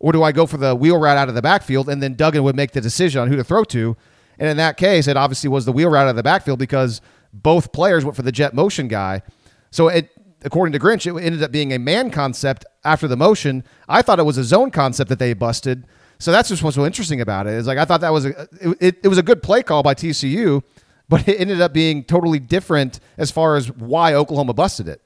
or 0.00 0.12
do 0.12 0.22
I 0.22 0.32
go 0.32 0.46
for 0.46 0.56
the 0.56 0.74
wheel 0.74 0.98
route 0.98 1.16
out 1.16 1.28
of 1.28 1.34
the 1.34 1.42
backfield? 1.42 1.88
And 1.88 2.02
then 2.02 2.14
Duggan 2.14 2.42
would 2.42 2.56
make 2.56 2.72
the 2.72 2.80
decision 2.80 3.20
on 3.20 3.28
who 3.28 3.36
to 3.36 3.44
throw 3.44 3.64
to. 3.64 3.96
And 4.38 4.48
in 4.48 4.56
that 4.56 4.76
case, 4.76 5.06
it 5.06 5.16
obviously 5.16 5.48
was 5.48 5.64
the 5.64 5.72
wheel 5.72 5.88
route 5.88 6.06
out 6.06 6.10
of 6.10 6.16
the 6.16 6.22
backfield 6.22 6.58
because 6.58 7.00
both 7.32 7.72
players 7.72 8.04
went 8.04 8.16
for 8.16 8.22
the 8.22 8.32
jet 8.32 8.54
motion 8.54 8.88
guy. 8.88 9.22
So 9.70 9.88
it, 9.88 10.10
according 10.44 10.72
to 10.72 10.78
Grinch, 10.78 11.06
it 11.06 11.24
ended 11.24 11.42
up 11.42 11.52
being 11.52 11.72
a 11.72 11.78
man 11.78 12.10
concept 12.10 12.64
after 12.84 13.08
the 13.08 13.16
motion. 13.16 13.64
I 13.88 14.02
thought 14.02 14.18
it 14.18 14.24
was 14.24 14.38
a 14.38 14.44
zone 14.44 14.70
concept 14.70 15.08
that 15.08 15.18
they 15.18 15.32
busted. 15.34 15.86
So 16.18 16.32
that's 16.32 16.48
just 16.48 16.62
what's 16.62 16.76
so 16.76 16.86
interesting 16.86 17.20
about 17.20 17.46
it. 17.46 17.54
Is 17.54 17.66
like 17.66 17.78
I 17.78 17.84
thought 17.84 18.00
that 18.00 18.12
was 18.12 18.26
a 18.26 18.48
it, 18.60 18.76
it, 18.80 18.96
it 19.04 19.08
was 19.08 19.18
a 19.18 19.22
good 19.22 19.42
play 19.42 19.62
call 19.62 19.82
by 19.82 19.94
TCU, 19.94 20.62
but 21.08 21.26
it 21.28 21.40
ended 21.40 21.60
up 21.60 21.72
being 21.72 22.04
totally 22.04 22.38
different 22.38 23.00
as 23.18 23.30
far 23.30 23.56
as 23.56 23.70
why 23.72 24.14
Oklahoma 24.14 24.54
busted 24.54 24.88
it. 24.88 25.02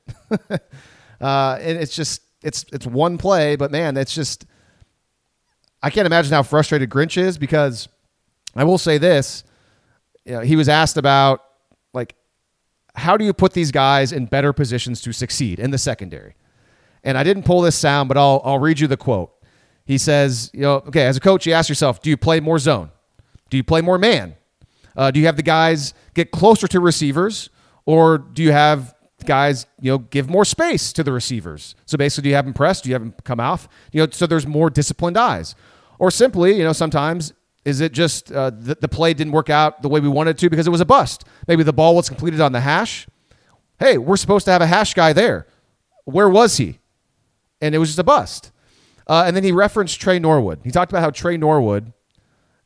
uh, 1.20 1.58
and 1.60 1.78
it's 1.78 1.94
just 1.94 2.22
it's 2.42 2.64
it's 2.72 2.86
one 2.86 3.18
play, 3.18 3.56
but 3.56 3.70
man, 3.70 3.96
it's 3.96 4.14
just 4.14 4.46
I 5.82 5.90
can't 5.90 6.06
imagine 6.06 6.32
how 6.32 6.42
frustrated 6.42 6.90
Grinch 6.90 7.16
is 7.16 7.38
because 7.38 7.88
I 8.54 8.64
will 8.64 8.78
say 8.78 8.98
this. 8.98 9.44
You 10.24 10.32
know, 10.32 10.40
he 10.40 10.56
was 10.56 10.68
asked 10.68 10.96
about 10.96 11.44
like 11.92 12.14
how 12.94 13.16
do 13.16 13.24
you 13.24 13.32
put 13.32 13.52
these 13.52 13.70
guys 13.70 14.12
in 14.12 14.26
better 14.26 14.52
positions 14.52 15.00
to 15.02 15.12
succeed 15.12 15.58
in 15.58 15.70
the 15.70 15.78
secondary? 15.78 16.34
And 17.04 17.16
I 17.16 17.22
didn't 17.22 17.44
pull 17.44 17.60
this 17.60 17.76
sound, 17.76 18.08
but 18.08 18.16
I'll 18.16 18.40
I'll 18.44 18.58
read 18.58 18.80
you 18.80 18.86
the 18.86 18.96
quote. 18.96 19.32
He 19.84 19.96
says, 19.96 20.50
you 20.52 20.60
know, 20.60 20.74
okay, 20.88 21.06
as 21.06 21.16
a 21.16 21.20
coach, 21.20 21.46
you 21.46 21.54
ask 21.54 21.68
yourself, 21.68 22.02
do 22.02 22.10
you 22.10 22.16
play 22.18 22.40
more 22.40 22.58
zone? 22.58 22.90
Do 23.48 23.56
you 23.56 23.64
play 23.64 23.80
more 23.80 23.96
man? 23.96 24.36
Uh, 24.94 25.10
do 25.10 25.18
you 25.18 25.26
have 25.26 25.36
the 25.36 25.42
guys 25.42 25.94
get 26.12 26.30
closer 26.30 26.68
to 26.68 26.80
receivers, 26.80 27.48
or 27.86 28.18
do 28.18 28.42
you 28.42 28.52
have 28.52 28.94
guys, 29.28 29.66
you 29.80 29.92
know, 29.92 29.98
give 29.98 30.28
more 30.28 30.44
space 30.44 30.92
to 30.94 31.04
the 31.04 31.12
receivers? 31.12 31.76
So 31.86 31.96
basically, 31.96 32.24
do 32.24 32.28
you 32.30 32.34
have 32.34 32.44
them 32.44 32.54
pressed? 32.54 32.82
Do 32.82 32.90
you 32.90 32.94
have 32.94 33.02
them 33.02 33.14
come 33.22 33.38
off? 33.38 33.68
You 33.92 34.02
know, 34.02 34.10
so 34.10 34.26
there's 34.26 34.46
more 34.46 34.70
disciplined 34.70 35.16
eyes, 35.16 35.54
or 36.00 36.10
simply, 36.10 36.56
you 36.56 36.64
know, 36.64 36.72
sometimes 36.72 37.32
is 37.64 37.80
it 37.80 37.92
just 37.92 38.32
uh, 38.32 38.50
the, 38.50 38.76
the 38.80 38.88
play 38.88 39.14
didn't 39.14 39.32
work 39.32 39.50
out 39.50 39.82
the 39.82 39.88
way 39.88 40.00
we 40.00 40.08
wanted 40.08 40.38
to 40.38 40.50
because 40.50 40.66
it 40.66 40.70
was 40.70 40.80
a 40.80 40.86
bust? 40.86 41.24
Maybe 41.46 41.62
the 41.62 41.72
ball 41.72 41.94
was 41.94 42.08
completed 42.08 42.40
on 42.40 42.52
the 42.52 42.60
hash. 42.60 43.06
Hey, 43.78 43.98
we're 43.98 44.16
supposed 44.16 44.46
to 44.46 44.50
have 44.50 44.62
a 44.62 44.66
hash 44.66 44.94
guy 44.94 45.12
there. 45.12 45.46
Where 46.04 46.28
was 46.28 46.56
he? 46.56 46.78
And 47.60 47.74
it 47.74 47.78
was 47.78 47.90
just 47.90 47.98
a 47.98 48.04
bust. 48.04 48.50
Uh, 49.06 49.24
and 49.26 49.36
then 49.36 49.44
he 49.44 49.52
referenced 49.52 50.00
Tre 50.00 50.18
Norwood. 50.18 50.60
He 50.64 50.70
talked 50.70 50.90
about 50.90 51.02
how 51.02 51.10
Tre 51.10 51.36
Norwood 51.36 51.92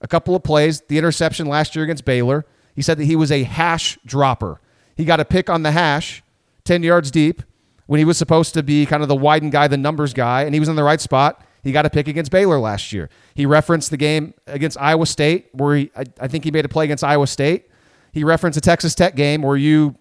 a 0.03 0.09
couple 0.09 0.35
of 0.35 0.43
plays, 0.43 0.83
the 0.83 0.99
interception 0.99 1.47
last 1.47 1.75
year 1.75 1.85
against 1.85 2.05
Baylor. 2.05 2.45
He 2.75 2.83
said 2.83 2.99
that 2.99 3.05
he 3.05 3.17
was 3.17 3.31
a 3.31 3.45
hash 3.45 3.99
dropper. 4.05 4.61
He 4.97 5.05
got 5.05 5.21
a 5.21 5.25
pick 5.25 5.49
on 5.49 5.63
the 5.63 5.71
hash, 5.71 6.22
10 6.65 6.83
yards 6.83 7.11
deep, 7.11 7.43
when 7.87 7.99
he 7.99 8.05
was 8.05 8.17
supposed 8.17 8.55
to 8.55 8.63
be 8.63 8.87
kind 8.87 9.03
of 9.03 9.09
the 9.09 9.17
widen 9.17 9.51
guy, 9.51 9.69
the 9.69 9.77
numbers 9.77 10.15
guy, 10.15 10.43
and 10.43 10.55
he 10.55 10.61
was 10.61 10.69
in 10.69 10.77
the 10.77 10.83
right 10.83 11.01
spot. 11.01 11.45
He 11.63 11.73
got 11.73 11.87
a 11.87 11.91
pick 11.91 12.09
against 12.09 12.31
Baylor 12.31 12.59
last 12.59 12.93
year. 12.93 13.09
He 13.35 13.47
referenced 13.47 13.91
the 13.91 13.97
game 13.97 14.35
against 14.47 14.79
Iowa 14.81 15.07
State, 15.07 15.49
where 15.53 15.77
he, 15.77 15.91
I, 15.97 16.05
I 16.21 16.29
think 16.29 16.45
he 16.45 16.51
made 16.51 16.65
a 16.65 16.69
play 16.69 16.85
against 16.85 17.05
Iowa 17.05 17.27
State. 17.27 17.69
He 18.13 18.25
referenced 18.25 18.57
a 18.57 18.61
Texas 18.61 18.95
Tech 18.95 19.15
game 19.15 19.43
where 19.43 19.57
you 19.57 19.97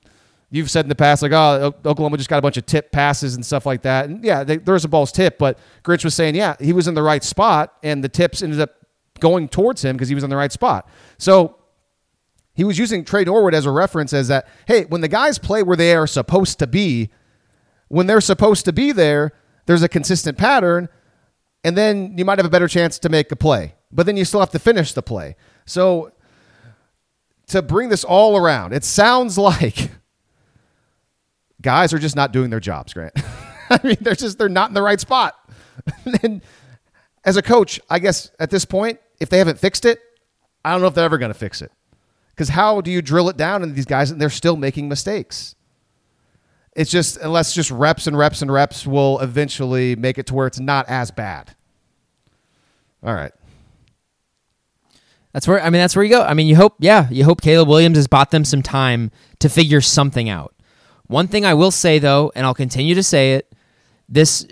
you've 0.52 0.70
said 0.70 0.86
in 0.86 0.90
the 0.90 0.96
past, 0.96 1.22
like, 1.22 1.32
oh, 1.32 1.74
Oklahoma 1.86 2.18
just 2.18 2.30
got 2.30 2.38
a 2.38 2.42
bunch 2.42 2.58
of 2.58 2.66
tip 2.66 2.92
passes 2.92 3.36
and 3.36 3.46
stuff 3.46 3.66
like 3.66 3.84
that. 3.84 4.10
And 4.10 4.24
yeah, 4.24 4.44
they, 4.44 4.58
there's 4.58 4.84
a 4.84 4.90
ball's 4.90 5.12
tip, 5.12 5.38
but 5.38 5.58
Grinch 5.84 6.04
was 6.04 6.14
saying, 6.14 6.36
yeah, 6.36 6.56
he 6.60 6.74
was 6.74 6.90
in 6.90 6.94
the 6.94 7.02
right 7.02 7.24
spot, 7.24 7.74
and 7.84 8.04
the 8.04 8.10
tips 8.10 8.44
ended 8.44 8.60
up 8.60 8.76
going 9.20 9.48
towards 9.48 9.84
him 9.84 9.96
because 9.96 10.10
he 10.10 10.16
was 10.16 10.26
in 10.26 10.30
the 10.30 10.36
right 10.36 10.52
spot. 10.52 10.90
So 11.18 11.56
he 12.62 12.64
was 12.64 12.78
using 12.78 13.04
Tre 13.04 13.24
Norwood 13.24 13.56
as 13.56 13.66
a 13.66 13.72
reference 13.72 14.14
as 14.14 14.28
that, 14.28 14.48
hey, 14.68 14.86
when 14.86 15.02
the 15.02 15.08
guys 15.08 15.40
play 15.40 15.64
where 15.64 15.76
they 15.76 15.96
are 15.96 16.06
supposed 16.06 16.60
to 16.60 16.68
be, 16.68 17.10
when 17.88 18.06
they're 18.06 18.22
supposed 18.22 18.66
to 18.66 18.72
be 18.72 18.92
there, 18.92 19.32
there's 19.66 19.82
a 19.82 19.90
consistent 19.90 20.38
pattern, 20.38 20.88
and 21.64 21.76
then 21.76 22.16
you 22.20 22.24
might 22.24 22.38
have 22.38 22.46
a 22.46 22.52
better 22.52 22.68
chance 22.68 23.00
to 23.00 23.10
make 23.10 23.32
a 23.32 23.36
play. 23.36 23.74
But 23.92 24.06
then 24.06 24.16
you 24.16 24.26
still 24.26 24.42
have 24.42 24.52
to 24.52 24.60
finish 24.60 24.94
the 24.94 25.02
play. 25.02 25.38
So 25.66 26.12
to 27.48 27.64
bring 27.64 27.90
this 27.90 28.04
all 28.04 28.38
around, 28.38 28.74
it 28.74 28.84
sounds 28.84 29.38
like 29.40 29.90
guys 31.64 31.94
are 31.94 32.00
just 32.00 32.16
not 32.16 32.32
doing 32.32 32.52
their 32.52 32.60
jobs, 32.60 32.94
Grant. 32.94 33.16
I 33.72 33.80
mean, 33.84 33.98
they're 34.02 34.14
just 34.14 34.38
they're 34.38 34.50
not 34.50 34.70
in 34.70 34.76
the 34.76 34.84
right 34.84 35.00
spot. 35.00 35.34
and 36.22 36.44
as 37.26 37.38
a 37.38 37.42
coach, 37.42 37.80
I 37.90 37.98
guess 37.98 38.30
at 38.40 38.52
this 38.52 38.66
point, 38.66 39.00
if 39.20 39.30
they 39.30 39.40
haven't 39.40 39.58
fixed 39.58 39.84
it, 39.84 40.00
I 40.64 40.74
don't 40.74 40.82
know 40.82 40.88
if 40.90 40.94
they're 40.94 41.06
ever 41.06 41.18
going 41.18 41.34
to 41.34 41.40
fix 41.40 41.64
it. 41.64 41.72
Because 42.32 42.50
how 42.50 42.82
do 42.82 42.92
you 42.92 43.02
drill 43.02 43.30
it 43.30 43.38
down 43.38 43.64
into 43.64 43.76
these 43.76 43.86
guys 43.86 44.12
and 44.12 44.20
they're 44.20 44.30
still 44.30 44.58
making 44.58 44.90
mistakes? 44.90 45.56
It's 46.74 46.90
just, 46.90 47.18
unless 47.18 47.54
just 47.54 47.70
reps 47.70 48.08
and 48.08 48.18
reps 48.18 48.42
and 48.42 48.52
reps 48.52 48.88
will 48.88 49.20
eventually 49.20 49.96
make 49.96 50.18
it 50.18 50.28
to 50.28 50.34
where 50.34 50.48
it's 50.48 50.60
not 50.60 50.88
as 50.90 51.12
bad. 51.12 51.56
All 53.04 53.14
right. 53.14 53.34
That's 55.34 55.48
where 55.48 55.62
I 55.62 55.70
mean 55.70 55.82
that's 55.82 55.96
where 55.96 56.04
you 56.04 56.12
go. 56.12 56.24
I 56.24 56.34
mean 56.34 56.48
you 56.48 56.56
hope 56.56 56.76
yeah, 56.80 57.08
you 57.10 57.24
hope 57.24 57.42
Caleb 57.42 57.70
Williams 57.70 57.98
has 57.98 58.08
bought 58.08 58.32
them 58.32 58.44
some 58.44 58.62
time 58.62 59.12
to 59.40 59.50
figure 59.50 59.82
something 59.82 60.30
out. 60.30 60.54
One 61.08 61.28
thing 61.28 61.46
I 61.46 61.54
will 61.54 61.72
say 61.72 62.00
though, 62.00 62.32
and 62.36 62.46
I'll 62.46 62.54
continue 62.54 62.96
to 62.96 63.04
say 63.04 63.36
it, 63.36 63.54
this 64.10 64.46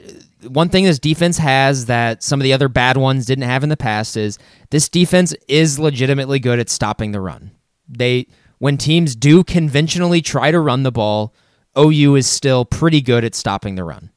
one 0.48 0.70
thing 0.70 0.86
this 0.86 1.00
defense 1.00 1.38
has 1.38 1.88
that 1.88 2.24
some 2.24 2.40
of 2.40 2.44
the 2.44 2.54
other 2.54 2.70
bad 2.70 2.96
ones 2.96 3.26
didn't 3.26 3.44
have 3.44 3.64
in 3.64 3.70
the 3.70 3.78
past 3.78 4.16
is 4.16 4.40
this 4.70 4.88
defense 4.88 5.34
is 5.48 5.80
legitimately 5.80 6.40
good 6.40 6.60
at 6.60 6.70
stopping 6.70 7.12
the 7.12 7.20
run. 7.20 7.52
They 7.90 8.28
when 8.60 8.78
teams 8.78 9.16
do 9.16 9.44
conventionally 9.44 10.22
try 10.22 10.52
to 10.52 10.60
run 10.60 10.84
the 10.84 10.92
ball, 10.92 11.34
OU 11.78 12.16
is 12.16 12.28
still 12.28 12.66
pretty 12.66 13.02
good 13.02 13.24
at 13.24 13.36
stopping 13.36 13.76
the 13.76 13.84
run. 13.84 14.12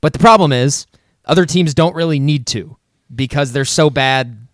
But 0.00 0.12
the 0.12 0.18
problem 0.18 0.52
is 0.52 0.86
other 1.24 1.46
teams 1.46 1.74
don't 1.74 1.94
really 1.94 2.18
need 2.18 2.46
to 2.48 2.76
because 3.14 3.52
they're 3.52 3.64
so 3.64 3.90
bad, 3.90 4.48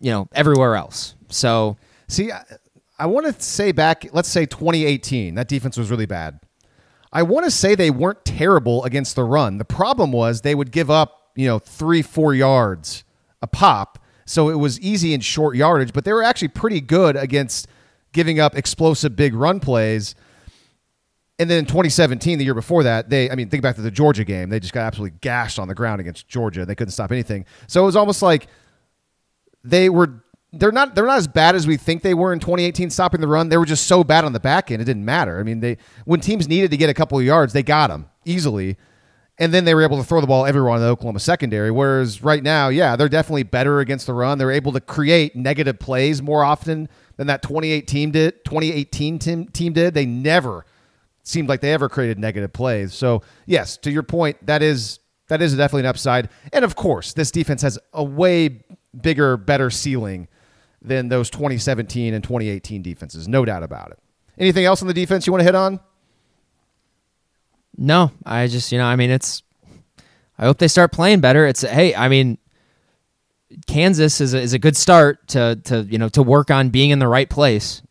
you 0.00 0.10
know, 0.10 0.28
everywhere 0.32 0.76
else. 0.76 1.14
So 1.28 1.76
see, 2.08 2.32
I, 2.32 2.44
I 2.98 3.06
want 3.06 3.26
to 3.26 3.42
say 3.42 3.72
back, 3.72 4.06
let's 4.12 4.28
say 4.28 4.46
2018, 4.46 5.34
that 5.34 5.48
defense 5.48 5.76
was 5.76 5.90
really 5.90 6.06
bad. 6.06 6.40
I 7.12 7.22
want 7.22 7.44
to 7.44 7.50
say 7.50 7.74
they 7.74 7.90
weren't 7.90 8.24
terrible 8.24 8.84
against 8.84 9.14
the 9.16 9.24
run. 9.24 9.58
The 9.58 9.64
problem 9.64 10.12
was 10.12 10.40
they 10.40 10.54
would 10.54 10.72
give 10.72 10.90
up, 10.90 11.30
you 11.36 11.46
know, 11.46 11.58
three, 11.58 12.02
four 12.02 12.34
yards 12.34 13.04
a 13.40 13.46
pop. 13.46 13.98
So 14.26 14.48
it 14.48 14.54
was 14.54 14.80
easy 14.80 15.14
in 15.14 15.20
short 15.20 15.56
yardage, 15.56 15.92
but 15.92 16.04
they 16.04 16.12
were 16.12 16.22
actually 16.22 16.48
pretty 16.48 16.80
good 16.80 17.16
against 17.16 17.68
giving 18.12 18.40
up 18.40 18.56
explosive 18.56 19.16
big 19.16 19.34
run 19.34 19.60
plays. 19.60 20.14
And 21.38 21.50
then 21.50 21.58
in 21.58 21.66
2017, 21.66 22.38
the 22.38 22.44
year 22.44 22.54
before 22.54 22.84
that, 22.84 23.10
they, 23.10 23.30
I 23.30 23.34
mean, 23.34 23.48
think 23.50 23.62
back 23.62 23.76
to 23.76 23.82
the 23.82 23.90
Georgia 23.90 24.24
game. 24.24 24.50
They 24.50 24.60
just 24.60 24.72
got 24.72 24.86
absolutely 24.86 25.18
gashed 25.20 25.58
on 25.58 25.68
the 25.68 25.74
ground 25.74 26.00
against 26.00 26.28
Georgia. 26.28 26.64
They 26.64 26.74
couldn't 26.76 26.92
stop 26.92 27.10
anything. 27.10 27.44
So 27.66 27.82
it 27.82 27.86
was 27.86 27.96
almost 27.96 28.22
like 28.22 28.46
they 29.64 29.88
were 29.88 30.22
they're 30.52 30.70
not 30.70 30.94
they're 30.94 31.06
not 31.06 31.18
as 31.18 31.26
bad 31.26 31.56
as 31.56 31.66
we 31.66 31.76
think 31.76 32.02
they 32.02 32.14
were 32.14 32.32
in 32.32 32.38
2018 32.38 32.90
stopping 32.90 33.20
the 33.20 33.28
run. 33.28 33.48
They 33.48 33.56
were 33.56 33.66
just 33.66 33.86
so 33.86 34.04
bad 34.04 34.24
on 34.24 34.32
the 34.32 34.40
back 34.40 34.70
end 34.70 34.80
it 34.80 34.84
didn't 34.84 35.04
matter. 35.04 35.40
I 35.40 35.42
mean, 35.42 35.60
they 35.60 35.78
when 36.04 36.20
teams 36.20 36.48
needed 36.48 36.70
to 36.70 36.76
get 36.76 36.88
a 36.88 36.94
couple 36.94 37.18
of 37.18 37.24
yards, 37.24 37.52
they 37.52 37.62
got 37.62 37.88
them 37.88 38.08
easily. 38.24 38.76
And 39.38 39.52
then 39.52 39.64
they 39.64 39.74
were 39.74 39.82
able 39.82 39.96
to 39.96 40.04
throw 40.04 40.20
the 40.20 40.28
ball 40.28 40.46
everywhere 40.46 40.76
in 40.76 40.80
the 40.80 40.86
Oklahoma 40.86 41.18
secondary. 41.18 41.70
Whereas 41.70 42.22
right 42.22 42.42
now, 42.42 42.68
yeah, 42.68 42.94
they're 42.94 43.08
definitely 43.08 43.42
better 43.42 43.80
against 43.80 44.06
the 44.06 44.14
run. 44.14 44.38
They're 44.38 44.52
able 44.52 44.72
to 44.72 44.80
create 44.80 45.34
negative 45.34 45.80
plays 45.80 46.22
more 46.22 46.44
often 46.44 46.88
than 47.16 47.26
that 47.26 47.42
2018 47.42 48.12
did. 48.12 48.44
2018 48.44 49.18
team, 49.18 49.46
team 49.46 49.72
did. 49.72 49.94
They 49.94 50.06
never 50.06 50.64
seemed 51.24 51.48
like 51.48 51.60
they 51.60 51.72
ever 51.72 51.88
created 51.88 52.18
negative 52.18 52.52
plays. 52.52 52.94
So 52.94 53.22
yes, 53.46 53.76
to 53.78 53.90
your 53.90 54.04
point, 54.04 54.44
that 54.46 54.62
is 54.62 55.00
that 55.28 55.42
is 55.42 55.56
definitely 55.56 55.80
an 55.80 55.86
upside. 55.86 56.28
And 56.52 56.64
of 56.64 56.76
course, 56.76 57.14
this 57.14 57.30
defense 57.30 57.62
has 57.62 57.78
a 57.92 58.04
way 58.04 58.62
bigger, 59.00 59.36
better 59.36 59.70
ceiling 59.70 60.28
than 60.82 61.08
those 61.08 61.30
2017 61.30 62.12
and 62.14 62.22
2018 62.22 62.82
defenses. 62.82 63.26
No 63.26 63.44
doubt 63.44 63.62
about 63.62 63.90
it. 63.90 63.98
Anything 64.38 64.64
else 64.66 64.82
on 64.82 64.88
the 64.88 64.94
defense 64.94 65.26
you 65.26 65.32
want 65.32 65.40
to 65.40 65.44
hit 65.44 65.54
on? 65.54 65.80
No, 67.76 68.12
I 68.24 68.46
just, 68.46 68.72
you 68.72 68.78
know, 68.78 68.84
I 68.84 68.96
mean, 68.96 69.10
it's, 69.10 69.42
I 70.38 70.44
hope 70.44 70.58
they 70.58 70.68
start 70.68 70.92
playing 70.92 71.20
better. 71.20 71.46
It's, 71.46 71.62
hey, 71.62 71.94
I 71.94 72.08
mean, 72.08 72.38
Kansas 73.66 74.20
is 74.20 74.34
a, 74.34 74.40
is 74.40 74.52
a 74.52 74.58
good 74.58 74.76
start 74.76 75.26
to, 75.28 75.60
to, 75.64 75.82
you 75.82 75.98
know, 75.98 76.08
to 76.10 76.22
work 76.22 76.50
on 76.50 76.70
being 76.70 76.90
in 76.90 76.98
the 76.98 77.08
right 77.08 77.28
place. 77.28 77.82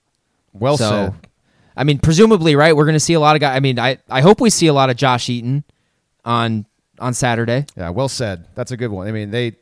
Well 0.54 0.78
so, 0.78 0.90
said. 0.90 1.28
I 1.76 1.84
mean, 1.84 2.00
presumably, 2.00 2.56
right? 2.56 2.76
We're 2.76 2.86
going 2.86 2.94
to 2.94 3.00
see 3.00 3.14
a 3.14 3.20
lot 3.20 3.36
of 3.36 3.40
guys. 3.40 3.56
I 3.56 3.60
mean, 3.60 3.80
I, 3.80 3.98
I 4.10 4.22
hope 4.22 4.40
we 4.40 4.50
see 4.50 4.68
a 4.68 4.74
lot 4.74 4.90
of 4.90 4.96
Josh 4.96 5.30
Eaton 5.30 5.64
on 6.24 6.66
on 7.00 7.14
Saturday. 7.14 7.66
Yeah, 7.76 7.90
well 7.90 8.08
said. 8.08 8.48
That's 8.56 8.72
a 8.72 8.78
good 8.78 8.92
one. 8.92 9.08
I 9.08 9.12
mean, 9.12 9.32
they 9.32 9.56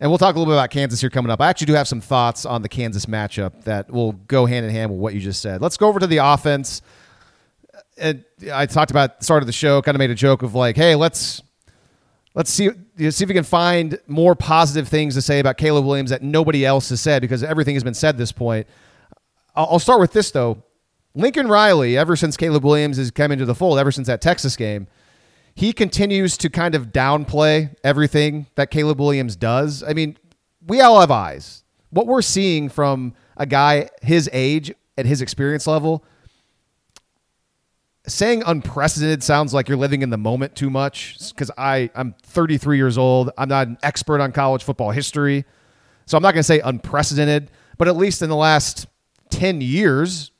and 0.00 0.10
we'll 0.10 0.18
talk 0.18 0.34
a 0.34 0.38
little 0.38 0.52
bit 0.52 0.58
about 0.58 0.70
Kansas 0.70 1.00
here 1.00 1.10
coming 1.10 1.30
up. 1.30 1.40
I 1.40 1.48
actually 1.48 1.66
do 1.66 1.74
have 1.74 1.88
some 1.88 2.00
thoughts 2.00 2.46
on 2.46 2.62
the 2.62 2.68
Kansas 2.68 3.06
matchup 3.06 3.64
that 3.64 3.90
will 3.90 4.12
go 4.12 4.46
hand 4.46 4.64
in 4.64 4.72
hand 4.72 4.90
with 4.90 5.00
what 5.00 5.14
you 5.14 5.20
just 5.20 5.42
said. 5.42 5.60
Let's 5.60 5.76
go 5.76 5.88
over 5.88 6.00
to 6.00 6.06
the 6.06 6.18
offense. 6.18 6.80
And 8.00 8.24
I 8.52 8.66
talked 8.66 8.90
about 8.90 9.22
start 9.22 9.42
of 9.42 9.46
the 9.46 9.52
show, 9.52 9.82
kind 9.82 9.94
of 9.94 9.98
made 9.98 10.10
a 10.10 10.14
joke 10.14 10.42
of 10.42 10.54
like, 10.54 10.76
hey, 10.76 10.94
let's 10.94 11.42
let's 12.34 12.50
see 12.50 12.70
see 12.96 13.24
if 13.24 13.28
we 13.28 13.34
can 13.34 13.44
find 13.44 13.98
more 14.06 14.34
positive 14.34 14.88
things 14.88 15.14
to 15.14 15.22
say 15.22 15.38
about 15.38 15.56
Caleb 15.56 15.84
Williams 15.84 16.10
that 16.10 16.22
nobody 16.22 16.64
else 16.64 16.88
has 16.88 17.00
said 17.00 17.22
because 17.22 17.42
everything 17.42 17.74
has 17.74 17.84
been 17.84 17.94
said 17.94 18.16
this 18.18 18.32
point. 18.32 18.66
I'll 19.54 19.78
start 19.78 20.00
with 20.00 20.12
this 20.12 20.30
though. 20.30 20.62
Lincoln 21.14 21.48
Riley, 21.48 21.98
ever 21.98 22.14
since 22.14 22.36
Caleb 22.36 22.64
Williams 22.64 22.96
has 22.96 23.10
come 23.10 23.32
into 23.32 23.44
the 23.44 23.54
fold, 23.54 23.78
ever 23.78 23.90
since 23.90 24.06
that 24.06 24.20
Texas 24.20 24.56
game, 24.56 24.86
he 25.54 25.72
continues 25.72 26.36
to 26.38 26.48
kind 26.48 26.74
of 26.74 26.88
downplay 26.88 27.74
everything 27.82 28.46
that 28.54 28.70
Caleb 28.70 29.00
Williams 29.00 29.34
does. 29.34 29.82
I 29.82 29.92
mean, 29.92 30.16
we 30.64 30.80
all 30.80 31.00
have 31.00 31.10
eyes. 31.10 31.64
What 31.90 32.06
we're 32.06 32.22
seeing 32.22 32.68
from 32.68 33.14
a 33.36 33.44
guy 33.44 33.90
his 34.02 34.30
age 34.32 34.72
at 34.96 35.06
his 35.06 35.20
experience 35.20 35.66
level, 35.66 36.04
saying 38.06 38.42
unprecedented 38.46 39.22
sounds 39.22 39.52
like 39.52 39.68
you're 39.68 39.78
living 39.78 40.02
in 40.02 40.10
the 40.10 40.18
moment 40.18 40.54
too 40.54 40.70
much 40.70 41.18
because 41.30 41.50
I 41.56 41.90
I'm 41.94 42.14
33 42.22 42.76
years 42.76 42.98
old. 42.98 43.30
I'm 43.36 43.48
not 43.48 43.68
an 43.68 43.78
expert 43.82 44.20
on 44.20 44.32
college 44.32 44.64
football 44.64 44.90
history, 44.90 45.44
so 46.06 46.16
I'm 46.16 46.22
not 46.22 46.32
going 46.32 46.40
to 46.40 46.44
say 46.44 46.60
unprecedented, 46.60 47.50
but 47.78 47.88
at 47.88 47.96
least 47.96 48.22
in 48.22 48.28
the 48.28 48.36
last 48.36 48.86
10 49.30 49.60
years, 49.60 50.32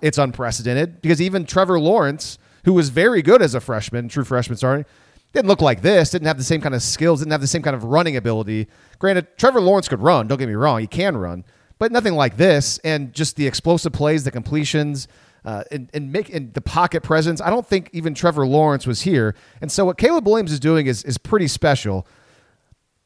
it's 0.00 0.18
unprecedented 0.18 1.00
because 1.00 1.22
even 1.22 1.46
Trevor 1.46 1.80
Lawrence 1.80 2.38
who 2.64 2.72
was 2.72 2.88
very 2.88 3.22
good 3.22 3.42
as 3.42 3.54
a 3.54 3.60
freshman, 3.60 4.08
true 4.08 4.24
freshman, 4.24 4.56
sorry, 4.56 4.84
didn't 5.32 5.48
look 5.48 5.60
like 5.60 5.82
this, 5.82 6.10
didn't 6.10 6.26
have 6.26 6.38
the 6.38 6.44
same 6.44 6.60
kind 6.60 6.74
of 6.74 6.82
skills, 6.82 7.20
didn't 7.20 7.32
have 7.32 7.40
the 7.40 7.46
same 7.46 7.62
kind 7.62 7.76
of 7.76 7.84
running 7.84 8.16
ability. 8.16 8.68
Granted, 8.98 9.36
Trevor 9.36 9.60
Lawrence 9.60 9.88
could 9.88 10.00
run, 10.00 10.26
don't 10.26 10.38
get 10.38 10.48
me 10.48 10.54
wrong, 10.54 10.80
he 10.80 10.86
can 10.86 11.16
run, 11.16 11.44
but 11.78 11.92
nothing 11.92 12.14
like 12.14 12.36
this. 12.36 12.78
And 12.78 13.12
just 13.12 13.36
the 13.36 13.46
explosive 13.46 13.92
plays, 13.92 14.24
the 14.24 14.30
completions, 14.30 15.08
uh, 15.44 15.64
and, 15.70 15.90
and 15.92 16.10
make 16.10 16.32
and 16.32 16.54
the 16.54 16.60
pocket 16.60 17.02
presence. 17.02 17.40
I 17.40 17.50
don't 17.50 17.66
think 17.66 17.90
even 17.92 18.14
Trevor 18.14 18.46
Lawrence 18.46 18.86
was 18.86 19.02
here. 19.02 19.34
And 19.60 19.70
so 19.70 19.84
what 19.84 19.98
Caleb 19.98 20.26
Williams 20.26 20.52
is 20.52 20.60
doing 20.60 20.86
is 20.86 21.02
is 21.04 21.18
pretty 21.18 21.48
special, 21.48 22.06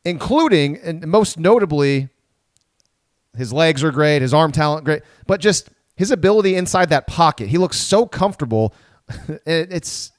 including 0.04 0.78
and 0.78 1.06
most 1.06 1.38
notably, 1.38 2.08
his 3.36 3.52
legs 3.52 3.82
are 3.82 3.90
great, 3.90 4.22
his 4.22 4.32
arm 4.32 4.52
talent 4.52 4.84
great, 4.84 5.02
but 5.26 5.40
just 5.40 5.70
his 5.96 6.12
ability 6.12 6.54
inside 6.54 6.90
that 6.90 7.08
pocket. 7.08 7.48
He 7.48 7.58
looks 7.58 7.76
so 7.76 8.06
comfortable. 8.06 8.72
it's 9.46 10.12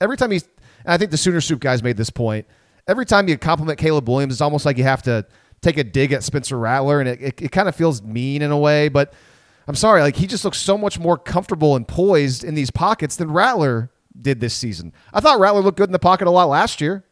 every 0.00 0.16
time 0.16 0.30
he's. 0.30 0.48
I 0.86 0.96
think 0.96 1.10
the 1.10 1.18
Sooner 1.18 1.40
Soup 1.42 1.60
guys 1.60 1.82
made 1.82 1.98
this 1.98 2.08
point. 2.08 2.46
Every 2.86 3.04
time 3.04 3.28
you 3.28 3.36
compliment 3.36 3.78
Caleb 3.78 4.08
Williams, 4.08 4.34
it's 4.34 4.40
almost 4.40 4.64
like 4.64 4.78
you 4.78 4.84
have 4.84 5.02
to 5.02 5.26
take 5.60 5.76
a 5.76 5.84
dig 5.84 6.12
at 6.12 6.22
Spencer 6.22 6.58
Rattler, 6.58 7.00
and 7.00 7.08
it, 7.08 7.20
it, 7.20 7.42
it 7.42 7.52
kind 7.52 7.68
of 7.68 7.76
feels 7.76 8.00
mean 8.02 8.40
in 8.40 8.50
a 8.50 8.56
way. 8.56 8.88
But 8.88 9.12
I'm 9.68 9.74
sorry, 9.74 10.00
like 10.00 10.16
he 10.16 10.26
just 10.26 10.44
looks 10.44 10.58
so 10.58 10.78
much 10.78 10.98
more 10.98 11.18
comfortable 11.18 11.76
and 11.76 11.86
poised 11.86 12.42
in 12.42 12.54
these 12.54 12.70
pockets 12.70 13.16
than 13.16 13.30
Rattler 13.30 13.90
did 14.20 14.40
this 14.40 14.54
season. 14.54 14.92
I 15.12 15.20
thought 15.20 15.38
Rattler 15.38 15.60
looked 15.60 15.76
good 15.76 15.88
in 15.88 15.92
the 15.92 15.98
pocket 15.98 16.26
a 16.26 16.30
lot 16.30 16.48
last 16.48 16.80
year. 16.80 17.04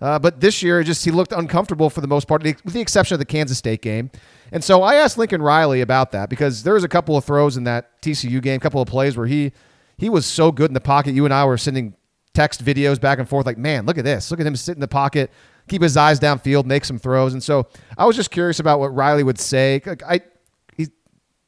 Uh, 0.00 0.18
but 0.18 0.40
this 0.40 0.64
year, 0.64 0.82
just 0.82 1.04
he 1.04 1.12
looked 1.12 1.30
uncomfortable 1.30 1.88
for 1.88 2.00
the 2.00 2.08
most 2.08 2.26
part, 2.26 2.42
with 2.42 2.74
the 2.74 2.80
exception 2.80 3.14
of 3.14 3.20
the 3.20 3.24
Kansas 3.24 3.56
State 3.56 3.82
game. 3.82 4.10
And 4.50 4.64
so 4.64 4.82
I 4.82 4.96
asked 4.96 5.16
Lincoln 5.16 5.40
Riley 5.40 5.80
about 5.80 6.10
that 6.10 6.28
because 6.28 6.64
there 6.64 6.74
was 6.74 6.82
a 6.82 6.88
couple 6.88 7.16
of 7.16 7.24
throws 7.24 7.56
in 7.56 7.62
that 7.64 8.02
TCU 8.02 8.42
game, 8.42 8.56
a 8.56 8.60
couple 8.60 8.82
of 8.82 8.88
plays 8.88 9.16
where 9.16 9.28
he 9.28 9.52
he 9.96 10.08
was 10.08 10.26
so 10.26 10.50
good 10.50 10.70
in 10.70 10.74
the 10.74 10.80
pocket. 10.80 11.14
You 11.14 11.24
and 11.24 11.32
I 11.32 11.44
were 11.44 11.56
sending 11.56 11.94
text 12.34 12.64
videos 12.64 13.00
back 13.00 13.20
and 13.20 13.28
forth, 13.28 13.46
like, 13.46 13.58
man, 13.58 13.86
look 13.86 13.96
at 13.96 14.04
this. 14.04 14.28
Look 14.32 14.40
at 14.40 14.46
him 14.46 14.56
sit 14.56 14.74
in 14.74 14.80
the 14.80 14.88
pocket, 14.88 15.30
keep 15.68 15.80
his 15.80 15.96
eyes 15.96 16.18
downfield, 16.18 16.64
make 16.64 16.84
some 16.84 16.98
throws. 16.98 17.32
And 17.32 17.42
so 17.42 17.68
I 17.96 18.04
was 18.04 18.16
just 18.16 18.32
curious 18.32 18.58
about 18.58 18.80
what 18.80 18.92
Riley 18.92 19.22
would 19.22 19.38
say. 19.38 19.80
I 20.04 20.20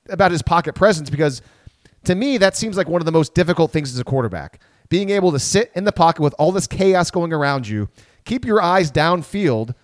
about 0.08 0.30
his 0.30 0.42
pocket 0.42 0.74
presence 0.74 1.10
because 1.10 1.42
to 2.04 2.14
me 2.14 2.38
that 2.38 2.56
seems 2.56 2.76
like 2.76 2.88
one 2.88 3.00
of 3.00 3.06
the 3.06 3.12
most 3.12 3.34
difficult 3.34 3.70
things 3.70 3.92
as 3.92 3.98
a 3.98 4.04
quarterback. 4.04 4.60
Being 4.90 5.10
able 5.10 5.32
to 5.32 5.38
sit 5.38 5.72
in 5.74 5.84
the 5.84 5.92
pocket 5.92 6.22
with 6.22 6.34
all 6.38 6.52
this 6.52 6.66
chaos 6.66 7.10
going 7.10 7.32
around 7.32 7.66
you 7.66 7.88
keep 8.24 8.44
your 8.44 8.60
eyes 8.60 8.90
downfield, 8.90 9.74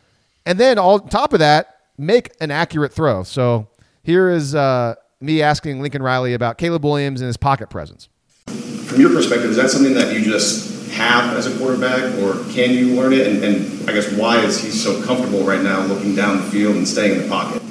and 0.46 0.58
then 0.58 0.78
on 0.78 1.08
top 1.08 1.32
of 1.32 1.38
that, 1.38 1.80
make 1.98 2.30
an 2.40 2.50
accurate 2.50 2.92
throw. 2.92 3.22
So 3.22 3.68
here 4.02 4.30
is 4.30 4.54
uh, 4.54 4.94
me 5.20 5.42
asking 5.42 5.80
Lincoln 5.80 6.02
Riley 6.02 6.34
about 6.34 6.58
Caleb 6.58 6.84
Williams 6.84 7.20
and 7.20 7.26
his 7.26 7.36
pocket 7.36 7.70
presence. 7.70 8.08
From 8.46 9.00
your 9.00 9.10
perspective, 9.10 9.50
is 9.50 9.56
that 9.56 9.70
something 9.70 9.94
that 9.94 10.14
you 10.14 10.24
just 10.24 10.90
have 10.92 11.36
as 11.36 11.46
a 11.46 11.56
quarterback, 11.58 12.02
or 12.18 12.34
can 12.52 12.70
you 12.70 12.94
learn 12.94 13.12
it? 13.12 13.26
And, 13.26 13.44
and 13.44 13.88
I 13.88 13.92
guess 13.92 14.10
why 14.12 14.40
is 14.40 14.60
he 14.60 14.70
so 14.70 15.02
comfortable 15.04 15.44
right 15.44 15.62
now 15.62 15.80
looking 15.82 16.14
down 16.14 16.38
the 16.38 16.42
field 16.44 16.76
and 16.76 16.88
staying 16.88 17.16
in 17.16 17.22
the 17.22 17.28
pocket? 17.28 17.62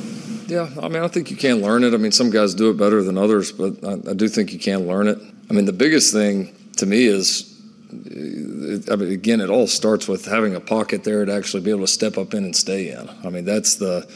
Yeah, 0.50 0.70
I 0.82 0.88
mean, 0.88 1.04
I 1.04 1.08
think 1.08 1.30
you 1.30 1.38
can 1.38 1.62
learn 1.62 1.84
it. 1.84 1.93
I 1.93 1.97
mean, 1.97 2.12
some 2.12 2.32
guys 2.32 2.56
do 2.56 2.70
it 2.72 2.78
better 2.78 3.04
than 3.04 3.18
others, 3.18 3.52
but 3.52 3.84
I, 3.84 4.12
I 4.12 4.14
do 4.14 4.28
think 4.28 4.52
you 4.52 4.60
can 4.60 4.88
learn 4.88 5.08
it. 5.08 5.20
I 5.50 5.54
mean, 5.54 5.66
the 5.66 5.74
biggest 5.74 6.12
thing 6.12 6.56
to 6.78 6.86
me 6.86 7.06
is 7.06 7.50
I 7.91 8.95
mean, 8.95 9.12
again, 9.12 9.41
it 9.41 9.50
all 9.50 9.66
starts 9.66 10.08
with 10.08 10.26
having 10.26 10.54
a 10.54 10.60
pocket 10.60 11.04
there 11.04 11.26
to 11.26 11.34
actually 11.34 11.64
be 11.64 11.72
able 11.72 11.82
to 11.82 11.88
step 11.88 12.18
up 12.20 12.36
in 12.36 12.43
and 12.43 12.56
stay 12.56 12.89
in. 12.91 13.10
I 13.24 13.30
mean, 13.30 13.45
that's 13.45 13.76
the, 13.76 14.08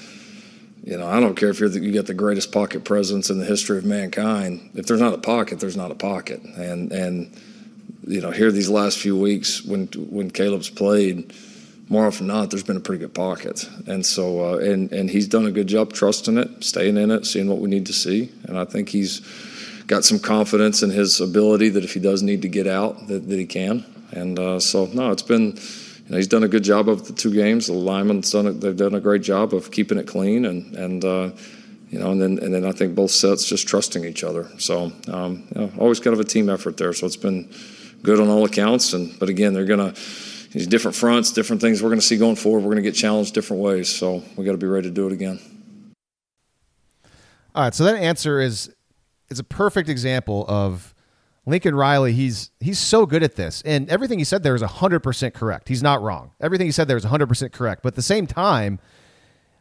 you 0.83 0.95
know, 0.95 1.07
I 1.07 1.19
don't 1.19 1.35
care 1.35 1.49
if 1.49 1.59
you're 1.59 1.69
the, 1.69 1.79
you 1.79 1.91
got 1.91 2.05
the 2.05 2.13
greatest 2.13 2.51
pocket 2.51 2.83
presence 2.85 3.31
in 3.31 3.39
the 3.39 3.45
history 3.45 3.79
of 3.79 3.85
mankind. 3.85 4.71
If 4.75 4.85
there's 4.85 4.99
not 4.99 5.13
a 5.13 5.17
pocket, 5.17 5.59
there's 5.59 5.77
not 5.77 5.89
a 5.89 5.95
pocket. 5.95 6.43
And 6.43 6.91
and 6.91 7.35
you 8.05 8.21
know, 8.21 8.29
here 8.29 8.51
these 8.51 8.69
last 8.69 8.99
few 8.99 9.17
weeks 9.17 9.63
when 9.63 9.87
when 9.87 10.29
Caleb's 10.29 10.69
played, 10.69 11.33
more 11.89 12.07
often 12.07 12.27
than 12.27 12.37
not, 12.37 12.49
there's 12.49 12.63
been 12.63 12.77
a 12.77 12.81
pretty 12.81 12.99
good 12.99 13.13
pocket. 13.13 13.69
And 13.87 14.05
so, 14.05 14.53
uh, 14.53 14.57
and 14.57 14.91
and 14.91 15.09
he's 15.09 15.27
done 15.27 15.45
a 15.45 15.51
good 15.51 15.67
job 15.67 15.93
trusting 15.93 16.37
it, 16.37 16.63
staying 16.63 16.97
in 16.97 17.11
it, 17.11 17.25
seeing 17.25 17.47
what 17.47 17.59
we 17.59 17.69
need 17.69 17.85
to 17.87 17.93
see. 17.93 18.31
And 18.45 18.57
I 18.57 18.65
think 18.65 18.89
he's 18.89 19.21
got 19.87 20.05
some 20.05 20.19
confidence 20.19 20.81
in 20.81 20.89
his 20.89 21.19
ability 21.19 21.69
that 21.69 21.83
if 21.83 21.93
he 21.93 21.99
does 21.99 22.23
need 22.23 22.41
to 22.43 22.47
get 22.47 22.67
out, 22.67 23.07
that, 23.07 23.27
that 23.27 23.37
he 23.37 23.45
can. 23.45 23.85
And 24.11 24.39
uh, 24.39 24.59
so, 24.59 24.85
no, 24.93 25.11
it's 25.11 25.23
been, 25.23 25.47
you 25.47 26.09
know, 26.09 26.17
he's 26.17 26.27
done 26.27 26.43
a 26.43 26.47
good 26.47 26.63
job 26.63 26.87
of 26.87 27.07
the 27.07 27.13
two 27.13 27.33
games. 27.33 27.67
The 27.67 27.73
linemen's 27.73 28.31
done 28.31 28.47
a, 28.47 28.51
they've 28.51 28.77
done 28.77 28.95
a 28.95 28.99
great 28.99 29.23
job 29.23 29.53
of 29.53 29.71
keeping 29.71 29.97
it 29.97 30.07
clean, 30.07 30.45
and 30.45 30.75
and 30.75 31.03
uh, 31.03 31.31
you 31.89 31.99
know, 31.99 32.11
and 32.11 32.21
then 32.21 32.39
and 32.39 32.53
then 32.53 32.65
I 32.65 32.71
think 32.71 32.95
both 32.95 33.11
sets 33.11 33.45
just 33.45 33.67
trusting 33.67 34.05
each 34.05 34.23
other. 34.23 34.49
So, 34.57 34.91
um, 35.07 35.47
you 35.55 35.61
know, 35.61 35.71
always 35.77 35.99
kind 35.99 36.13
of 36.13 36.19
a 36.19 36.23
team 36.23 36.49
effort 36.49 36.77
there. 36.77 36.93
So 36.93 37.05
it's 37.05 37.17
been 37.17 37.49
good 38.03 38.19
on 38.19 38.29
all 38.29 38.45
accounts. 38.45 38.93
And 38.93 39.17
but 39.19 39.29
again, 39.29 39.53
they're 39.53 39.65
gonna 39.65 39.93
these 40.53 40.67
different 40.67 40.95
fronts, 40.95 41.31
different 41.31 41.61
things 41.61 41.81
we're 41.81 41.89
going 41.89 41.99
to 41.99 42.05
see 42.05 42.15
going 42.15 42.35
forward. 42.35 42.59
We're 42.59 42.73
going 42.73 42.83
to 42.83 42.89
get 42.89 42.95
challenged 42.95 43.33
different 43.33 43.63
ways. 43.63 43.89
So 43.89 44.23
we 44.37 44.45
got 44.45 44.51
to 44.51 44.57
be 44.57 44.67
ready 44.67 44.87
to 44.87 44.93
do 44.93 45.07
it 45.07 45.13
again. 45.13 45.39
All 47.55 47.63
right. 47.63 47.73
So 47.73 47.83
that 47.83 47.95
answer 47.95 48.39
is 48.39 48.71
is 49.29 49.39
a 49.39 49.43
perfect 49.43 49.89
example 49.89 50.45
of 50.47 50.93
Lincoln 51.45 51.75
Riley. 51.75 52.13
He's 52.13 52.51
he's 52.59 52.79
so 52.79 53.05
good 53.05 53.23
at 53.23 53.35
this, 53.35 53.63
and 53.65 53.89
everything 53.89 54.19
he 54.19 54.25
said 54.25 54.43
there 54.43 54.55
is 54.55 54.61
hundred 54.61 55.01
percent 55.01 55.33
correct. 55.33 55.69
He's 55.69 55.83
not 55.83 56.01
wrong. 56.01 56.31
Everything 56.39 56.67
he 56.67 56.71
said 56.71 56.87
there 56.87 56.97
is 56.97 57.03
hundred 57.03 57.27
percent 57.27 57.51
correct. 57.51 57.81
But 57.81 57.89
at 57.89 57.95
the 57.95 58.03
same 58.03 58.27
time, 58.27 58.79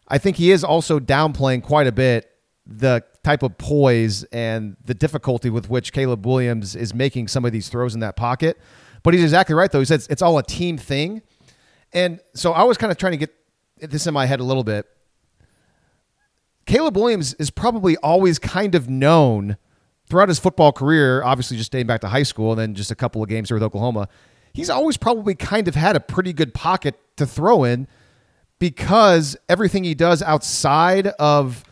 I 0.08 0.18
think 0.18 0.36
he 0.36 0.52
is 0.52 0.62
also 0.62 1.00
downplaying 1.00 1.62
quite 1.62 1.86
a 1.86 1.92
bit 1.92 2.28
the 2.66 3.02
type 3.24 3.42
of 3.42 3.56
poise 3.58 4.24
and 4.24 4.76
the 4.84 4.94
difficulty 4.94 5.50
with 5.50 5.70
which 5.70 5.92
Caleb 5.92 6.26
Williams 6.26 6.76
is 6.76 6.94
making 6.94 7.28
some 7.28 7.44
of 7.44 7.52
these 7.52 7.68
throws 7.68 7.94
in 7.94 8.00
that 8.00 8.16
pocket. 8.16 8.58
But 9.02 9.14
he's 9.14 9.22
exactly 9.22 9.54
right, 9.54 9.70
though. 9.70 9.80
He 9.80 9.84
says 9.84 10.06
it's 10.10 10.22
all 10.22 10.38
a 10.38 10.42
team 10.42 10.78
thing. 10.78 11.22
And 11.92 12.20
so 12.34 12.52
I 12.52 12.62
was 12.62 12.78
kind 12.78 12.90
of 12.90 12.98
trying 12.98 13.12
to 13.12 13.18
get 13.18 13.34
this 13.80 14.06
in 14.06 14.14
my 14.14 14.26
head 14.26 14.40
a 14.40 14.44
little 14.44 14.64
bit. 14.64 14.86
Caleb 16.66 16.96
Williams 16.96 17.34
is 17.34 17.50
probably 17.50 17.96
always 17.98 18.38
kind 18.38 18.74
of 18.74 18.88
known 18.88 19.56
throughout 20.08 20.28
his 20.28 20.38
football 20.38 20.72
career, 20.72 21.22
obviously 21.22 21.56
just 21.56 21.72
dating 21.72 21.86
back 21.86 22.00
to 22.02 22.08
high 22.08 22.22
school 22.22 22.52
and 22.52 22.60
then 22.60 22.74
just 22.74 22.90
a 22.90 22.94
couple 22.94 23.22
of 23.22 23.28
games 23.28 23.48
here 23.48 23.56
with 23.56 23.62
Oklahoma. 23.62 24.08
He's 24.52 24.70
always 24.70 24.96
probably 24.96 25.34
kind 25.34 25.66
of 25.68 25.74
had 25.74 25.96
a 25.96 26.00
pretty 26.00 26.32
good 26.32 26.54
pocket 26.54 26.98
to 27.16 27.26
throw 27.26 27.64
in 27.64 27.88
because 28.58 29.36
everything 29.48 29.84
he 29.84 29.94
does 29.94 30.22
outside 30.22 31.08
of 31.18 31.64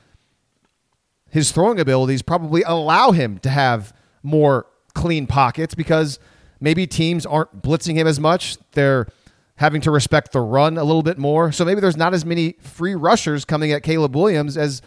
his 1.31 1.53
throwing 1.53 1.79
abilities 1.79 2.23
probably 2.23 2.63
allow 2.63 3.13
him 3.13 3.39
to 3.39 3.51
have 3.51 3.93
more 4.23 4.67
clean 4.95 5.27
pockets 5.27 5.75
because 5.75 6.19
maybe 6.61 6.87
teams 6.87 7.27
aren't 7.27 7.63
blitzing 7.63 7.95
him 7.95 8.07
as 8.07 8.21
much. 8.21 8.57
They're 8.73 9.07
having 9.57 9.81
to 9.83 9.91
respect 9.91 10.33
the 10.33 10.41
run 10.41 10.79
a 10.79 10.85
little 10.85 11.03
bit 11.03 11.19
more. 11.19 11.53
So 11.53 11.65
maybe 11.65 11.81
there's 11.81 11.97
not 11.97 12.15
as 12.15 12.25
many 12.25 12.57
free 12.61 12.95
rushers 12.95 13.45
coming 13.45 13.73
at 13.73 13.83
Caleb 13.83 14.17
Williams 14.17 14.57
as 14.57 14.81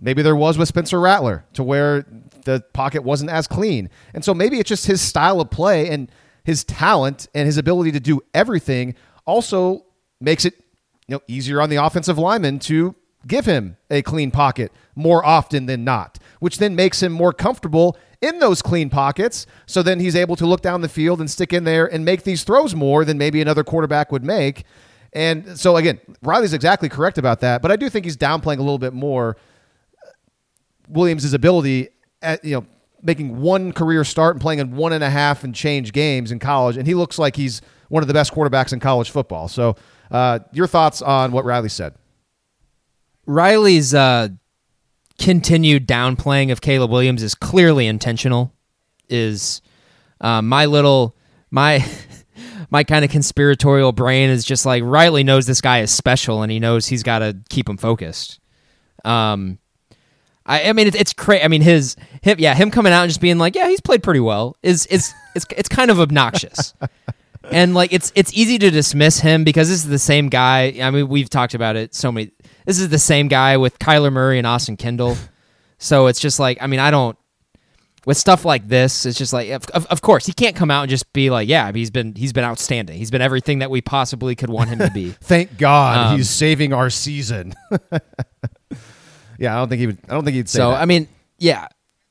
maybe 0.00 0.22
there 0.22 0.36
was 0.36 0.58
with 0.58 0.68
Spencer 0.68 1.00
Rattler, 1.00 1.44
to 1.54 1.62
where 1.62 2.04
the 2.44 2.62
pocket 2.72 3.02
wasn't 3.02 3.30
as 3.30 3.46
clean. 3.46 3.90
And 4.14 4.24
so 4.24 4.34
maybe 4.34 4.58
it's 4.58 4.68
just 4.68 4.86
his 4.86 5.00
style 5.00 5.40
of 5.40 5.50
play 5.50 5.88
and 5.90 6.10
his 6.44 6.64
talent 6.64 7.28
and 7.34 7.46
his 7.46 7.58
ability 7.58 7.92
to 7.92 8.00
do 8.00 8.20
everything 8.34 8.94
also 9.26 9.84
makes 10.20 10.44
it 10.44 10.54
you 11.06 11.16
know 11.16 11.20
easier 11.28 11.60
on 11.60 11.70
the 11.70 11.76
offensive 11.76 12.18
lineman 12.18 12.58
to 12.58 12.94
give 13.26 13.44
him 13.44 13.76
a 13.90 14.02
clean 14.02 14.30
pocket 14.30 14.72
more 14.94 15.24
often 15.24 15.66
than 15.66 15.84
not, 15.84 16.18
which 16.40 16.58
then 16.58 16.74
makes 16.74 17.02
him 17.02 17.12
more 17.12 17.32
comfortable 17.32 17.96
in 18.20 18.38
those 18.38 18.62
clean 18.62 18.90
pockets. 18.90 19.46
So 19.66 19.82
then 19.82 20.00
he's 20.00 20.16
able 20.16 20.36
to 20.36 20.46
look 20.46 20.60
down 20.60 20.80
the 20.80 20.88
field 20.88 21.20
and 21.20 21.30
stick 21.30 21.52
in 21.52 21.64
there 21.64 21.86
and 21.86 22.04
make 22.04 22.24
these 22.24 22.44
throws 22.44 22.74
more 22.74 23.04
than 23.04 23.18
maybe 23.18 23.40
another 23.40 23.64
quarterback 23.64 24.12
would 24.12 24.24
make. 24.24 24.64
And 25.12 25.58
so 25.58 25.76
again, 25.76 26.00
Riley's 26.22 26.52
exactly 26.52 26.88
correct 26.88 27.18
about 27.18 27.40
that, 27.40 27.62
but 27.62 27.72
I 27.72 27.76
do 27.76 27.88
think 27.88 28.04
he's 28.04 28.16
downplaying 28.16 28.58
a 28.58 28.62
little 28.62 28.78
bit 28.78 28.92
more 28.92 29.36
Williams' 30.88 31.32
ability 31.32 31.88
at 32.22 32.44
you 32.44 32.56
know 32.56 32.66
making 33.02 33.40
one 33.40 33.72
career 33.72 34.04
start 34.04 34.34
and 34.34 34.42
playing 34.42 34.58
in 34.58 34.76
one 34.76 34.92
and 34.92 35.02
a 35.02 35.10
half 35.10 35.42
and 35.42 35.54
change 35.54 35.92
games 35.92 36.30
in 36.30 36.38
college, 36.38 36.76
and 36.76 36.86
he 36.86 36.94
looks 36.94 37.18
like 37.18 37.36
he's 37.36 37.62
one 37.88 38.02
of 38.02 38.08
the 38.08 38.14
best 38.14 38.32
quarterbacks 38.32 38.72
in 38.72 38.80
college 38.80 39.10
football. 39.10 39.48
So, 39.48 39.76
uh, 40.10 40.40
your 40.52 40.66
thoughts 40.66 41.00
on 41.02 41.32
what 41.32 41.44
Riley 41.44 41.70
said? 41.70 41.94
Riley's 43.26 43.94
uh, 43.94 44.28
continued 45.20 45.86
downplaying 45.86 46.50
of 46.50 46.60
Caleb 46.60 46.90
Williams 46.90 47.22
is 47.22 47.34
clearly 47.34 47.86
intentional. 47.86 48.52
Is 49.08 49.60
uh, 50.20 50.42
my 50.42 50.66
little 50.66 51.14
my 51.50 51.84
my 52.70 52.84
kind 52.84 53.04
of 53.04 53.10
conspiratorial 53.10 53.92
brain 53.92 54.30
is 54.30 54.44
just 54.44 54.66
like 54.66 54.82
Riley 54.84 55.22
knows 55.22 55.46
this 55.46 55.60
guy 55.60 55.80
is 55.80 55.90
special 55.90 56.42
and 56.42 56.50
he 56.50 56.58
knows 56.58 56.86
he's 56.86 57.02
got 57.02 57.20
to 57.20 57.36
keep 57.48 57.68
him 57.68 57.76
focused. 57.76 58.40
Um, 59.04 59.58
I, 60.46 60.64
I 60.64 60.72
mean 60.72 60.86
it's 60.86 60.96
it's 60.96 61.12
crazy. 61.12 61.44
I 61.44 61.48
mean 61.48 61.62
his 61.62 61.96
him 62.22 62.36
yeah 62.38 62.54
him 62.54 62.70
coming 62.70 62.92
out 62.92 63.02
and 63.02 63.10
just 63.10 63.20
being 63.20 63.38
like 63.38 63.54
yeah 63.54 63.68
he's 63.68 63.80
played 63.80 64.02
pretty 64.02 64.20
well 64.20 64.56
is 64.62 64.86
is 64.86 65.12
it's 65.34 65.46
it's 65.56 65.68
kind 65.68 65.90
of 65.90 66.00
obnoxious. 66.00 66.74
and 67.50 67.74
like 67.74 67.92
it's 67.92 68.12
it's 68.14 68.32
easy 68.32 68.58
to 68.58 68.70
dismiss 68.70 69.20
him 69.20 69.44
because 69.44 69.68
this 69.68 69.78
is 69.78 69.88
the 69.88 69.98
same 69.98 70.28
guy. 70.28 70.74
I 70.82 70.90
mean, 70.90 71.08
we've 71.08 71.30
talked 71.30 71.54
about 71.54 71.76
it 71.76 71.94
so 71.94 72.12
many. 72.12 72.32
This 72.70 72.78
is 72.78 72.88
the 72.88 73.00
same 73.00 73.26
guy 73.26 73.56
with 73.56 73.80
Kyler 73.80 74.12
Murray 74.12 74.38
and 74.38 74.46
Austin 74.46 74.76
Kendall. 74.76 75.16
so 75.78 76.06
it's 76.06 76.20
just 76.20 76.38
like 76.38 76.58
I 76.60 76.68
mean, 76.68 76.78
I 76.78 76.92
don't. 76.92 77.18
with 78.06 78.16
stuff 78.16 78.44
like 78.44 78.68
this, 78.68 79.04
it's 79.06 79.18
just 79.18 79.32
like, 79.32 79.48
of, 79.50 79.66
of, 79.86 80.02
course, 80.02 80.24
he 80.24 80.32
can't 80.32 80.54
come 80.54 80.70
out 80.70 80.82
and 80.82 80.88
just 80.88 81.12
be 81.12 81.30
like, 81.30 81.48
yeah, 81.48 81.72
he's 81.72 81.90
been 81.90 82.14
he's 82.14 82.32
been 82.32 82.44
outstanding. 82.44 82.96
He's 82.96 83.10
been 83.10 83.22
everything 83.22 83.58
that 83.58 83.72
we 83.72 83.80
possibly 83.80 84.36
could 84.36 84.50
want 84.50 84.70
him 84.70 84.78
to 84.78 84.90
be. 84.92 85.10
Thank 85.20 85.58
God 85.58 86.12
Um, 86.12 86.16
he's 86.16 86.30
saving 86.30 86.72
our 86.72 86.90
season. 86.90 87.54
yeah, 89.36 89.56
I 89.56 89.58
don't 89.58 89.68
think 89.68 89.80
he 89.80 89.88
would. 89.88 89.98
I 90.08 90.14
don't 90.14 90.24
think 90.24 90.36
he'd 90.36 90.48
say 90.48 90.58
so 90.58 90.70
that. 90.70 90.80
I 90.80 90.84
mean, 90.84 91.08
yeah, 91.38 91.66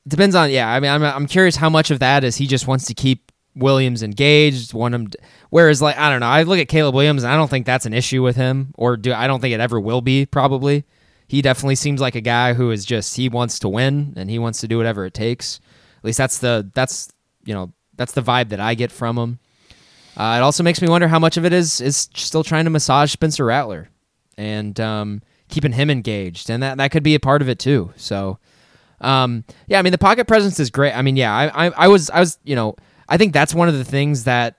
depends 0.06 0.34
on. 0.34 0.50
Yeah, 0.50 0.70
I 0.70 0.78
mean, 0.78 0.90
I'm 0.90 1.02
I'm 1.02 1.26
curious 1.26 1.56
how 1.56 1.70
much 1.70 1.90
of 1.90 2.00
that 2.00 2.22
is 2.22 2.36
he 2.36 2.46
just 2.46 2.66
wants 2.66 2.84
to 2.84 2.92
keep 2.92 3.29
Williams 3.54 4.02
engaged, 4.02 4.72
want 4.74 4.94
him. 4.94 5.10
Whereas, 5.50 5.82
like, 5.82 5.98
I 5.98 6.10
don't 6.10 6.20
know. 6.20 6.26
I 6.26 6.42
look 6.42 6.58
at 6.58 6.68
Caleb 6.68 6.94
Williams, 6.94 7.24
and 7.24 7.32
I 7.32 7.36
don't 7.36 7.48
think 7.48 7.66
that's 7.66 7.86
an 7.86 7.92
issue 7.92 8.22
with 8.22 8.36
him, 8.36 8.72
or 8.76 8.96
do 8.96 9.12
I 9.12 9.26
don't 9.26 9.40
think 9.40 9.54
it 9.54 9.60
ever 9.60 9.80
will 9.80 10.00
be. 10.00 10.26
Probably, 10.26 10.84
he 11.30 11.42
definitely 11.42 11.76
seems 11.76 12.00
like 12.00 12.16
a 12.16 12.20
guy 12.20 12.54
who 12.54 12.70
is 12.70 12.84
just 12.84 13.16
he 13.16 13.28
wants 13.28 13.60
to 13.60 13.68
win 13.68 14.14
and 14.16 14.28
he 14.28 14.38
wants 14.38 14.60
to 14.60 14.68
do 14.68 14.76
whatever 14.76 15.04
it 15.04 15.14
takes. 15.14 15.60
At 15.98 16.04
least 16.04 16.18
that's 16.18 16.38
the 16.38 16.68
that's 16.74 17.12
you 17.44 17.54
know 17.54 17.72
that's 17.96 18.12
the 18.12 18.22
vibe 18.22 18.48
that 18.48 18.58
I 18.58 18.74
get 18.74 18.90
from 18.90 19.16
him. 19.16 19.38
Uh, 20.16 20.34
it 20.38 20.42
also 20.42 20.62
makes 20.62 20.82
me 20.82 20.88
wonder 20.88 21.06
how 21.06 21.18
much 21.18 21.36
of 21.36 21.44
it 21.44 21.52
is 21.52 21.80
is 21.80 22.08
still 22.14 22.42
trying 22.42 22.64
to 22.64 22.70
massage 22.70 23.12
Spencer 23.12 23.44
Rattler 23.44 23.90
and 24.36 24.80
um, 24.80 25.22
keeping 25.48 25.72
him 25.72 25.88
engaged, 25.88 26.50
and 26.50 26.62
that 26.62 26.78
that 26.78 26.90
could 26.90 27.02
be 27.02 27.14
a 27.14 27.20
part 27.20 27.42
of 27.42 27.48
it 27.48 27.58
too. 27.58 27.92
So, 27.94 28.38
um, 29.00 29.44
yeah, 29.68 29.78
I 29.78 29.82
mean 29.82 29.92
the 29.92 29.98
pocket 29.98 30.26
presence 30.26 30.58
is 30.58 30.70
great. 30.70 30.94
I 30.94 31.02
mean, 31.02 31.16
yeah, 31.16 31.32
I, 31.32 31.66
I 31.66 31.70
I 31.76 31.88
was 31.88 32.10
I 32.10 32.18
was 32.18 32.38
you 32.42 32.56
know 32.56 32.74
I 33.10 33.16
think 33.16 33.32
that's 33.32 33.54
one 33.54 33.68
of 33.68 33.74
the 33.74 33.84
things 33.84 34.24
that 34.24 34.56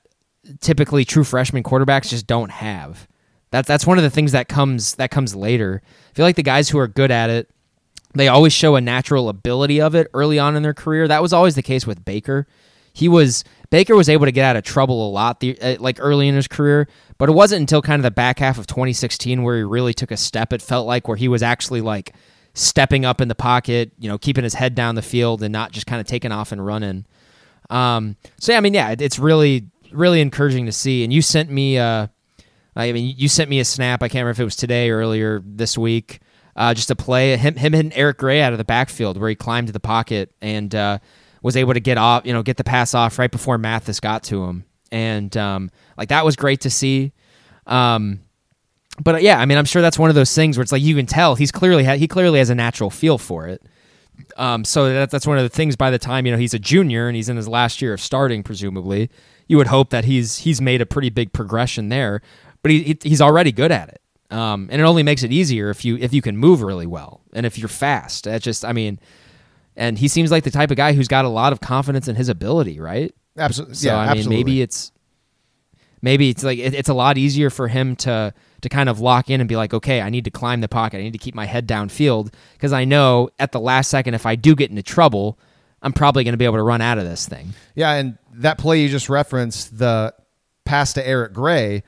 typically 0.60 1.06
true 1.06 1.24
freshman 1.24 1.64
quarterbacks 1.64 2.10
just 2.10 2.28
don't 2.28 2.52
have. 2.52 3.08
That's 3.50 3.68
that's 3.68 3.88
one 3.88 3.98
of 3.98 4.04
the 4.04 4.10
things 4.10 4.34
that 4.34 4.48
comes 4.48 4.96
that 4.96 5.10
comes 5.10 5.36
later. 5.36 5.82
I 5.86 6.14
feel 6.14 6.26
like 6.26 6.36
the 6.36 6.44
guys 6.44 6.70
who 6.70 6.78
are 6.78 6.88
good 6.88 7.12
at 7.12 7.30
it, 7.30 7.50
they 8.14 8.28
always 8.28 8.54
show 8.54 8.76
a 8.76 8.82
natural 8.82 9.30
ability 9.30 9.82
of 9.82 9.96
it 9.96 10.08
early 10.14 10.38
on 10.38 10.56
in 10.56 10.64
their 10.64 10.74
career. 10.74 11.08
That 11.08 11.22
was 11.22 11.34
always 11.34 11.56
the 11.56 11.62
case 11.62 11.88
with 11.88 12.04
Baker. 12.06 12.48
He 12.94 13.08
was 13.08 13.44
Baker 13.70 13.96
was 13.96 14.10
able 14.10 14.26
to 14.26 14.32
get 14.32 14.44
out 14.44 14.58
of 14.58 14.64
trouble 14.64 15.08
a 15.08 15.12
lot, 15.12 15.40
the, 15.40 15.60
uh, 15.62 15.78
like 15.80 15.98
early 16.00 16.28
in 16.28 16.36
his 16.36 16.48
career, 16.48 16.88
but 17.18 17.30
it 17.30 17.34
wasn't 17.34 17.62
until 17.62 17.82
kind 17.82 18.00
of 18.00 18.04
the 18.04 18.12
back 18.12 18.40
half 18.40 18.58
of 18.58 18.68
2016 18.68 19.44
where 19.44 19.58
he 19.58 19.64
really 19.64 19.94
took 19.94 20.12
a 20.12 20.18
step. 20.18 20.52
It 20.52 20.62
felt 20.62 20.88
like 20.88 21.08
where 21.08 21.18
he 21.18 21.30
was 21.30 21.42
actually 21.42 21.80
like 21.80 22.14
stepping 22.54 23.06
up 23.06 23.22
in 23.22 23.30
the 23.30 23.36
pocket, 23.36 23.92
you 23.98 24.10
know, 24.10 24.18
keeping 24.18 24.44
his 24.44 24.56
head 24.56 24.76
down 24.76 24.96
the 24.96 25.02
field 25.02 25.42
and 25.42 25.54
not 25.54 25.72
just 25.72 25.88
kind 25.88 26.02
of 26.02 26.08
taking 26.08 26.34
off 26.34 26.52
and 26.52 26.66
running. 26.66 27.06
Um, 27.72 28.18
so 28.40 28.52
yeah, 28.52 28.58
I 28.58 28.62
mean, 28.62 28.74
yeah, 28.74 28.92
it, 28.92 29.02
it's 29.02 29.18
really 29.18 29.68
really 29.92 30.22
encouraging 30.22 30.66
to 30.66 30.72
see. 30.72 31.04
And 31.04 31.12
you 31.12 31.22
sent 31.22 31.50
me, 31.50 31.78
uh, 31.78 32.08
I 32.76 32.92
mean, 32.92 33.14
you 33.18 33.28
sent 33.28 33.50
me 33.50 33.60
a 33.60 33.66
snap. 33.66 34.02
I 34.02 34.08
can't 34.08 34.24
remember 34.24 34.32
if 34.32 34.40
it 34.40 34.46
was 34.46 34.56
today 34.56 34.90
or 34.90 34.98
earlier 34.98 35.42
this 35.46 35.78
week. 35.78 36.20
Uh, 36.56 36.74
just 36.74 36.92
a 36.92 36.96
play 36.96 37.38
him 37.38 37.56
him 37.56 37.72
hitting 37.72 37.94
Eric 37.94 38.18
Gray 38.18 38.42
out 38.42 38.52
of 38.52 38.58
the 38.58 38.66
backfield 38.66 39.18
where 39.18 39.30
he 39.30 39.36
climbed 39.36 39.68
to 39.68 39.74
the 39.74 39.80
pocket 39.80 40.34
and 40.42 40.76
uh, 40.76 41.00
was 41.42 41.56
able 41.56 41.74
to 41.74 41.80
get 41.80 41.98
off, 41.98 42.26
you 42.26 42.34
know, 42.34 42.44
get 42.44 42.58
the 42.58 42.64
pass 42.64 42.94
off 42.94 43.18
right 43.18 43.32
before 43.32 43.58
Mathis 43.58 44.02
got 44.02 44.24
to 44.24 44.44
him, 44.44 44.66
and 44.92 45.36
um, 45.38 45.72
like 45.98 46.10
that 46.10 46.26
was 46.26 46.36
great 46.36 46.62
to 46.62 46.70
see. 46.70 47.14
Um, 47.68 48.20
but 49.02 49.22
yeah, 49.22 49.40
I 49.40 49.46
mean, 49.46 49.58
I'm 49.58 49.66
sure 49.66 49.82
that's 49.82 49.98
one 49.98 50.10
of 50.10 50.16
those 50.16 50.36
things 50.36 50.58
where 50.58 50.62
it's 50.62 50.74
like 50.74 50.82
you 50.82 50.94
can 50.94 51.06
tell 51.06 51.36
he's 51.36 51.54
clearly 51.54 51.86
ha- 51.86 51.96
he 51.96 52.08
clearly 52.08 52.40
has 52.40 52.50
a 52.50 52.56
natural 52.56 52.90
feel 52.90 53.18
for 53.18 53.48
it. 53.48 53.64
Um, 54.38 54.64
so 54.64 54.92
that, 54.92 55.10
that's 55.10 55.28
one 55.28 55.38
of 55.38 55.44
the 55.44 55.50
things. 55.50 55.76
By 55.76 55.90
the 55.90 56.00
time 56.00 56.26
you 56.26 56.32
know 56.32 56.38
he's 56.38 56.54
a 56.54 56.60
junior 56.60 57.08
and 57.08 57.16
he's 57.16 57.30
in 57.30 57.38
his 57.38 57.48
last 57.48 57.82
year 57.82 57.94
of 57.94 58.02
starting, 58.02 58.44
presumably, 58.44 59.10
you 59.48 59.58
would 59.58 59.68
hope 59.68 59.90
that 59.90 60.06
he's 60.06 60.40
he's 60.40 60.62
made 60.62 60.82
a 60.82 60.86
pretty 60.86 61.10
big 61.10 61.34
progression 61.34 61.90
there. 61.90 62.22
But 62.64 62.72
he, 62.72 62.84
he 62.84 62.98
he's 63.04 63.22
already 63.22 63.52
good 63.52 63.72
at 63.72 63.90
it, 63.90 64.02
um, 64.36 64.70
and 64.72 64.82
it 64.82 64.86
only 64.86 65.04
makes 65.04 65.24
it 65.24 65.32
easier 65.32 65.70
if 65.70 65.84
you 65.84 65.98
if 65.98 66.14
you 66.14 66.22
can 66.22 66.38
move 66.38 66.62
really 66.62 66.88
well 66.88 67.22
and 67.34 67.46
if 67.46 67.58
you're 67.58 67.68
fast. 67.68 68.26
That 68.26 68.42
just 68.42 68.64
I 68.64 68.74
mean, 68.74 69.00
and 69.76 69.98
he 69.98 70.08
seems 70.08 70.32
like 70.32 70.44
the 70.44 70.52
type 70.52 70.72
of 70.72 70.78
guy 70.78 70.94
who's 70.94 71.08
got 71.08 71.26
a 71.26 71.30
lot 71.30 71.54
of 71.54 71.62
confidence 71.62 72.08
in 72.08 72.16
his 72.16 72.30
ability, 72.30 72.80
right? 72.80 73.14
absolutely. 73.38 73.76
So 73.76 73.88
yeah, 73.88 73.98
I 73.98 74.02
mean, 74.02 74.10
absolutely. 74.12 74.38
maybe 74.38 74.62
it's 74.62 74.92
maybe 76.02 76.30
it's 76.30 76.44
like 76.44 76.60
it, 76.60 76.74
it's 76.74 76.90
a 76.90 76.94
lot 76.94 77.18
easier 77.18 77.50
for 77.50 77.68
him 77.68 77.96
to 77.98 78.34
to 78.62 78.70
kind 78.70 78.90
of 78.90 79.00
lock 79.00 79.30
in 79.30 79.42
and 79.42 79.48
be 79.48 79.56
like, 79.56 79.74
okay, 79.74 80.02
I 80.02 80.10
need 80.10 80.26
to 80.26 80.32
climb 80.32 80.62
the 80.62 80.68
pocket. 80.68 80.98
I 80.98 81.02
need 81.02 81.14
to 81.14 81.20
keep 81.20 81.36
my 81.36 81.46
head 81.46 81.68
downfield 81.68 82.34
because 82.54 82.74
I 82.74 82.86
know 82.86 83.30
at 83.40 83.52
the 83.52 83.60
last 83.60 83.90
second, 83.90 84.14
if 84.14 84.26
I 84.26 84.36
do 84.36 84.56
get 84.56 84.70
into 84.70 84.84
trouble, 84.84 85.40
I'm 85.82 85.94
probably 85.94 86.24
going 86.24 86.34
to 86.34 86.38
be 86.38 86.46
able 86.46 86.58
to 86.58 86.64
run 86.64 86.82
out 86.82 86.98
of 86.98 87.04
this 87.04 87.28
thing. 87.28 87.54
Yeah, 87.76 87.94
and 87.94 88.18
that 88.34 88.58
play 88.58 88.82
you 88.82 88.90
just 88.90 89.10
referenced, 89.10 89.78
the 89.78 90.14
pass 90.66 90.94
to 90.94 91.08
Eric 91.08 91.34
Gray, 91.34 91.84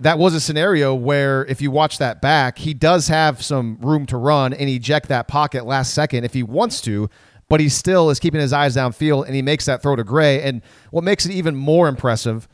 that 0.00 0.18
was 0.18 0.34
a 0.34 0.40
scenario 0.40 0.94
where 0.94 1.44
if 1.46 1.62
you 1.62 1.70
watch 1.70 1.98
that 1.98 2.20
back, 2.20 2.58
he 2.58 2.74
does 2.74 3.08
have 3.08 3.42
some 3.42 3.78
room 3.80 4.04
to 4.06 4.16
run 4.16 4.52
and 4.52 4.68
eject 4.68 5.08
that 5.08 5.26
pocket 5.26 5.64
last 5.64 5.94
second 5.94 6.24
if 6.24 6.34
he 6.34 6.42
wants 6.42 6.80
to, 6.82 7.08
but 7.48 7.60
he 7.60 7.68
still 7.68 8.10
is 8.10 8.20
keeping 8.20 8.40
his 8.40 8.52
eyes 8.52 8.76
downfield 8.76 9.26
and 9.26 9.34
he 9.34 9.42
makes 9.42 9.64
that 9.66 9.82
throw 9.82 9.96
to 9.96 10.04
Gray. 10.04 10.42
And 10.42 10.62
what 10.90 11.04
makes 11.04 11.24
it 11.24 11.32
even 11.32 11.54
more 11.56 11.88
impressive 11.88 12.46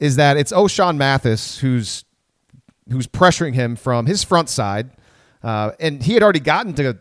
is 0.00 0.16
that 0.16 0.36
it's 0.36 0.52
Ochaun 0.52 0.96
Mathis 0.96 1.58
who's 1.58 2.04
who's 2.90 3.06
pressuring 3.06 3.54
him 3.54 3.76
from 3.76 4.06
his 4.06 4.24
front 4.24 4.48
side, 4.48 4.90
uh, 5.42 5.72
and 5.80 6.02
he 6.02 6.14
had 6.14 6.22
already 6.22 6.40
gotten 6.40 6.74
to 6.74 6.98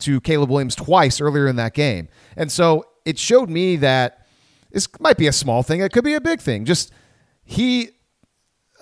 to 0.00 0.20
Caleb 0.20 0.50
Williams 0.50 0.74
twice 0.74 1.20
earlier 1.20 1.46
in 1.46 1.56
that 1.56 1.74
game, 1.74 2.08
and 2.36 2.50
so 2.50 2.84
it 3.04 3.18
showed 3.18 3.48
me 3.48 3.76
that 3.76 4.26
this 4.70 4.88
might 5.00 5.16
be 5.16 5.26
a 5.26 5.32
small 5.32 5.62
thing, 5.62 5.80
it 5.80 5.92
could 5.92 6.04
be 6.04 6.14
a 6.14 6.20
big 6.20 6.40
thing. 6.40 6.64
Just 6.64 6.92
he 7.44 7.90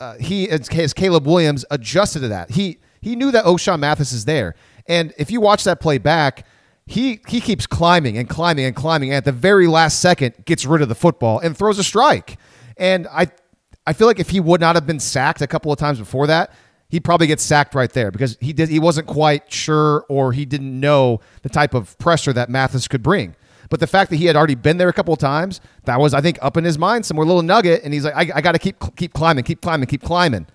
uh, 0.01 0.15
he 0.15 0.49
as 0.49 0.95
Caleb 0.95 1.27
Williams 1.27 1.65
adjusted 1.71 2.21
to 2.21 2.29
that. 2.29 2.51
He 2.51 2.79
he 3.01 3.17
knew 3.17 3.31
that 3.31 3.45
Ochaun 3.45 3.81
Mathis 3.81 4.13
is 4.13 4.25
there, 4.25 4.55
and 4.87 5.13
if 5.19 5.31
you 5.31 5.41
watch 5.41 5.65
that 5.65 5.81
play 5.81 5.99
back. 5.99 6.47
He, 6.85 7.21
he 7.29 7.41
keeps 7.41 7.65
climbing 7.65 8.19
and 8.19 8.29
climbing 8.29 8.65
and 8.65 8.75
climbing 8.75 9.11
and 9.11 9.19
at 9.19 9.25
the 9.25 9.31
very 9.31 9.69
last 9.69 10.01
second 10.01 10.45
gets 10.45 10.67
rid 10.67 10.83
of 10.83 10.89
the 10.89 10.97
football 10.97 11.39
and 11.39 11.57
throws 11.57 11.79
a 11.79 11.85
strike. 11.85 12.39
And 12.77 13.07
I 13.07 13.29
I 13.87 13.93
feel 13.93 14.07
like 14.07 14.21
if 14.21 14.31
he 14.31 14.41
would 14.41 14.61
not 14.61 14.77
have 14.77 14.87
been 14.87 15.01
sacked 15.01 15.43
a 15.43 15.47
couple 15.47 15.73
of 15.73 15.79
times 15.79 15.99
before 15.99 16.27
that, 16.29 16.53
he 16.89 17.01
probably 17.01 17.27
gets 17.27 17.43
sacked 17.43 17.75
right 17.75 17.91
there 17.91 18.11
because 18.11 18.37
he 18.41 18.53
did 18.53 18.69
he 18.69 18.79
wasn't 18.79 19.07
quite 19.07 19.51
sure 19.51 20.05
or 20.09 20.33
he 20.33 20.45
didn't 20.45 20.79
know 20.79 21.21
the 21.43 21.49
type 21.49 21.75
of 21.75 21.97
pressure 21.99 22.33
that 22.35 22.51
Mathis 22.51 22.87
could 22.87 23.03
bring. 23.03 23.35
But 23.71 23.81
the 23.81 23.87
fact 23.87 24.11
that 24.11 24.17
he 24.17 24.27
had 24.27 24.37
already 24.37 24.55
been 24.55 24.77
there 24.77 24.91
a 24.91 24.93
couple 24.93 25.15
of 25.15 25.19
times, 25.19 25.63
that 25.85 25.99
was 25.99 26.13
I 26.13 26.21
think 26.21 26.39
up 26.43 26.59
in 26.59 26.65
his 26.65 26.79
mind 26.79 27.07
somewhere, 27.07 27.27
little 27.27 27.43
nugget, 27.43 27.83
and 27.83 27.95
he's 27.95 28.05
like, 28.05 28.15
I, 28.15 28.37
I 28.37 28.41
got 28.43 28.53
to 28.53 28.59
keep 28.59 28.77
keep 28.97 29.15
climbing, 29.15 29.45
keep 29.45 29.63
climbing, 29.63 29.87
keep 29.87 30.03
climbing, 30.03 30.47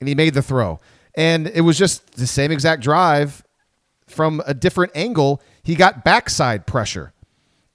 and 0.00 0.08
he 0.08 0.14
made 0.14 0.34
the 0.34 0.42
throw. 0.42 0.78
And 1.14 1.48
it 1.48 1.62
was 1.62 1.78
just 1.78 2.16
the 2.16 2.26
same 2.26 2.52
exact 2.52 2.82
drive 2.82 3.42
from 4.06 4.42
a 4.46 4.52
different 4.52 4.92
angle. 4.94 5.40
He 5.62 5.74
got 5.74 6.04
backside 6.04 6.66
pressure, 6.66 7.14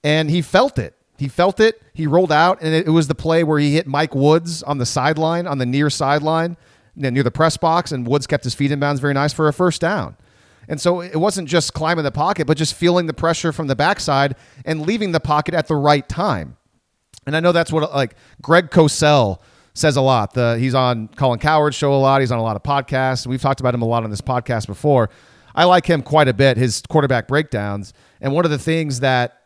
and 0.04 0.30
he 0.30 0.44
felt 0.44 0.78
it. 0.78 0.97
He 1.18 1.28
felt 1.28 1.59
it. 1.59 1.82
He 1.93 2.07
rolled 2.07 2.32
out, 2.32 2.61
and 2.61 2.74
it, 2.74 2.88
it 2.88 2.91
was 2.91 3.07
the 3.07 3.15
play 3.15 3.43
where 3.43 3.59
he 3.59 3.74
hit 3.74 3.88
Mike 3.88 4.13
Woods 4.13 4.61
on 4.63 4.78
the 4.78 4.86
sideline, 4.86 5.47
on 5.47 5.57
the 5.57 5.65
near 5.65 5.89
sideline, 5.89 6.57
near 6.95 7.24
the 7.24 7.32
press 7.32 7.57
box, 7.57 7.91
and 7.91 8.07
Woods 8.07 8.28
kept 8.28 8.43
his 8.43 8.53
feet 8.53 8.72
in 8.72 8.80
bounds 8.80 9.01
very 9.01 9.13
nice 9.13 9.34
for 9.34 9.47
a 9.47 9.53
first 9.53 9.82
down. 9.82 10.15
And 10.68 10.82
so 10.82 11.01
it 11.01 11.15
wasn't 11.15 11.47
just 11.47 11.74
climbing 11.74 12.03
the 12.03 12.11
pocket, 12.11 12.45
but 12.45 12.57
just 12.57 12.74
feeling 12.74 13.07
the 13.07 13.13
pressure 13.13 13.51
from 13.53 13.68
the 13.68 13.76
backside 13.76 14.36
and 14.65 14.82
leaving 14.82 15.11
the 15.11 15.20
pocket 15.20 15.53
at 15.53 15.68
the 15.68 15.76
right 15.76 16.07
time. 16.07 16.57
And 17.26 17.35
I 17.35 17.39
know 17.39 17.52
that's 17.52 17.72
what 17.72 17.94
like 17.94 18.15
Greg 18.41 18.69
Cosell 18.69 19.39
says 19.73 19.95
a 19.95 20.02
lot. 20.02 20.34
The 20.34 20.57
he's 20.60 20.76
on 20.76 21.07
Colin 21.10 21.39
Cowherd's 21.39 21.76
show 21.76 21.94
a 21.94 21.95
lot. 21.95 22.22
He's 22.22 22.31
on 22.31 22.39
a 22.39 22.44
lot 22.44 22.56
of 22.56 22.64
podcasts. 22.64 23.26
We've 23.26 23.41
talked 23.41 23.60
about 23.60 23.73
him 23.73 23.81
a 23.81 23.85
lot 23.85 24.03
on 24.03 24.10
this 24.10 24.22
podcast 24.22 24.68
before. 24.68 25.10
I 25.56 25.64
like 25.64 25.85
him 25.85 26.02
quite 26.02 26.27
a 26.27 26.34
bit. 26.34 26.57
His 26.57 26.84
quarterback 26.88 27.27
breakdowns, 27.27 27.94
and 28.22 28.34
one 28.34 28.45
of 28.45 28.52
the 28.52 28.60
things 28.60 28.99
that 28.99 29.36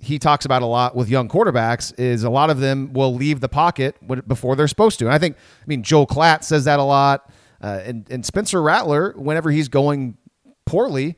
he 0.00 0.18
talks 0.18 0.44
about 0.44 0.62
a 0.62 0.66
lot 0.66 0.96
with 0.96 1.08
young 1.08 1.28
quarterbacks 1.28 1.96
is 1.98 2.24
a 2.24 2.30
lot 2.30 2.48
of 2.48 2.58
them 2.58 2.92
will 2.92 3.14
leave 3.14 3.40
the 3.40 3.48
pocket 3.48 3.96
before 4.26 4.56
they're 4.56 4.68
supposed 4.68 4.98
to. 4.98 5.04
And 5.04 5.14
I 5.14 5.18
think, 5.18 5.36
I 5.36 5.66
mean, 5.66 5.82
Joel 5.82 6.06
Klatt 6.06 6.42
says 6.42 6.64
that 6.64 6.78
a 6.78 6.82
lot, 6.82 7.30
uh, 7.62 7.80
and 7.84 8.10
and 8.10 8.24
Spencer 8.24 8.62
Rattler, 8.62 9.12
whenever 9.16 9.50
he's 9.50 9.68
going 9.68 10.16
poorly, 10.64 11.16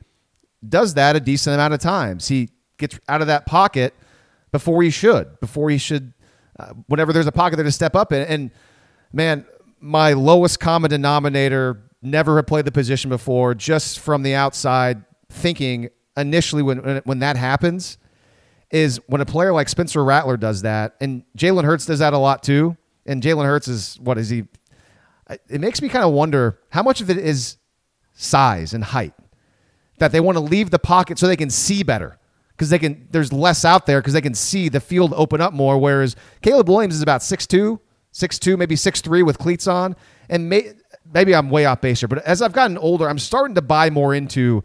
does 0.68 0.94
that 0.94 1.14
a 1.14 1.20
decent 1.20 1.54
amount 1.54 1.74
of 1.74 1.80
times. 1.80 2.26
He 2.26 2.50
gets 2.78 2.98
out 3.08 3.20
of 3.20 3.28
that 3.28 3.46
pocket 3.46 3.94
before 4.50 4.82
he 4.82 4.90
should, 4.90 5.38
before 5.38 5.70
he 5.70 5.78
should, 5.78 6.12
uh, 6.58 6.72
whenever 6.88 7.12
there's 7.12 7.28
a 7.28 7.32
pocket 7.32 7.56
there 7.56 7.64
to 7.64 7.72
step 7.72 7.94
up 7.94 8.12
in. 8.12 8.26
And 8.26 8.50
man, 9.12 9.46
my 9.78 10.12
lowest 10.14 10.58
common 10.58 10.90
denominator, 10.90 11.80
never 12.02 12.34
have 12.36 12.46
played 12.48 12.64
the 12.64 12.72
position 12.72 13.10
before, 13.10 13.54
just 13.54 14.00
from 14.00 14.24
the 14.24 14.34
outside 14.34 15.04
thinking 15.30 15.88
initially 16.16 16.62
when 16.64 16.82
when, 16.82 16.96
when 17.04 17.18
that 17.20 17.36
happens 17.36 17.98
is 18.72 18.98
when 19.06 19.20
a 19.20 19.26
player 19.26 19.52
like 19.52 19.68
Spencer 19.68 20.02
Rattler 20.02 20.36
does 20.36 20.62
that, 20.62 20.96
and 21.00 21.22
Jalen 21.36 21.64
Hurts 21.64 21.86
does 21.86 22.00
that 22.00 22.14
a 22.14 22.18
lot 22.18 22.42
too. 22.42 22.76
And 23.06 23.22
Jalen 23.22 23.44
Hurts 23.44 23.68
is 23.68 24.00
what 24.00 24.18
is 24.18 24.30
he? 24.30 24.44
It 25.48 25.60
makes 25.60 25.80
me 25.80 25.88
kind 25.88 26.04
of 26.04 26.12
wonder 26.12 26.58
how 26.70 26.82
much 26.82 27.00
of 27.00 27.10
it 27.10 27.18
is 27.18 27.58
size 28.14 28.74
and 28.74 28.82
height 28.82 29.14
that 29.98 30.10
they 30.10 30.20
want 30.20 30.36
to 30.36 30.40
leave 30.40 30.70
the 30.70 30.78
pocket 30.78 31.18
so 31.18 31.26
they 31.26 31.36
can 31.36 31.50
see 31.50 31.82
better 31.82 32.18
because 32.48 32.70
they 32.70 32.78
can. 32.78 33.08
There's 33.10 33.32
less 33.32 33.64
out 33.64 33.86
there 33.86 34.00
because 34.00 34.14
they 34.14 34.20
can 34.20 34.34
see 34.34 34.68
the 34.68 34.80
field 34.80 35.12
open 35.14 35.40
up 35.40 35.52
more. 35.52 35.78
Whereas 35.78 36.16
Caleb 36.40 36.68
Williams 36.68 36.94
is 36.94 37.02
about 37.02 37.20
6'2", 37.20 37.78
6'2", 38.12 38.58
maybe 38.58 38.74
6'3", 38.74 39.24
with 39.24 39.38
cleats 39.38 39.66
on, 39.66 39.96
and 40.28 40.48
may, 40.48 40.72
maybe 41.12 41.34
I'm 41.34 41.50
way 41.50 41.66
off 41.66 41.80
base 41.80 42.00
here. 42.00 42.08
But 42.08 42.24
as 42.24 42.40
I've 42.40 42.52
gotten 42.52 42.78
older, 42.78 43.08
I'm 43.08 43.18
starting 43.18 43.54
to 43.56 43.62
buy 43.62 43.90
more 43.90 44.14
into 44.14 44.64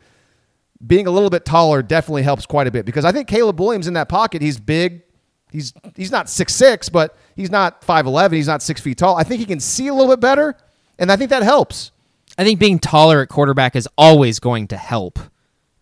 being 0.85 1.07
a 1.07 1.11
little 1.11 1.29
bit 1.29 1.45
taller 1.45 1.81
definitely 1.81 2.23
helps 2.23 2.45
quite 2.45 2.67
a 2.67 2.71
bit 2.71 2.85
because 2.85 3.05
I 3.05 3.11
think 3.11 3.27
Caleb 3.27 3.59
Williams 3.59 3.87
in 3.87 3.93
that 3.93 4.09
pocket, 4.09 4.41
he's 4.41 4.59
big. 4.59 5.03
He's 5.51 5.73
he's 5.95 6.11
not 6.11 6.29
six 6.29 6.53
six, 6.53 6.89
but 6.89 7.15
he's 7.35 7.49
not 7.49 7.83
five 7.83 8.05
eleven. 8.05 8.35
He's 8.35 8.47
not 8.47 8.61
six 8.61 8.81
feet 8.81 8.97
tall. 8.97 9.15
I 9.15 9.23
think 9.23 9.39
he 9.39 9.45
can 9.45 9.59
see 9.59 9.87
a 9.87 9.93
little 9.93 10.11
bit 10.11 10.19
better, 10.19 10.55
and 10.99 11.11
I 11.11 11.15
think 11.15 11.29
that 11.29 11.41
helps. 11.41 11.91
I 12.37 12.43
think 12.43 12.59
being 12.59 12.79
taller 12.79 13.21
at 13.21 13.29
quarterback 13.29 13.75
is 13.75 13.87
always 13.97 14.39
going 14.39 14.67
to 14.67 14.77
help, 14.77 15.19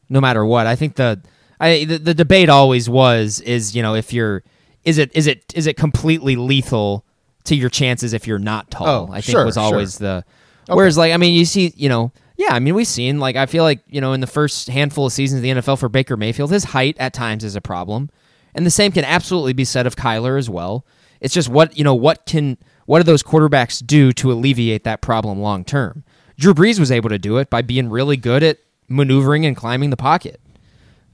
no 0.08 0.22
matter 0.22 0.46
what. 0.46 0.68
I 0.68 0.76
think 0.76 0.96
the 0.96 1.22
I 1.60 1.86
the, 1.86 1.98
the 1.98 2.14
debate 2.14 2.50
always 2.50 2.90
was 2.90 3.42
is 3.42 3.76
you 3.76 3.82
know 3.82 3.96
if 3.96 4.14
you're 4.14 4.44
is 4.84 4.98
it 4.98 5.12
is 5.16 5.28
it 5.28 5.52
is 5.56 5.68
it 5.68 5.78
completely 5.78 6.36
lethal 6.36 7.06
to 7.46 7.56
your 7.56 7.70
chances 7.70 8.14
if 8.14 8.28
you're 8.28 8.40
not 8.40 8.70
tall? 8.70 8.88
Oh, 8.88 9.08
I 9.12 9.22
think 9.22 9.36
sure, 9.38 9.46
was 9.46 9.58
always 9.58 9.98
sure. 9.98 10.24
the. 10.68 10.74
Whereas 10.74 10.98
like 10.98 11.12
I 11.12 11.18
mean 11.18 11.34
you 11.34 11.46
see 11.46 11.74
you 11.76 11.90
know 11.90 12.12
yeah 12.38 12.50
I 12.52 12.60
mean 12.60 12.76
we've 12.76 12.88
seen 12.88 13.20
like 13.20 13.36
I 13.36 13.46
feel 13.46 13.64
like 13.64 13.82
you 13.88 14.02
know 14.02 14.14
in 14.14 14.22
the 14.22 14.28
first 14.28 14.68
handful 14.70 15.06
of 15.06 15.14
seasons 15.14 15.40
of 15.40 15.44
the 15.44 15.50
NFL 15.50 15.80
for 15.80 15.90
Baker 15.90 16.18
Mayfield 16.18 16.52
his 16.52 16.66
height 16.66 16.96
at 17.00 17.14
times 17.14 17.44
is 17.44 17.56
a 17.56 17.62
problem, 17.62 18.10
and 18.54 18.66
the 18.66 18.72
same 18.72 18.92
can 18.92 19.06
absolutely 19.06 19.54
be 19.54 19.66
said 19.66 19.88
of 19.88 19.96
Kyler 19.96 20.38
as 20.38 20.50
well. 20.50 20.86
It's 21.22 21.34
just 21.34 21.50
what 21.50 21.78
you 21.78 21.84
know 21.84 21.96
what 21.96 22.26
can 22.26 22.58
what 22.86 23.00
do 23.00 23.04
those 23.04 23.24
quarterbacks 23.24 23.86
do 23.86 24.12
to 24.14 24.32
alleviate 24.32 24.84
that 24.84 25.02
problem 25.02 25.40
long 25.40 25.64
term? 25.64 26.04
Drew 26.38 26.54
Brees 26.54 26.80
was 26.80 26.92
able 26.92 27.10
to 27.10 27.20
do 27.20 27.38
it 27.38 27.50
by 27.50 27.62
being 27.62 27.90
really 27.90 28.18
good 28.18 28.44
at 28.44 28.60
maneuvering 28.88 29.46
and 29.46 29.56
climbing 29.56 29.90
the 29.90 29.98
pocket. 29.98 30.40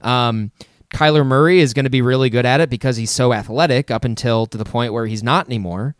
Um, 0.00 0.50
Kyler 0.92 1.24
Murray 1.24 1.60
is 1.60 1.72
going 1.72 1.84
to 1.84 1.90
be 1.90 2.02
really 2.02 2.28
good 2.28 2.44
at 2.44 2.60
it 2.60 2.68
because 2.68 2.96
he's 2.96 3.10
so 3.10 3.32
athletic 3.32 3.90
up 3.90 4.04
until 4.04 4.46
to 4.46 4.58
the 4.58 4.64
point 4.64 4.92
where 4.92 5.06
he's 5.06 5.22
not 5.22 5.46
anymore. 5.46 5.96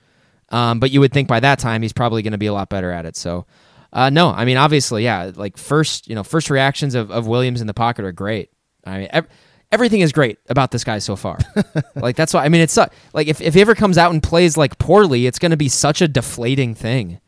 Um, 0.51 0.81
but 0.81 0.90
you 0.90 1.01
would 1.01 1.12
think 1.12 1.28
by 1.28 1.40
that 1.40 1.59
time 1.59 1.81
he's 1.81 1.94
probably 1.94 2.23
going 2.23 2.32
to 2.32 2.39
be 2.39 2.47
a 2.47 2.53
lot 2.53 2.69
better 2.69 2.90
at 2.90 3.07
it. 3.07 3.16
So, 3.16 3.47
uh, 3.93 4.10
no, 4.10 4.31
I 4.31 4.44
mean, 4.44 4.56
obviously, 4.56 5.05
yeah, 5.05 5.32
like 5.35 5.56
first, 5.56 6.09
you 6.09 6.14
know, 6.14 6.24
first 6.24 6.51
reactions 6.51 6.94
of, 6.94 7.10
of 7.10 7.27
Williams 7.27 7.60
in 7.60 7.66
the 7.66 7.74
pocket 7.74 8.05
are 8.05 8.12
great. 8.12 8.51
I 8.85 8.98
mean, 8.98 9.09
ev- 9.10 9.28
everything 9.70 10.01
is 10.01 10.12
great 10.12 10.39
about 10.48 10.70
this 10.70 10.85
guy 10.85 10.98
so 10.98 11.16
far. 11.16 11.39
like 11.94 12.16
that's 12.16 12.32
why 12.32 12.44
I 12.44 12.48
mean, 12.48 12.62
it's 12.62 12.73
su- 12.73 12.86
like 13.12 13.28
if 13.28 13.40
if 13.40 13.55
he 13.55 13.60
ever 13.60 13.74
comes 13.74 13.98
out 13.98 14.12
and 14.12 14.23
plays 14.23 14.56
like 14.56 14.78
poorly, 14.78 15.27
it's 15.27 15.39
going 15.39 15.51
to 15.51 15.56
be 15.56 15.69
such 15.69 16.01
a 16.01 16.09
deflating 16.09 16.74
thing. 16.74 17.20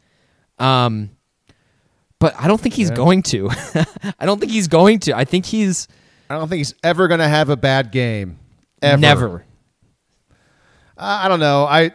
Um, 0.58 1.10
but 2.18 2.34
I 2.38 2.48
don't 2.48 2.60
think 2.60 2.74
he's 2.74 2.90
going 2.90 3.22
to. 3.24 3.50
I 4.18 4.24
don't 4.24 4.38
think 4.40 4.52
he's 4.52 4.68
going 4.68 5.00
to. 5.00 5.16
I 5.16 5.24
think 5.24 5.44
he's 5.44 5.88
I 6.30 6.38
don't 6.38 6.48
think 6.48 6.58
he's 6.58 6.74
ever 6.82 7.08
going 7.08 7.20
to 7.20 7.28
have 7.28 7.50
a 7.50 7.56
bad 7.56 7.92
game. 7.92 8.38
Ever. 8.80 9.00
never. 9.00 9.44
Uh, 10.96 11.20
I 11.24 11.28
don't 11.28 11.40
know. 11.40 11.64
I 11.64 11.92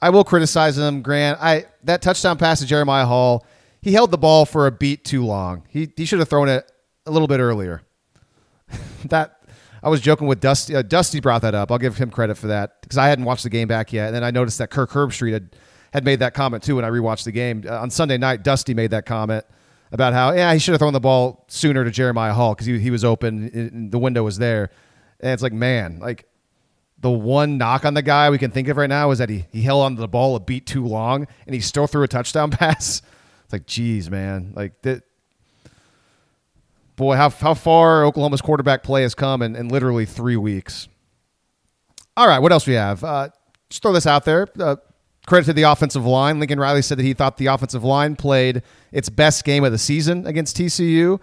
I 0.00 0.10
will 0.10 0.24
criticize 0.24 0.78
him, 0.78 1.02
Grant. 1.02 1.38
I 1.40 1.66
that 1.84 2.02
touchdown 2.02 2.38
pass 2.38 2.60
to 2.60 2.66
Jeremiah 2.66 3.06
Hall, 3.06 3.44
he 3.82 3.92
held 3.92 4.10
the 4.10 4.18
ball 4.18 4.44
for 4.44 4.66
a 4.66 4.72
beat 4.72 5.04
too 5.04 5.24
long. 5.24 5.64
He 5.68 5.92
he 5.96 6.04
should 6.04 6.18
have 6.18 6.28
thrown 6.28 6.48
it 6.48 6.70
a 7.06 7.10
little 7.10 7.28
bit 7.28 7.40
earlier. 7.40 7.82
that 9.06 9.40
I 9.82 9.88
was 9.88 10.00
joking 10.00 10.26
with 10.26 10.40
Dusty. 10.40 10.76
Uh, 10.76 10.82
Dusty 10.82 11.20
brought 11.20 11.42
that 11.42 11.54
up. 11.54 11.70
I'll 11.70 11.78
give 11.78 11.96
him 11.96 12.10
credit 12.10 12.36
for 12.36 12.48
that 12.48 12.82
because 12.82 12.98
I 12.98 13.08
hadn't 13.08 13.24
watched 13.24 13.44
the 13.44 13.50
game 13.50 13.68
back 13.68 13.92
yet, 13.92 14.06
and 14.06 14.14
then 14.14 14.24
I 14.24 14.30
noticed 14.30 14.58
that 14.58 14.70
Kirk 14.70 14.90
Herbstreit 14.90 15.32
had 15.32 15.56
had 15.92 16.04
made 16.04 16.20
that 16.20 16.34
comment 16.34 16.62
too 16.62 16.76
when 16.76 16.84
I 16.84 16.90
rewatched 16.90 17.24
the 17.24 17.32
game 17.32 17.64
uh, 17.66 17.80
on 17.80 17.90
Sunday 17.90 18.18
night. 18.18 18.42
Dusty 18.42 18.74
made 18.74 18.90
that 18.90 19.06
comment 19.06 19.44
about 19.92 20.12
how 20.12 20.32
yeah 20.32 20.52
he 20.52 20.58
should 20.58 20.72
have 20.72 20.80
thrown 20.80 20.92
the 20.92 21.00
ball 21.00 21.44
sooner 21.48 21.84
to 21.84 21.90
Jeremiah 21.90 22.32
Hall 22.32 22.54
because 22.54 22.66
he 22.66 22.78
he 22.78 22.90
was 22.90 23.04
open, 23.04 23.90
the 23.90 23.98
window 23.98 24.22
was 24.22 24.38
there, 24.38 24.70
and 25.20 25.32
it's 25.32 25.42
like 25.42 25.52
man 25.52 25.98
like 26.00 26.26
the 27.00 27.10
one 27.10 27.56
knock 27.58 27.84
on 27.84 27.94
the 27.94 28.02
guy 28.02 28.30
we 28.30 28.38
can 28.38 28.50
think 28.50 28.68
of 28.68 28.76
right 28.76 28.88
now 28.88 29.10
is 29.10 29.18
that 29.18 29.30
he, 29.30 29.46
he 29.50 29.62
held 29.62 29.82
on 29.82 29.94
to 29.94 30.00
the 30.00 30.08
ball 30.08 30.36
a 30.36 30.40
beat 30.40 30.66
too 30.66 30.84
long 30.84 31.26
and 31.46 31.54
he 31.54 31.60
still 31.60 31.86
threw 31.86 32.02
a 32.02 32.08
touchdown 32.08 32.50
pass. 32.50 33.02
It's 33.50 33.52
like, 33.52 33.66
geez, 33.66 34.08
man. 34.08 34.52
Like, 34.54 34.80
that, 34.82 35.02
boy, 36.94 37.16
how, 37.16 37.30
how 37.30 37.54
far 37.54 38.04
Oklahoma's 38.04 38.40
quarterback 38.40 38.84
play 38.84 39.02
has 39.02 39.12
come 39.12 39.42
in, 39.42 39.56
in 39.56 39.66
literally 39.66 40.06
three 40.06 40.36
weeks. 40.36 40.86
All 42.16 42.28
right, 42.28 42.38
what 42.38 42.52
else 42.52 42.64
we 42.64 42.74
have? 42.74 43.02
Uh, 43.02 43.30
just 43.68 43.82
throw 43.82 43.92
this 43.92 44.06
out 44.06 44.24
there. 44.24 44.46
Uh, 44.56 44.76
credit 45.26 45.46
to 45.46 45.52
the 45.52 45.64
offensive 45.64 46.06
line. 46.06 46.38
Lincoln 46.38 46.60
Riley 46.60 46.80
said 46.80 46.98
that 46.98 47.02
he 47.02 47.12
thought 47.12 47.38
the 47.38 47.46
offensive 47.46 47.82
line 47.82 48.14
played 48.14 48.62
its 48.92 49.08
best 49.08 49.42
game 49.42 49.64
of 49.64 49.72
the 49.72 49.78
season 49.78 50.28
against 50.28 50.56
TCU. 50.56 51.20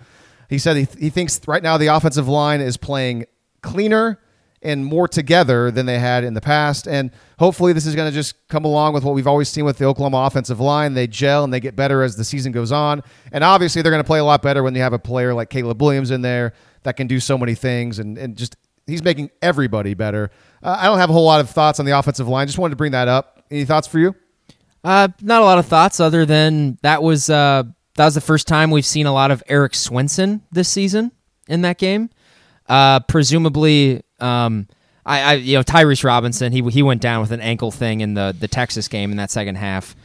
He 0.49 0.57
said 0.57 0.75
he, 0.75 0.87
he 0.99 1.09
thinks 1.09 1.39
right 1.47 1.63
now 1.63 1.77
the 1.77 1.87
offensive 1.87 2.27
line 2.27 2.59
is 2.59 2.75
playing 2.75 3.23
cleaner 3.61 4.19
and 4.61 4.83
more 4.85 5.07
together 5.07 5.71
than 5.71 5.85
they 5.85 5.99
had 5.99 6.23
in 6.23 6.33
the 6.33 6.41
past. 6.41 6.87
And 6.87 7.11
hopefully, 7.39 7.73
this 7.73 7.85
is 7.85 7.95
going 7.95 8.09
to 8.09 8.15
just 8.15 8.47
come 8.47 8.65
along 8.65 8.93
with 8.93 9.03
what 9.03 9.13
we've 9.13 9.27
always 9.27 9.49
seen 9.49 9.65
with 9.65 9.77
the 9.77 9.85
Oklahoma 9.85 10.17
offensive 10.17 10.59
line. 10.59 10.93
They 10.93 11.07
gel 11.07 11.43
and 11.43 11.53
they 11.53 11.59
get 11.59 11.75
better 11.75 12.03
as 12.03 12.15
the 12.15 12.23
season 12.23 12.51
goes 12.51 12.71
on. 12.71 13.03
And 13.31 13.43
obviously, 13.43 13.81
they're 13.81 13.91
going 13.91 14.03
to 14.03 14.07
play 14.07 14.19
a 14.19 14.25
lot 14.25 14.41
better 14.41 14.63
when 14.63 14.75
you 14.75 14.81
have 14.81 14.93
a 14.93 14.99
player 14.99 15.33
like 15.33 15.49
Caleb 15.49 15.81
Williams 15.81 16.11
in 16.11 16.21
there 16.21 16.53
that 16.83 16.97
can 16.97 17.07
do 17.07 17.19
so 17.19 17.37
many 17.37 17.55
things 17.55 17.99
and, 17.99 18.17
and 18.17 18.35
just 18.35 18.55
he's 18.87 19.03
making 19.03 19.29
everybody 19.41 19.93
better. 19.93 20.31
Uh, 20.63 20.77
I 20.79 20.85
don't 20.85 20.97
have 20.97 21.09
a 21.09 21.13
whole 21.13 21.25
lot 21.25 21.41
of 21.41 21.49
thoughts 21.49 21.79
on 21.79 21.85
the 21.85 21.97
offensive 21.97 22.27
line. 22.27 22.47
Just 22.47 22.57
wanted 22.57 22.71
to 22.71 22.77
bring 22.77 22.93
that 22.93 23.07
up. 23.07 23.43
Any 23.51 23.65
thoughts 23.65 23.87
for 23.87 23.99
you? 23.99 24.15
Uh, 24.83 25.09
not 25.21 25.41
a 25.41 25.45
lot 25.45 25.59
of 25.59 25.65
thoughts 25.65 25.99
other 25.99 26.25
than 26.25 26.77
that 26.81 27.03
was 27.03 27.29
uh, 27.29 27.63
that 27.95 28.05
was 28.05 28.15
the 28.15 28.21
first 28.21 28.47
time 28.47 28.71
we've 28.71 28.85
seen 28.85 29.05
a 29.05 29.13
lot 29.13 29.31
of 29.31 29.43
Erik 29.47 29.75
Swenson 29.75 30.41
this 30.51 30.69
season 30.69 31.11
in 31.47 31.61
that 31.61 31.77
game. 31.77 32.09
Uh, 32.67 32.99
presumably, 33.01 34.01
um, 34.19 34.67
I, 35.05 35.21
I 35.21 35.33
you 35.35 35.55
know 35.57 35.63
Tyrese 35.63 36.03
Robinson 36.03 36.51
he 36.51 36.61
he 36.69 36.83
went 36.83 37.01
down 37.01 37.21
with 37.21 37.31
an 37.31 37.41
ankle 37.41 37.71
thing 37.71 38.01
in 38.01 38.13
the 38.13 38.35
the 38.37 38.47
Texas 38.47 38.87
game 38.87 39.11
in 39.11 39.17
that 39.17 39.31
second 39.31 39.55
half, 39.55 39.95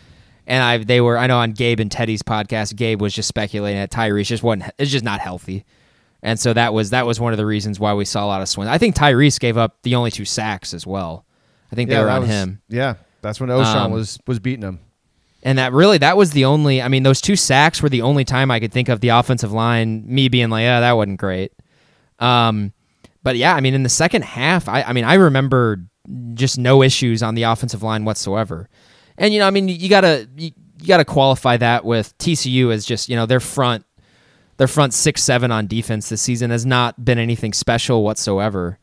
and 0.47 0.63
I 0.63 0.79
they 0.79 1.01
were 1.01 1.19
I 1.19 1.27
know 1.27 1.39
on 1.39 1.53
Gabe 1.53 1.81
and 1.81 1.91
Teddy's 1.91 2.23
podcast 2.23 2.77
Gabe 2.77 3.01
was 3.01 3.13
just 3.15 3.29
speculating 3.29 3.81
that 3.81 3.91
Tyrese 3.91 4.27
just 4.27 4.43
wasn't 4.43 4.73
it's 4.79 4.91
just 4.91 5.05
not 5.05 5.21
healthy, 5.21 5.65
and 6.23 6.39
so 6.39 6.53
that 6.53 6.73
was 6.73 6.91
that 6.91 7.07
was 7.07 7.19
one 7.19 7.33
of 7.33 7.37
the 7.37 7.47
reasons 7.47 7.81
why 7.81 7.95
we 7.95 8.05
saw 8.05 8.25
a 8.25 8.29
lot 8.29 8.43
of 8.43 8.49
Swenson. 8.49 8.73
I 8.73 8.79
think 8.79 8.95
Tyrese 8.95 9.41
gave 9.41 9.57
up 9.57 9.79
the 9.83 9.95
only 9.97 10.11
two 10.11 10.25
sacks 10.25 10.73
as 10.73 10.87
well. 10.87 11.25
I 11.73 11.75
think 11.75 11.91
they 11.91 11.99
were 11.99 12.11
on 12.11 12.21
was- 12.23 12.31
him. 12.31 12.63
Yeah, 12.69 12.95
that's 13.23 13.41
when 13.41 13.49
Ochaun 13.49 13.77
Um, 13.77 13.93
was 13.93 14.19
was 14.27 14.39
beating 14.39 14.63
him. 14.63 14.81
And 15.45 15.59
that 15.59 15.73
really, 15.73 15.99
that 15.99 16.17
was 16.17 16.31
the 16.31 16.45
only. 16.45 16.81
I 16.81 16.87
mean, 16.87 17.03
those 17.03 17.21
two 17.21 17.35
sacks 17.35 17.83
were 17.83 17.89
the 17.89 18.03
only 18.03 18.25
time 18.25 18.53
I 18.53 18.61
could 18.61 18.71
think 18.73 18.89
of 18.89 19.01
the 19.01 19.09
offensive 19.09 19.51
line 19.53 20.05
me 20.07 20.29
being 20.29 20.51
like, 20.51 20.63
"Yeah, 20.63 20.79
that 20.79 20.93
wasn't 20.93 21.19
great." 21.19 21.51
Um, 22.21 22.73
but 23.23 23.37
yeah, 23.37 23.55
I 23.55 23.61
mean, 23.61 23.75
in 23.75 23.83
the 23.83 23.89
second 23.89 24.25
half, 24.25 24.69
I, 24.69 24.83
I 24.83 24.93
mean, 24.93 25.05
I 25.05 25.15
remember 25.15 25.85
just 26.35 26.59
no 26.59 26.83
issues 26.83 27.23
on 27.23 27.35
the 27.35 27.45
offensive 27.45 27.83
line 27.83 28.05
whatsoever. 28.05 28.69
And 29.17 29.33
you 29.33 29.39
know, 29.41 29.47
I 29.47 29.51
mean, 29.51 29.69
you 29.69 29.89
gotta 29.89 30.29
you, 30.37 30.51
you 30.81 30.87
gotta 30.87 31.05
qualify 31.05 31.57
that 31.59 31.85
with 31.85 32.17
TCU 32.19 32.73
as 32.73 32.85
just 32.85 33.09
you 33.09 33.17
know 33.17 33.27
their 33.27 33.41
front, 33.41 33.85
their 34.57 34.69
front 34.69 34.95
six 34.95 35.23
seven 35.23 35.53
on 35.53 35.67
defense 35.67 36.09
this 36.09 36.23
season 36.23 36.51
has 36.51 36.67
not 36.67 37.05
been 37.05 37.19
anything 37.19 37.53
special 37.53 38.03
whatsoever. 38.03 38.79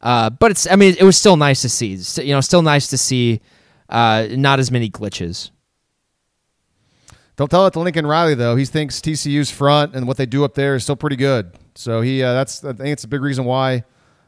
Uh, 0.00 0.30
but 0.30 0.50
it's, 0.50 0.68
I 0.68 0.74
mean, 0.74 0.96
it 0.98 1.04
was 1.04 1.16
still 1.16 1.36
nice 1.36 1.62
to 1.62 1.68
see. 1.68 1.94
You 2.22 2.34
know, 2.34 2.40
still 2.40 2.62
nice 2.62 2.88
to 2.88 2.98
see 2.98 3.40
uh, 3.88 4.26
not 4.30 4.58
as 4.58 4.70
many 4.70 4.90
glitches. 4.90 5.50
Don't 7.36 7.50
tell 7.50 7.66
it 7.66 7.72
to 7.72 7.80
Lincoln 7.80 8.06
Riley 8.06 8.34
though. 8.34 8.56
He 8.56 8.64
thinks 8.64 9.00
TCU's 9.00 9.50
front 9.50 9.94
and 9.94 10.06
what 10.06 10.16
they 10.16 10.26
do 10.26 10.44
up 10.44 10.54
there 10.54 10.74
is 10.74 10.82
still 10.82 10.96
pretty 10.96 11.16
good. 11.16 11.52
So 11.74 12.00
he 12.00 12.22
uh, 12.22 12.32
that's 12.34 12.64
I 12.64 12.72
think 12.72 12.88
it's 12.90 13.04
a 13.04 13.08
big 13.08 13.22
reason 13.22 13.44
why. 13.44 13.84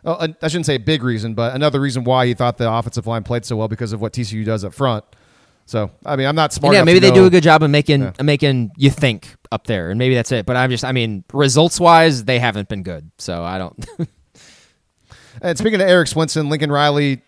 Oh, 0.06 0.28
I 0.42 0.48
shouldn't 0.48 0.66
say 0.66 0.74
a 0.74 0.78
big 0.80 1.02
reason, 1.02 1.32
but 1.34 1.54
another 1.54 1.80
reason 1.80 2.04
why 2.04 2.26
he 2.26 2.34
thought 2.34 2.58
the 2.58 2.70
offensive 2.70 3.06
line 3.06 3.22
played 3.22 3.44
so 3.46 3.56
well 3.56 3.68
because 3.68 3.94
of 3.94 4.02
what 4.02 4.12
TCU 4.12 4.44
does 4.44 4.62
up 4.62 4.74
front. 4.74 5.02
So 5.66 5.90
I 6.04 6.16
mean, 6.16 6.26
I'm 6.26 6.36
not 6.36 6.52
smart. 6.52 6.74
yeah, 6.74 6.84
maybe 6.84 6.98
they 6.98 7.10
do 7.10 7.24
a 7.24 7.30
good 7.30 7.42
job 7.42 7.62
of 7.62 7.70
making 7.70 8.02
Yeah. 8.02 8.12
making 8.22 8.72
you 8.76 8.90
think 8.90 9.34
up 9.50 9.66
there, 9.66 9.88
and 9.90 9.98
maybe 9.98 10.14
that's 10.14 10.30
it. 10.30 10.44
But 10.44 10.56
I'm 10.56 10.68
just, 10.70 10.84
I 10.84 10.92
mean, 10.92 11.24
results 11.32 11.80
wise, 11.80 12.24
they 12.24 12.38
haven't 12.38 12.68
been 12.68 12.82
good. 12.82 13.10
So 13.18 13.42
I 13.42 13.56
don't. 13.58 13.86
And 15.42 15.58
speaking 15.58 15.80
of 15.80 15.88
Erik 15.88 16.08
Swenson, 16.08 16.48
Lincoln 16.48 16.70
Riley 16.70 17.22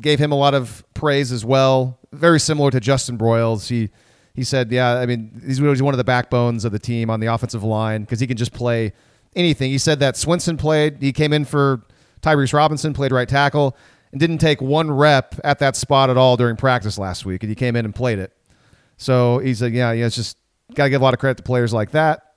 gave 0.00 0.18
him 0.18 0.32
a 0.32 0.34
lot 0.34 0.54
of 0.54 0.84
praise 0.94 1.30
as 1.32 1.44
well. 1.44 1.98
Very 2.12 2.40
similar 2.40 2.70
to 2.70 2.80
Justin 2.80 3.16
Broiles. 3.16 3.68
He 3.68 3.90
he 4.34 4.44
said, 4.44 4.72
yeah, 4.72 4.94
I 4.94 5.06
mean, 5.06 5.42
he's 5.46 5.60
one 5.60 5.92
of 5.94 5.98
the 5.98 6.04
backbones 6.04 6.64
of 6.64 6.72
the 6.72 6.78
team 6.78 7.10
on 7.10 7.20
the 7.20 7.26
offensive 7.26 7.62
line 7.62 8.00
because 8.02 8.18
he 8.18 8.26
can 8.26 8.36
just 8.36 8.52
play 8.52 8.92
anything. 9.34 9.70
He 9.70 9.78
said 9.78 10.00
that 10.00 10.16
Swenson 10.16 10.56
played. 10.56 10.98
He 11.00 11.12
came 11.12 11.32
in 11.32 11.44
for 11.44 11.82
Tyrese 12.22 12.52
Robinson, 12.52 12.92
played 12.92 13.12
right 13.12 13.28
tackle, 13.28 13.76
and 14.10 14.20
didn't 14.20 14.38
take 14.38 14.60
one 14.60 14.90
rep 14.90 15.38
at 15.44 15.58
that 15.60 15.76
spot 15.76 16.10
at 16.10 16.16
all 16.16 16.36
during 16.36 16.56
practice 16.56 16.98
last 16.98 17.24
week. 17.24 17.42
And 17.42 17.50
he 17.50 17.54
came 17.54 17.76
in 17.76 17.84
and 17.84 17.94
played 17.94 18.18
it. 18.18 18.32
So 18.96 19.38
he's 19.38 19.62
like, 19.62 19.72
yeah, 19.72 19.92
yeah, 19.92 20.06
it's 20.06 20.16
just 20.16 20.36
got 20.74 20.84
to 20.84 20.90
give 20.90 21.00
a 21.00 21.04
lot 21.04 21.14
of 21.14 21.20
credit 21.20 21.38
to 21.38 21.42
players 21.42 21.72
like 21.72 21.90
that. 21.92 22.34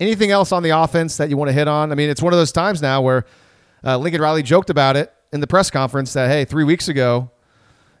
Anything 0.00 0.30
else 0.30 0.52
on 0.52 0.62
the 0.62 0.70
offense 0.70 1.16
that 1.16 1.28
you 1.28 1.36
want 1.36 1.48
to 1.48 1.52
hit 1.52 1.66
on? 1.66 1.90
I 1.90 1.94
mean, 1.94 2.08
it's 2.08 2.22
one 2.22 2.32
of 2.32 2.38
those 2.38 2.52
times 2.52 2.80
now 2.80 3.02
where 3.02 3.24
uh, 3.84 3.98
Lincoln 3.98 4.20
Riley 4.20 4.42
joked 4.42 4.70
about 4.70 4.96
it 4.96 5.12
in 5.32 5.40
the 5.40 5.46
press 5.46 5.70
conference 5.70 6.12
that 6.12 6.28
hey, 6.30 6.44
three 6.44 6.64
weeks 6.64 6.88
ago, 6.88 7.30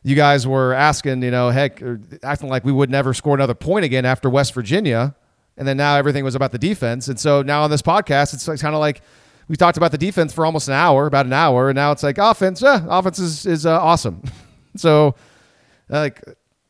you 0.04 0.14
guys 0.14 0.46
were 0.46 0.72
asking, 0.72 1.22
you 1.22 1.30
know, 1.30 1.50
heck, 1.50 1.82
acting 2.22 2.48
like 2.48 2.64
we 2.64 2.72
would 2.72 2.90
never 2.90 3.12
score 3.12 3.34
another 3.34 3.54
point 3.54 3.84
again 3.84 4.04
after 4.04 4.30
West 4.30 4.54
Virginia, 4.54 5.14
and 5.58 5.68
then 5.68 5.76
now 5.76 5.96
everything 5.96 6.24
was 6.24 6.34
about 6.34 6.52
the 6.52 6.58
defense, 6.58 7.08
and 7.08 7.20
so 7.20 7.42
now 7.42 7.62
on 7.62 7.70
this 7.70 7.82
podcast, 7.82 8.32
it's 8.32 8.46
kind 8.62 8.74
of 8.74 8.80
like 8.80 9.02
we 9.48 9.56
talked 9.56 9.76
about 9.76 9.90
the 9.90 9.98
defense 9.98 10.32
for 10.32 10.46
almost 10.46 10.68
an 10.68 10.74
hour, 10.74 11.06
about 11.06 11.26
an 11.26 11.32
hour, 11.32 11.68
and 11.68 11.76
now 11.76 11.92
it's 11.92 12.02
like 12.02 12.16
offense, 12.18 12.62
eh, 12.62 12.80
offense 12.88 13.18
is 13.18 13.44
is 13.44 13.66
uh, 13.66 13.78
awesome. 13.80 14.22
so, 14.76 15.14
like, 15.88 16.22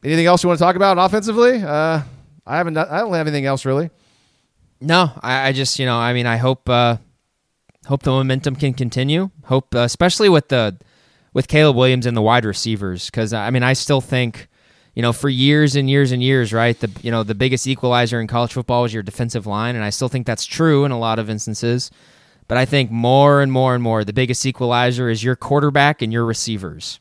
anything 0.03 0.27
else 0.27 0.43
you 0.43 0.49
want 0.49 0.59
to 0.59 0.65
talk 0.65 0.77
about 0.77 0.99
offensively? 0.99 1.63
Uh, 1.63 2.03
I 2.47 2.57
haven't, 2.57 2.77
I 2.79 3.01
don't 3.01 3.13
have 3.13 3.27
anything 3.27 3.45
else 3.47 3.65
really. 3.67 3.91
no, 4.81 5.11
I, 5.21 5.49
I 5.49 5.53
just, 5.53 5.79
you 5.79 5.87
know, 5.87 5.97
I 5.97 6.13
mean, 6.15 6.25
I 6.27 6.39
hope, 6.39 6.69
uh, 6.69 6.97
hope 7.87 8.03
the 8.03 8.11
momentum 8.11 8.57
can 8.57 8.73
continue. 8.75 9.31
Hope, 9.45 9.75
uh, 9.75 9.81
especially 9.81 10.29
with 10.29 10.49
the 10.49 10.79
with 11.35 11.47
Caleb 11.47 11.77
Williams 11.77 12.07
and 12.07 12.17
the 12.17 12.23
wide 12.23 12.45
receivers, 12.47 13.07
because 13.07 13.33
I 13.35 13.51
mean, 13.51 13.63
I 13.63 13.75
still 13.75 14.01
think, 14.01 14.48
you 14.99 15.03
know, 15.03 15.13
for 15.13 15.29
years 15.29 15.77
and 15.77 15.89
years 15.89 16.11
and 16.11 16.21
years, 16.21 16.53
right? 16.53 16.77
The 16.77 16.91
you 17.03 17.13
know 17.13 17.23
the 17.23 17.37
biggest 17.37 17.69
equalizer 17.69 18.21
in 18.21 18.27
college 18.27 18.53
football 18.53 18.85
is 18.85 18.93
your 18.93 19.05
defensive 19.05 19.47
line, 19.47 19.77
and 19.77 19.85
I 19.85 19.91
still 19.91 20.09
think 20.09 20.27
that's 20.27 20.45
true 20.45 20.85
in 20.85 20.91
a 20.91 20.99
lot 20.99 21.21
of 21.21 21.31
instances. 21.31 21.93
But 22.49 22.59
I 22.59 22.65
think 22.65 22.91
more 22.91 23.41
and 23.41 23.53
more 23.53 23.77
and 23.77 23.83
more, 23.83 24.03
the 24.03 24.13
biggest 24.13 24.45
equalizer 24.45 25.09
is 25.09 25.23
your 25.23 25.37
quarterback 25.37 26.03
and 26.03 26.13
your 26.13 26.25
receivers. 26.25 26.99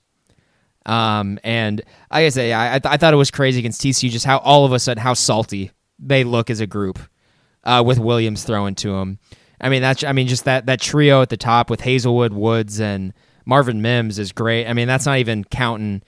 Um, 0.86 1.40
and 1.44 1.82
like 2.11 2.26
I 2.26 2.30
say, 2.30 2.53
I, 2.53 2.76
I, 2.76 2.80
th- 2.80 2.94
I 2.94 2.98
thought 2.98 3.15
it 3.15 3.18
was 3.18 3.32
crazy 3.32 3.57
against 3.57 3.82
TCU 3.82 4.11
just 4.11 4.26
how 4.26 4.38
all 4.38 4.64
of 4.64 4.74
a 4.74 4.80
sudden 4.80 5.02
how 5.02 5.15
salty 5.15 5.72
they 5.98 6.24
look 6.24 6.52
as 6.52 6.60
a 6.60 6.68
group 6.68 6.99
uh, 7.64 7.82
with 7.84 7.98
Williams 7.98 8.44
throwing 8.44 8.76
to 8.76 8.91
them. 8.91 9.18
I 9.60 9.69
mean 9.69 9.82
that's 9.82 10.03
I 10.03 10.11
mean 10.11 10.28
just 10.28 10.45
that 10.45 10.68
that 10.68 10.82
trio 10.82 11.24
at 11.24 11.30
the 11.30 11.38
top 11.38 11.72
with 11.72 11.82
Haselwood, 11.82 12.32
Woods, 12.32 12.80
and 12.80 13.11
Marvin 13.44 13.82
Mims 13.82 14.19
is 14.19 14.32
great. 14.32 14.68
I 14.68 14.74
mean 14.74 14.88
that's 14.88 15.07
not 15.07 15.18
even 15.18 15.44
counting 15.45 16.03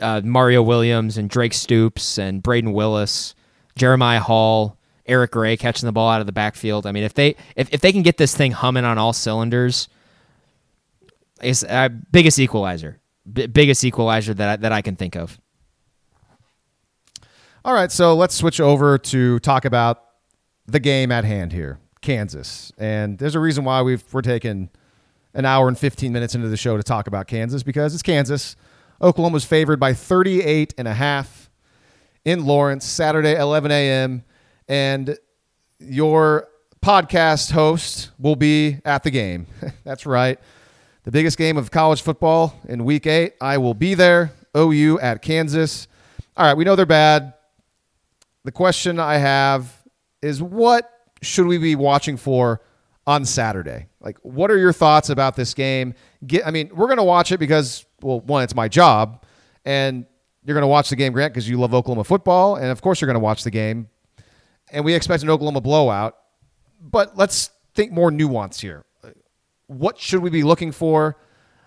uh, 0.00 0.20
Mario 0.22 0.62
Williams 0.62 1.18
and 1.18 1.28
Drake 1.28 1.54
Stoops 1.54 2.18
and 2.18 2.42
Brayden 2.42 2.72
Willis, 2.72 3.34
Jeremiah 3.76 4.20
Hall, 4.20 4.78
Eric 5.06 5.32
Gray 5.32 5.56
catching 5.56 5.86
the 5.86 5.92
ball 5.92 6.10
out 6.10 6.20
of 6.20 6.26
the 6.26 6.32
backfield. 6.32 6.86
I 6.86 6.92
mean 6.92 7.04
if 7.04 7.14
they 7.14 7.36
if, 7.56 7.72
if 7.72 7.80
they 7.80 7.92
can 7.92 8.02
get 8.02 8.16
this 8.16 8.34
thing 8.36 8.52
humming 8.52 8.84
on 8.84 8.98
all 8.98 9.12
cylinders, 9.12 9.88
it's 11.40 11.64
uh, 11.64 11.88
biggest 12.10 12.38
equalizer, 12.38 12.98
B- 13.30 13.46
biggest 13.46 13.84
equalizer 13.84 14.34
that 14.34 14.48
I, 14.48 14.56
that 14.56 14.72
I 14.72 14.82
can 14.82 14.96
think 14.96 15.16
of. 15.16 15.38
All 17.64 17.74
right, 17.74 17.90
so 17.90 18.14
let's 18.14 18.34
switch 18.34 18.60
over 18.60 18.98
to 18.98 19.38
talk 19.40 19.64
about 19.64 20.02
the 20.66 20.80
game 20.80 21.10
at 21.10 21.24
hand 21.24 21.52
here. 21.52 21.78
Kansas. 22.00 22.72
And 22.78 23.18
there's 23.18 23.34
a 23.34 23.40
reason 23.40 23.64
why 23.64 23.82
we've, 23.82 24.04
we're 24.12 24.22
taking 24.22 24.70
an 25.34 25.44
hour 25.44 25.68
and 25.68 25.78
15 25.78 26.12
minutes 26.12 26.34
into 26.34 26.48
the 26.48 26.56
show 26.56 26.76
to 26.76 26.82
talk 26.82 27.06
about 27.06 27.26
Kansas 27.26 27.62
because 27.62 27.94
it's 27.94 28.02
Kansas. 28.02 28.56
Oklahoma 29.00 29.34
was 29.34 29.44
favored 29.44 29.78
by 29.78 29.92
38 29.92 30.74
and 30.76 30.88
a 30.88 30.94
half 30.94 31.50
in 32.24 32.44
Lawrence, 32.44 32.84
Saturday, 32.84 33.36
11 33.36 33.70
a.m. 33.70 34.24
And 34.68 35.16
your 35.78 36.48
podcast 36.82 37.52
host 37.52 38.10
will 38.18 38.36
be 38.36 38.78
at 38.84 39.02
the 39.02 39.10
game. 39.10 39.46
That's 39.84 40.06
right. 40.06 40.38
The 41.04 41.10
biggest 41.10 41.38
game 41.38 41.56
of 41.56 41.70
college 41.70 42.02
football 42.02 42.58
in 42.68 42.84
week 42.84 43.06
eight. 43.06 43.34
I 43.40 43.58
will 43.58 43.74
be 43.74 43.94
there. 43.94 44.32
OU 44.56 44.98
at 45.00 45.22
Kansas. 45.22 45.86
All 46.36 46.44
right, 46.44 46.56
we 46.56 46.64
know 46.64 46.76
they're 46.76 46.86
bad. 46.86 47.34
The 48.44 48.52
question 48.52 48.98
I 48.98 49.16
have 49.18 49.72
is 50.22 50.42
what 50.42 50.90
should 51.22 51.46
we 51.46 51.58
be 51.58 51.76
watching 51.76 52.16
for 52.16 52.60
on 53.06 53.24
Saturday? 53.24 53.88
Like, 54.00 54.18
what 54.22 54.50
are 54.50 54.58
your 54.58 54.72
thoughts 54.72 55.10
about 55.10 55.36
this 55.36 55.54
game? 55.54 55.94
Get, 56.26 56.46
I 56.46 56.50
mean, 56.50 56.70
we're 56.74 56.86
going 56.86 56.98
to 56.98 57.04
watch 57.04 57.32
it 57.32 57.38
because, 57.38 57.84
well, 58.00 58.20
one, 58.20 58.44
it's 58.44 58.54
my 58.54 58.68
job, 58.68 59.24
and 59.64 60.06
you're 60.44 60.54
going 60.54 60.62
to 60.62 60.68
watch 60.68 60.88
the 60.90 60.96
game, 60.96 61.12
Grant, 61.12 61.32
because 61.32 61.48
you 61.48 61.58
love 61.58 61.74
Oklahoma 61.74 62.04
football, 62.04 62.56
and 62.56 62.66
of 62.66 62.80
course 62.80 63.00
you're 63.00 63.06
going 63.06 63.14
to 63.14 63.20
watch 63.20 63.44
the 63.44 63.50
game. 63.50 63.88
And 64.70 64.84
we 64.84 64.94
expect 64.94 65.22
an 65.22 65.30
Oklahoma 65.30 65.60
blowout, 65.60 66.16
but 66.80 67.16
let's 67.16 67.50
think 67.74 67.92
more 67.92 68.10
nuance 68.10 68.60
here. 68.60 68.84
What 69.66 69.98
should 69.98 70.22
we 70.22 70.30
be 70.30 70.42
looking 70.42 70.72
for? 70.72 71.16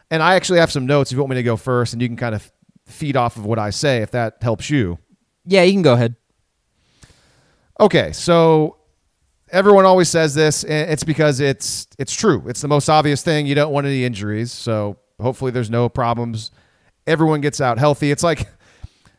And 0.09 0.21
I 0.21 0.35
actually 0.35 0.59
have 0.59 0.71
some 0.71 0.85
notes 0.85 1.11
if 1.11 1.15
you 1.15 1.21
want 1.21 1.31
me 1.31 1.35
to 1.37 1.43
go 1.43 1.57
first, 1.57 1.93
and 1.93 2.01
you 2.01 2.07
can 2.07 2.17
kind 2.17 2.35
of 2.35 2.51
feed 2.85 3.15
off 3.15 3.37
of 3.37 3.45
what 3.45 3.59
I 3.59 3.69
say 3.69 4.01
if 4.01 4.11
that 4.11 4.37
helps 4.41 4.69
you. 4.69 4.99
Yeah, 5.45 5.63
you 5.63 5.73
can 5.73 5.81
go 5.81 5.93
ahead. 5.93 6.15
Okay, 7.79 8.11
so 8.11 8.77
everyone 9.51 9.85
always 9.85 10.09
says 10.09 10.35
this, 10.35 10.63
and 10.63 10.89
it's 10.91 11.03
because 11.03 11.39
it's 11.39 11.87
it's 11.97 12.13
true. 12.13 12.43
It's 12.47 12.61
the 12.61 12.67
most 12.67 12.89
obvious 12.89 13.23
thing. 13.23 13.45
You 13.45 13.55
don't 13.55 13.71
want 13.71 13.87
any 13.87 14.03
injuries, 14.03 14.51
so 14.51 14.97
hopefully 15.21 15.51
there's 15.51 15.69
no 15.69 15.89
problems. 15.89 16.51
Everyone 17.07 17.41
gets 17.41 17.61
out 17.61 17.79
healthy. 17.79 18.11
It's 18.11 18.23
like 18.23 18.47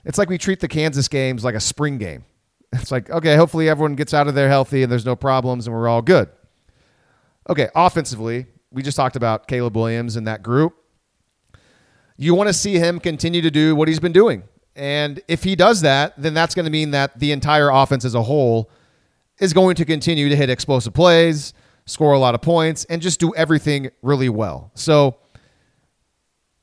it's 0.04 0.18
like 0.18 0.28
we 0.28 0.38
treat 0.38 0.60
the 0.60 0.68
Kansas 0.68 1.08
games 1.08 1.44
like 1.44 1.54
a 1.54 1.60
spring 1.60 1.98
game. 1.98 2.24
It's 2.72 2.90
like 2.90 3.10
okay, 3.10 3.36
hopefully 3.36 3.68
everyone 3.68 3.94
gets 3.94 4.14
out 4.14 4.28
of 4.28 4.34
there 4.34 4.48
healthy 4.48 4.82
and 4.82 4.90
there's 4.90 5.06
no 5.06 5.16
problems 5.16 5.66
and 5.66 5.76
we're 5.76 5.88
all 5.88 6.02
good. 6.02 6.28
Okay, 7.48 7.68
offensively, 7.74 8.46
we 8.70 8.82
just 8.82 8.96
talked 8.96 9.16
about 9.16 9.48
Caleb 9.48 9.76
Williams 9.76 10.16
and 10.16 10.26
that 10.26 10.42
group. 10.42 10.74
You 12.16 12.34
want 12.34 12.48
to 12.48 12.54
see 12.54 12.78
him 12.78 13.00
continue 13.00 13.42
to 13.42 13.50
do 13.50 13.74
what 13.74 13.88
he's 13.88 14.00
been 14.00 14.12
doing. 14.12 14.44
And 14.74 15.20
if 15.28 15.42
he 15.44 15.54
does 15.56 15.82
that, 15.82 16.14
then 16.16 16.34
that's 16.34 16.54
going 16.54 16.64
to 16.64 16.70
mean 16.70 16.92
that 16.92 17.18
the 17.18 17.32
entire 17.32 17.68
offense 17.68 18.04
as 18.04 18.14
a 18.14 18.22
whole 18.22 18.70
is 19.38 19.52
going 19.52 19.74
to 19.76 19.84
continue 19.84 20.28
to 20.28 20.36
hit 20.36 20.48
explosive 20.48 20.94
plays, 20.94 21.52
score 21.84 22.12
a 22.12 22.18
lot 22.18 22.34
of 22.34 22.42
points, 22.42 22.84
and 22.86 23.02
just 23.02 23.20
do 23.20 23.34
everything 23.34 23.90
really 24.02 24.28
well. 24.28 24.70
So 24.74 25.16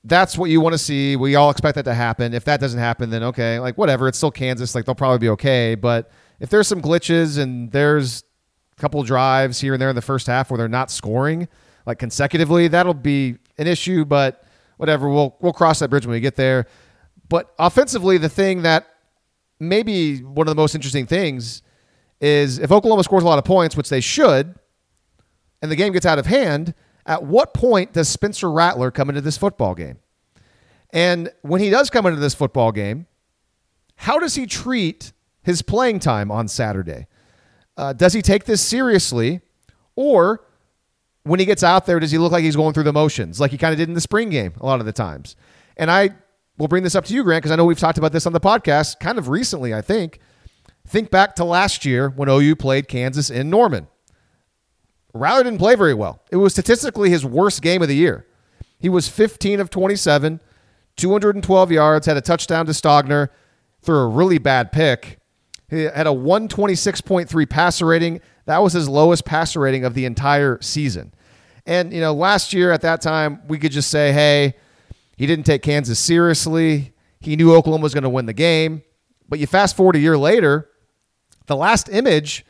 that's 0.03 0.37
what 0.37 0.49
you 0.49 0.61
want 0.61 0.73
to 0.73 0.77
see. 0.77 1.15
We 1.15 1.35
all 1.35 1.49
expect 1.49 1.75
that 1.75 1.83
to 1.83 1.93
happen. 1.93 2.33
If 2.33 2.45
that 2.45 2.59
doesn't 2.59 2.79
happen, 2.79 3.09
then 3.09 3.23
okay, 3.23 3.59
like 3.59 3.77
whatever. 3.77 4.07
It's 4.07 4.17
still 4.17 4.31
Kansas. 4.31 4.73
Like 4.73 4.85
they'll 4.85 4.95
probably 4.95 5.19
be 5.19 5.29
okay. 5.29 5.75
But 5.75 6.11
if 6.39 6.49
there's 6.49 6.67
some 6.67 6.81
glitches 6.81 7.37
and 7.37 7.71
there's 7.71 8.23
a 8.77 8.81
couple 8.81 9.03
drives 9.03 9.59
here 9.59 9.73
and 9.73 9.81
there 9.81 9.89
in 9.89 9.95
the 9.95 10.01
first 10.01 10.27
half 10.27 10.49
where 10.49 10.57
they're 10.57 10.67
not 10.67 10.89
scoring 10.89 11.47
like 11.85 11.99
consecutively, 11.99 12.67
that'll 12.67 12.93
be 12.93 13.37
an 13.57 13.67
issue. 13.67 14.05
But 14.05 14.43
whatever, 14.77 15.09
we'll 15.09 15.35
we'll 15.41 15.53
cross 15.53 15.79
that 15.79 15.89
bridge 15.89 16.05
when 16.05 16.13
we 16.13 16.21
get 16.21 16.35
there. 16.35 16.65
But 17.27 17.53
offensively, 17.59 18.17
the 18.17 18.29
thing 18.29 18.61
that 18.63 18.87
maybe 19.59 20.19
one 20.19 20.47
of 20.47 20.55
the 20.55 20.59
most 20.61 20.75
interesting 20.75 21.05
things 21.05 21.61
is 22.21 22.57
if 22.59 22.71
Oklahoma 22.71 23.03
scores 23.03 23.23
a 23.23 23.27
lot 23.27 23.37
of 23.37 23.45
points, 23.45 23.75
which 23.75 23.89
they 23.89 24.01
should, 24.01 24.55
and 25.61 25.69
the 25.69 25.75
game 25.75 25.93
gets 25.93 26.05
out 26.05 26.19
of 26.19 26.25
hand, 26.25 26.73
at 27.09 27.23
what 27.23 27.55
point 27.55 27.91
does 27.91 28.07
Spencer 28.07 28.49
Rattler 28.51 28.91
come 28.91 29.09
into 29.09 29.19
this 29.19 29.35
football 29.35 29.73
game? 29.73 29.97
And 30.91 31.31
when 31.41 31.59
he 31.59 31.71
does 31.71 31.89
come 31.89 32.05
into 32.05 32.19
this 32.19 32.35
football 32.35 32.71
game, 32.71 33.07
how 33.95 34.19
does 34.19 34.35
he 34.35 34.45
treat 34.45 35.11
his 35.41 35.63
playing 35.63 35.99
time 35.99 36.31
on 36.31 36.47
Saturday? 36.47 37.07
Uh, 37.75 37.93
does 37.93 38.13
he 38.13 38.21
take 38.21 38.45
this 38.45 38.61
seriously? 38.61 39.41
Or 39.95 40.45
when 41.23 41.39
he 41.39 41.47
gets 41.47 41.63
out 41.63 41.87
there, 41.87 41.99
does 41.99 42.11
he 42.11 42.19
look 42.19 42.31
like 42.31 42.43
he's 42.43 42.55
going 42.55 42.73
through 42.73 42.83
the 42.83 42.93
motions, 42.93 43.39
like 43.39 43.51
he 43.51 43.57
kind 43.57 43.73
of 43.73 43.79
did 43.79 43.89
in 43.89 43.95
the 43.95 44.01
spring 44.01 44.29
game 44.29 44.53
a 44.61 44.65
lot 44.65 44.79
of 44.79 44.85
the 44.85 44.93
times? 44.93 45.35
And 45.77 45.89
I 45.89 46.11
will 46.59 46.67
bring 46.67 46.83
this 46.83 46.93
up 46.93 47.05
to 47.05 47.13
you, 47.13 47.23
Grant, 47.23 47.41
because 47.41 47.51
I 47.51 47.55
know 47.55 47.65
we've 47.65 47.79
talked 47.79 47.97
about 47.97 48.11
this 48.11 48.27
on 48.27 48.33
the 48.33 48.39
podcast 48.39 48.99
kind 48.99 49.17
of 49.17 49.29
recently, 49.29 49.73
I 49.73 49.81
think. 49.81 50.19
Think 50.87 51.09
back 51.09 51.35
to 51.35 51.43
last 51.43 51.85
year 51.85 52.09
when 52.09 52.29
OU 52.29 52.55
played 52.55 52.87
Kansas 52.87 53.31
in 53.31 53.49
Norman. 53.49 53.87
Rattler 55.13 55.43
didn't 55.43 55.59
play 55.59 55.75
very 55.75 55.93
well. 55.93 56.21
It 56.31 56.37
was 56.37 56.53
statistically 56.53 57.09
his 57.09 57.25
worst 57.25 57.61
game 57.61 57.81
of 57.81 57.87
the 57.87 57.95
year. 57.95 58.25
He 58.79 58.89
was 58.89 59.07
15 59.07 59.59
of 59.59 59.69
27, 59.69 60.39
212 60.95 61.71
yards, 61.71 62.05
had 62.05 62.17
a 62.17 62.21
touchdown 62.21 62.65
to 62.65 62.71
Stogner, 62.71 63.29
threw 63.81 63.97
a 63.97 64.07
really 64.07 64.37
bad 64.37 64.71
pick. 64.71 65.19
He 65.69 65.83
had 65.83 66.07
a 66.07 66.11
126.3 66.11 67.49
passer 67.49 67.85
rating. 67.85 68.21
That 68.45 68.61
was 68.63 68.73
his 68.73 68.89
lowest 68.89 69.25
passer 69.25 69.59
rating 69.59 69.85
of 69.85 69.93
the 69.93 70.05
entire 70.05 70.59
season. 70.61 71.13
And, 71.65 71.93
you 71.93 72.01
know, 72.01 72.13
last 72.13 72.53
year 72.53 72.71
at 72.71 72.81
that 72.81 73.01
time, 73.01 73.41
we 73.47 73.59
could 73.59 73.71
just 73.71 73.91
say, 73.91 74.11
hey, 74.11 74.55
he 75.17 75.27
didn't 75.27 75.45
take 75.45 75.61
Kansas 75.61 75.99
seriously. 75.99 76.93
He 77.19 77.35
knew 77.35 77.53
Oklahoma 77.53 77.83
was 77.83 77.93
going 77.93 78.03
to 78.03 78.09
win 78.09 78.25
the 78.25 78.33
game. 78.33 78.81
But 79.27 79.39
you 79.39 79.45
fast 79.45 79.75
forward 79.75 79.95
a 79.95 79.99
year 79.99 80.17
later, 80.17 80.69
the 81.45 81.55
last 81.55 81.89
image 81.89 82.45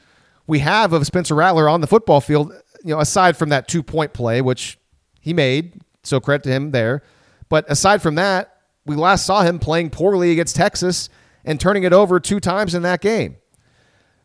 we 0.49 0.59
have 0.59 0.93
of 0.93 1.05
Spencer 1.05 1.35
Rattler 1.35 1.69
on 1.69 1.79
the 1.79 1.85
football 1.85 2.19
field, 2.21 2.51
you 2.83 2.89
know, 2.89 2.99
aside 2.99 3.37
from 3.37 3.49
that 3.49 3.67
two 3.67 3.83
point 3.83 4.13
play, 4.13 4.41
which 4.41 4.79
he 5.21 5.31
made, 5.31 5.79
so 6.03 6.19
credit 6.19 6.43
to 6.45 6.49
him 6.49 6.71
there. 6.71 7.03
But 7.49 7.69
aside 7.69 8.01
from 8.01 8.15
that, 8.15 8.57
we 8.83 8.95
last 8.95 9.27
saw 9.27 9.43
him 9.43 9.59
playing 9.59 9.91
poorly 9.91 10.31
against 10.31 10.55
Texas 10.55 11.07
and 11.45 11.59
turning 11.59 11.83
it 11.83 11.93
over 11.93 12.19
two 12.19 12.39
times 12.39 12.73
in 12.73 12.81
that 12.81 12.99
game. 12.99 13.37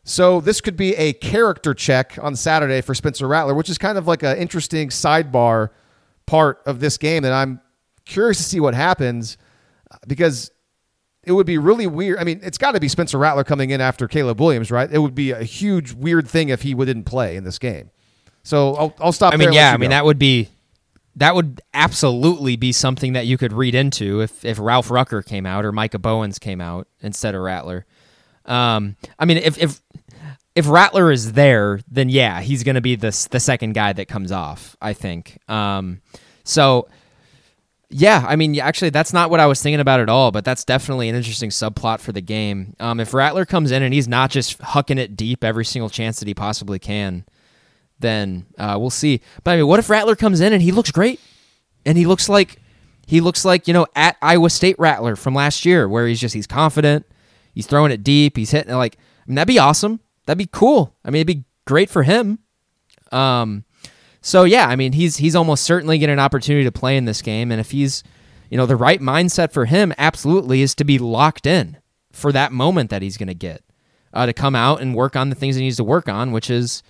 So 0.03 0.41
this 0.41 0.63
could 0.63 0.79
be 0.79 0.95
a 0.97 1.13
character 1.13 1.75
check 1.75 2.19
on 2.21 2.37
Saturday 2.37 2.81
for 2.81 2.95
Spencer 2.95 3.29
Rattler, 3.29 3.55
which 3.55 3.69
is 3.69 3.77
kind 3.77 3.99
of 3.99 4.07
like 4.07 4.23
an 4.23 4.39
interesting 4.39 4.89
sidebar 4.89 5.71
part 6.25 6.63
of 6.65 6.81
this 6.81 6.97
game 6.97 7.23
that 7.25 7.35
I'm 7.35 7.61
curious 8.07 8.39
to 8.39 8.45
see 8.45 8.61
what 8.61 8.73
happens 8.73 9.37
because 10.07 10.51
it 11.27 11.33
would 11.33 11.47
be 11.47 11.59
really 11.59 11.87
weird. 11.87 12.19
I 12.19 12.25
mean, 12.25 12.41
it's 12.43 12.59
got 12.59 12.73
to 12.73 12.81
be 12.81 12.89
Spencer 12.89 13.19
Rattler 13.19 13.45
coming 13.45 13.71
in 13.71 13.81
after 13.81 14.09
Caleb 14.09 14.41
Williams, 14.41 14.71
right? 14.71 14.91
It 14.91 14.99
would 14.99 15.15
be 15.15 15.31
a 15.31 15.45
huge 15.45 15.93
weird 15.93 16.29
thing 16.29 16.49
if 16.49 16.63
he 16.63 16.75
didn't 16.75 17.05
play 17.05 17.37
in 17.37 17.45
this 17.45 17.59
game. 17.59 17.91
So 18.43 18.75
I'll, 18.75 18.95
I'll 19.01 19.13
stop. 19.13 19.33
I 19.33 19.37
mean, 19.37 19.53
yeah, 19.53 19.73
I 19.73 19.77
mean 19.77 19.91
that 19.91 20.05
would 20.05 20.19
be 20.19 20.51
that 21.17 21.35
would 21.35 21.61
absolutely 21.73 22.57
be 22.57 22.73
something 22.73 23.15
that 23.15 23.27
you 23.27 23.39
could 23.39 23.53
read 23.53 23.75
into 23.75 24.21
if 24.21 24.45
if 24.45 24.59
Ralph 24.59 24.91
Rucker 24.91 25.23
came 25.23 25.47
out 25.47 25.65
or 25.65 25.73
Micah 25.73 25.99
Bowens 25.99 26.39
came 26.39 26.61
out 26.61 26.89
instead 27.01 27.35
of 27.35 27.43
Rattler. 27.43 27.87
Um, 28.45 28.97
I 29.19 29.25
mean, 29.25 29.39
if 29.39 29.59
if 29.59 29.81
if 30.55 30.69
Rattler 30.69 31.11
is 31.11 31.33
there, 31.33 31.81
then 31.91 32.09
yeah, 32.09 32.41
he's 32.41 32.63
going 32.63 32.75
to 32.75 32.81
be 32.81 32.97
the 32.97 33.29
the 33.31 33.41
second 33.41 33.73
guy 33.73 33.93
that 33.93 34.09
comes 34.09 34.31
off. 34.31 34.77
I 34.81 34.93
think. 34.93 35.39
Um, 35.49 36.03
so 36.45 36.89
yeah, 37.97 38.25
I 38.27 38.35
mean, 38.35 38.59
actually, 38.59 38.91
that's 38.91 39.13
not 39.13 39.31
what 39.31 39.39
I 39.39 39.47
was 39.47 39.63
thinking 39.63 39.79
about 39.79 40.01
at 40.01 40.09
all, 40.09 40.33
but 40.33 40.45
that's 40.45 40.65
definitely 40.65 41.09
an 41.09 41.15
interesting 41.15 41.51
subplot 41.51 42.01
for 42.01 42.11
the 42.11 42.21
game. 42.21 42.75
Um, 42.81 42.99
if 42.99 43.15
Rattler 43.15 43.47
comes 43.47 43.71
in 43.71 43.85
and 43.85 43.95
he's 43.95 44.09
not 44.09 44.33
just 44.33 44.59
hucking 44.59 44.99
it 44.99 45.15
deep 45.15 45.45
every 45.45 45.65
single 45.65 45.89
chance 45.89 46.19
that 46.19 46.27
he 46.27 46.35
possibly 46.35 46.81
can, 46.81 47.25
then 48.01 48.47
uh, 48.59 48.77
we'll 48.81 48.91
see. 48.91 49.21
But 49.45 49.53
I 49.53 49.57
mean, 49.59 49.69
what 49.69 49.79
if 49.79 49.89
Rattler 49.89 50.17
comes 50.17 50.41
in 50.41 50.53
and 50.53 50.61
he 50.61 50.73
looks 50.73 50.91
great, 50.91 51.21
and 51.87 51.97
he 51.97 52.05
looks 52.05 52.29
like 52.29 52.61
he 53.07 53.21
looks 53.21 53.45
like 53.45 53.69
you 53.69 53.75
know 53.75 53.87
at 53.95 54.17
Iowa 54.21 54.51
State 54.51 54.77
Rattler 54.81 55.15
from 55.15 55.37
last 55.37 55.65
year, 55.65 55.89
where 55.89 56.09
he's 56.09 56.21
just 56.21 56.35
he's 56.35 56.49
confident, 56.49 57.07
he's 57.55 57.69
throwing 57.69 57.93
it 57.93 58.03
deep, 58.03 58.37
he's 58.37 58.51
hitting 58.51 58.73
it 58.73 58.77
like 58.77 58.97
I 58.97 59.29
mean, 59.29 59.37
that'd 59.37 59.47
be 59.47 59.61
awesome. 59.61 60.01
That'd 60.27 60.39
be 60.39 60.51
cool. 60.51 60.97
I 61.05 61.11
mean, 61.11 61.21
it'd 61.21 61.29
be 61.29 61.45
great 61.65 61.91
for 61.91 62.03
him. 62.03 62.41
Um, 63.13 63.65
so 64.25 64.45
yeah, 64.45 64.69
I 64.69 64.75
mean, 64.75 64.95
he's 64.95 65.19
he's 65.19 65.37
almost 65.37 65.65
certainly 65.65 65.99
getting 65.99 66.15
an 66.15 66.19
opportunity 66.19 66.65
to 66.65 66.73
play 66.73 66.97
in 66.97 67.05
this 67.05 67.21
game, 67.21 67.53
and 67.53 67.61
if 67.61 67.73
he's 67.73 68.03
you 68.49 68.57
know 68.57 68.65
the 68.65 68.75
right 68.75 69.01
mindset 69.01 69.53
for 69.53 69.67
him, 69.67 69.93
absolutely 69.99 70.63
is 70.63 70.75
to 70.77 70.85
be 70.85 70.99
locked 70.99 71.45
in 71.45 71.77
for 72.11 72.33
that 72.33 72.51
moment 72.51 72.89
that 72.89 73.03
he's 73.03 73.19
going 73.19 73.29
to 73.29 73.35
get 73.35 73.63
uh, 74.15 74.25
to 74.25 74.33
come 74.33 74.57
out 74.57 74.81
and 74.81 74.95
work 74.95 75.15
on 75.15 75.29
the 75.29 75.35
things 75.35 75.57
he 75.57 75.63
needs 75.63 75.77
to 75.77 75.85
work 75.85 76.09
on, 76.09 76.33
which 76.33 76.49
is, 76.49 76.83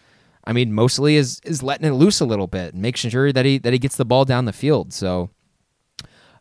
I 0.44 0.52
mean, 0.52 0.72
mostly 0.72 1.16
is 1.16 1.40
is 1.44 1.60
letting 1.60 1.88
it 1.88 1.94
loose 1.94 2.20
a 2.20 2.24
little 2.24 2.46
bit, 2.46 2.72
and 2.72 2.80
making 2.80 3.10
sure 3.10 3.32
that 3.32 3.44
he 3.44 3.58
that 3.58 3.72
he 3.72 3.80
gets 3.80 3.96
the 3.96 4.04
ball 4.04 4.24
down 4.24 4.44
the 4.44 4.52
field. 4.52 4.92
So, 4.92 5.30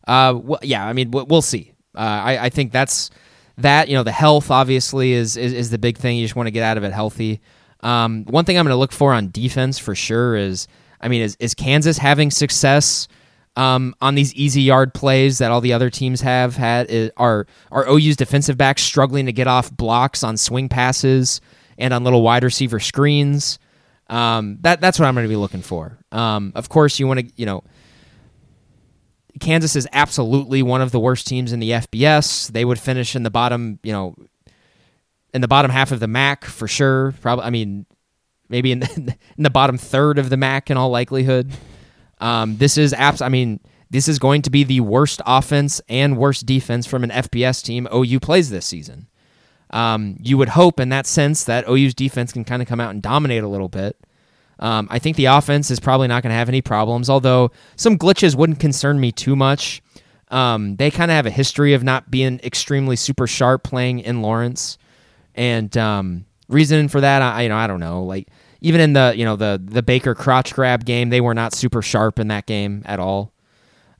uh, 0.07 0.37
well, 0.43 0.59
yeah, 0.61 0.85
I 0.85 0.93
mean, 0.93 1.09
we'll 1.09 1.41
see. 1.41 1.73
Uh, 1.95 2.01
I 2.01 2.45
I 2.45 2.49
think 2.49 2.71
that's 2.71 3.09
that. 3.57 3.87
You 3.87 3.95
know, 3.95 4.03
the 4.03 4.11
health 4.11 4.51
obviously 4.51 5.13
is 5.13 5.37
is, 5.37 5.53
is 5.53 5.69
the 5.71 5.79
big 5.79 5.97
thing. 5.97 6.17
You 6.17 6.23
just 6.25 6.35
want 6.35 6.45
to 6.45 6.51
get 6.51 6.61
out 6.61 6.77
of 6.77 6.83
it 6.83 6.93
healthy. 6.93 7.41
Um, 7.79 8.25
one 8.25 8.45
thing 8.45 8.59
I'm 8.59 8.65
going 8.65 8.73
to 8.73 8.77
look 8.77 8.93
for 8.93 9.11
on 9.11 9.31
defense 9.31 9.77
for 9.77 9.93
sure 9.93 10.37
is, 10.37 10.67
I 11.03 11.09
mean, 11.09 11.21
is 11.21 11.37
is 11.39 11.53
Kansas 11.53 11.97
having 11.97 12.31
success? 12.31 13.07
um, 13.55 13.95
on 14.01 14.15
these 14.15 14.33
easy 14.33 14.61
yard 14.61 14.93
plays 14.93 15.37
that 15.37 15.51
all 15.51 15.61
the 15.61 15.73
other 15.73 15.89
teams 15.89 16.21
have 16.21 16.55
had 16.55 16.89
is, 16.89 17.11
are 17.17 17.45
are 17.71 17.87
OU's 17.87 18.15
defensive 18.15 18.57
backs 18.57 18.81
struggling 18.81 19.27
to 19.27 19.31
get 19.31 19.47
off 19.47 19.75
blocks 19.75 20.23
on 20.23 20.37
swing 20.37 20.69
passes 20.69 21.39
and 21.77 21.93
on 21.93 22.03
little 22.03 22.21
wide 22.21 22.43
receiver 22.43 22.79
screens. 22.79 23.59
Um, 24.09 24.57
that 24.61 24.81
that's 24.81 24.99
what 24.99 25.07
I'm 25.07 25.13
going 25.13 25.25
to 25.25 25.29
be 25.29 25.35
looking 25.35 25.61
for. 25.61 25.99
Um, 26.11 26.51
of 26.55 26.69
course, 26.69 26.99
you 26.99 27.07
want 27.07 27.19
to 27.19 27.31
you 27.35 27.45
know. 27.45 27.63
Kansas 29.39 29.75
is 29.75 29.87
absolutely 29.91 30.61
one 30.61 30.81
of 30.81 30.91
the 30.91 30.99
worst 30.99 31.25
teams 31.25 31.51
in 31.51 31.59
the 31.59 31.71
FBS. 31.71 32.51
They 32.51 32.63
would 32.63 32.79
finish 32.79 33.15
in 33.15 33.23
the 33.23 33.31
bottom, 33.31 33.79
you 33.81 33.91
know, 33.91 34.15
in 35.33 35.41
the 35.41 35.47
bottom 35.47 35.71
half 35.71 35.91
of 35.91 35.99
the 35.99 36.07
MAC 36.07 36.45
for 36.45 36.67
sure. 36.67 37.15
Probably, 37.19 37.43
I 37.43 37.49
mean, 37.49 37.87
maybe 38.53 38.71
in 38.71 38.79
the, 38.79 39.17
in 39.37 39.43
the 39.43 39.49
bottom 39.49 39.77
third 39.77 40.17
of 40.17 40.29
the 40.29 40.37
MAC 40.37 40.69
in 40.69 40.77
all 40.77 40.89
likelihood. 40.89 41.51
Um, 42.21 42.55
this 42.57 42.77
is 42.77 42.93
apps. 42.93 43.21
I 43.21 43.27
mean, 43.27 43.59
this 43.89 44.07
is 44.07 44.19
going 44.19 44.43
to 44.43 44.49
be 44.49 44.63
the 44.63 44.79
worst 44.79 45.21
offense 45.25 45.81
and 45.89 46.17
worst 46.17 46.45
defense 46.45 46.85
from 46.85 47.03
an 47.03 47.09
FBS 47.09 47.61
team 47.63 47.87
OU 47.93 48.21
plays 48.21 48.49
this 48.49 48.65
season. 48.65 49.07
Um, 49.71 50.17
you 50.21 50.37
would 50.37 50.49
hope 50.49 50.79
in 50.79 50.89
that 50.89 51.07
sense 51.07 51.43
that 51.45 51.67
OU's 51.67 51.95
defense 51.95 52.31
can 52.31 52.45
kind 52.45 52.61
of 52.61 52.67
come 52.67 52.79
out 52.79 52.91
and 52.91 53.01
dominate 53.01 53.43
a 53.43 53.47
little 53.47 53.69
bit. 53.69 53.97
Um, 54.59 54.87
I 54.91 54.99
think 54.99 55.17
the 55.17 55.25
offense 55.25 55.71
is 55.71 55.79
probably 55.79 56.07
not 56.07 56.21
going 56.21 56.29
to 56.29 56.37
have 56.37 56.47
any 56.47 56.61
problems, 56.61 57.09
although 57.09 57.51
some 57.75 57.97
glitches 57.97 58.35
wouldn't 58.35 58.59
concern 58.59 58.99
me 58.99 59.11
too 59.11 59.35
much. 59.35 59.81
Um, 60.29 60.75
they 60.75 60.91
kind 60.91 61.09
of 61.09 61.15
have 61.15 61.25
a 61.25 61.31
history 61.31 61.73
of 61.73 61.83
not 61.83 62.11
being 62.11 62.39
extremely 62.43 62.95
super 62.95 63.25
sharp 63.25 63.63
playing 63.63 63.99
in 63.99 64.21
Lawrence, 64.21 64.77
and 65.35 65.75
um, 65.75 66.25
reason 66.47 66.87
for 66.87 67.01
that, 67.01 67.21
I 67.21 67.43
you 67.43 67.49
know 67.49 67.57
I 67.57 67.67
don't 67.67 67.79
know. 67.79 68.03
Like 68.03 68.29
even 68.63 68.81
in 68.81 68.93
the 68.93 69.13
you 69.15 69.23
know 69.25 69.35
the 69.35 69.61
the 69.63 69.83
Baker 69.83 70.15
crotch 70.15 70.53
grab 70.55 70.85
game, 70.85 71.09
they 71.11 71.21
were 71.21 71.35
not 71.35 71.53
super 71.53 71.83
sharp 71.83 72.17
in 72.17 72.29
that 72.29 72.47
game 72.47 72.81
at 72.85 72.99
all. 72.99 73.31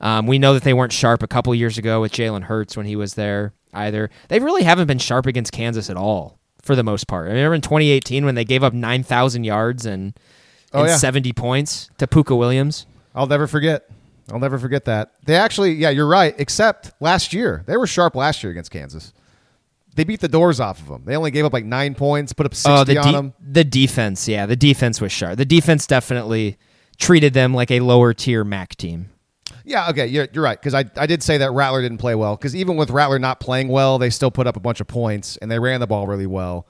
Um, 0.01 0.25
we 0.25 0.39
know 0.39 0.53
that 0.55 0.63
they 0.63 0.73
weren't 0.73 0.91
sharp 0.91 1.21
a 1.21 1.27
couple 1.27 1.53
years 1.53 1.77
ago 1.77 2.01
with 2.01 2.11
Jalen 2.11 2.43
Hurts 2.43 2.75
when 2.75 2.85
he 2.87 2.95
was 2.95 3.13
there 3.13 3.53
either. 3.73 4.09
They 4.29 4.39
really 4.39 4.63
haven't 4.63 4.87
been 4.87 4.97
sharp 4.97 5.27
against 5.27 5.51
Kansas 5.53 5.89
at 5.89 5.95
all 5.95 6.39
for 6.61 6.75
the 6.75 6.83
most 6.83 7.07
part. 7.07 7.27
I 7.27 7.31
remember 7.31 7.55
in 7.55 7.61
2018 7.61 8.25
when 8.25 8.35
they 8.35 8.43
gave 8.43 8.63
up 8.63 8.73
9,000 8.73 9.43
yards 9.43 9.85
and, 9.85 10.13
Oh, 10.73 10.79
and 10.79 10.89
yeah. 10.89 10.97
70 10.97 11.31
points 11.33 11.89
to 11.99 12.07
Pooka 12.07 12.37
Williams. 12.37 12.85
I'll 13.15 13.27
never 13.27 13.47
forget. 13.47 13.89
I'll 14.31 14.39
never 14.39 14.57
forget 14.57 14.85
that. 14.85 15.11
They 15.25 15.35
actually, 15.35 15.73
yeah, 15.73 15.89
you're 15.91 16.07
right. 16.07 16.33
Except 16.37 16.91
last 16.99 17.31
year, 17.33 17.63
they 17.67 17.77
were 17.77 17.87
sharp 17.87 18.15
last 18.15 18.43
year 18.43 18.51
against 18.51 18.71
Kansas. 18.71 19.13
They 19.95 20.03
beat 20.03 20.21
the 20.21 20.27
doors 20.27 20.59
off 20.59 20.79
of 20.81 20.87
them. 20.87 21.03
They 21.05 21.15
only 21.15 21.31
gave 21.31 21.45
up 21.45 21.53
like 21.53 21.65
nine 21.65 21.93
points, 21.95 22.33
put 22.33 22.45
up 22.45 22.55
sixty 22.55 22.71
Oh, 22.71 22.83
the 22.83 22.97
on 22.97 23.05
de- 23.05 23.11
them. 23.11 23.33
the 23.39 23.63
defense, 23.63 24.27
yeah, 24.27 24.45
the 24.45 24.55
defense 24.55 24.99
was 24.99 25.11
sharp. 25.11 25.37
The 25.37 25.45
defense 25.45 25.85
definitely 25.85 26.57
treated 26.99 27.33
them 27.33 27.53
like 27.53 27.69
a 27.71 27.79
lower 27.79 28.13
tier 28.13 28.43
MAC 28.43 28.75
team. 28.75 29.09
Yeah, 29.65 29.89
okay, 29.91 30.07
you're, 30.07 30.27
you're 30.33 30.43
right. 30.43 30.59
Because 30.59 30.73
I, 30.73 30.83
I 30.97 31.05
did 31.05 31.23
say 31.23 31.37
that 31.37 31.51
Rattler 31.51 31.81
didn't 31.81 31.99
play 31.99 32.15
well. 32.15 32.35
Because 32.35 32.55
even 32.55 32.75
with 32.75 32.89
Rattler 32.89 33.17
not 33.19 33.39
playing 33.39 33.69
well, 33.69 33.97
they 33.97 34.09
still 34.09 34.31
put 34.31 34.45
up 34.45 34.57
a 34.57 34.59
bunch 34.59 34.81
of 34.81 34.87
points 34.87 35.37
and 35.37 35.49
they 35.49 35.57
ran 35.59 35.79
the 35.79 35.87
ball 35.87 36.05
really 36.07 36.27
well. 36.27 36.67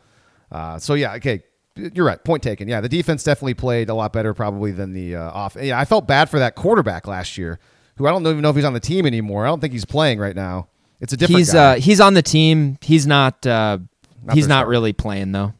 Uh, 0.51 0.77
so 0.77 0.93
yeah, 0.93 1.15
okay, 1.15 1.43
you're 1.75 2.05
right. 2.05 2.23
Point 2.23 2.43
taken. 2.43 2.67
Yeah, 2.67 2.81
the 2.81 2.89
defense 2.89 3.23
definitely 3.23 3.55
played 3.55 3.89
a 3.89 3.95
lot 3.95 4.13
better 4.13 4.33
probably 4.35 4.71
than 4.71 4.93
the 4.93 5.15
uh, 5.15 5.31
off. 5.31 5.57
Yeah, 5.59 5.79
I 5.79 5.85
felt 5.85 6.07
bad 6.07 6.29
for 6.29 6.37
that 6.39 6.53
quarterback 6.55 7.07
last 7.07 7.35
year, 7.37 7.57
who 7.95 8.05
I 8.05 8.11
don't 8.11 8.21
even 8.27 8.41
know 8.41 8.49
if 8.51 8.55
he's 8.55 8.65
on 8.65 8.73
the 8.73 8.79
team 8.79 9.07
anymore. 9.07 9.45
I 9.45 9.49
don't 9.49 9.59
think 9.59 9.73
he's 9.73 9.85
playing 9.85 10.19
right 10.19 10.35
now. 10.35 10.67
It's 11.03 11.13
a 11.13 11.17
different. 11.17 11.37
He's 11.39 11.53
guy. 11.53 11.73
uh 11.73 11.79
he's 11.79 11.99
on 11.99 12.13
the 12.15 12.21
team. 12.21 12.77
He's 12.81 13.05
not 13.05 13.45
uh 13.45 13.77
Not 14.23 14.35
he's 14.35 14.47
not 14.47 14.55
starter. 14.59 14.71
really 14.71 14.93
playing 14.93 15.33
though. 15.33 15.53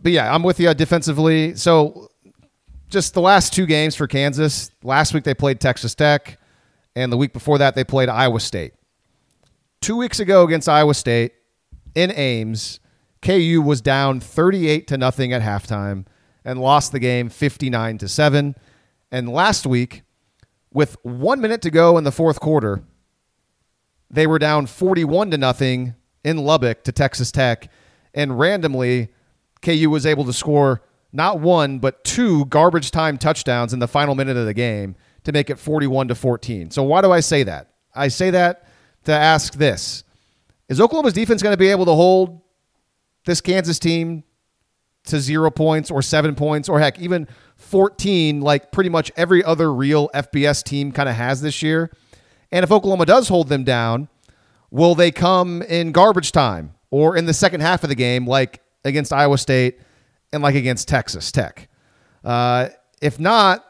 But 0.00 0.12
yeah, 0.12 0.32
I'm 0.32 0.42
with 0.42 0.60
you 0.60 0.72
defensively. 0.74 1.54
So 1.56 2.10
just 2.90 3.14
the 3.14 3.20
last 3.22 3.52
two 3.54 3.66
games 3.66 3.96
for 3.96 4.06
Kansas. 4.06 4.70
Last 4.84 5.14
week 5.14 5.24
they 5.24 5.34
played 5.34 5.60
Texas 5.60 5.94
Tech, 5.94 6.38
and 6.94 7.10
the 7.10 7.16
week 7.16 7.32
before 7.32 7.58
that 7.58 7.74
they 7.74 7.84
played 7.84 8.08
Iowa 8.08 8.38
State. 8.38 8.74
Two 9.80 9.96
weeks 9.96 10.20
ago 10.20 10.44
against 10.44 10.68
Iowa 10.68 10.94
State 10.94 11.32
in 11.94 12.12
Ames, 12.12 12.80
KU 13.22 13.62
was 13.64 13.80
down 13.80 14.20
38 14.20 14.86
to 14.88 14.98
nothing 14.98 15.32
at 15.32 15.42
halftime 15.42 16.04
and 16.44 16.60
lost 16.60 16.92
the 16.92 16.98
game 17.00 17.28
59 17.28 17.98
to 17.98 18.08
7. 18.08 18.54
And 19.10 19.28
last 19.28 19.66
week, 19.66 20.02
with 20.72 20.96
one 21.02 21.40
minute 21.40 21.62
to 21.62 21.70
go 21.70 21.98
in 21.98 22.04
the 22.04 22.12
fourth 22.12 22.40
quarter, 22.40 22.82
they 24.12 24.26
were 24.26 24.38
down 24.38 24.66
41 24.66 25.30
to 25.30 25.38
nothing 25.38 25.94
in 26.22 26.36
Lubbock 26.36 26.84
to 26.84 26.92
Texas 26.92 27.32
Tech. 27.32 27.70
And 28.14 28.38
randomly, 28.38 29.08
KU 29.62 29.88
was 29.90 30.04
able 30.04 30.24
to 30.26 30.32
score 30.32 30.82
not 31.12 31.40
one, 31.40 31.78
but 31.78 32.04
two 32.04 32.44
garbage 32.46 32.90
time 32.90 33.18
touchdowns 33.18 33.72
in 33.72 33.78
the 33.78 33.88
final 33.88 34.14
minute 34.14 34.36
of 34.36 34.46
the 34.46 34.54
game 34.54 34.96
to 35.24 35.32
make 35.32 35.50
it 35.50 35.58
41 35.58 36.08
to 36.08 36.14
14. 36.14 36.70
So 36.70 36.82
why 36.82 37.00
do 37.00 37.10
I 37.10 37.20
say 37.20 37.42
that? 37.44 37.70
I 37.94 38.08
say 38.08 38.30
that 38.30 38.66
to 39.04 39.12
ask 39.12 39.54
this. 39.54 40.04
Is 40.68 40.80
Oklahoma's 40.80 41.12
defense 41.12 41.42
going 41.42 41.52
to 41.52 41.58
be 41.58 41.68
able 41.68 41.84
to 41.86 41.94
hold 41.94 42.40
this 43.24 43.40
Kansas 43.40 43.78
team 43.78 44.24
to 45.04 45.20
zero 45.20 45.50
points 45.50 45.90
or 45.90 46.00
seven 46.00 46.34
points 46.34 46.68
or 46.68 46.80
heck, 46.80 46.98
even 46.98 47.28
14, 47.56 48.40
like 48.40 48.72
pretty 48.72 48.90
much 48.90 49.12
every 49.16 49.44
other 49.44 49.72
real 49.72 50.08
FBS 50.14 50.62
team 50.62 50.92
kind 50.92 51.08
of 51.08 51.14
has 51.14 51.42
this 51.42 51.62
year? 51.62 51.90
And 52.52 52.62
if 52.62 52.70
Oklahoma 52.70 53.06
does 53.06 53.28
hold 53.28 53.48
them 53.48 53.64
down, 53.64 54.08
will 54.70 54.94
they 54.94 55.10
come 55.10 55.62
in 55.62 55.90
garbage 55.90 56.32
time 56.32 56.74
or 56.90 57.16
in 57.16 57.24
the 57.24 57.34
second 57.34 57.62
half 57.62 57.82
of 57.82 57.88
the 57.88 57.94
game, 57.94 58.26
like 58.26 58.60
against 58.84 59.12
Iowa 59.12 59.38
State 59.38 59.80
and 60.32 60.42
like 60.42 60.54
against 60.54 60.86
Texas 60.86 61.32
Tech? 61.32 61.68
Uh, 62.22 62.68
if 63.00 63.18
not, 63.18 63.64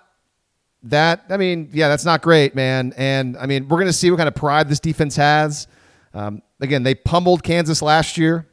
that 0.84 1.24
I 1.30 1.36
mean, 1.36 1.70
yeah, 1.72 1.88
that's 1.88 2.04
not 2.04 2.22
great, 2.22 2.54
man. 2.54 2.92
And 2.96 3.36
I 3.36 3.46
mean, 3.46 3.68
we're 3.68 3.78
gonna 3.78 3.92
see 3.92 4.10
what 4.10 4.16
kind 4.16 4.28
of 4.28 4.34
pride 4.34 4.68
this 4.68 4.80
defense 4.80 5.16
has. 5.16 5.68
Um, 6.12 6.42
again, 6.60 6.82
they 6.82 6.94
pummeled 6.94 7.42
Kansas 7.42 7.82
last 7.82 8.18
year. 8.18 8.48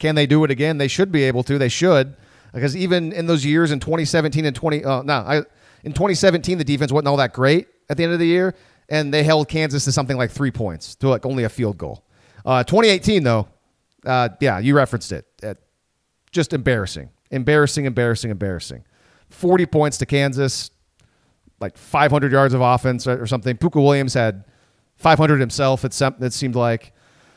Can 0.00 0.16
they 0.16 0.26
do 0.26 0.42
it 0.44 0.50
again? 0.50 0.78
They 0.78 0.88
should 0.88 1.12
be 1.12 1.22
able 1.22 1.44
to. 1.44 1.56
They 1.56 1.68
should, 1.68 2.16
because 2.52 2.76
even 2.76 3.12
in 3.12 3.26
those 3.26 3.44
years 3.44 3.70
in 3.70 3.78
2017 3.78 4.44
and 4.44 4.54
20, 4.54 4.84
uh, 4.84 5.02
no, 5.02 5.14
I, 5.14 5.36
in 5.84 5.92
2017 5.92 6.58
the 6.58 6.64
defense 6.64 6.90
wasn't 6.90 7.08
all 7.08 7.16
that 7.18 7.32
great 7.32 7.68
at 7.88 7.96
the 7.96 8.02
end 8.04 8.12
of 8.12 8.18
the 8.18 8.26
year, 8.26 8.54
and 8.88 9.12
they 9.12 9.22
held 9.22 9.48
Kansas 9.48 9.84
to 9.84 9.92
something 9.92 10.16
like 10.16 10.30
three 10.30 10.50
points 10.50 10.94
to 10.96 11.08
like 11.08 11.26
only 11.26 11.44
a 11.44 11.48
field 11.48 11.78
goal. 11.78 12.04
Uh, 12.44 12.62
2018 12.64 13.22
though, 13.22 13.48
uh, 14.04 14.28
yeah, 14.40 14.58
you 14.58 14.76
referenced 14.76 15.12
it. 15.12 15.26
Uh, 15.42 15.54
just 16.30 16.52
embarrassing, 16.52 17.10
embarrassing, 17.30 17.84
embarrassing, 17.84 18.30
embarrassing. 18.30 18.84
40 19.30 19.66
points 19.66 19.98
to 19.98 20.06
Kansas, 20.06 20.70
like 21.60 21.76
500 21.76 22.32
yards 22.32 22.54
of 22.54 22.60
offense 22.60 23.06
or 23.06 23.22
or 23.22 23.26
something. 23.26 23.56
Pooka 23.56 23.82
Williams 23.82 24.14
had 24.14 24.44
500 24.96 25.40
himself. 25.40 25.84
It, 25.84 25.92
sem- 25.92 26.16
it 26.20 26.32
seemed 26.32 26.54
like. 26.54 26.92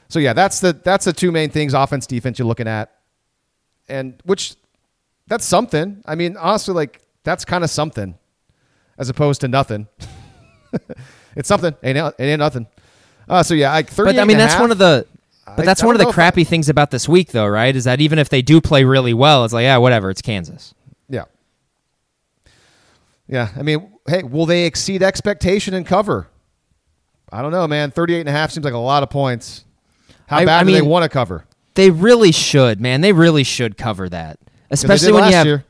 So 0.10 0.20
yeah, 0.20 0.34
that's 0.34 0.60
the 0.60 0.74
that's 0.74 1.06
the 1.06 1.14
two 1.14 1.32
main 1.32 1.50
things: 1.50 1.74
offense, 1.74 2.08
defense. 2.08 2.40
You're 2.40 2.48
looking 2.48 2.68
at, 2.68 2.92
and 3.88 4.16
which 4.26 4.56
that's 5.28 5.46
something. 5.46 6.02
I 6.06 6.16
mean, 6.16 6.38
honestly, 6.38 6.74
like 6.74 7.02
that's 7.24 7.46
kind 7.46 7.64
of 7.64 7.70
something, 7.70 8.18
as 8.98 9.10
opposed 9.10 9.42
to 9.42 9.48
nothing. 9.48 9.88
it's 11.38 11.48
something. 11.48 11.74
Ain't 11.84 11.98
it 11.98 12.14
ain't 12.20 12.40
nothing. 12.40 12.68
Uh, 13.30 13.44
so 13.44 13.54
yeah, 13.54 13.72
like 13.72 13.90
38 13.90 14.14
But 14.16 14.22
I 14.22 14.26
mean 14.26 14.38
that's 14.38 14.54
half. 14.54 14.62
one 14.62 14.72
of 14.72 14.78
the 14.78 15.06
but 15.56 15.64
that's 15.66 15.82
I 15.82 15.86
one 15.86 15.96
of 15.96 16.00
the 16.06 16.12
crappy 16.12 16.44
things 16.44 16.68
about 16.70 16.92
this 16.92 17.08
week 17.08 17.32
though, 17.32 17.48
right? 17.48 17.74
Is 17.76 17.86
that 17.86 18.02
even 18.02 18.20
if 18.20 18.28
they 18.30 18.42
do 18.42 18.60
play 18.60 18.84
really 18.84 19.14
well, 19.14 19.46
it's 19.46 19.54
like, 19.54 19.64
yeah, 19.64 19.78
whatever, 19.78 20.10
it's 20.10 20.22
Kansas. 20.22 20.74
Yeah. 21.10 21.24
Yeah. 23.28 23.50
I 23.58 23.62
mean, 23.62 23.92
hey, 24.08 24.24
will 24.24 24.46
they 24.46 24.66
exceed 24.66 25.04
expectation 25.04 25.74
and 25.74 25.86
cover? 25.86 26.28
I 27.32 27.42
don't 27.42 27.52
know, 27.52 27.68
man. 27.68 27.92
38 27.92 28.22
and 28.22 28.30
a 28.30 28.32
half 28.32 28.52
seems 28.52 28.64
like 28.64 28.74
a 28.74 28.78
lot 28.78 29.04
of 29.04 29.10
points. 29.10 29.64
How 30.28 30.38
I- 30.38 30.46
bad 30.46 30.62
I 30.62 30.64
do 30.64 30.72
they 30.74 30.82
want 30.82 31.04
to 31.04 31.10
cover? 31.10 31.46
They 31.76 31.92
really 31.92 32.32
should, 32.32 32.82
man. 32.82 33.02
They 33.02 33.14
really 33.14 33.44
should 33.44 33.78
cover 33.78 34.10
that, 34.10 34.40
Especially 34.72 35.12
when 35.12 35.26
you 35.30 35.36
have 35.36 35.46
year. 35.46 35.64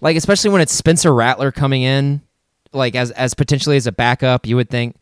like 0.00 0.16
especially 0.16 0.50
when 0.50 0.60
it's 0.60 0.72
Spencer 0.72 1.12
Rattler 1.12 1.50
coming 1.50 1.82
in, 1.82 2.22
like 2.72 2.94
as 2.94 3.10
as 3.10 3.34
potentially 3.34 3.76
as 3.76 3.88
a 3.88 3.92
backup, 3.92 4.46
you 4.46 4.54
would 4.54 4.70
think. 4.70 4.94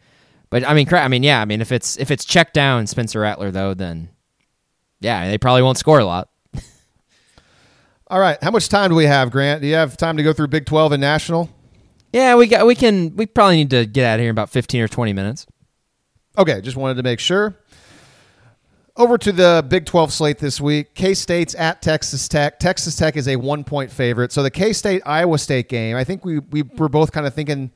But 0.51 0.67
I 0.67 0.75
mean, 0.75 0.87
I 0.93 1.09
mean, 1.09 1.23
yeah, 1.23 1.41
I 1.41 1.45
mean, 1.45 1.61
if 1.61 1.73
it's 1.73 1.97
if 1.99 2.11
it's 2.11 2.25
checked 2.25 2.55
down 2.55 2.87
Spencer 2.87 3.21
Rattler 3.21 3.51
though, 3.51 3.75
then 3.75 4.09
yeah, 5.01 5.29
they 5.29 5.39
probably 5.39 5.63
won't 5.63 5.79
score 5.79 5.99
a 5.99 6.05
lot. 6.05 6.31
All 8.09 8.21
right, 8.21 8.43
how 8.43 8.51
much 8.51 8.69
time 8.69 8.91
do 8.91 8.97
we 8.97 9.05
have, 9.05 9.31
Grant? 9.31 9.61
Do 9.61 9.69
you 9.69 9.75
have 9.75 9.97
time 9.97 10.17
to 10.17 10.23
go 10.23 10.33
through 10.33 10.49
Big 10.49 10.65
Twelve 10.67 10.93
and 10.93 11.01
National? 11.01 11.51
Yeah, 12.13 12.37
we 12.37 12.47
got 12.47 12.67
we 12.67 12.75
can 12.75 13.15
we 13.17 13.27
probably 13.27 13.57
need 13.57 13.71
to 13.71 13.85
get 13.85 14.05
out 14.05 14.15
of 14.15 14.21
here 14.21 14.31
in 14.31 14.35
about 14.35 14.49
fifteen 14.51 14.81
or 14.81 14.89
twenty 14.89 15.13
minutes. 15.13 15.47
Okay, 16.39 16.61
just 16.61 16.77
wanted 16.77 16.95
to 16.95 17.03
make 17.03 17.21
sure. 17.21 17.57
Over 18.97 19.17
to 19.19 19.31
the 19.31 19.65
Big 19.69 19.87
12 19.87 20.13
slate 20.13 20.39
this 20.39 20.61
week. 20.61 20.95
K 20.95 21.15
State's 21.15 21.55
at 21.55 21.83
Texas 21.83 22.27
Tech. 22.27 22.59
Texas 22.59 22.97
Tech 22.97 23.17
is 23.17 23.29
a 23.29 23.37
one 23.37 23.63
point 23.63 23.93
favorite. 23.93 24.33
So 24.33 24.43
the 24.43 24.51
K 24.51 24.73
State 24.73 25.03
Iowa 25.07 25.39
State 25.39 25.69
game, 25.69 25.97
I 25.97 26.03
think 26.03 26.25
we, 26.25 26.41
we 26.41 26.63
were 26.63 26.89
both 26.89 27.13
kind 27.13 27.27
of 27.27 27.35
thinking. 27.35 27.71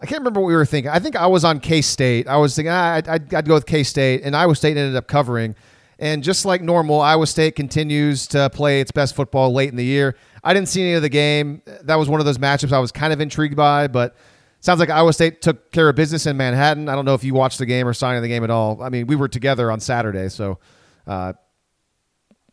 I 0.00 0.06
can't 0.06 0.20
remember 0.20 0.40
what 0.40 0.48
we 0.48 0.54
were 0.54 0.66
thinking. 0.66 0.90
I 0.90 0.98
think 0.98 1.16
I 1.16 1.26
was 1.26 1.44
on 1.44 1.60
K 1.60 1.80
State. 1.80 2.28
I 2.28 2.36
was 2.36 2.54
thinking 2.54 2.70
ah, 2.70 2.94
I'd, 2.94 3.34
I'd, 3.34 3.46
go 3.46 3.54
with 3.54 3.66
K 3.66 3.82
State, 3.82 4.22
and 4.24 4.36
Iowa 4.36 4.54
State 4.54 4.76
ended 4.76 4.96
up 4.96 5.08
covering. 5.08 5.54
And 5.98 6.22
just 6.22 6.44
like 6.44 6.60
normal, 6.60 7.00
Iowa 7.00 7.26
State 7.26 7.56
continues 7.56 8.26
to 8.28 8.50
play 8.50 8.82
its 8.82 8.90
best 8.90 9.14
football 9.14 9.52
late 9.52 9.70
in 9.70 9.76
the 9.76 9.84
year. 9.84 10.14
I 10.44 10.52
didn't 10.52 10.68
see 10.68 10.82
any 10.82 10.92
of 10.92 11.02
the 11.02 11.08
game. 11.08 11.62
That 11.82 11.96
was 11.96 12.08
one 12.10 12.20
of 12.20 12.26
those 12.26 12.36
matchups 12.36 12.72
I 12.72 12.78
was 12.78 12.92
kind 12.92 13.14
of 13.14 13.20
intrigued 13.22 13.56
by, 13.56 13.88
but 13.88 14.14
sounds 14.60 14.78
like 14.78 14.90
Iowa 14.90 15.14
State 15.14 15.40
took 15.40 15.72
care 15.72 15.88
of 15.88 15.96
business 15.96 16.26
in 16.26 16.36
Manhattan. 16.36 16.90
I 16.90 16.94
don't 16.94 17.06
know 17.06 17.14
if 17.14 17.24
you 17.24 17.32
watched 17.32 17.58
the 17.58 17.66
game 17.66 17.86
or 17.86 17.90
of 17.90 18.22
the 18.22 18.28
game 18.28 18.44
at 18.44 18.50
all. 18.50 18.82
I 18.82 18.90
mean, 18.90 19.06
we 19.06 19.16
were 19.16 19.28
together 19.28 19.72
on 19.72 19.80
Saturday, 19.80 20.28
so 20.28 20.58
uh, 21.06 21.32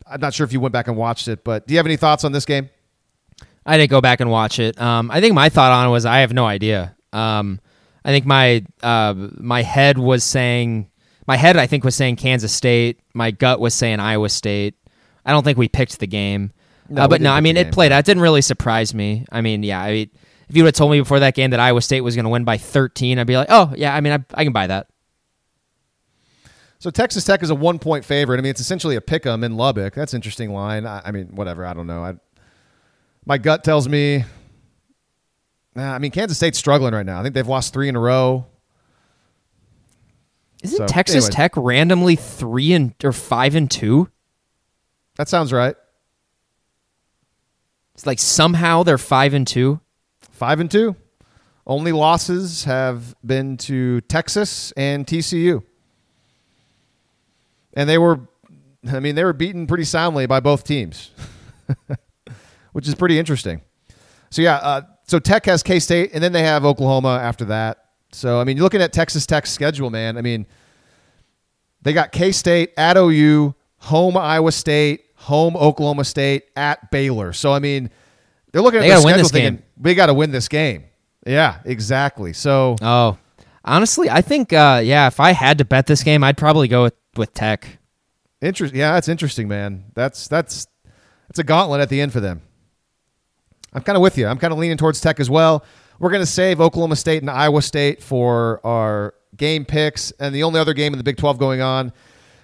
I'm 0.06 0.20
not 0.20 0.32
sure 0.32 0.44
if 0.44 0.52
you 0.52 0.60
went 0.60 0.72
back 0.72 0.88
and 0.88 0.96
watched 0.96 1.28
it. 1.28 1.44
But 1.44 1.66
do 1.66 1.74
you 1.74 1.78
have 1.78 1.86
any 1.86 1.96
thoughts 1.96 2.24
on 2.24 2.32
this 2.32 2.46
game? 2.46 2.70
I 3.66 3.76
didn't 3.76 3.90
go 3.90 4.00
back 4.00 4.20
and 4.20 4.30
watch 4.30 4.58
it. 4.58 4.80
Um, 4.80 5.10
I 5.10 5.20
think 5.20 5.34
my 5.34 5.50
thought 5.50 5.72
on 5.72 5.88
it 5.88 5.90
was 5.90 6.06
I 6.06 6.18
have 6.18 6.32
no 6.32 6.46
idea. 6.46 6.93
Um, 7.14 7.60
I 8.04 8.10
think 8.10 8.26
my 8.26 8.64
uh, 8.82 9.14
my 9.38 9.62
head 9.62 9.98
was 9.98 10.24
saying 10.24 10.90
my 11.26 11.36
head 11.36 11.56
I 11.56 11.66
think 11.66 11.84
was 11.84 11.94
saying 11.94 12.16
Kansas 12.16 12.52
State. 12.52 13.00
My 13.14 13.30
gut 13.30 13.60
was 13.60 13.72
saying 13.74 14.00
Iowa 14.00 14.28
State. 14.28 14.74
I 15.24 15.30
don't 15.30 15.44
think 15.44 15.56
we 15.56 15.68
picked 15.68 16.00
the 16.00 16.06
game. 16.06 16.52
No, 16.88 17.02
uh, 17.02 17.08
but 17.08 17.22
no, 17.22 17.32
I 17.32 17.40
mean 17.40 17.56
it 17.56 17.72
played 17.72 17.92
out. 17.92 18.00
It 18.00 18.06
didn't 18.06 18.22
really 18.22 18.42
surprise 18.42 18.94
me. 18.94 19.24
I 19.32 19.40
mean, 19.40 19.62
yeah, 19.62 19.80
I 19.80 19.90
mean, 19.92 20.10
if 20.48 20.56
you 20.56 20.64
would 20.64 20.68
have 20.68 20.78
told 20.78 20.90
me 20.90 21.00
before 21.00 21.20
that 21.20 21.34
game 21.34 21.50
that 21.50 21.60
Iowa 21.60 21.80
State 21.80 22.02
was 22.02 22.14
going 22.14 22.24
to 22.24 22.30
win 22.30 22.44
by 22.44 22.58
13, 22.58 23.18
I'd 23.18 23.26
be 23.26 23.36
like, 23.36 23.48
oh 23.50 23.72
yeah, 23.76 23.94
I 23.94 24.00
mean, 24.02 24.12
I, 24.12 24.18
I 24.34 24.44
can 24.44 24.52
buy 24.52 24.66
that. 24.66 24.88
So 26.78 26.90
Texas 26.90 27.24
Tech 27.24 27.42
is 27.42 27.48
a 27.48 27.54
one 27.54 27.78
point 27.78 28.04
favorite. 28.04 28.36
I 28.36 28.42
mean, 28.42 28.50
it's 28.50 28.60
essentially 28.60 28.96
a 28.96 29.00
pick 29.00 29.24
'em 29.24 29.42
in 29.42 29.56
Lubbock. 29.56 29.94
That's 29.94 30.12
an 30.12 30.18
interesting 30.18 30.52
line. 30.52 30.84
I, 30.86 31.00
I 31.06 31.12
mean, 31.12 31.28
whatever. 31.28 31.64
I 31.64 31.72
don't 31.72 31.86
know. 31.86 32.04
I, 32.04 32.14
my 33.24 33.38
gut 33.38 33.64
tells 33.64 33.88
me. 33.88 34.24
Nah, 35.74 35.94
I 35.94 35.98
mean, 35.98 36.10
Kansas 36.10 36.36
State's 36.36 36.58
struggling 36.58 36.94
right 36.94 37.06
now. 37.06 37.18
I 37.18 37.22
think 37.22 37.34
they've 37.34 37.46
lost 37.46 37.72
three 37.72 37.88
in 37.88 37.96
a 37.96 38.00
row. 38.00 38.46
Isn't 40.62 40.78
So, 40.78 40.86
Texas 40.86 41.26
anyway. 41.26 41.30
Tech 41.30 41.52
randomly 41.56 42.16
three 42.16 42.72
and 42.72 42.94
or 43.02 43.12
five 43.12 43.54
and 43.54 43.70
two? 43.70 44.08
That 45.16 45.28
sounds 45.28 45.52
right. 45.52 45.76
It's 47.94 48.06
like 48.06 48.18
somehow 48.18 48.82
they're 48.82 48.98
five 48.98 49.34
and 49.34 49.46
two. 49.46 49.80
Five 50.30 50.60
and 50.60 50.70
two. 50.70 50.96
Only 51.66 51.92
losses 51.92 52.64
have 52.64 53.14
been 53.24 53.56
to 53.58 54.00
Texas 54.02 54.72
and 54.76 55.06
TCU. 55.06 55.62
And 57.74 57.88
they 57.88 57.98
were, 57.98 58.20
I 58.90 59.00
mean, 59.00 59.14
they 59.14 59.24
were 59.24 59.32
beaten 59.32 59.66
pretty 59.66 59.84
soundly 59.84 60.26
by 60.26 60.40
both 60.40 60.64
teams, 60.64 61.10
which 62.72 62.86
is 62.86 62.94
pretty 62.94 63.18
interesting. 63.18 63.62
So, 64.30 64.42
yeah, 64.42 64.56
uh, 64.56 64.82
so 65.06 65.18
Tech 65.18 65.44
has 65.46 65.62
K 65.62 65.78
State, 65.80 66.10
and 66.14 66.22
then 66.22 66.32
they 66.32 66.42
have 66.42 66.64
Oklahoma 66.64 67.18
after 67.22 67.44
that. 67.46 67.78
So, 68.12 68.40
I 68.40 68.44
mean, 68.44 68.56
you're 68.56 68.64
looking 68.64 68.80
at 68.82 68.92
Texas 68.92 69.26
Tech's 69.26 69.50
schedule, 69.50 69.90
man. 69.90 70.16
I 70.16 70.20
mean, 70.22 70.46
they 71.82 71.92
got 71.92 72.12
K 72.12 72.32
State 72.32 72.72
at 72.76 72.96
OU, 72.96 73.54
home 73.78 74.16
Iowa 74.16 74.52
State, 74.52 75.04
home 75.16 75.56
Oklahoma 75.56 76.04
State, 76.04 76.44
at 76.56 76.90
Baylor. 76.90 77.32
So, 77.32 77.52
I 77.52 77.58
mean, 77.58 77.90
they're 78.52 78.62
looking 78.62 78.78
at 78.78 78.82
They 78.82 78.88
their 78.88 78.96
gotta 78.98 79.04
win 79.06 79.12
schedule 79.14 79.22
this 79.24 79.32
thinking, 79.32 79.54
game. 79.56 79.64
we 79.82 79.94
got 79.94 80.06
to 80.06 80.14
win 80.14 80.30
this 80.30 80.48
game. 80.48 80.84
Yeah, 81.26 81.58
exactly. 81.64 82.32
So, 82.32 82.76
Oh, 82.80 83.18
honestly, 83.64 84.08
I 84.10 84.20
think 84.22 84.52
uh, 84.52 84.80
yeah, 84.84 85.06
if 85.08 85.18
I 85.20 85.32
had 85.32 85.58
to 85.58 85.64
bet 85.64 85.86
this 85.86 86.02
game, 86.02 86.22
I'd 86.22 86.36
probably 86.36 86.68
go 86.68 86.84
with 86.84 86.94
with 87.16 87.32
Tech. 87.34 87.78
interest. 88.40 88.74
Yeah, 88.74 88.92
that's 88.94 89.08
interesting, 89.08 89.48
man. 89.48 89.84
That's 89.94 90.28
that's 90.28 90.66
that's 91.28 91.38
a 91.38 91.44
gauntlet 91.44 91.80
at 91.80 91.88
the 91.88 92.00
end 92.00 92.12
for 92.12 92.20
them. 92.20 92.42
I'm 93.74 93.82
kind 93.82 93.96
of 93.96 94.02
with 94.02 94.16
you. 94.16 94.26
I'm 94.26 94.38
kind 94.38 94.52
of 94.52 94.58
leaning 94.58 94.76
towards 94.76 95.00
Tech 95.00 95.20
as 95.20 95.28
well. 95.28 95.64
We're 95.98 96.10
going 96.10 96.22
to 96.22 96.26
save 96.26 96.60
Oklahoma 96.60 96.96
State 96.96 97.22
and 97.22 97.30
Iowa 97.30 97.62
State 97.62 98.02
for 98.02 98.60
our 98.64 99.14
game 99.36 99.64
picks, 99.64 100.10
and 100.12 100.34
the 100.34 100.42
only 100.42 100.60
other 100.60 100.74
game 100.74 100.92
in 100.92 100.98
the 100.98 101.04
Big 101.04 101.16
12 101.16 101.38
going 101.38 101.60
on, 101.60 101.92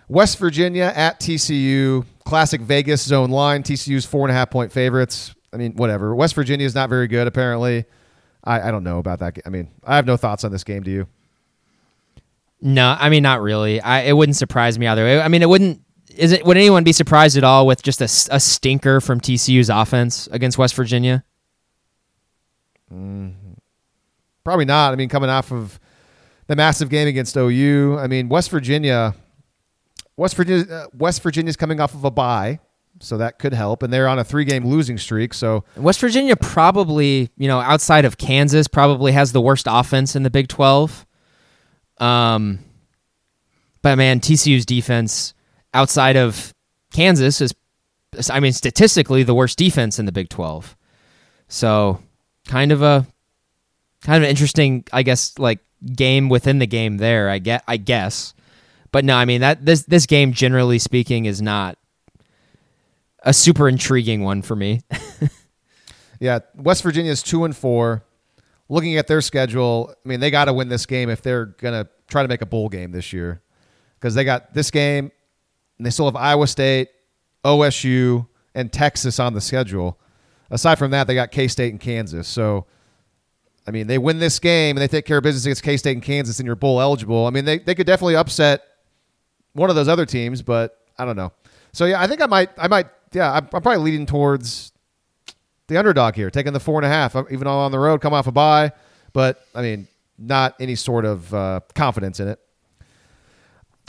West 0.09 0.39
Virginia 0.39 0.93
at 0.95 1.21
TCU. 1.21 2.05
Classic 2.25 2.61
Vegas 2.61 3.03
zone 3.03 3.31
line. 3.31 3.63
TCU's 3.63 4.05
four 4.05 4.25
and 4.27 4.31
a 4.31 4.35
half 4.35 4.51
point 4.51 4.71
favorites. 4.71 5.35
I 5.53 5.57
mean, 5.57 5.73
whatever. 5.73 6.15
West 6.15 6.35
Virginia 6.35 6.65
is 6.65 6.75
not 6.75 6.89
very 6.89 7.09
good, 7.09 7.27
apparently. 7.27 7.87
I, 8.45 8.69
I 8.69 8.71
don't 8.71 8.85
know 8.85 8.99
about 8.99 9.19
that. 9.19 9.39
I 9.45 9.49
mean, 9.51 9.69
I 9.85 9.97
have 9.97 10.07
no 10.07 10.17
thoughts 10.17 10.45
on 10.45 10.53
this 10.53 10.65
game. 10.65 10.83
Do 10.83 10.91
you? 10.91 11.07
No, 12.61 12.97
I 12.99 13.09
mean 13.09 13.23
not 13.23 13.41
really. 13.41 13.81
I 13.81 14.03
it 14.03 14.13
wouldn't 14.13 14.37
surprise 14.37 14.79
me 14.79 14.87
either. 14.87 15.21
I 15.21 15.29
mean, 15.29 15.43
it 15.43 15.49
wouldn't. 15.49 15.81
Is 16.17 16.33
it? 16.33 16.45
Would 16.45 16.57
anyone 16.57 16.85
be 16.85 16.93
surprised 16.93 17.37
at 17.37 17.45
all 17.45 17.67
with 17.67 17.83
just 17.83 18.01
a 18.01 18.09
stinker 18.09 19.01
from 19.01 19.21
TCU's 19.21 19.71
offense 19.71 20.29
against 20.33 20.59
West 20.59 20.75
Virginia? 20.75 21.25
Probably 24.45 24.65
not. 24.65 24.93
I 24.93 24.97
mean, 24.97 25.09
coming 25.09 25.31
off 25.31 25.53
of 25.53 25.79
the 26.49 26.57
massive 26.57 26.89
game 26.89 27.07
against 27.07 27.37
OU. 27.37 27.99
I 27.99 28.09
mean, 28.09 28.29
West 28.29 28.51
Virginia, 28.51 29.15
West 30.17 30.35
Virginia, 30.35 30.65
uh, 30.69 30.87
West 30.93 31.23
Virginia's 31.23 31.57
coming 31.57 31.81
off 31.81 31.95
of 31.95 32.05
a 32.05 32.11
bye, 32.11 32.59
so 32.99 33.17
that 33.19 33.39
could 33.39 33.55
help, 33.55 33.85
and 33.85 33.93
they're 33.93 34.09
on 34.09 34.19
a 34.19 34.25
three-game 34.25 34.67
losing 34.67 34.99
streak. 34.99 35.33
So 35.33 35.65
West 35.77 36.01
Virginia 36.01 36.35
probably, 36.35 37.31
you 37.37 37.47
know, 37.47 37.61
outside 37.61 38.05
of 38.05 38.19
Kansas, 38.19 38.67
probably 38.67 39.13
has 39.13 39.31
the 39.31 39.41
worst 39.41 39.67
offense 39.71 40.17
in 40.17 40.25
the 40.25 40.31
Big 40.31 40.49
Twelve. 40.49 41.07
Um, 41.99 42.59
but 43.83 43.97
man, 43.97 44.19
TCU's 44.19 44.67
defense 44.67 45.35
outside 45.75 46.17
of 46.17 46.55
Kansas 46.93 47.41
is, 47.41 47.55
I 48.31 48.41
mean, 48.41 48.53
statistically 48.53 49.23
the 49.23 49.35
worst 49.35 49.59
defense 49.59 49.99
in 49.99 50.07
the 50.07 50.13
Big 50.13 50.29
Twelve. 50.29 50.77
So, 51.49 52.01
kind 52.47 52.73
of 52.73 52.83
a, 52.83 53.07
kind 54.03 54.17
of 54.19 54.25
an 54.25 54.31
interesting, 54.31 54.85
I 54.93 55.03
guess, 55.03 55.39
like 55.39 55.61
game 55.95 56.29
within 56.29 56.59
the 56.59 56.67
game 56.67 56.99
there. 56.99 57.29
I 57.29 57.39
get, 57.39 57.65
I 57.67 57.77
guess, 57.77 58.35
but 58.93 59.05
no, 59.05 59.17
I 59.17 59.25
mean 59.25 59.41
that 59.41 59.65
this 59.65 59.85
this 59.85 60.07
game, 60.07 60.33
generally 60.33 60.79
speaking, 60.79 61.25
is 61.25 61.41
not 61.41 61.79
a 63.23 63.33
super 63.33 63.69
intriguing 63.69 64.23
one 64.23 64.43
for 64.43 64.57
me. 64.57 64.81
yeah, 66.21 66.41
West 66.57 66.83
Virginia's 66.83 67.23
two 67.23 67.45
and 67.45 67.57
four. 67.57 68.05
Looking 68.69 68.97
at 68.99 69.09
their 69.09 69.21
schedule, 69.21 69.93
I 70.05 70.09
mean, 70.09 70.21
they 70.21 70.31
got 70.31 70.45
to 70.45 70.53
win 70.53 70.69
this 70.69 70.87
game 70.87 71.11
if 71.11 71.23
they're 71.23 71.47
gonna 71.47 71.89
try 72.09 72.23
to 72.23 72.29
make 72.29 72.43
a 72.43 72.47
bowl 72.47 72.69
game 72.69 72.93
this 72.93 73.13
year, 73.13 73.43
because 73.95 74.15
they 74.15 74.25
got 74.25 74.55
this 74.55 74.71
game, 74.71 75.11
and 75.81 75.87
they 75.87 75.91
still 75.91 76.05
have 76.05 76.15
Iowa 76.15 76.47
State, 76.47 76.91
OSU, 77.43 78.27
and 78.55 78.71
Texas 78.71 79.19
on 79.19 79.33
the 79.33 79.41
schedule. 79.41 79.99
Aside 80.51 80.79
from 80.79 80.91
that, 80.91 81.07
they 81.07 81.15
got 81.15 81.31
K 81.31 81.49
State 81.49 81.71
and 81.73 81.81
Kansas. 81.81 82.29
So, 82.29 82.67
I 83.67 83.71
mean, 83.71 83.87
they 83.87 83.97
win 83.97 84.19
this 84.19 84.39
game 84.39 84.77
and 84.77 84.83
they 84.83 84.89
take 84.89 85.07
care 85.07 85.17
of 85.17 85.23
business 85.23 85.47
against 85.47 85.63
K 85.63 85.79
State 85.79 85.93
and 85.93 86.03
Kansas, 86.03 86.39
and 86.39 86.45
you're 86.45 86.55
bowl 86.55 86.83
eligible. 86.83 87.27
I 87.27 87.31
mean, 87.31 87.47
they, 87.47 87.61
they 87.61 87.75
could 87.75 87.87
definitely 87.87 88.17
upset 88.17 88.63
one 89.55 89.71
of 89.71 89.77
those 89.77 89.89
other 89.89 90.05
teams, 90.05 90.43
but 90.43 90.77
I 90.99 91.07
don't 91.07 91.17
know. 91.17 91.33
So 91.73 91.87
yeah, 91.87 91.99
I 91.99 92.07
think 92.07 92.21
I 92.21 92.27
might, 92.27 92.51
I 92.59 92.69
might, 92.69 92.89
yeah, 93.15 93.33
I'm, 93.33 93.49
I'm 93.51 93.63
probably 93.63 93.79
leading 93.79 94.05
towards 94.05 94.73
the 95.69 95.79
underdog 95.79 96.15
here, 96.15 96.29
taking 96.29 96.53
the 96.53 96.61
four 96.61 96.79
and 96.79 96.85
a 96.85 96.91
half, 96.91 97.17
uh, 97.17 97.25
even 97.31 97.47
on 97.47 97.73
the 97.73 97.79
road, 97.79 98.03
come 98.03 98.13
off 98.13 98.27
a 98.27 98.33
bye, 98.33 98.73
but 99.15 99.47
I 99.55 99.63
mean, 99.63 99.89
not 100.19 100.57
any 100.61 100.75
sort 100.75 101.07
of 101.07 101.33
uh, 101.33 101.61
confidence 101.75 102.21
in 102.21 102.29
it. 102.29 102.39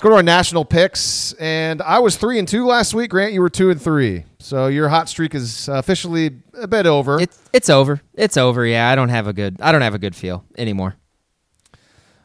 Let's 0.02 0.07
go 0.07 0.14
to 0.14 0.15
our 0.15 0.23
national 0.23 0.65
picks, 0.65 1.34
and 1.34 1.80
I 1.80 1.99
was 1.99 2.18
three 2.18 2.40
and 2.40 2.48
two 2.48 2.65
last 2.65 2.95
week. 2.95 3.11
Grant, 3.11 3.34
you 3.34 3.40
were 3.41 3.52
two 3.52 3.69
and 3.69 3.80
three, 3.80 4.26
so 4.40 4.65
your 4.65 4.90
hot 4.90 5.07
streak 5.07 5.36
is 5.36 5.69
officially 5.69 6.38
a 6.56 6.68
bit 6.68 6.88
over. 6.88 7.22
It's 7.22 7.38
it's 7.53 7.69
over. 7.69 8.02
It's 8.15 8.36
over. 8.36 8.65
Yeah, 8.65 8.90
I 8.90 8.95
don't 8.95 9.10
have 9.10 9.28
a 9.28 9.34
good 9.34 9.61
I 9.61 9.72
don't 9.72 9.84
have 9.84 9.94
a 9.94 9.99
good 9.99 10.15
feel 10.15 10.44
anymore. 10.57 10.95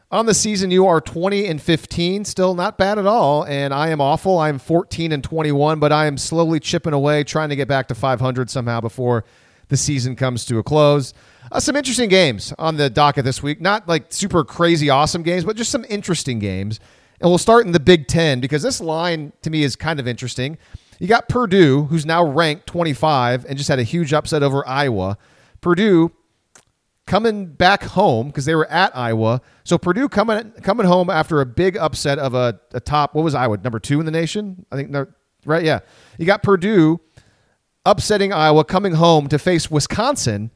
On 0.09 0.25
the 0.25 0.33
season, 0.33 0.71
you 0.71 0.87
are 0.87 0.99
20 0.99 1.45
and 1.45 1.61
15, 1.61 2.25
still 2.25 2.55
not 2.55 2.79
bad 2.79 2.97
at 2.97 3.05
all. 3.05 3.45
And 3.45 3.71
I 3.75 3.89
am 3.89 4.01
awful. 4.01 4.39
I'm 4.39 4.57
14 4.57 5.11
and 5.11 5.23
21, 5.23 5.79
but 5.79 5.91
I 5.91 6.07
am 6.07 6.17
slowly 6.17 6.59
chipping 6.59 6.93
away, 6.93 7.23
trying 7.23 7.49
to 7.49 7.55
get 7.55 7.67
back 7.67 7.89
to 7.89 7.93
500 7.93 8.49
somehow 8.49 8.81
before 8.81 9.23
the 9.67 9.77
season 9.77 10.15
comes 10.15 10.45
to 10.45 10.57
a 10.57 10.63
close. 10.63 11.13
Uh, 11.51 11.59
some 11.59 11.75
interesting 11.75 12.09
games 12.09 12.55
on 12.57 12.77
the 12.77 12.89
docket 12.89 13.23
this 13.23 13.43
week. 13.43 13.61
Not 13.61 13.87
like 13.87 14.11
super 14.11 14.43
crazy 14.43 14.89
awesome 14.89 15.21
games, 15.21 15.45
but 15.45 15.55
just 15.55 15.69
some 15.69 15.85
interesting 15.87 16.39
games. 16.39 16.79
And 17.19 17.29
we'll 17.29 17.37
start 17.37 17.65
in 17.65 17.71
the 17.71 17.79
Big 17.79 18.07
Ten 18.07 18.39
because 18.39 18.61
this 18.61 18.79
line 18.79 19.33
to 19.41 19.49
me 19.49 19.63
is 19.63 19.75
kind 19.75 19.99
of 19.99 20.07
interesting. 20.07 20.57
You 20.99 21.07
got 21.07 21.29
Purdue, 21.29 21.85
who's 21.85 22.05
now 22.05 22.23
ranked 22.23 22.67
25 22.67 23.45
and 23.45 23.57
just 23.57 23.69
had 23.69 23.79
a 23.79 23.83
huge 23.83 24.13
upset 24.13 24.43
over 24.43 24.67
Iowa. 24.67 25.17
Purdue 25.61 26.11
coming 27.07 27.47
back 27.47 27.83
home 27.83 28.27
because 28.27 28.45
they 28.45 28.53
were 28.53 28.69
at 28.69 28.95
Iowa. 28.95 29.41
So 29.63 29.77
Purdue 29.77 30.09
coming 30.09 30.51
coming 30.61 30.85
home 30.85 31.09
after 31.09 31.41
a 31.41 31.45
big 31.45 31.77
upset 31.77 32.19
of 32.19 32.35
a, 32.35 32.59
a 32.73 32.79
top. 32.79 33.15
What 33.15 33.23
was 33.23 33.33
Iowa 33.33 33.57
number 33.57 33.79
two 33.79 33.99
in 33.99 34.05
the 34.05 34.11
nation? 34.11 34.65
I 34.71 34.75
think 34.75 34.95
right. 35.45 35.63
Yeah, 35.63 35.79
you 36.19 36.25
got 36.25 36.43
Purdue 36.43 36.99
upsetting 37.85 38.33
Iowa, 38.33 38.65
coming 38.65 38.95
home 38.95 39.29
to 39.29 39.39
face 39.39 39.71
Wisconsin, 39.71 40.51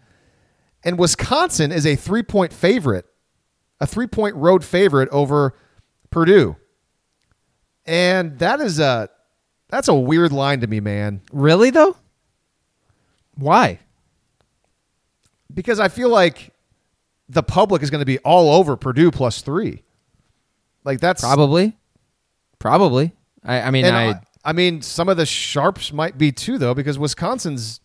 and 0.83 0.99
Wisconsin 0.99 1.71
is 1.71 1.85
a 1.85 1.95
three 1.95 2.23
point 2.23 2.53
favorite, 2.53 3.05
a 3.79 3.87
three 3.87 4.07
point 4.07 4.35
road 4.35 4.63
favorite 4.63 5.09
over 5.09 5.55
Purdue, 6.11 6.55
and 7.85 8.37
that 8.39 8.59
is 8.59 8.79
a 8.79 9.09
that's 9.69 9.87
a 9.87 9.95
weird 9.95 10.31
line 10.31 10.61
to 10.61 10.67
me, 10.67 10.79
man. 10.79 11.21
Really 11.31 11.71
though? 11.71 11.97
Why? 13.35 13.79
because 15.53 15.79
I 15.79 15.87
feel 15.87 16.09
like 16.09 16.53
the 17.29 17.43
public 17.43 17.81
is 17.81 17.89
going 17.89 17.99
to 17.99 18.05
be 18.05 18.19
all 18.19 18.53
over 18.53 18.75
Purdue 18.75 19.11
plus 19.11 19.41
three. 19.41 19.83
Like 20.83 20.99
that's 20.99 21.21
probably, 21.21 21.77
probably. 22.59 23.13
I, 23.43 23.61
I 23.61 23.71
mean, 23.71 23.85
I, 23.85 24.09
I, 24.09 24.21
I, 24.45 24.53
mean, 24.53 24.81
some 24.81 25.09
of 25.09 25.17
the 25.17 25.25
sharps 25.25 25.93
might 25.93 26.17
be 26.17 26.31
too 26.31 26.57
though, 26.57 26.73
because 26.73 26.97
Wisconsin's. 26.97 27.79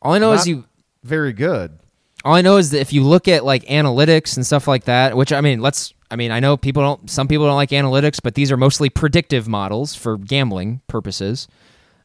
All 0.00 0.12
I 0.12 0.18
know 0.18 0.32
is 0.32 0.46
you 0.46 0.64
very 1.02 1.32
good. 1.32 1.78
All 2.24 2.34
I 2.34 2.40
know 2.40 2.56
is 2.56 2.70
that 2.70 2.80
if 2.80 2.92
you 2.92 3.02
look 3.02 3.28
at 3.28 3.44
like 3.44 3.64
analytics 3.64 4.36
and 4.36 4.46
stuff 4.46 4.68
like 4.68 4.84
that, 4.84 5.16
which 5.16 5.32
I 5.32 5.40
mean, 5.40 5.60
let's. 5.60 5.92
I 6.12 6.16
mean, 6.16 6.30
I 6.30 6.40
know 6.40 6.58
people 6.58 6.82
don't. 6.82 7.08
Some 7.08 7.26
people 7.26 7.46
don't 7.46 7.56
like 7.56 7.70
analytics, 7.70 8.20
but 8.22 8.34
these 8.34 8.52
are 8.52 8.58
mostly 8.58 8.90
predictive 8.90 9.48
models 9.48 9.94
for 9.94 10.18
gambling 10.18 10.82
purposes. 10.86 11.48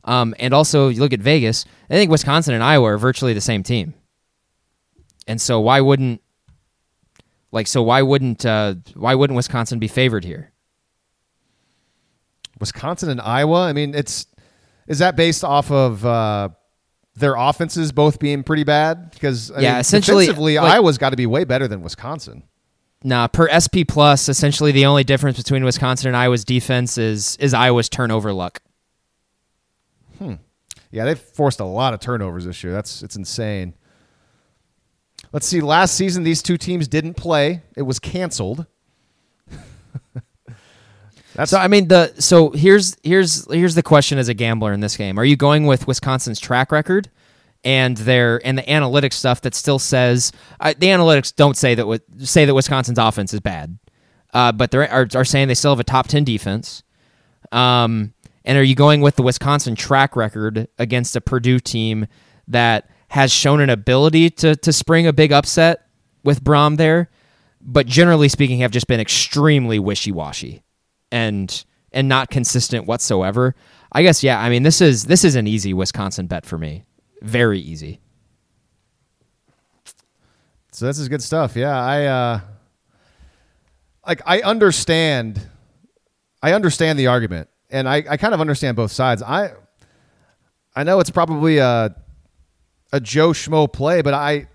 Um, 0.06 0.34
and 0.40 0.54
also, 0.54 0.88
you 0.88 1.02
look 1.02 1.12
at 1.12 1.20
Vegas. 1.20 1.66
I 1.90 1.96
think 1.96 2.10
Wisconsin 2.10 2.54
and 2.54 2.64
Iowa 2.64 2.94
are 2.94 2.98
virtually 2.98 3.34
the 3.34 3.42
same 3.42 3.64
team. 3.64 3.94
And 5.28 5.42
so 5.42 5.60
why 5.60 5.82
wouldn't 5.82 6.22
like 7.52 7.68
so 7.68 7.84
why 7.84 8.02
wouldn't 8.02 8.46
uh, 8.46 8.76
why 8.96 9.14
wouldn't 9.14 9.36
Wisconsin 9.36 9.78
be 9.78 9.90
favored 9.90 10.24
here? 10.24 10.54
Wisconsin 12.62 13.10
and 13.10 13.20
Iowa. 13.20 13.64
I 13.64 13.74
mean, 13.74 13.94
it's 13.94 14.26
is 14.88 15.00
that 15.00 15.18
based 15.18 15.44
off 15.44 15.70
of 15.70 16.06
uh, 16.06 16.48
their 17.16 17.36
offenses 17.36 17.92
both 17.92 18.20
being 18.20 18.42
pretty 18.44 18.64
bad? 18.64 19.12
Because 19.12 19.52
I 19.52 19.60
yeah, 19.60 19.72
mean, 19.74 19.80
essentially, 19.82 20.28
defensively, 20.28 20.56
like, 20.56 20.76
Iowa's 20.76 20.98
got 20.98 21.10
to 21.10 21.18
be 21.18 21.26
way 21.26 21.44
better 21.44 21.68
than 21.68 21.82
Wisconsin. 21.82 22.44
Nah, 23.08 23.28
per 23.28 23.48
SP 23.48 23.88
plus, 23.88 24.28
essentially 24.28 24.74
the 24.74 24.86
only 24.86 25.06
difference 25.06 25.38
between 25.38 25.64
Wisconsin 25.64 26.10
and 26.10 26.18
Iowa's 26.18 26.44
defense 26.44 26.98
is 26.98 27.38
is 27.38 27.54
Iowa's 27.54 27.88
turnover 27.88 28.34
luck. 28.34 28.62
Hmm. 30.18 30.34
Yeah, 30.92 31.06
they've 31.06 31.18
forced 31.18 31.62
a 31.62 31.64
lot 31.64 31.94
of 31.94 32.02
turnovers 32.02 32.44
this 32.44 32.66
year. 32.66 32.74
That's 32.74 33.02
it's 33.04 33.16
insane. 33.16 33.76
Let's 35.32 35.48
see. 35.48 35.62
Last 35.62 35.96
season, 35.96 36.24
these 36.24 36.44
two 36.44 36.58
teams 36.58 36.90
didn't 36.90 37.14
play. 37.14 37.62
It 37.78 37.84
was 37.84 37.98
canceled. 37.98 38.66
That's 41.34 41.52
so. 41.52 41.60
I 41.60 41.70
mean, 41.70 41.88
the 41.88 42.14
so 42.20 42.50
here's 42.50 42.98
here's 43.04 43.50
here's 43.50 43.76
the 43.76 43.84
question 43.84 44.18
as 44.18 44.28
a 44.28 44.34
gambler 44.34 44.74
in 44.74 44.82
this 44.82 44.98
game: 44.98 45.18
Are 45.18 45.24
you 45.26 45.38
going 45.38 45.66
with 45.66 45.88
Wisconsin's 45.88 46.42
track 46.42 46.74
record 46.74 47.10
and 47.64 47.98
their 47.98 48.46
and 48.46 48.58
the 48.58 48.64
analytics 48.64 49.14
stuff 49.14 49.42
that 49.42 49.56
still 49.56 49.80
says 49.80 50.32
uh, 50.60 50.74
the 50.78 50.88
analytics 50.88 51.36
don't 51.36 51.58
say 51.58 51.76
that 51.76 52.02
say 52.20 52.46
that 52.46 52.54
Wisconsin's 52.54 53.00
offense 53.00 53.34
is 53.34 53.40
bad, 53.40 53.78
uh, 54.34 54.52
but 54.52 54.72
they 54.72 54.88
are, 54.88 55.08
are 55.16 55.26
saying 55.26 55.48
they 55.48 55.56
still 55.56 55.72
have 55.72 55.80
a 55.80 55.84
top 55.84 56.08
ten 56.08 56.24
defense. 56.24 56.84
Um, 57.52 58.14
and 58.46 58.58
are 58.58 58.64
you 58.64 58.76
going 58.76 59.02
with 59.02 59.16
the 59.16 59.24
Wisconsin 59.24 59.76
track 59.76 60.16
record 60.16 60.68
against 60.78 61.16
a 61.16 61.22
Purdue 61.22 61.60
team 61.60 62.08
that 62.48 62.90
has 63.10 63.32
shown 63.32 63.62
an 63.62 63.70
ability 63.70 64.30
to 64.30 64.56
to 64.56 64.74
spring 64.74 65.08
a 65.08 65.14
big 65.14 65.32
upset 65.32 65.88
with 66.24 66.44
Brohm 66.44 66.78
there, 66.78 67.10
but 67.62 67.86
generally 67.86 68.30
speaking, 68.30 68.60
have 68.60 68.72
just 68.72 68.88
been 68.88 69.00
extremely 69.00 69.80
wishy 69.80 70.12
washy 70.12 70.64
and 71.12 71.66
and 71.92 72.08
not 72.08 72.30
consistent 72.30 72.86
whatsoever. 72.86 73.56
I 73.92 74.04
guess 74.04 74.24
yeah. 74.24 74.40
I 74.40 74.50
mean 74.50 74.64
this 74.64 74.82
is 74.82 75.06
this 75.06 75.24
is 75.24 75.36
an 75.36 75.48
easy 75.48 75.74
Wisconsin 75.74 76.28
bet 76.28 76.46
for 76.46 76.58
me, 76.58 76.86
very 77.22 77.60
easy. 77.60 78.00
So 80.72 80.86
this 80.86 81.00
is 81.00 81.10
good 81.10 81.24
stuff. 81.24 81.56
Yeah, 81.56 81.80
I 81.80 82.06
uh, 82.06 82.40
like 84.06 84.22
I 84.26 84.42
understand, 84.42 85.42
I 86.42 86.54
understand 86.54 87.00
the 87.00 87.08
argument, 87.08 87.50
and 87.70 87.90
I, 87.90 88.04
I 88.10 88.18
kind 88.18 88.34
of 88.34 88.42
understand 88.42 88.78
both 88.78 88.92
sides. 88.92 89.24
I 89.24 89.54
I 90.76 90.84
know 90.84 91.00
it's 91.00 91.10
probably 91.10 91.58
a 91.58 91.96
a 92.94 93.00
Joe 93.00 93.30
Schmo 93.30 93.72
play, 93.72 94.02
but 94.02 94.14
I 94.14 94.48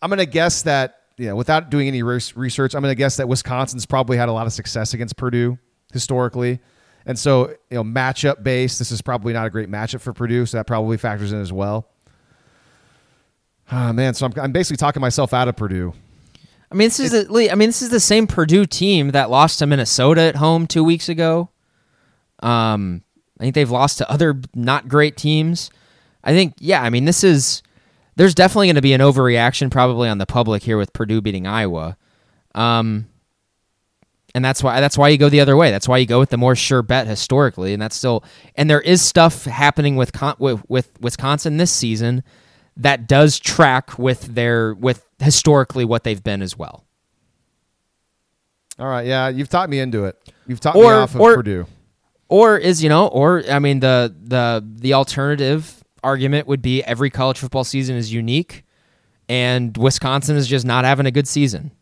I'm 0.00 0.10
to 0.10 0.26
guess 0.26 0.62
that 0.62 1.00
you 1.20 1.26
know, 1.26 1.36
without 1.36 1.68
doing 1.68 1.86
any 1.86 2.02
research, 2.02 2.74
I'm 2.74 2.82
to 2.82 2.94
guess 2.94 3.18
that 3.18 3.28
Wisconsin's 3.28 3.84
probably 3.84 4.16
had 4.16 4.30
a 4.30 4.32
lot 4.32 4.46
of 4.46 4.54
success 4.54 4.94
against 4.94 5.18
Purdue 5.18 5.58
historically. 5.92 6.60
And 7.06 7.18
so, 7.18 7.48
you 7.70 7.76
know, 7.76 7.84
matchup 7.84 8.42
based, 8.42 8.78
this 8.78 8.90
is 8.90 9.02
probably 9.02 9.32
not 9.32 9.46
a 9.46 9.50
great 9.50 9.70
matchup 9.70 10.00
for 10.00 10.12
Purdue, 10.12 10.46
so 10.46 10.58
that 10.58 10.66
probably 10.66 10.96
factors 10.96 11.32
in 11.32 11.40
as 11.40 11.52
well. 11.52 11.88
Oh, 13.72 13.92
man, 13.92 14.14
so 14.14 14.26
I'm, 14.26 14.32
I'm 14.40 14.52
basically 14.52 14.76
talking 14.76 15.00
myself 15.00 15.32
out 15.32 15.48
of 15.48 15.56
Purdue. 15.56 15.94
I 16.70 16.74
mean, 16.74 16.86
this 16.86 17.00
is 17.00 17.10
the, 17.10 17.50
I 17.50 17.54
mean, 17.54 17.68
this 17.68 17.82
is 17.82 17.90
the 17.90 18.00
same 18.00 18.26
Purdue 18.26 18.66
team 18.66 19.10
that 19.10 19.30
lost 19.30 19.58
to 19.58 19.66
Minnesota 19.66 20.22
at 20.22 20.36
home 20.36 20.66
two 20.66 20.84
weeks 20.84 21.08
ago. 21.08 21.50
Um, 22.42 23.02
I 23.38 23.44
think 23.44 23.54
they've 23.54 23.70
lost 23.70 23.98
to 23.98 24.10
other 24.10 24.40
not 24.54 24.88
great 24.88 25.16
teams. 25.16 25.70
I 26.22 26.32
think, 26.32 26.54
yeah, 26.58 26.82
I 26.82 26.90
mean, 26.90 27.06
this 27.06 27.24
is 27.24 27.62
there's 28.16 28.34
definitely 28.34 28.66
going 28.66 28.76
to 28.76 28.82
be 28.82 28.92
an 28.92 29.00
overreaction 29.00 29.70
probably 29.70 30.08
on 30.08 30.18
the 30.18 30.26
public 30.26 30.62
here 30.62 30.76
with 30.76 30.92
Purdue 30.92 31.20
beating 31.20 31.46
Iowa. 31.46 31.96
Um, 32.54 33.08
and 34.34 34.44
that's 34.44 34.62
why 34.62 34.80
that's 34.80 34.96
why 34.96 35.08
you 35.08 35.18
go 35.18 35.28
the 35.28 35.40
other 35.40 35.56
way. 35.56 35.70
That's 35.70 35.88
why 35.88 35.98
you 35.98 36.06
go 36.06 36.18
with 36.18 36.30
the 36.30 36.36
more 36.36 36.54
sure 36.54 36.82
bet 36.82 37.06
historically, 37.06 37.72
and 37.72 37.82
that's 37.82 37.96
still 37.96 38.24
and 38.54 38.70
there 38.70 38.80
is 38.80 39.02
stuff 39.02 39.44
happening 39.44 39.96
with 39.96 40.12
with, 40.38 40.62
with 40.68 41.00
Wisconsin 41.00 41.56
this 41.56 41.72
season 41.72 42.22
that 42.76 43.08
does 43.08 43.38
track 43.38 43.98
with 43.98 44.34
their 44.34 44.74
with 44.74 45.04
historically 45.18 45.84
what 45.84 46.04
they've 46.04 46.22
been 46.22 46.42
as 46.42 46.56
well. 46.56 46.84
All 48.78 48.88
right, 48.88 49.06
yeah, 49.06 49.28
you've 49.28 49.48
talked 49.48 49.70
me 49.70 49.78
into 49.78 50.04
it. 50.04 50.16
You've 50.46 50.60
talked 50.60 50.76
or, 50.76 50.84
me 50.84 50.90
off 50.90 51.14
of 51.14 51.20
or, 51.20 51.34
Purdue. 51.34 51.66
Or 52.28 52.56
is 52.56 52.82
you 52.82 52.88
know, 52.88 53.08
or 53.08 53.42
I 53.50 53.58
mean 53.58 53.80
the 53.80 54.14
the 54.22 54.64
the 54.76 54.94
alternative 54.94 55.84
argument 56.02 56.46
would 56.46 56.62
be 56.62 56.82
every 56.84 57.10
college 57.10 57.38
football 57.38 57.64
season 57.64 57.96
is 57.96 58.12
unique, 58.12 58.64
and 59.28 59.76
Wisconsin 59.76 60.36
is 60.36 60.46
just 60.46 60.64
not 60.64 60.84
having 60.84 61.06
a 61.06 61.10
good 61.10 61.28
season. 61.28 61.72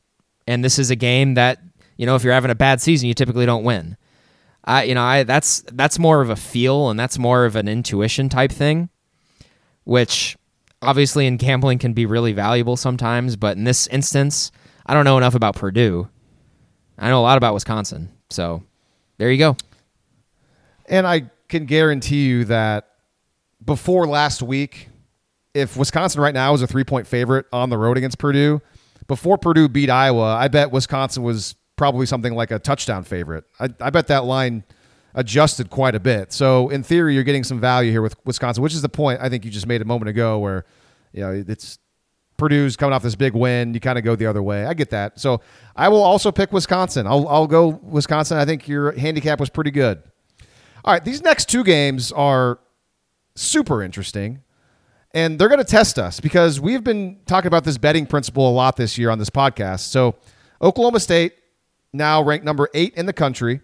And 0.46 0.64
this 0.64 0.78
is 0.78 0.90
a 0.90 0.96
game 0.96 1.34
that 1.34 1.60
you 1.98 2.06
know 2.06 2.16
if 2.16 2.24
you're 2.24 2.32
having 2.32 2.50
a 2.50 2.54
bad 2.54 2.80
season, 2.80 3.08
you 3.08 3.14
typically 3.14 3.44
don't 3.44 3.64
win. 3.64 3.98
I 4.64 4.84
you 4.84 4.94
know 4.94 5.02
I 5.02 5.24
that's 5.24 5.62
that's 5.72 5.98
more 5.98 6.22
of 6.22 6.30
a 6.30 6.36
feel 6.36 6.88
and 6.88 6.98
that's 6.98 7.18
more 7.18 7.44
of 7.44 7.56
an 7.56 7.68
intuition 7.68 8.30
type 8.30 8.52
thing, 8.52 8.88
which 9.84 10.38
obviously 10.80 11.26
in 11.26 11.36
gambling 11.36 11.78
can 11.78 11.92
be 11.92 12.06
really 12.06 12.32
valuable 12.32 12.76
sometimes. 12.76 13.36
But 13.36 13.58
in 13.58 13.64
this 13.64 13.86
instance, 13.88 14.50
I 14.86 14.94
don't 14.94 15.04
know 15.04 15.18
enough 15.18 15.34
about 15.34 15.56
Purdue. 15.56 16.08
I 16.98 17.08
know 17.08 17.20
a 17.20 17.22
lot 17.22 17.36
about 17.36 17.54
Wisconsin, 17.54 18.10
so 18.30 18.62
there 19.18 19.30
you 19.30 19.38
go. 19.38 19.56
And 20.86 21.06
I 21.06 21.30
can 21.48 21.66
guarantee 21.66 22.26
you 22.26 22.44
that 22.46 22.88
before 23.64 24.06
last 24.06 24.42
week, 24.42 24.88
if 25.54 25.76
Wisconsin 25.76 26.20
right 26.20 26.34
now 26.34 26.54
is 26.54 26.62
a 26.62 26.66
three 26.66 26.84
point 26.84 27.06
favorite 27.06 27.46
on 27.52 27.70
the 27.70 27.78
road 27.78 27.96
against 27.96 28.18
Purdue, 28.18 28.60
before 29.06 29.38
Purdue 29.38 29.68
beat 29.68 29.90
Iowa, 29.90 30.36
I 30.36 30.48
bet 30.48 30.70
Wisconsin 30.70 31.22
was 31.22 31.54
probably 31.78 32.04
something 32.04 32.34
like 32.34 32.50
a 32.50 32.58
touchdown 32.58 33.04
favorite. 33.04 33.44
I, 33.58 33.70
I 33.80 33.88
bet 33.88 34.08
that 34.08 34.24
line 34.24 34.64
adjusted 35.14 35.70
quite 35.70 35.94
a 35.94 36.00
bit. 36.00 36.32
So 36.34 36.68
in 36.68 36.82
theory, 36.82 37.14
you're 37.14 37.24
getting 37.24 37.44
some 37.44 37.60
value 37.60 37.90
here 37.90 38.02
with 38.02 38.14
Wisconsin, 38.26 38.62
which 38.62 38.74
is 38.74 38.82
the 38.82 38.90
point 38.90 39.20
I 39.22 39.30
think 39.30 39.46
you 39.46 39.50
just 39.50 39.66
made 39.66 39.80
a 39.80 39.86
moment 39.86 40.10
ago, 40.10 40.38
where 40.38 40.66
you 41.12 41.22
know 41.22 41.44
it's 41.48 41.78
Purdue's 42.36 42.76
coming 42.76 42.92
off 42.92 43.02
this 43.02 43.16
big 43.16 43.34
win. 43.34 43.74
You 43.74 43.80
kind 43.80 43.98
of 43.98 44.04
go 44.04 44.14
the 44.14 44.26
other 44.26 44.42
way. 44.42 44.66
I 44.66 44.74
get 44.74 44.90
that. 44.90 45.18
So 45.18 45.40
I 45.74 45.88
will 45.88 46.02
also 46.02 46.30
pick 46.30 46.52
Wisconsin. 46.52 47.06
I'll, 47.06 47.26
I'll 47.28 47.46
go 47.46 47.68
Wisconsin. 47.68 48.38
I 48.38 48.44
think 48.44 48.68
your 48.68 48.92
handicap 48.92 49.40
was 49.40 49.48
pretty 49.48 49.72
good. 49.72 50.02
All 50.84 50.92
right, 50.92 51.04
these 51.04 51.22
next 51.22 51.48
two 51.48 51.64
games 51.64 52.12
are 52.12 52.60
super 53.34 53.82
interesting. 53.82 54.42
And 55.14 55.38
they're 55.38 55.48
going 55.48 55.58
to 55.58 55.64
test 55.64 55.98
us 55.98 56.20
because 56.20 56.60
we've 56.60 56.84
been 56.84 57.18
talking 57.26 57.48
about 57.48 57.64
this 57.64 57.78
betting 57.78 58.06
principle 58.06 58.48
a 58.48 58.52
lot 58.52 58.76
this 58.76 58.98
year 58.98 59.10
on 59.10 59.18
this 59.18 59.30
podcast. 59.30 59.80
So, 59.80 60.16
Oklahoma 60.60 61.00
State, 61.00 61.32
now 61.92 62.22
ranked 62.22 62.44
number 62.44 62.68
eight 62.74 62.94
in 62.94 63.06
the 63.06 63.12
country, 63.12 63.60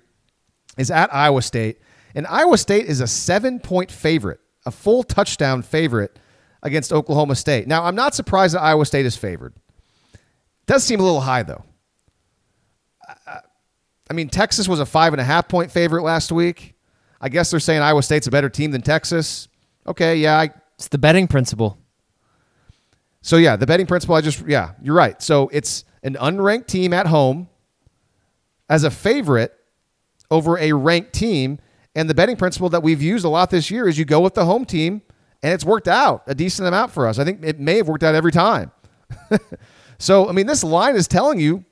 is 0.77 0.91
at 0.91 1.13
Iowa 1.15 1.43
State. 1.43 1.79
And 2.15 2.27
Iowa 2.27 2.59
State 2.59 2.87
is 2.87 3.01
a 3.01 3.07
seven 3.07 3.59
point 3.61 3.91
favorite, 3.91 4.41
a 4.67 4.71
full 4.71 5.03
touchdown 5.03 5.63
favorite 5.63 6.19
against 6.63 6.93
Oklahoma 6.93 7.35
State. 7.35 7.67
Now, 7.67 7.85
I'm 7.85 7.95
not 7.97 8.15
surprised 8.15 8.55
that 8.55 8.63
Iowa 8.63 8.87
State 8.87 9.07
is 9.07 9.17
favored. 9.17 9.55
Does 10.67 10.83
seem 10.85 11.01
a 11.01 11.03
little 11.03 11.21
high, 11.21 11.43
though. 11.43 11.65
I 14.09 14.13
mean, 14.13 14.29
Texas 14.29 14.69
was 14.69 14.81
a 14.81 14.87
five 14.87 15.13
and 15.13 15.21
a 15.21 15.25
half 15.25 15.49
point 15.49 15.71
favorite 15.71 16.03
last 16.03 16.31
week. 16.31 16.75
I 17.21 17.29
guess 17.29 17.51
they're 17.51 17.61
saying 17.61 17.81
Iowa 17.83 18.03
State's 18.03 18.27
a 18.27 18.31
better 18.31 18.49
team 18.51 18.71
than 18.71 18.83
Texas. 18.83 19.49
Okay, 19.87 20.17
yeah. 20.17 20.39
I, 20.39 20.51
It's 20.77 20.89
the 20.89 20.99
betting 20.99 21.27
principle. 21.27 21.79
so 23.23 23.37
yeah, 23.37 23.57
the 23.57 23.67
betting 23.67 23.87
principle. 23.87 24.15
I 24.15 24.21
just 24.21 24.47
yeah, 24.47 24.73
you're 24.83 24.95
right. 24.95 25.21
So 25.23 25.49
it's 25.53 25.85
an 26.03 26.15
unranked 26.15 26.67
team 26.67 26.93
at 26.93 27.07
home 27.07 27.49
as 28.69 28.85
a 28.85 28.91
favorite 28.91 29.53
over 30.31 30.59
a 30.59 30.73
ranked 30.73 31.13
team, 31.13 31.59
and 31.95 32.09
the 32.09 32.15
betting 32.15 32.37
principle 32.37 32.69
that 32.71 32.83
we've 32.83 33.03
used 33.03 33.25
a 33.25 33.29
lot 33.29 33.51
this 33.51 33.71
year 33.71 33.89
is 33.89 33.99
you 33.99 34.05
go 34.05 34.21
with 34.21 34.35
the 34.35 34.45
home 34.45 34.65
team, 34.65 35.03
and 35.43 35.53
it's 35.53 35.65
worked 35.65 35.89
out 35.89 36.23
a 36.27 36.35
decent 36.35 36.67
amount 36.67 36.91
for 36.91 37.07
us. 37.07 37.19
I 37.19 37.25
think 37.25 37.45
it 37.45 37.61
may 37.61 37.77
have 37.77 37.89
worked 37.89 38.03
out 38.03 38.15
every 38.15 38.33
time. 38.33 38.73
so 39.99 40.29
I 40.29 40.33
mean, 40.33 40.47
this 40.47 40.65
line 40.65 40.97
is 40.97 41.07
telling 41.07 41.39
you 41.39 41.65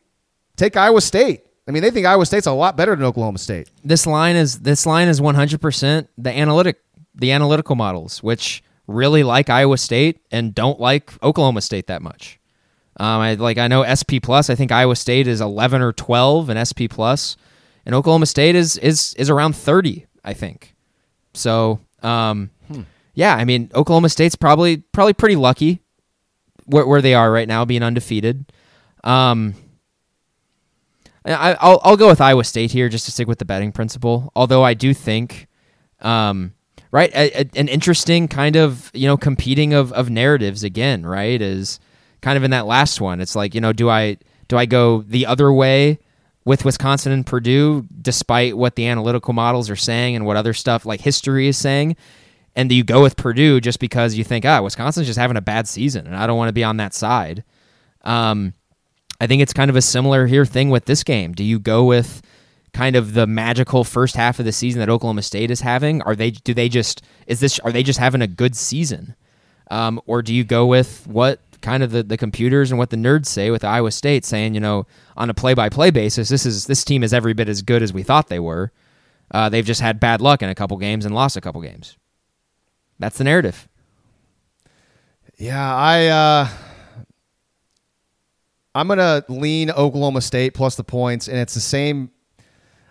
take 0.57 0.77
Iowa 0.77 1.01
State. 1.01 1.45
I 1.67 1.71
mean, 1.71 1.83
they 1.83 1.91
think 1.91 2.07
Iowa 2.07 2.27
State's 2.27 2.47
a 2.47 2.53
lot 2.53 2.77
better 2.77 2.95
than 2.95 3.05
Oklahoma 3.05 3.39
State. 3.39 3.71
This 3.85 4.07
line 4.07 4.37
is 4.37 4.61
this 4.61 4.85
line 4.85 5.09
is 5.09 5.21
100% 5.21 6.09
the 6.19 6.31
analytic 6.31 6.81
the 7.15 7.33
analytical 7.33 7.77
models, 7.77 8.23
which 8.23 8.63
really 8.87 9.23
like 9.23 9.49
Iowa 9.51 9.79
State 9.79 10.21
and 10.31 10.55
don't 10.55 10.81
like 10.81 11.11
Oklahoma 11.23 11.61
State 11.61 11.87
that 11.87 12.03
much. 12.03 12.39
Um, 12.99 13.21
I 13.21 13.35
like 13.35 13.59
I 13.59 13.69
know 13.69 13.83
SP 13.89 14.21
plus. 14.23 14.51
I 14.51 14.55
think 14.55 14.71
Iowa 14.73 14.97
State 14.97 15.27
is 15.27 15.41
11 15.41 15.81
or 15.83 15.93
12 15.93 16.51
in 16.51 16.65
SP 16.65 16.87
plus, 16.91 17.37
and 17.87 17.95
Oklahoma 17.95 18.27
State 18.27 18.55
is 18.55 18.77
is 18.79 19.15
is 19.15 19.31
around 19.31 19.57
30. 19.57 20.07
I 20.25 20.35
think. 20.35 20.77
So, 21.35 21.81
um, 22.03 22.51
yeah, 23.15 23.35
I 23.35 23.45
mean 23.45 23.71
Oklahoma 23.75 24.09
State's 24.09 24.37
probably 24.37 24.79
probably 24.79 25.15
pretty 25.15 25.37
lucky 25.37 25.81
where 26.67 26.87
where 26.87 27.01
they 27.03 27.15
are 27.15 27.33
right 27.33 27.49
now, 27.49 27.65
being 27.65 27.83
undefeated. 27.83 28.53
Um, 29.05 29.55
I, 31.25 31.57
I'll 31.61 31.81
I'll 31.85 31.97
go 31.97 32.09
with 32.09 32.21
Iowa 32.21 32.45
State 32.45 32.73
here 32.73 32.89
just 32.89 33.05
to 33.07 33.13
stick 33.13 33.29
with 33.29 33.39
the 33.39 33.45
betting 33.45 33.73
principle. 33.73 34.33
Although 34.35 34.65
I 34.65 34.75
do 34.75 34.93
think, 34.93 35.47
um, 36.01 36.53
right, 36.91 37.11
a, 37.15 37.41
a- 37.43 37.51
an 37.59 37.69
interesting 37.69 38.29
kind 38.29 38.57
of 38.57 38.91
you 38.93 39.07
know 39.07 39.17
competing 39.17 39.73
of 39.73 39.93
of 39.93 40.11
narratives 40.11 40.65
again, 40.65 41.07
right, 41.07 41.41
is 41.41 41.79
kind 42.23 42.37
of 42.37 42.45
in 42.45 42.53
that 42.53 42.67
last 42.67 43.01
one. 43.01 43.21
It's 43.21 43.37
like 43.37 43.55
you 43.55 43.61
know, 43.61 43.73
do 43.73 43.91
I 43.91 44.17
do 44.49 44.57
I 44.57 44.67
go 44.67 45.03
the 45.03 45.27
other 45.27 45.53
way 45.53 45.99
with 46.45 46.65
Wisconsin 46.65 47.13
and 47.13 47.27
Purdue, 47.27 47.87
despite 48.01 48.57
what 48.57 48.75
the 48.75 48.87
analytical 48.87 49.33
models 49.33 49.71
are 49.71 49.77
saying 49.77 50.17
and 50.17 50.27
what 50.27 50.37
other 50.37 50.55
stuff 50.55 50.87
like 50.87 51.01
history 51.01 51.47
is 51.47 51.59
saying? 51.59 51.97
And 52.57 52.69
do 52.69 52.75
you 52.75 52.85
go 52.85 53.03
with 53.03 53.17
Purdue 53.17 53.61
just 53.61 53.79
because 53.81 54.15
you 54.15 54.25
think, 54.25 54.45
ah, 54.45 54.61
Wisconsin's 54.61 55.07
just 55.07 55.19
having 55.19 55.37
a 55.37 55.43
bad 55.43 55.69
season, 55.69 56.07
and 56.07 56.17
I 56.17 56.27
don't 56.27 56.37
want 56.37 56.49
to 56.49 56.55
be 56.55 56.65
on 56.65 56.79
that 56.79 56.95
side? 56.95 57.45
Um, 58.03 58.55
I 59.21 59.27
think 59.27 59.41
it's 59.41 59.53
kind 59.53 59.71
of 59.71 59.77
a 59.77 59.83
similar 59.83 60.27
here 60.27 60.45
thing 60.45 60.69
with 60.69 60.87
this 60.87 61.05
game. 61.05 61.33
Do 61.33 61.45
you 61.45 61.59
go 61.59 61.85
with 61.85 62.23
kind 62.73 62.97
of 62.97 63.15
the 63.15 63.27
magical 63.27 63.85
first 63.85 64.17
half 64.17 64.39
of 64.39 64.45
the 64.45 64.53
season 64.53 64.81
that 64.81 64.89
Oklahoma 64.89 65.23
State 65.23 65.51
is 65.51 65.61
having? 65.61 66.03
Are 66.03 66.17
they 66.17 66.33
do 66.33 66.53
they 66.53 66.69
just 66.69 67.03
is 67.27 67.41
this 67.41 67.59
are 67.61 67.73
they 67.73 67.83
just 67.83 67.99
having 67.99 68.23
a 68.23 68.27
good 68.27 68.57
season? 68.57 69.15
Um, 69.71 70.01
or 70.07 70.23
do 70.23 70.35
you 70.35 70.45
go 70.45 70.67
with 70.67 71.07
what 71.07 71.41
kind 71.63 71.83
of 71.83 71.91
the, 71.91 72.03
the 72.03 72.17
computers 72.17 72.71
and 72.71 72.79
what 72.79 72.91
the 72.91 72.97
nerds 72.97 73.27
say 73.27 73.51
with 73.51 73.65
Iowa 73.65 73.91
State 73.91 74.25
saying, 74.25 74.55
you 74.55 74.61
know, 74.61 74.87
on 75.17 75.31
a 75.31 75.35
play 75.35 75.55
by 75.55 75.69
play 75.69 75.91
basis, 75.91 76.29
this 76.29 76.45
is 76.45 76.67
this 76.67 76.85
team 76.85 77.03
is 77.03 77.15
every 77.15 77.33
bit 77.33 77.49
as 77.49 77.63
good 77.63 77.83
as 77.83 77.93
we 77.93 78.03
thought 78.03 78.29
they 78.29 78.41
were. 78.41 78.73
Uh, 79.31 79.49
they've 79.49 79.65
just 79.65 79.81
had 79.81 79.99
bad 79.99 80.21
luck 80.21 80.43
in 80.43 80.49
a 80.49 80.55
couple 80.55 80.77
games 80.77 81.07
and 81.07 81.15
lost 81.15 81.37
a 81.37 81.41
couple 81.41 81.63
games. 81.63 81.97
That's 82.99 83.17
the 83.17 83.25
narrative. 83.25 83.69
Yeah, 85.39 85.75
I 85.75 86.07
uh 86.07 86.49
I'm 88.75 88.89
gonna 88.89 89.25
lean 89.29 89.71
Oklahoma 89.71 90.21
State 90.21 90.55
plus 90.55 90.77
the 90.77 90.85
points, 90.85 91.29
and 91.29 91.39
it's 91.39 91.55
the 91.55 91.61
same. 91.61 92.11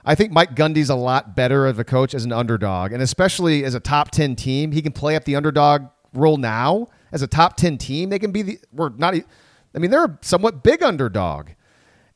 I 0.03 0.15
think 0.15 0.31
Mike 0.31 0.55
Gundy's 0.55 0.89
a 0.89 0.95
lot 0.95 1.35
better 1.35 1.67
of 1.67 1.79
a 1.79 1.83
coach 1.83 2.13
as 2.13 2.25
an 2.25 2.31
underdog, 2.31 2.91
and 2.91 3.01
especially 3.01 3.63
as 3.63 3.73
a 3.75 3.79
top 3.79 4.11
ten 4.11 4.35
team, 4.35 4.71
he 4.71 4.81
can 4.81 4.91
play 4.91 5.15
up 5.15 5.25
the 5.25 5.35
underdog 5.35 5.83
role 6.13 6.37
now. 6.37 6.87
As 7.11 7.21
a 7.21 7.27
top 7.27 7.57
ten 7.57 7.77
team, 7.77 8.09
they 8.09 8.19
can 8.19 8.31
be 8.31 8.41
the. 8.41 8.59
We're 8.71 8.89
not. 8.89 9.13
I 9.15 9.79
mean, 9.79 9.91
they're 9.91 10.05
a 10.05 10.17
somewhat 10.21 10.63
big 10.63 10.83
underdog, 10.83 11.49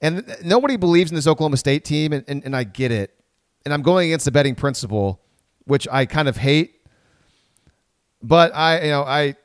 and 0.01 0.35
nobody 0.43 0.77
believes 0.77 1.11
in 1.11 1.15
this 1.15 1.27
Oklahoma 1.27 1.57
State 1.57 1.85
team, 1.85 2.13
and, 2.13 2.23
and, 2.27 2.43
and 2.43 2.55
I 2.55 2.63
get 2.63 2.91
it. 2.91 3.13
And 3.65 3.73
I'm 3.73 3.81
going 3.81 4.07
against 4.09 4.25
the 4.25 4.31
betting 4.31 4.55
principle, 4.55 5.21
which 5.65 5.87
I 5.91 6.05
kind 6.05 6.27
of 6.27 6.37
hate. 6.37 6.75
But 8.21 8.55
I, 8.55 8.81
you 8.83 8.89
know, 8.89 9.03
I 9.03 9.35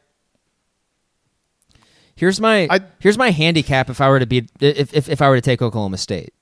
Here's 2.21 2.39
my 2.39 2.69
I- 2.71 2.81
here's 2.99 3.17
my 3.17 3.31
handicap 3.31 3.89
if 3.89 3.99
I 3.99 4.11
were 4.11 4.19
to 4.19 4.27
be 4.27 4.47
if, 4.61 4.93
if 4.93 5.09
if 5.09 5.23
I 5.23 5.29
were 5.31 5.37
to 5.37 5.41
take 5.41 5.63
Oklahoma 5.63 5.97
State, 5.97 6.35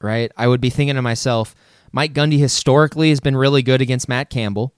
right? 0.00 0.30
I 0.36 0.46
would 0.46 0.60
be 0.60 0.70
thinking 0.70 0.94
to 0.94 1.02
myself, 1.02 1.56
Mike 1.90 2.12
Gundy 2.14 2.38
historically 2.38 3.08
has 3.08 3.18
been 3.18 3.36
really 3.36 3.60
good 3.60 3.80
against 3.80 4.08
Matt 4.08 4.30
Campbell. 4.30 4.74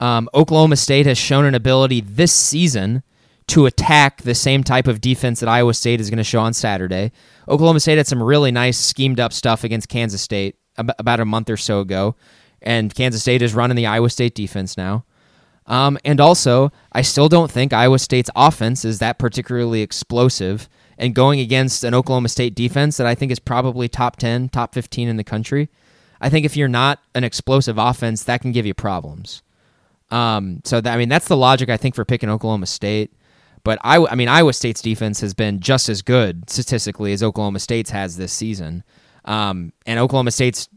Um, 0.00 0.28
Oklahoma 0.34 0.76
State 0.76 1.06
has 1.06 1.18
shown 1.18 1.44
an 1.44 1.54
ability 1.54 2.00
this 2.00 2.32
season 2.32 3.02
to 3.48 3.66
attack 3.66 4.22
the 4.22 4.34
same 4.34 4.62
type 4.62 4.86
of 4.86 5.00
defense 5.00 5.40
that 5.40 5.48
Iowa 5.48 5.74
State 5.74 6.00
is 6.00 6.10
going 6.10 6.18
to 6.18 6.24
show 6.24 6.40
on 6.40 6.52
Saturday. 6.52 7.12
Oklahoma 7.48 7.80
State 7.80 7.96
had 7.96 8.06
some 8.06 8.22
really 8.22 8.52
nice 8.52 8.78
schemed 8.78 9.18
up 9.18 9.32
stuff 9.32 9.64
against 9.64 9.88
Kansas 9.88 10.22
State 10.22 10.56
about 10.76 11.18
a 11.18 11.24
month 11.24 11.50
or 11.50 11.56
so 11.56 11.80
ago, 11.80 12.14
and 12.62 12.94
Kansas 12.94 13.22
State 13.22 13.42
is 13.42 13.54
running 13.54 13.76
the 13.76 13.86
Iowa 13.86 14.10
State 14.10 14.34
defense 14.34 14.76
now. 14.76 15.04
Um, 15.66 15.98
and 16.04 16.20
also, 16.20 16.72
I 16.92 17.02
still 17.02 17.28
don't 17.28 17.50
think 17.50 17.72
Iowa 17.72 17.98
State's 17.98 18.30
offense 18.36 18.84
is 18.84 19.00
that 19.00 19.18
particularly 19.18 19.82
explosive. 19.82 20.68
And 20.96 21.14
going 21.14 21.40
against 21.40 21.84
an 21.84 21.94
Oklahoma 21.94 22.28
State 22.28 22.54
defense 22.54 22.96
that 22.96 23.06
I 23.06 23.14
think 23.14 23.30
is 23.30 23.38
probably 23.38 23.88
top 23.88 24.16
10, 24.16 24.48
top 24.48 24.74
15 24.74 25.08
in 25.08 25.16
the 25.16 25.24
country, 25.24 25.68
I 26.20 26.28
think 26.30 26.44
if 26.44 26.56
you're 26.56 26.68
not 26.68 27.00
an 27.14 27.22
explosive 27.22 27.78
offense, 27.78 28.24
that 28.24 28.40
can 28.40 28.50
give 28.50 28.66
you 28.66 28.74
problems. 28.74 29.42
Um, 30.10 30.62
so 30.64 30.80
that, 30.80 30.92
I 30.92 30.96
mean, 30.96 31.08
that's 31.08 31.28
the 31.28 31.36
logic 31.36 31.68
I 31.68 31.76
think 31.76 31.94
for 31.94 32.04
picking 32.04 32.30
Oklahoma 32.30 32.66
State. 32.66 33.12
But 33.64 33.78
I, 33.82 33.98
I 33.98 34.14
mean, 34.14 34.28
Iowa 34.28 34.52
State's 34.52 34.80
defense 34.80 35.20
has 35.20 35.34
been 35.34 35.60
just 35.60 35.88
as 35.88 36.00
good 36.02 36.48
statistically 36.48 37.12
as 37.12 37.22
Oklahoma 37.22 37.58
State's 37.58 37.90
has 37.90 38.16
this 38.16 38.32
season. 38.32 38.84
Um, 39.24 39.72
and 39.84 39.98
Oklahoma 39.98 40.30
State's 40.30 40.68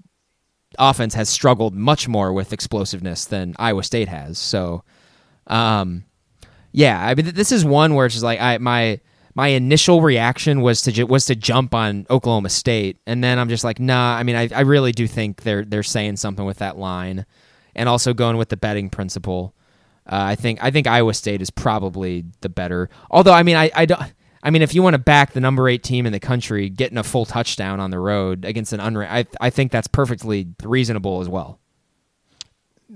offense 0.80 1.14
has 1.14 1.30
struggled 1.30 1.74
much 1.74 2.08
more 2.08 2.34
with 2.34 2.54
explosiveness 2.54 3.26
than 3.26 3.56
Iowa 3.60 3.84
State 3.84 4.08
has. 4.08 4.38
So, 4.38 4.84
um, 5.48 6.04
yeah, 6.72 7.06
I 7.06 7.16
mean, 7.16 7.34
this 7.34 7.52
is 7.52 7.66
one 7.66 7.96
where 7.96 8.06
it's 8.06 8.16
just 8.16 8.24
like 8.24 8.40
I 8.40 8.58
my 8.58 9.00
my 9.36 9.50
initial 9.50 10.02
reaction 10.02 10.62
was 10.62 10.82
to 10.84 10.92
ju- 10.92 11.06
was 11.06 11.26
to 11.26 11.36
jump 11.36 11.74
on 11.74 12.06
Oklahoma 12.10 12.50
State, 12.50 12.98
and 13.06 13.24
then 13.24 13.40
I'm 13.40 13.50
just 13.50 13.64
like, 13.64 13.80
nah. 13.80 14.16
I 14.16 14.24
mean, 14.24 14.36
I, 14.36 14.50
I 14.54 14.62
really 14.62 14.92
do 14.92 15.08
think 15.08 15.44
they're 15.44 15.66
they're 15.66 15.84
saying 15.84 16.18
something 16.18 16.46
with 16.46 16.60
that 16.60 16.78
line, 16.78 17.26
and 17.76 17.88
also 17.88 18.14
going 18.14 18.38
with 18.38 18.50
the 18.50 18.58
betting 18.58 18.90
principle. 18.90 19.54
Uh, 20.06 20.34
I 20.34 20.36
think 20.36 20.64
I 20.64 20.72
think 20.72 20.88
Iowa 20.88 21.14
State 21.14 21.42
is 21.42 21.50
probably 21.50 22.26
the 22.42 22.50
better. 22.50 22.90
Although 23.10 23.34
I 23.34 23.44
mean 23.44 23.56
I, 23.56 23.72
I 23.76 23.86
don't 23.86 24.02
I 24.44 24.50
mean 24.50 24.62
if 24.62 24.74
you 24.74 24.84
want 24.84 24.96
to 24.96 25.00
back 25.00 25.34
the 25.34 25.42
number 25.42 25.70
eight 25.70 25.84
team 25.84 26.06
in 26.06 26.12
the 26.12 26.20
country 26.20 26.70
getting 26.70 26.98
a 26.98 27.04
full 27.04 27.26
touchdown 27.26 27.80
on 27.80 27.92
the 27.92 28.00
road 28.00 28.46
against 28.46 28.74
an 28.74 28.80
unranked, 28.80 29.10
I 29.10 29.26
I 29.40 29.50
think 29.50 29.72
that's 29.72 29.88
perfectly 29.88 30.48
reasonable 30.64 31.22
as 31.22 31.30
well. 31.30 31.60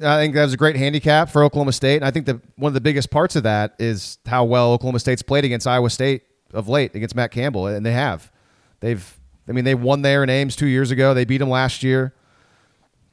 I 0.04 0.18
think 0.18 0.34
that 0.36 0.44
was 0.44 0.54
a 0.54 0.58
great 0.58 0.76
handicap 0.76 1.30
for 1.30 1.44
Oklahoma 1.44 1.72
State. 1.72 1.98
And 1.98 2.06
I 2.06 2.12
think 2.12 2.26
that 2.26 2.42
one 2.58 2.70
of 2.70 2.74
the 2.74 2.82
biggest 2.82 3.12
parts 3.12 3.36
of 3.36 3.44
that 3.44 3.76
is 3.80 4.18
how 4.26 4.44
well 4.44 4.74
Oklahoma 4.74 5.00
State's 5.00 5.22
played 5.22 5.46
against 5.46 5.68
Iowa 5.68 5.90
State 5.90 6.24
of 6.54 6.68
late 6.68 6.96
against 6.96 7.16
Matt 7.16 7.32
Campbell, 7.32 7.68
and 7.68 7.86
they 7.86 7.92
have. 7.92 8.32
They've, 8.80 9.20
I 9.48 9.52
mean, 9.52 9.64
they 9.64 9.76
won 9.76 10.02
there 10.02 10.24
in 10.24 10.30
Ames 10.30 10.56
two 10.56 10.68
years 10.68 10.92
ago. 10.92 11.14
They 11.14 11.26
beat 11.26 11.38
them 11.38 11.50
last 11.50 11.84
year. 11.84 12.14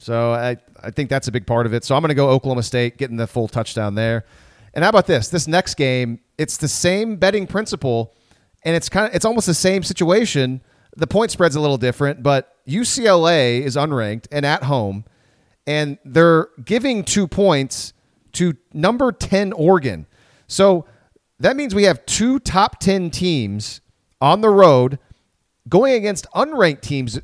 So 0.03 0.33
I, 0.33 0.57
I 0.83 0.91
think 0.91 1.09
that's 1.09 1.29
a 1.29 1.33
big 1.33 1.47
part 1.47 1.65
of 1.65 1.73
it. 1.73 1.85
So 1.85 1.95
I'm 1.95 2.03
going 2.03 2.09
to 2.09 2.15
go 2.15 2.29
Oklahoma 2.29 2.65
State 2.65 2.99
getting 2.99 3.17
the 3.17 3.29
full 3.29 3.47
touchdown 3.47 3.95
there. 3.95 4.25
And 4.75 4.83
how 4.83 4.89
about 4.89 5.07
this? 5.07 5.29
This 5.29 5.47
next 5.47 5.75
game, 5.75 6.19
it's 6.39 6.57
the 6.57 6.67
same 6.67 7.17
betting 7.17 7.47
principle, 7.47 8.15
and 8.65 8.75
it's 8.75 8.89
kind 8.89 9.07
of 9.09 9.15
it's 9.15 9.25
almost 9.25 9.47
the 9.47 9.55
same 9.55 9.83
situation. 9.83 10.61
The 10.97 11.07
point 11.07 11.31
spread's 11.31 11.55
a 11.55 11.61
little 11.61 11.77
different, 11.77 12.23
but 12.23 12.57
UCLA 12.67 13.61
is 13.61 13.77
unranked 13.77 14.27
and 14.33 14.45
at 14.45 14.65
home, 14.65 15.05
and 15.67 15.99
they're 16.05 16.49
giving 16.65 17.05
two 17.05 17.29
points 17.29 17.93
to 18.33 18.57
number 18.73 19.13
10 19.13 19.53
Oregon. 19.53 20.07
So 20.49 20.87
that 21.39 21.55
means 21.55 21.75
we 21.75 21.85
have 21.85 22.05
two 22.07 22.39
top 22.41 22.81
10 22.81 23.11
teams 23.11 23.81
on 24.21 24.41
the 24.41 24.51
road 24.51 24.99
going 25.69 25.95
against 25.95 26.27
unranked 26.35 26.81
teams 26.81 27.21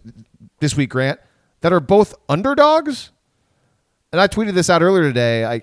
this 0.60 0.76
week, 0.76 0.90
Grant, 0.90 1.18
that 1.60 1.72
are 1.72 1.80
both 1.80 2.14
underdogs. 2.28 3.10
And 4.12 4.20
I 4.20 4.28
tweeted 4.28 4.54
this 4.54 4.70
out 4.70 4.82
earlier 4.82 5.02
today. 5.04 5.44
I 5.44 5.62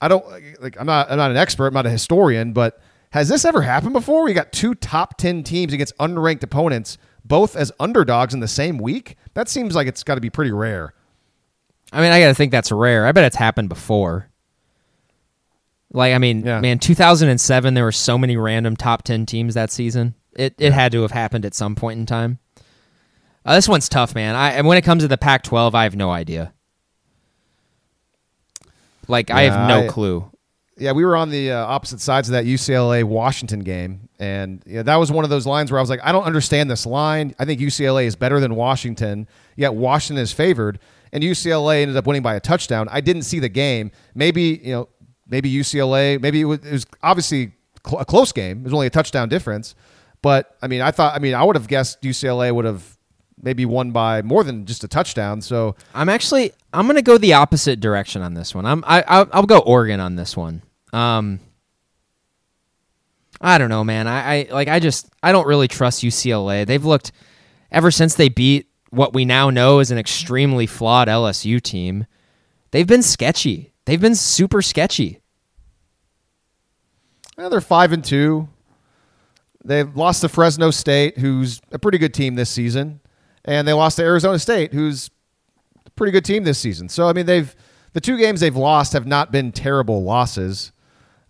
I 0.00 0.08
don't 0.08 0.24
like 0.60 0.76
I'm 0.78 0.86
not 0.86 1.10
I'm 1.10 1.16
not 1.16 1.30
an 1.30 1.36
expert, 1.36 1.68
I'm 1.68 1.74
not 1.74 1.86
a 1.86 1.90
historian, 1.90 2.52
but 2.52 2.80
has 3.10 3.28
this 3.28 3.44
ever 3.44 3.62
happened 3.62 3.92
before? 3.92 4.24
We 4.24 4.34
got 4.34 4.52
two 4.52 4.74
top 4.74 5.16
10 5.18 5.44
teams 5.44 5.72
against 5.72 5.96
unranked 5.98 6.42
opponents 6.42 6.98
both 7.24 7.56
as 7.56 7.72
underdogs 7.80 8.34
in 8.34 8.40
the 8.40 8.48
same 8.48 8.76
week? 8.76 9.16
That 9.34 9.48
seems 9.48 9.74
like 9.74 9.86
it's 9.86 10.02
got 10.02 10.16
to 10.16 10.20
be 10.20 10.30
pretty 10.30 10.50
rare. 10.52 10.92
I 11.92 12.00
mean, 12.02 12.12
I 12.12 12.20
got 12.20 12.28
to 12.28 12.34
think 12.34 12.52
that's 12.52 12.70
rare. 12.72 13.06
I 13.06 13.12
bet 13.12 13.24
it's 13.24 13.36
happened 13.36 13.68
before. 13.70 14.28
Like, 15.92 16.12
I 16.12 16.18
mean, 16.18 16.44
Yeah. 16.44 16.60
man, 16.60 16.78
2007, 16.78 17.74
there 17.74 17.84
were 17.84 17.92
so 17.92 18.18
many 18.18 18.36
random 18.36 18.76
top 18.76 19.04
10 19.04 19.26
teams 19.26 19.54
that 19.54 19.70
season. 19.70 20.14
It, 20.36 20.54
it 20.58 20.72
had 20.72 20.90
to 20.92 21.02
have 21.02 21.12
happened 21.12 21.44
at 21.46 21.54
some 21.54 21.76
point 21.76 21.98
in 22.00 22.06
time. 22.06 22.40
Uh, 23.44 23.54
this 23.54 23.68
one's 23.68 23.88
tough, 23.88 24.14
man. 24.14 24.34
I, 24.34 24.52
and 24.52 24.66
when 24.66 24.78
it 24.78 24.82
comes 24.82 25.02
to 25.02 25.08
the 25.08 25.18
Pac 25.18 25.42
12, 25.42 25.74
I 25.74 25.82
have 25.84 25.96
no 25.96 26.10
idea. 26.10 26.52
Like 29.06 29.30
I 29.30 29.42
have 29.42 29.68
no 29.68 29.84
I- 29.84 29.88
clue. 29.88 30.30
Yeah, 30.76 30.90
we 30.90 31.04
were 31.04 31.14
on 31.14 31.30
the 31.30 31.52
uh, 31.52 31.64
opposite 31.64 32.00
sides 32.00 32.28
of 32.28 32.32
that 32.32 32.46
UCLA 32.46 33.04
Washington 33.04 33.60
game, 33.60 34.08
and 34.18 34.60
yeah, 34.66 34.82
that 34.82 34.96
was 34.96 35.12
one 35.12 35.22
of 35.22 35.30
those 35.30 35.46
lines 35.46 35.70
where 35.70 35.78
I 35.78 35.80
was 35.80 35.88
like, 35.88 36.00
I 36.02 36.10
don't 36.10 36.24
understand 36.24 36.68
this 36.68 36.84
line. 36.84 37.32
I 37.38 37.44
think 37.44 37.60
UCLA 37.60 38.06
is 38.06 38.16
better 38.16 38.40
than 38.40 38.56
Washington, 38.56 39.28
yet 39.54 39.74
Washington 39.74 40.20
is 40.20 40.32
favored, 40.32 40.80
and 41.12 41.22
UCLA 41.22 41.82
ended 41.82 41.96
up 41.96 42.08
winning 42.08 42.22
by 42.22 42.34
a 42.34 42.40
touchdown. 42.40 42.88
I 42.90 43.00
didn't 43.00 43.22
see 43.22 43.38
the 43.38 43.48
game. 43.48 43.92
Maybe 44.16 44.60
you 44.64 44.72
know, 44.72 44.88
maybe 45.28 45.48
UCLA, 45.48 46.20
maybe 46.20 46.40
it 46.40 46.44
was, 46.46 46.58
it 46.64 46.72
was 46.72 46.86
obviously 47.04 47.52
cl- 47.86 48.00
a 48.00 48.04
close 48.04 48.32
game. 48.32 48.58
It 48.58 48.64
was 48.64 48.72
only 48.74 48.88
a 48.88 48.90
touchdown 48.90 49.28
difference, 49.28 49.76
but 50.22 50.56
I 50.60 50.66
mean, 50.66 50.80
I 50.80 50.90
thought, 50.90 51.14
I 51.14 51.20
mean, 51.20 51.34
I 51.34 51.44
would 51.44 51.54
have 51.54 51.68
guessed 51.68 52.02
UCLA 52.02 52.52
would 52.52 52.64
have 52.64 52.93
maybe 53.44 53.66
won 53.66 53.92
by 53.92 54.22
more 54.22 54.42
than 54.42 54.66
just 54.66 54.82
a 54.82 54.88
touchdown. 54.88 55.40
So 55.40 55.76
I'm 55.94 56.08
actually 56.08 56.52
I'm 56.72 56.86
gonna 56.86 57.02
go 57.02 57.18
the 57.18 57.34
opposite 57.34 57.78
direction 57.78 58.22
on 58.22 58.34
this 58.34 58.54
one. 58.54 58.66
I'm 58.66 58.82
I 58.86 59.04
I'll, 59.06 59.28
I'll 59.32 59.46
go 59.46 59.58
Oregon 59.58 60.00
on 60.00 60.16
this 60.16 60.36
one. 60.36 60.62
Um, 60.92 61.40
I 63.40 63.58
don't 63.58 63.68
know, 63.68 63.84
man. 63.84 64.08
I, 64.08 64.40
I 64.40 64.48
like 64.50 64.68
I 64.68 64.80
just 64.80 65.08
I 65.22 65.32
don't 65.32 65.46
really 65.46 65.68
trust 65.68 66.02
UCLA. 66.02 66.66
They've 66.66 66.84
looked 66.84 67.12
ever 67.70 67.90
since 67.90 68.14
they 68.14 68.28
beat 68.28 68.68
what 68.90 69.12
we 69.12 69.24
now 69.24 69.50
know 69.50 69.80
is 69.80 69.90
an 69.90 69.98
extremely 69.98 70.66
flawed 70.66 71.08
LSU 71.08 71.60
team. 71.60 72.06
They've 72.70 72.86
been 72.86 73.02
sketchy. 73.02 73.72
They've 73.84 74.00
been 74.00 74.14
super 74.14 74.62
sketchy. 74.62 75.20
Well, 77.36 77.50
they're 77.50 77.60
five 77.60 77.92
and 77.92 78.04
two. 78.04 78.48
They've 79.64 79.94
lost 79.96 80.20
to 80.20 80.28
Fresno 80.28 80.70
State, 80.70 81.18
who's 81.18 81.60
a 81.72 81.78
pretty 81.78 81.98
good 81.98 82.14
team 82.14 82.34
this 82.34 82.50
season, 82.50 83.00
and 83.44 83.66
they 83.68 83.72
lost 83.72 83.96
to 83.96 84.02
Arizona 84.02 84.38
State, 84.38 84.72
who's 84.72 85.10
a 85.86 85.90
pretty 85.90 86.12
good 86.12 86.24
team 86.24 86.44
this 86.44 86.58
season. 86.58 86.88
So 86.88 87.08
I 87.08 87.12
mean, 87.12 87.26
they've 87.26 87.54
the 87.92 88.00
two 88.00 88.16
games 88.18 88.40
they've 88.40 88.56
lost 88.56 88.92
have 88.92 89.06
not 89.06 89.30
been 89.32 89.52
terrible 89.52 90.02
losses, 90.02 90.72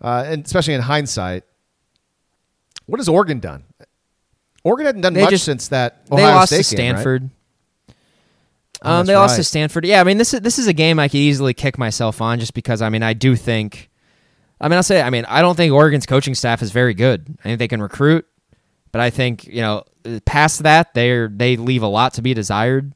uh, 0.00 0.24
and 0.26 0.44
especially 0.44 0.74
in 0.74 0.80
hindsight. 0.82 1.44
What 2.86 3.00
has 3.00 3.08
Oregon 3.08 3.40
done? 3.40 3.64
Oregon 4.62 4.86
hadn't 4.86 5.00
done 5.02 5.14
They 5.14 5.22
much 5.22 5.30
just- 5.30 5.44
since 5.44 5.68
that 5.68 6.06
they 6.06 6.16
Ohio 6.16 6.34
lost 6.36 6.52
State 6.52 6.64
to 6.66 6.76
game, 6.76 6.92
right? 6.94 7.00
Stanford. 7.00 7.30
Oh, 8.82 9.00
Um, 9.00 9.06
they 9.06 9.14
lost 9.16 9.36
to. 9.36 9.44
Stanford. 9.44 9.86
Yeah, 9.86 10.00
I 10.00 10.04
mean 10.04 10.18
this 10.18 10.34
is 10.34 10.40
this 10.40 10.58
is 10.58 10.66
a 10.66 10.72
game 10.72 10.98
I 10.98 11.08
could 11.08 11.16
easily 11.18 11.54
kick 11.54 11.78
myself 11.78 12.20
on 12.20 12.38
just 12.38 12.52
because 12.54 12.82
I 12.82 12.88
mean 12.90 13.02
I 13.02 13.14
do 13.14 13.36
think, 13.36 13.88
I 14.60 14.68
mean 14.68 14.76
I'll 14.76 14.82
say 14.82 15.00
I 15.00 15.08
mean 15.10 15.24
I 15.26 15.40
don't 15.40 15.56
think 15.56 15.72
Oregon's 15.72 16.04
coaching 16.06 16.34
staff 16.34 16.60
is 16.62 16.70
very 16.70 16.92
good. 16.92 17.36
I 17.40 17.42
think 17.44 17.58
they 17.58 17.68
can 17.68 17.80
recruit, 17.80 18.26
but 18.94 19.00
I 19.00 19.10
think 19.10 19.44
you 19.48 19.60
know 19.60 19.82
past 20.24 20.62
that 20.62 20.94
they 20.94 21.26
they 21.26 21.56
leave 21.56 21.82
a 21.82 21.88
lot 21.88 22.14
to 22.14 22.22
be 22.22 22.32
desired. 22.32 22.94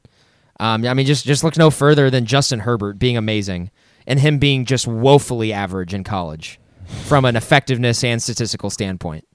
Um, 0.57 0.85
I 0.85 0.93
mean 0.93 1.05
just 1.05 1.25
just 1.25 1.43
look 1.43 1.57
no 1.57 1.69
further 1.69 2.09
than 2.09 2.25
Justin 2.25 2.61
Herbert 2.61 2.97
being 2.97 3.17
amazing 3.17 3.69
and 4.07 4.17
him 4.17 4.39
being 4.39 4.63
just 4.63 4.87
woefully 4.87 5.51
average 5.51 5.93
in 5.93 6.05
college 6.05 6.57
from 6.85 7.25
an 7.25 7.35
effectiveness 7.35 8.01
and 8.01 8.23
statistical 8.23 8.69
standpoint. 8.69 9.27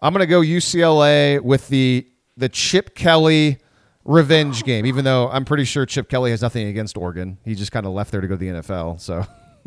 I'm 0.00 0.14
to 0.14 0.26
go 0.26 0.40
UCLA 0.40 1.42
with 1.42 1.68
the 1.68 2.08
the 2.38 2.48
Chip 2.48 2.94
Kelly 2.94 3.58
revenge 4.06 4.64
game. 4.64 4.86
Even 4.86 5.04
though 5.04 5.28
I'm 5.28 5.44
pretty 5.44 5.64
sure 5.64 5.84
Chip 5.84 6.08
Kelly 6.08 6.30
has 6.30 6.40
nothing 6.40 6.68
against 6.68 6.96
Oregon, 6.96 7.36
he 7.44 7.54
just 7.54 7.70
kind 7.70 7.84
of 7.84 7.92
left 7.92 8.12
there 8.12 8.22
to 8.22 8.26
go 8.26 8.34
to 8.34 8.38
the 8.38 8.62
NFL. 8.62 8.98
So 8.98 9.18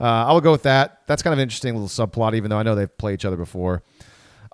I'll 0.00 0.40
go 0.40 0.52
with 0.52 0.62
that. 0.62 1.02
That's 1.06 1.22
kind 1.22 1.34
of 1.34 1.38
an 1.38 1.42
interesting 1.42 1.74
little 1.74 1.86
subplot. 1.86 2.34
Even 2.34 2.48
though 2.48 2.58
I 2.58 2.62
know 2.62 2.74
they've 2.74 2.96
played 2.96 3.12
each 3.12 3.26
other 3.26 3.36
before. 3.36 3.82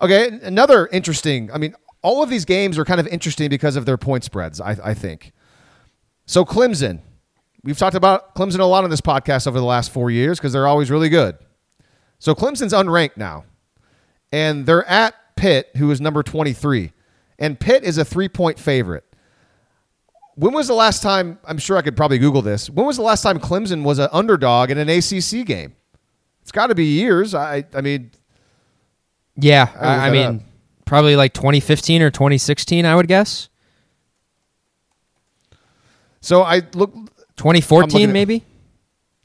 Okay, 0.01 0.39
another 0.43 0.87
interesting. 0.87 1.51
I 1.51 1.57
mean, 1.57 1.75
all 2.01 2.21
of 2.21 2.29
these 2.29 2.45
games 2.45 2.77
are 2.77 2.85
kind 2.85 2.99
of 2.99 3.07
interesting 3.07 3.49
because 3.49 3.75
of 3.75 3.85
their 3.85 3.97
point 3.97 4.23
spreads. 4.23 4.61
I, 4.61 4.77
I 4.83 4.93
think. 4.93 5.31
So 6.25 6.45
Clemson, 6.45 7.01
we've 7.63 7.77
talked 7.77 7.95
about 7.95 8.35
Clemson 8.35 8.59
a 8.59 8.65
lot 8.65 8.83
on 8.83 8.89
this 8.89 9.01
podcast 9.01 9.47
over 9.47 9.59
the 9.59 9.65
last 9.65 9.91
four 9.91 10.11
years 10.11 10.37
because 10.39 10.53
they're 10.53 10.67
always 10.67 10.91
really 10.91 11.09
good. 11.09 11.37
So 12.19 12.35
Clemson's 12.35 12.73
unranked 12.73 13.17
now 13.17 13.45
and 14.31 14.65
they're 14.65 14.85
at 14.85 15.15
Pitt, 15.35 15.69
who 15.77 15.89
is 15.91 16.01
number 16.01 16.23
23. 16.23 16.91
And 17.39 17.59
Pitt 17.59 17.83
is 17.83 17.97
a 17.97 18.05
three 18.05 18.29
point 18.29 18.59
favorite. 18.59 19.03
When 20.35 20.53
was 20.53 20.67
the 20.67 20.73
last 20.73 21.01
time? 21.01 21.39
I'm 21.45 21.57
sure 21.57 21.77
I 21.77 21.81
could 21.81 21.97
probably 21.97 22.19
Google 22.19 22.41
this. 22.41 22.69
When 22.69 22.85
was 22.85 22.97
the 22.97 23.03
last 23.03 23.23
time 23.23 23.39
Clemson 23.39 23.83
was 23.83 23.97
an 23.99 24.09
underdog 24.11 24.69
in 24.69 24.77
an 24.77 24.89
ACC 24.89 25.45
game? 25.45 25.75
It's 26.41 26.51
got 26.51 26.67
to 26.67 26.75
be 26.75 26.85
years. 26.85 27.33
I, 27.33 27.65
I 27.73 27.81
mean, 27.81 28.11
Yeah, 29.37 29.69
I, 29.79 30.07
I 30.07 30.11
mean 30.11 30.25
up. 30.25 30.41
probably 30.85 31.15
like 31.15 31.33
2015 31.33 32.01
or 32.01 32.09
2016, 32.09 32.85
I 32.85 32.95
would 32.95 33.07
guess. 33.07 33.49
so 36.21 36.41
I 36.41 36.61
look. 36.73 36.91
I'm 36.93 37.01
looking 37.01 37.09
2014 37.37 38.09
at- 38.09 38.13
maybe. 38.13 38.43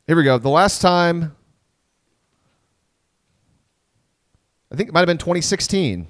Here 0.07 0.17
we 0.17 0.23
go. 0.25 0.37
The 0.37 0.51
last 0.51 0.83
time, 0.83 1.35
I 4.71 4.77
think 4.77 4.89
it 4.89 4.93
might 4.93 5.01
have 5.01 5.07
been 5.07 5.19
2016. 5.19 6.07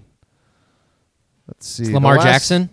Let's 1.46 1.66
see. 1.66 1.84
It's 1.84 1.92
Lamar 1.92 2.16
last- 2.16 2.24
Jackson. 2.24 2.70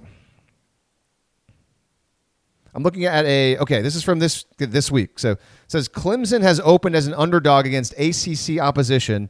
I'm 2.74 2.84
looking 2.84 3.06
at 3.06 3.26
a 3.26 3.58
okay. 3.58 3.82
This 3.82 3.96
is 3.96 4.04
from 4.04 4.20
this 4.20 4.46
this 4.58 4.92
week. 4.92 5.20
So 5.20 5.32
it 5.32 5.40
says 5.68 5.90
Clemson 5.90 6.42
has 6.42 6.60
opened 6.64 6.96
as 6.96 7.08
an 7.08 7.14
underdog 7.14 7.66
against 7.66 7.94
ACC 8.00 8.60
opposition 8.60 9.30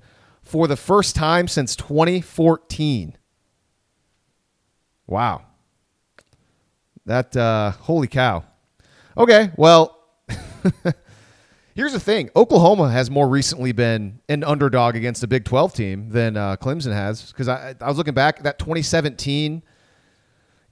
for 0.49 0.67
the 0.67 0.75
first 0.75 1.15
time 1.15 1.47
since 1.47 1.75
2014. 1.75 3.15
Wow, 5.05 5.43
that 7.05 7.37
uh, 7.37 7.71
holy 7.71 8.07
cow. 8.07 8.43
Okay, 9.15 9.51
well, 9.57 9.97
here's 11.75 11.93
the 11.93 11.99
thing: 11.99 12.31
Oklahoma 12.35 12.89
has 12.89 13.11
more 13.11 13.29
recently 13.29 13.71
been 13.71 14.21
an 14.27 14.43
underdog 14.43 14.95
against 14.95 15.23
a 15.23 15.27
Big 15.27 15.45
12 15.45 15.73
team 15.73 16.09
than 16.09 16.35
uh, 16.35 16.55
Clemson 16.55 16.93
has. 16.93 17.31
Because 17.31 17.47
I, 17.47 17.75
I 17.79 17.87
was 17.87 17.97
looking 17.97 18.15
back 18.15 18.41
that 18.41 18.57
2017 18.57 19.61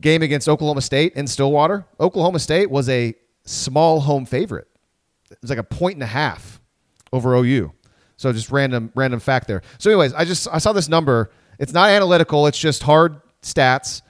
game 0.01 0.21
against 0.23 0.49
Oklahoma 0.49 0.81
State 0.81 1.13
in 1.13 1.27
Stillwater, 1.27 1.85
Oklahoma 1.99 2.39
State 2.39 2.71
was 2.71 2.89
a 2.89 3.13
small 3.45 3.99
home 4.01 4.25
favorite. 4.25 4.67
It 5.29 5.37
was 5.41 5.51
like 5.51 5.59
a 5.59 5.63
point 5.63 5.95
and 5.95 6.03
a 6.03 6.07
half 6.07 6.61
over 7.13 7.35
OU. 7.35 7.73
So 8.17 8.33
just 8.33 8.51
random 8.51 8.91
random 8.95 9.19
fact 9.19 9.47
there. 9.47 9.61
So 9.77 9.89
anyways, 9.89 10.13
I 10.13 10.25
just 10.25 10.47
I 10.51 10.57
saw 10.57 10.73
this 10.73 10.89
number. 10.89 11.31
It's 11.59 11.73
not 11.73 11.89
analytical, 11.89 12.47
it's 12.47 12.59
just 12.59 12.83
hard 12.83 13.21
stats. 13.41 14.01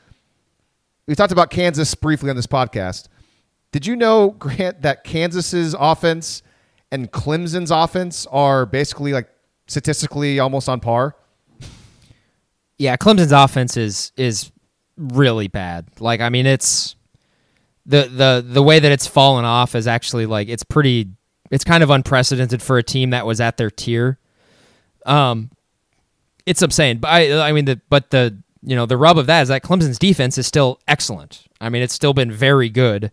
We 1.07 1.15
talked 1.15 1.31
about 1.31 1.49
Kansas 1.49 1.93
briefly 1.95 2.29
on 2.29 2.35
this 2.35 2.47
podcast. 2.47 3.07
Did 3.71 3.85
you 3.85 3.95
know 3.95 4.31
Grant 4.39 4.81
that 4.81 5.03
Kansas's 5.03 5.75
offense 5.77 6.41
and 6.91 7.11
Clemson's 7.11 7.71
offense 7.71 8.25
are 8.27 8.65
basically 8.65 9.13
like 9.13 9.29
statistically 9.67 10.39
almost 10.39 10.69
on 10.69 10.79
par? 10.79 11.15
Yeah, 12.77 12.95
Clemson's 12.95 13.31
offense 13.31 13.75
is 13.75 14.13
is 14.15 14.51
really 14.95 15.49
bad. 15.49 15.87
Like 15.99 16.21
I 16.21 16.29
mean 16.29 16.45
it's 16.45 16.95
the 17.85 18.03
the 18.03 18.45
the 18.45 18.63
way 18.63 18.79
that 18.79 18.91
it's 18.91 19.07
fallen 19.07 19.43
off 19.43 19.75
is 19.75 19.85
actually 19.85 20.25
like 20.25 20.47
it's 20.47 20.63
pretty 20.63 21.09
it's 21.51 21.63
kind 21.63 21.83
of 21.83 21.89
unprecedented 21.89 22.61
for 22.61 22.77
a 22.77 22.83
team 22.83 23.11
that 23.11 23.25
was 23.25 23.39
at 23.41 23.57
their 23.57 23.69
tier. 23.69 24.19
Um 25.05 25.49
it's 26.45 26.61
insane. 26.61 26.99
But 26.99 27.09
I 27.09 27.49
I 27.49 27.51
mean 27.51 27.65
the 27.65 27.81
but 27.89 28.09
the 28.11 28.37
you 28.63 28.75
know 28.75 28.85
the 28.85 28.97
rub 28.97 29.17
of 29.17 29.27
that 29.27 29.41
is 29.41 29.47
that 29.49 29.63
Clemson's 29.63 29.99
defense 29.99 30.37
is 30.37 30.47
still 30.47 30.79
excellent. 30.87 31.45
I 31.59 31.69
mean 31.69 31.81
it's 31.81 31.93
still 31.93 32.13
been 32.13 32.31
very 32.31 32.69
good. 32.69 33.11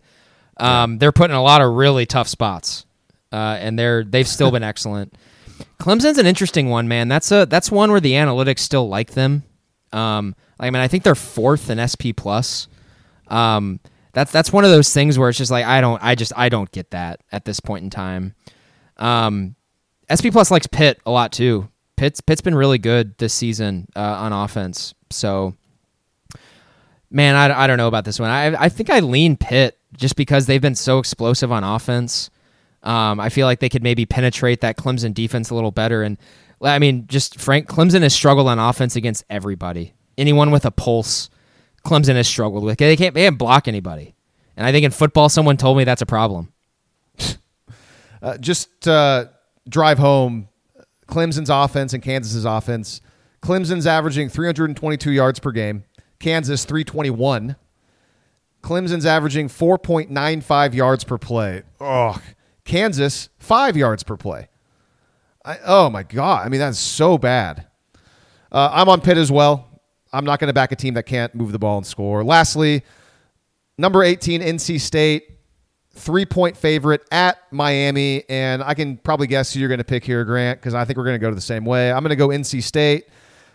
Um 0.57 0.97
they're 0.99 1.11
put 1.11 1.29
in 1.29 1.35
a 1.35 1.43
lot 1.43 1.61
of 1.61 1.73
really 1.73 2.05
tough 2.05 2.27
spots. 2.27 2.85
Uh 3.31 3.57
and 3.59 3.77
they're 3.77 4.03
they've 4.03 4.27
still 4.27 4.51
been 4.51 4.63
excellent. 4.71 5.13
Clemson's 5.79 6.17
an 6.17 6.25
interesting 6.25 6.69
one, 6.69 6.87
man. 6.87 7.07
That's 7.07 7.31
a 7.31 7.45
that's 7.45 7.71
one 7.71 7.91
where 7.91 7.99
the 7.99 8.13
analytics 8.13 8.59
still 8.59 8.87
like 8.87 9.11
them. 9.11 9.43
Um, 9.91 10.35
I 10.59 10.69
mean, 10.69 10.81
I 10.81 10.87
think 10.87 11.03
they're 11.03 11.15
fourth 11.15 11.69
in 11.69 11.85
SP 11.85 12.11
plus. 12.15 12.67
Um, 13.27 13.79
that's 14.15 14.31
that's 14.31 14.51
one 14.51 14.63
of 14.63 14.71
those 14.71 14.91
things 14.93 15.19
where 15.19 15.29
it's 15.29 15.37
just 15.37 15.51
like 15.51 15.65
I 15.65 15.81
don't, 15.81 16.01
I 16.01 16.15
just 16.15 16.31
I 16.35 16.49
don't 16.49 16.71
get 16.71 16.91
that 16.91 17.21
at 17.31 17.45
this 17.45 17.59
point 17.59 17.83
in 17.83 17.89
time. 17.89 18.33
Um, 18.97 19.55
SP 20.07 20.31
plus 20.31 20.49
likes 20.49 20.67
Pitt 20.67 20.99
a 21.05 21.11
lot 21.11 21.33
too. 21.33 21.69
Pitt's 21.97 22.21
Pitt's 22.21 22.41
been 22.41 22.55
really 22.55 22.77
good 22.77 23.17
this 23.17 23.33
season 23.33 23.87
uh, 23.95 23.99
on 23.99 24.31
offense. 24.31 24.93
So, 25.09 25.53
man, 27.11 27.35
I, 27.35 27.63
I 27.63 27.67
don't 27.67 27.77
know 27.77 27.89
about 27.89 28.05
this 28.05 28.17
one. 28.17 28.29
I 28.29 28.55
I 28.63 28.69
think 28.69 28.89
I 28.89 29.01
lean 29.01 29.35
Pitt 29.35 29.77
just 29.97 30.15
because 30.15 30.45
they've 30.45 30.61
been 30.61 30.75
so 30.75 30.97
explosive 30.97 31.51
on 31.51 31.65
offense. 31.65 32.29
Um, 32.83 33.19
I 33.19 33.27
feel 33.27 33.47
like 33.47 33.59
they 33.59 33.69
could 33.69 33.83
maybe 33.83 34.05
penetrate 34.05 34.61
that 34.61 34.77
Clemson 34.77 35.13
defense 35.13 35.49
a 35.49 35.55
little 35.55 35.71
better. 35.71 36.03
And 36.03 36.17
I 36.61 36.79
mean, 36.79 37.07
just 37.07 37.37
Frank 37.37 37.67
Clemson 37.67 38.01
has 38.01 38.13
struggled 38.13 38.47
on 38.47 38.59
offense 38.59 38.95
against 38.95 39.25
everybody. 39.29 39.93
Anyone 40.17 40.51
with 40.51 40.65
a 40.65 40.71
pulse, 40.71 41.29
Clemson 41.85 42.15
has 42.15 42.27
struggled 42.27 42.63
with. 42.63 42.77
They 42.77 42.95
can't 42.95 43.13
they 43.13 43.23
can't 43.23 43.37
block 43.37 43.67
anybody. 43.67 44.15
And 44.57 44.65
I 44.65 44.71
think 44.71 44.85
in 44.85 44.91
football, 44.91 45.29
someone 45.29 45.57
told 45.57 45.77
me 45.77 45.83
that's 45.83 46.01
a 46.01 46.05
problem. 46.05 46.51
Uh, 48.21 48.37
just 48.39 48.87
uh, 48.87 49.25
drive 49.69 49.99
home 49.99 50.47
Clemson's 51.07 51.49
offense 51.51 51.93
and 51.93 52.01
Kansas's 52.01 52.45
offense. 52.45 53.01
Clemson's 53.41 53.85
averaging 53.85 54.29
322 54.29 55.11
yards 55.11 55.39
per 55.39 55.51
game. 55.51 55.83
Kansas 56.19 56.65
321. 56.65 57.55
Clemson's 58.63 59.05
averaging 59.05 59.47
4.95 59.47 60.73
yards 60.73 61.03
per 61.03 61.19
play. 61.19 61.61
Oh, 61.79 62.19
Kansas, 62.63 63.29
five 63.37 63.77
yards 63.77 64.01
per 64.01 64.17
play. 64.17 64.47
I, 65.43 65.59
oh 65.63 65.91
my 65.91 66.01
God. 66.01 66.47
I 66.47 66.49
mean, 66.49 66.59
that's 66.59 66.79
so 66.79 67.19
bad. 67.19 67.67
Uh, 68.51 68.71
I'm 68.73 68.89
on 68.89 69.01
Pitt 69.01 69.17
as 69.17 69.31
well. 69.31 69.74
I'm 70.15 70.25
not 70.25 70.39
going 70.39 70.47
to 70.47 70.53
back 70.53 70.71
a 70.71 70.75
team 70.75 70.93
that 70.93 71.03
can't 71.03 71.35
move 71.35 71.51
the 71.51 71.59
ball 71.59 71.77
and 71.77 71.85
score. 71.85 72.23
Lastly, 72.23 72.83
number 73.77 74.03
18, 74.03 74.41
NC 74.41 74.79
State, 74.79 75.29
three 75.91 76.25
point 76.25 76.55
favorite 76.55 77.05
at 77.11 77.37
Miami. 77.51 78.23
And 78.29 78.63
I 78.63 78.73
can 78.73 78.97
probably 78.97 79.27
guess 79.27 79.53
who 79.53 79.59
you're 79.59 79.69
going 79.69 79.79
to 79.79 79.83
pick 79.83 80.05
here, 80.05 80.23
Grant, 80.23 80.59
because 80.59 80.73
I 80.73 80.85
think 80.85 80.97
we're 80.97 81.03
going 81.03 81.15
to 81.15 81.19
go 81.19 81.29
to 81.29 81.35
the 81.35 81.41
same 81.41 81.65
way. 81.65 81.91
I'm 81.91 82.01
going 82.01 82.09
to 82.11 82.15
go 82.15 82.29
NC 82.29 82.63
State. 82.63 83.07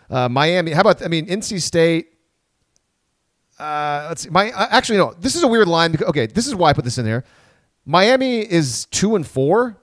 Uh, 0.09 0.29
Miami, 0.29 0.71
how 0.71 0.81
about, 0.81 1.03
I 1.03 1.07
mean, 1.07 1.25
NC 1.25 1.61
State. 1.61 2.09
Uh, 3.57 4.05
let's 4.09 4.21
see. 4.23 4.29
My 4.29 4.51
uh, 4.51 4.67
actually 4.71 4.97
no. 4.97 5.13
This 5.19 5.35
is 5.35 5.43
a 5.43 5.47
weird 5.47 5.67
line. 5.67 5.91
Because, 5.91 6.07
okay, 6.07 6.25
this 6.27 6.47
is 6.47 6.55
why 6.55 6.69
I 6.69 6.73
put 6.73 6.83
this 6.83 6.97
in 6.97 7.05
there. 7.05 7.23
Miami 7.85 8.39
is 8.39 8.85
two 8.85 9.15
and 9.15 9.25
four, 9.25 9.77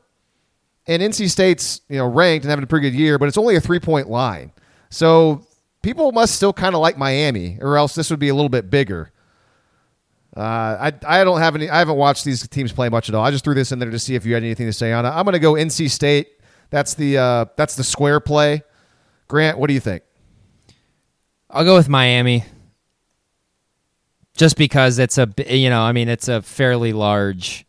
and 0.86 1.00
NC 1.00 1.30
State's 1.30 1.80
you 1.88 1.96
know 1.96 2.06
ranked 2.06 2.44
and 2.44 2.50
having 2.50 2.64
a 2.64 2.66
pretty 2.66 2.90
good 2.90 2.98
year, 2.98 3.18
but 3.18 3.28
it's 3.28 3.38
only 3.38 3.55
a 3.55 3.60
three 3.60 3.78
point 3.78 4.09
line. 4.09 4.50
So 4.90 5.46
people 5.82 6.12
must 6.12 6.34
still 6.34 6.52
kind 6.52 6.74
of 6.74 6.80
like 6.80 6.98
Miami, 6.98 7.59
or 7.60 7.76
else 7.76 7.94
this 7.94 8.10
would 8.10 8.18
be 8.18 8.28
a 8.28 8.34
little 8.34 8.48
bit 8.48 8.70
bigger. 8.70 9.12
Uh, 10.36 10.90
I 10.90 11.20
I 11.20 11.24
don't 11.24 11.40
have 11.40 11.55
any. 11.55 11.68
I 11.68 11.78
haven't 11.78 11.96
watched 11.96 12.24
these 12.24 12.46
teams 12.48 12.72
play 12.72 12.88
much 12.88 13.09
at 13.09 13.14
all. 13.14 13.24
I 13.24 13.30
just 13.30 13.44
threw 13.44 13.55
this 13.55 13.72
in 13.72 13.78
there 13.78 13.90
to 13.90 13.98
see 13.98 14.14
if 14.14 14.24
you 14.24 14.34
had 14.34 14.42
anything 14.42 14.66
to 14.66 14.72
say 14.72 14.92
on 14.92 15.05
it. 15.05 15.09
I'm 15.09 15.24
going 15.24 15.32
to 15.32 15.38
go 15.38 15.55
NC 15.55 15.90
State. 15.90 16.28
That's 16.70 16.94
the 16.94 17.18
uh, 17.18 17.44
that's 17.56 17.76
the 17.76 17.84
square 17.84 18.20
play. 18.20 18.62
Grant, 19.26 19.59
what 19.59 19.68
do 19.68 19.74
you 19.74 19.80
think? 19.80 20.02
I'll 21.50 21.64
go 21.64 21.76
with 21.76 21.88
Miami. 21.88 22.44
Just 24.36 24.56
because 24.56 24.98
it's 24.98 25.18
a 25.18 25.28
you 25.48 25.70
know 25.70 25.80
I 25.80 25.92
mean 25.92 26.09
it's 26.09 26.28
a 26.28 26.42
fairly 26.42 26.92
large. 26.92 27.66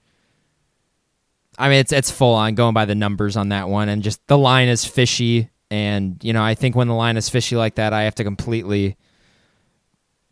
I 1.58 1.70
mean 1.70 1.80
it's 1.80 1.92
it's 1.92 2.12
full 2.12 2.36
on 2.36 2.56
going 2.56 2.74
by 2.74 2.86
the 2.86 2.96
numbers 2.96 3.36
on 3.36 3.50
that 3.50 3.70
one 3.70 3.90
and 3.90 4.04
just 4.04 4.26
the 4.28 4.38
line 4.38 4.68
is 4.68 4.86
fishy 4.86 5.50
and 5.72 6.22
you 6.24 6.34
know 6.34 6.44
I 6.44 6.56
think 6.56 6.76
when 6.76 6.88
the 6.88 6.94
line 6.94 7.18
is 7.18 7.30
fishy 7.30 7.56
like 7.56 7.76
that 7.76 7.94
I 7.94 8.04
have 8.04 8.16
to 8.16 8.24
completely 8.24 8.98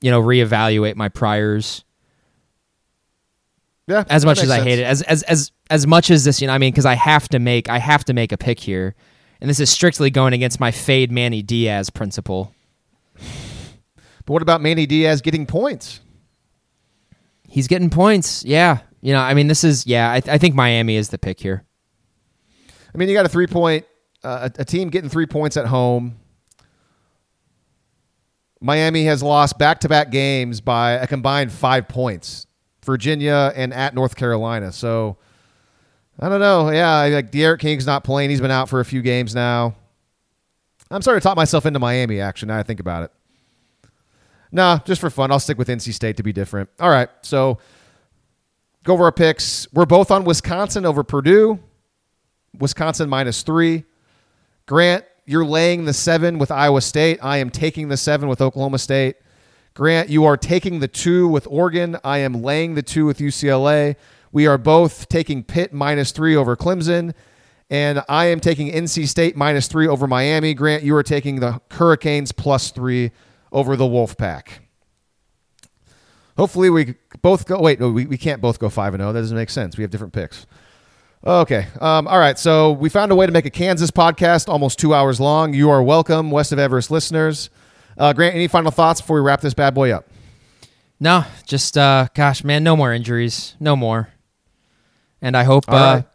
you 0.01 0.11
know 0.11 0.21
reevaluate 0.21 0.95
my 0.95 1.09
priors. 1.09 1.83
Yeah, 3.87 4.03
as 4.09 4.25
much 4.25 4.39
as 4.39 4.49
I 4.49 4.57
sense. 4.57 4.67
hate 4.67 4.79
it, 4.79 4.83
as 4.83 5.01
as 5.03 5.23
as 5.23 5.51
as 5.69 5.87
much 5.87 6.11
as 6.11 6.23
this, 6.25 6.41
you 6.41 6.47
know, 6.47 6.53
I 6.53 6.57
mean, 6.57 6.71
because 6.71 6.85
I 6.85 6.95
have 6.95 7.29
to 7.29 7.39
make 7.39 7.69
I 7.69 7.77
have 7.77 8.03
to 8.05 8.13
make 8.13 8.31
a 8.31 8.37
pick 8.37 8.59
here, 8.59 8.95
and 9.39 9.49
this 9.49 9.59
is 9.59 9.69
strictly 9.69 10.09
going 10.09 10.33
against 10.33 10.59
my 10.59 10.71
fade 10.71 11.11
Manny 11.11 11.41
Diaz 11.41 11.89
principle. 11.89 12.53
But 13.15 14.33
what 14.33 14.41
about 14.41 14.61
Manny 14.61 14.85
Diaz 14.85 15.21
getting 15.21 15.45
points? 15.45 16.01
He's 17.47 17.67
getting 17.67 17.89
points. 17.89 18.43
Yeah, 18.43 18.79
you 19.01 19.13
know, 19.13 19.21
I 19.21 19.33
mean, 19.33 19.47
this 19.47 19.63
is 19.63 19.87
yeah. 19.87 20.11
I, 20.11 20.15
I 20.27 20.37
think 20.37 20.53
Miami 20.53 20.97
is 20.97 21.09
the 21.09 21.17
pick 21.17 21.39
here. 21.39 21.63
I 22.93 22.97
mean, 22.97 23.07
you 23.07 23.15
got 23.15 23.25
a 23.25 23.29
three 23.29 23.47
point, 23.47 23.85
uh, 24.27 24.49
a, 24.57 24.61
a 24.61 24.65
team 24.65 24.89
getting 24.89 25.09
three 25.09 25.25
points 25.25 25.55
at 25.55 25.67
home. 25.67 26.17
Miami 28.59 29.05
has 29.05 29.23
lost 29.23 29.57
back 29.57 29.79
to 29.81 29.89
back 29.89 30.11
games 30.11 30.59
by 30.59 30.91
a 30.91 31.07
combined 31.07 31.51
five 31.51 31.87
points. 31.87 32.45
Virginia 32.83 33.51
and 33.55 33.73
at 33.73 33.93
North 33.93 34.15
Carolina. 34.15 34.71
So 34.71 35.17
I 36.19 36.29
don't 36.29 36.39
know. 36.39 36.71
Yeah, 36.71 37.03
like 37.03 37.31
D'Eriq 37.31 37.59
King's 37.59 37.85
not 37.85 38.03
playing. 38.03 38.29
He's 38.29 38.41
been 38.41 38.51
out 38.51 38.69
for 38.69 38.79
a 38.79 38.85
few 38.85 39.01
games 39.01 39.35
now. 39.35 39.75
I'm 40.89 41.01
starting 41.01 41.19
to 41.19 41.23
talk 41.23 41.35
myself 41.35 41.65
into 41.65 41.79
Miami. 41.79 42.19
Actually, 42.19 42.47
now 42.47 42.59
I 42.59 42.63
think 42.63 42.79
about 42.79 43.03
it. 43.03 43.11
Nah, 44.51 44.79
just 44.79 45.01
for 45.01 45.09
fun, 45.09 45.31
I'll 45.31 45.39
stick 45.39 45.57
with 45.57 45.67
NC 45.67 45.93
State 45.93 46.17
to 46.17 46.23
be 46.23 46.31
different. 46.31 46.69
All 46.79 46.89
right, 46.89 47.09
so 47.21 47.59
go 48.83 48.93
over 48.93 49.03
our 49.03 49.11
picks. 49.11 49.71
We're 49.73 49.85
both 49.85 50.09
on 50.09 50.23
Wisconsin 50.23 50.85
over 50.85 51.03
Purdue. 51.03 51.59
Wisconsin 52.57 53.09
minus 53.09 53.43
three. 53.43 53.83
Grant, 54.67 55.05
you're 55.25 55.45
laying 55.45 55.85
the 55.85 55.93
seven 55.93 56.37
with 56.39 56.51
Iowa 56.51 56.81
State. 56.81 57.19
I 57.23 57.37
am 57.37 57.49
taking 57.49 57.87
the 57.87 57.95
seven 57.95 58.27
with 58.27 58.41
Oklahoma 58.41 58.79
State. 58.79 59.15
Grant, 59.73 60.09
you 60.09 60.25
are 60.25 60.35
taking 60.35 60.81
the 60.81 60.89
two 60.89 61.25
with 61.29 61.47
Oregon. 61.49 61.97
I 62.03 62.17
am 62.17 62.33
laying 62.33 62.75
the 62.75 62.83
two 62.83 63.05
with 63.05 63.19
UCLA. 63.19 63.95
We 64.33 64.45
are 64.45 64.57
both 64.57 65.07
taking 65.07 65.45
Pitt 65.45 65.71
minus 65.71 66.11
three 66.11 66.35
over 66.35 66.57
Clemson. 66.57 67.13
And 67.69 68.03
I 68.09 68.25
am 68.25 68.41
taking 68.41 68.69
NC 68.69 69.07
State 69.07 69.37
minus 69.37 69.67
three 69.69 69.87
over 69.87 70.05
Miami. 70.05 70.53
Grant, 70.53 70.83
you 70.83 70.95
are 70.97 71.03
taking 71.03 71.39
the 71.39 71.61
Hurricanes 71.71 72.33
plus 72.33 72.69
three 72.71 73.11
over 73.53 73.77
the 73.77 73.85
Wolfpack. 73.85 74.49
Hopefully, 76.35 76.69
we 76.69 76.95
both 77.21 77.45
go. 77.45 77.61
Wait, 77.61 77.79
no, 77.79 77.89
we, 77.89 78.05
we 78.05 78.17
can't 78.17 78.41
both 78.41 78.59
go 78.59 78.67
5 78.67 78.95
and 78.95 79.01
0. 79.01 79.13
That 79.13 79.21
doesn't 79.21 79.37
make 79.37 79.49
sense. 79.49 79.77
We 79.77 79.83
have 79.83 79.91
different 79.91 80.13
picks. 80.13 80.45
Okay. 81.27 81.67
Um, 81.81 82.07
all 82.07 82.19
right. 82.19 82.39
So 82.39 82.71
we 82.71 82.87
found 82.87 83.11
a 83.11 83.15
way 83.15 83.25
to 83.25 83.33
make 83.33 83.45
a 83.45 83.49
Kansas 83.49 83.91
podcast 83.91 84.47
almost 84.47 84.79
two 84.79 84.93
hours 84.93 85.19
long. 85.19 85.53
You 85.53 85.69
are 85.69 85.83
welcome, 85.83 86.31
West 86.31 86.53
of 86.53 86.59
Everest 86.59 86.89
listeners. 86.89 87.49
Uh, 87.97 88.13
Grant, 88.13 88.33
any 88.33 88.47
final 88.47 88.71
thoughts 88.71 89.01
before 89.01 89.17
we 89.17 89.21
wrap 89.27 89.41
this 89.41 89.53
bad 89.53 89.73
boy 89.73 89.91
up? 89.91 90.07
No, 91.01 91.25
just 91.45 91.77
uh, 91.77 92.07
gosh, 92.13 92.45
man, 92.45 92.63
no 92.63 92.77
more 92.77 92.93
injuries, 92.93 93.55
no 93.59 93.75
more. 93.75 94.07
And 95.21 95.35
I 95.35 95.43
hope, 95.43 95.65
uh, 95.67 95.73
right. 95.73 96.05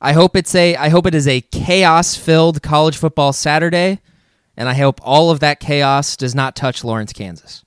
I 0.00 0.14
hope 0.14 0.34
it's 0.34 0.54
a, 0.54 0.76
I 0.76 0.88
hope 0.88 1.04
it 1.04 1.14
is 1.14 1.28
a 1.28 1.42
chaos-filled 1.42 2.62
college 2.62 2.96
football 2.96 3.34
Saturday, 3.34 4.00
and 4.56 4.66
I 4.66 4.74
hope 4.74 4.98
all 5.02 5.30
of 5.30 5.40
that 5.40 5.60
chaos 5.60 6.16
does 6.16 6.34
not 6.34 6.56
touch 6.56 6.82
Lawrence, 6.82 7.12
Kansas. 7.12 7.66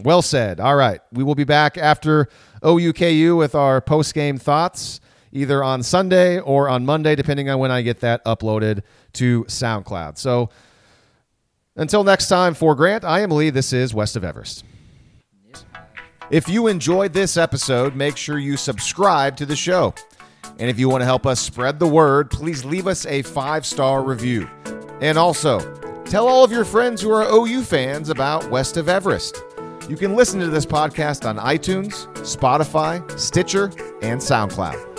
Well 0.00 0.22
said. 0.22 0.58
All 0.58 0.74
right. 0.74 1.00
We 1.12 1.22
will 1.22 1.36
be 1.36 1.44
back 1.44 1.78
after 1.78 2.28
OUKU 2.64 3.38
with 3.38 3.54
our 3.54 3.80
post 3.80 4.12
game 4.12 4.38
thoughts 4.38 5.00
either 5.34 5.62
on 5.62 5.82
Sunday 5.82 6.38
or 6.38 6.68
on 6.68 6.86
Monday, 6.86 7.14
depending 7.14 7.50
on 7.50 7.58
when 7.58 7.70
I 7.70 7.82
get 7.82 8.00
that 8.00 8.24
uploaded 8.24 8.82
to 9.14 9.44
SoundCloud. 9.44 10.16
So 10.16 10.48
until 11.76 12.04
next 12.04 12.28
time, 12.28 12.54
for 12.54 12.74
Grant, 12.74 13.04
I 13.04 13.20
am 13.20 13.30
Lee. 13.30 13.50
This 13.50 13.72
is 13.72 13.92
West 13.92 14.16
of 14.16 14.24
Everest. 14.24 14.64
If 16.30 16.48
you 16.48 16.68
enjoyed 16.68 17.12
this 17.12 17.36
episode, 17.36 17.94
make 17.94 18.16
sure 18.16 18.38
you 18.38 18.56
subscribe 18.56 19.36
to 19.36 19.44
the 19.44 19.56
show. 19.56 19.92
And 20.58 20.70
if 20.70 20.78
you 20.78 20.88
want 20.88 21.02
to 21.02 21.06
help 21.06 21.26
us 21.26 21.40
spread 21.40 21.78
the 21.78 21.86
word, 21.86 22.30
please 22.30 22.64
leave 22.64 22.86
us 22.86 23.04
a 23.06 23.22
five 23.22 23.66
star 23.66 24.02
review. 24.02 24.48
And 25.00 25.18
also, 25.18 25.58
tell 26.04 26.28
all 26.28 26.44
of 26.44 26.52
your 26.52 26.64
friends 26.64 27.02
who 27.02 27.10
are 27.10 27.28
OU 27.28 27.62
fans 27.62 28.08
about 28.08 28.48
West 28.50 28.76
of 28.76 28.88
Everest. 28.88 29.42
You 29.88 29.96
can 29.96 30.14
listen 30.14 30.40
to 30.40 30.48
this 30.48 30.64
podcast 30.64 31.28
on 31.28 31.36
iTunes, 31.36 32.06
Spotify, 32.20 33.18
Stitcher, 33.18 33.64
and 34.00 34.20
SoundCloud. 34.20 34.93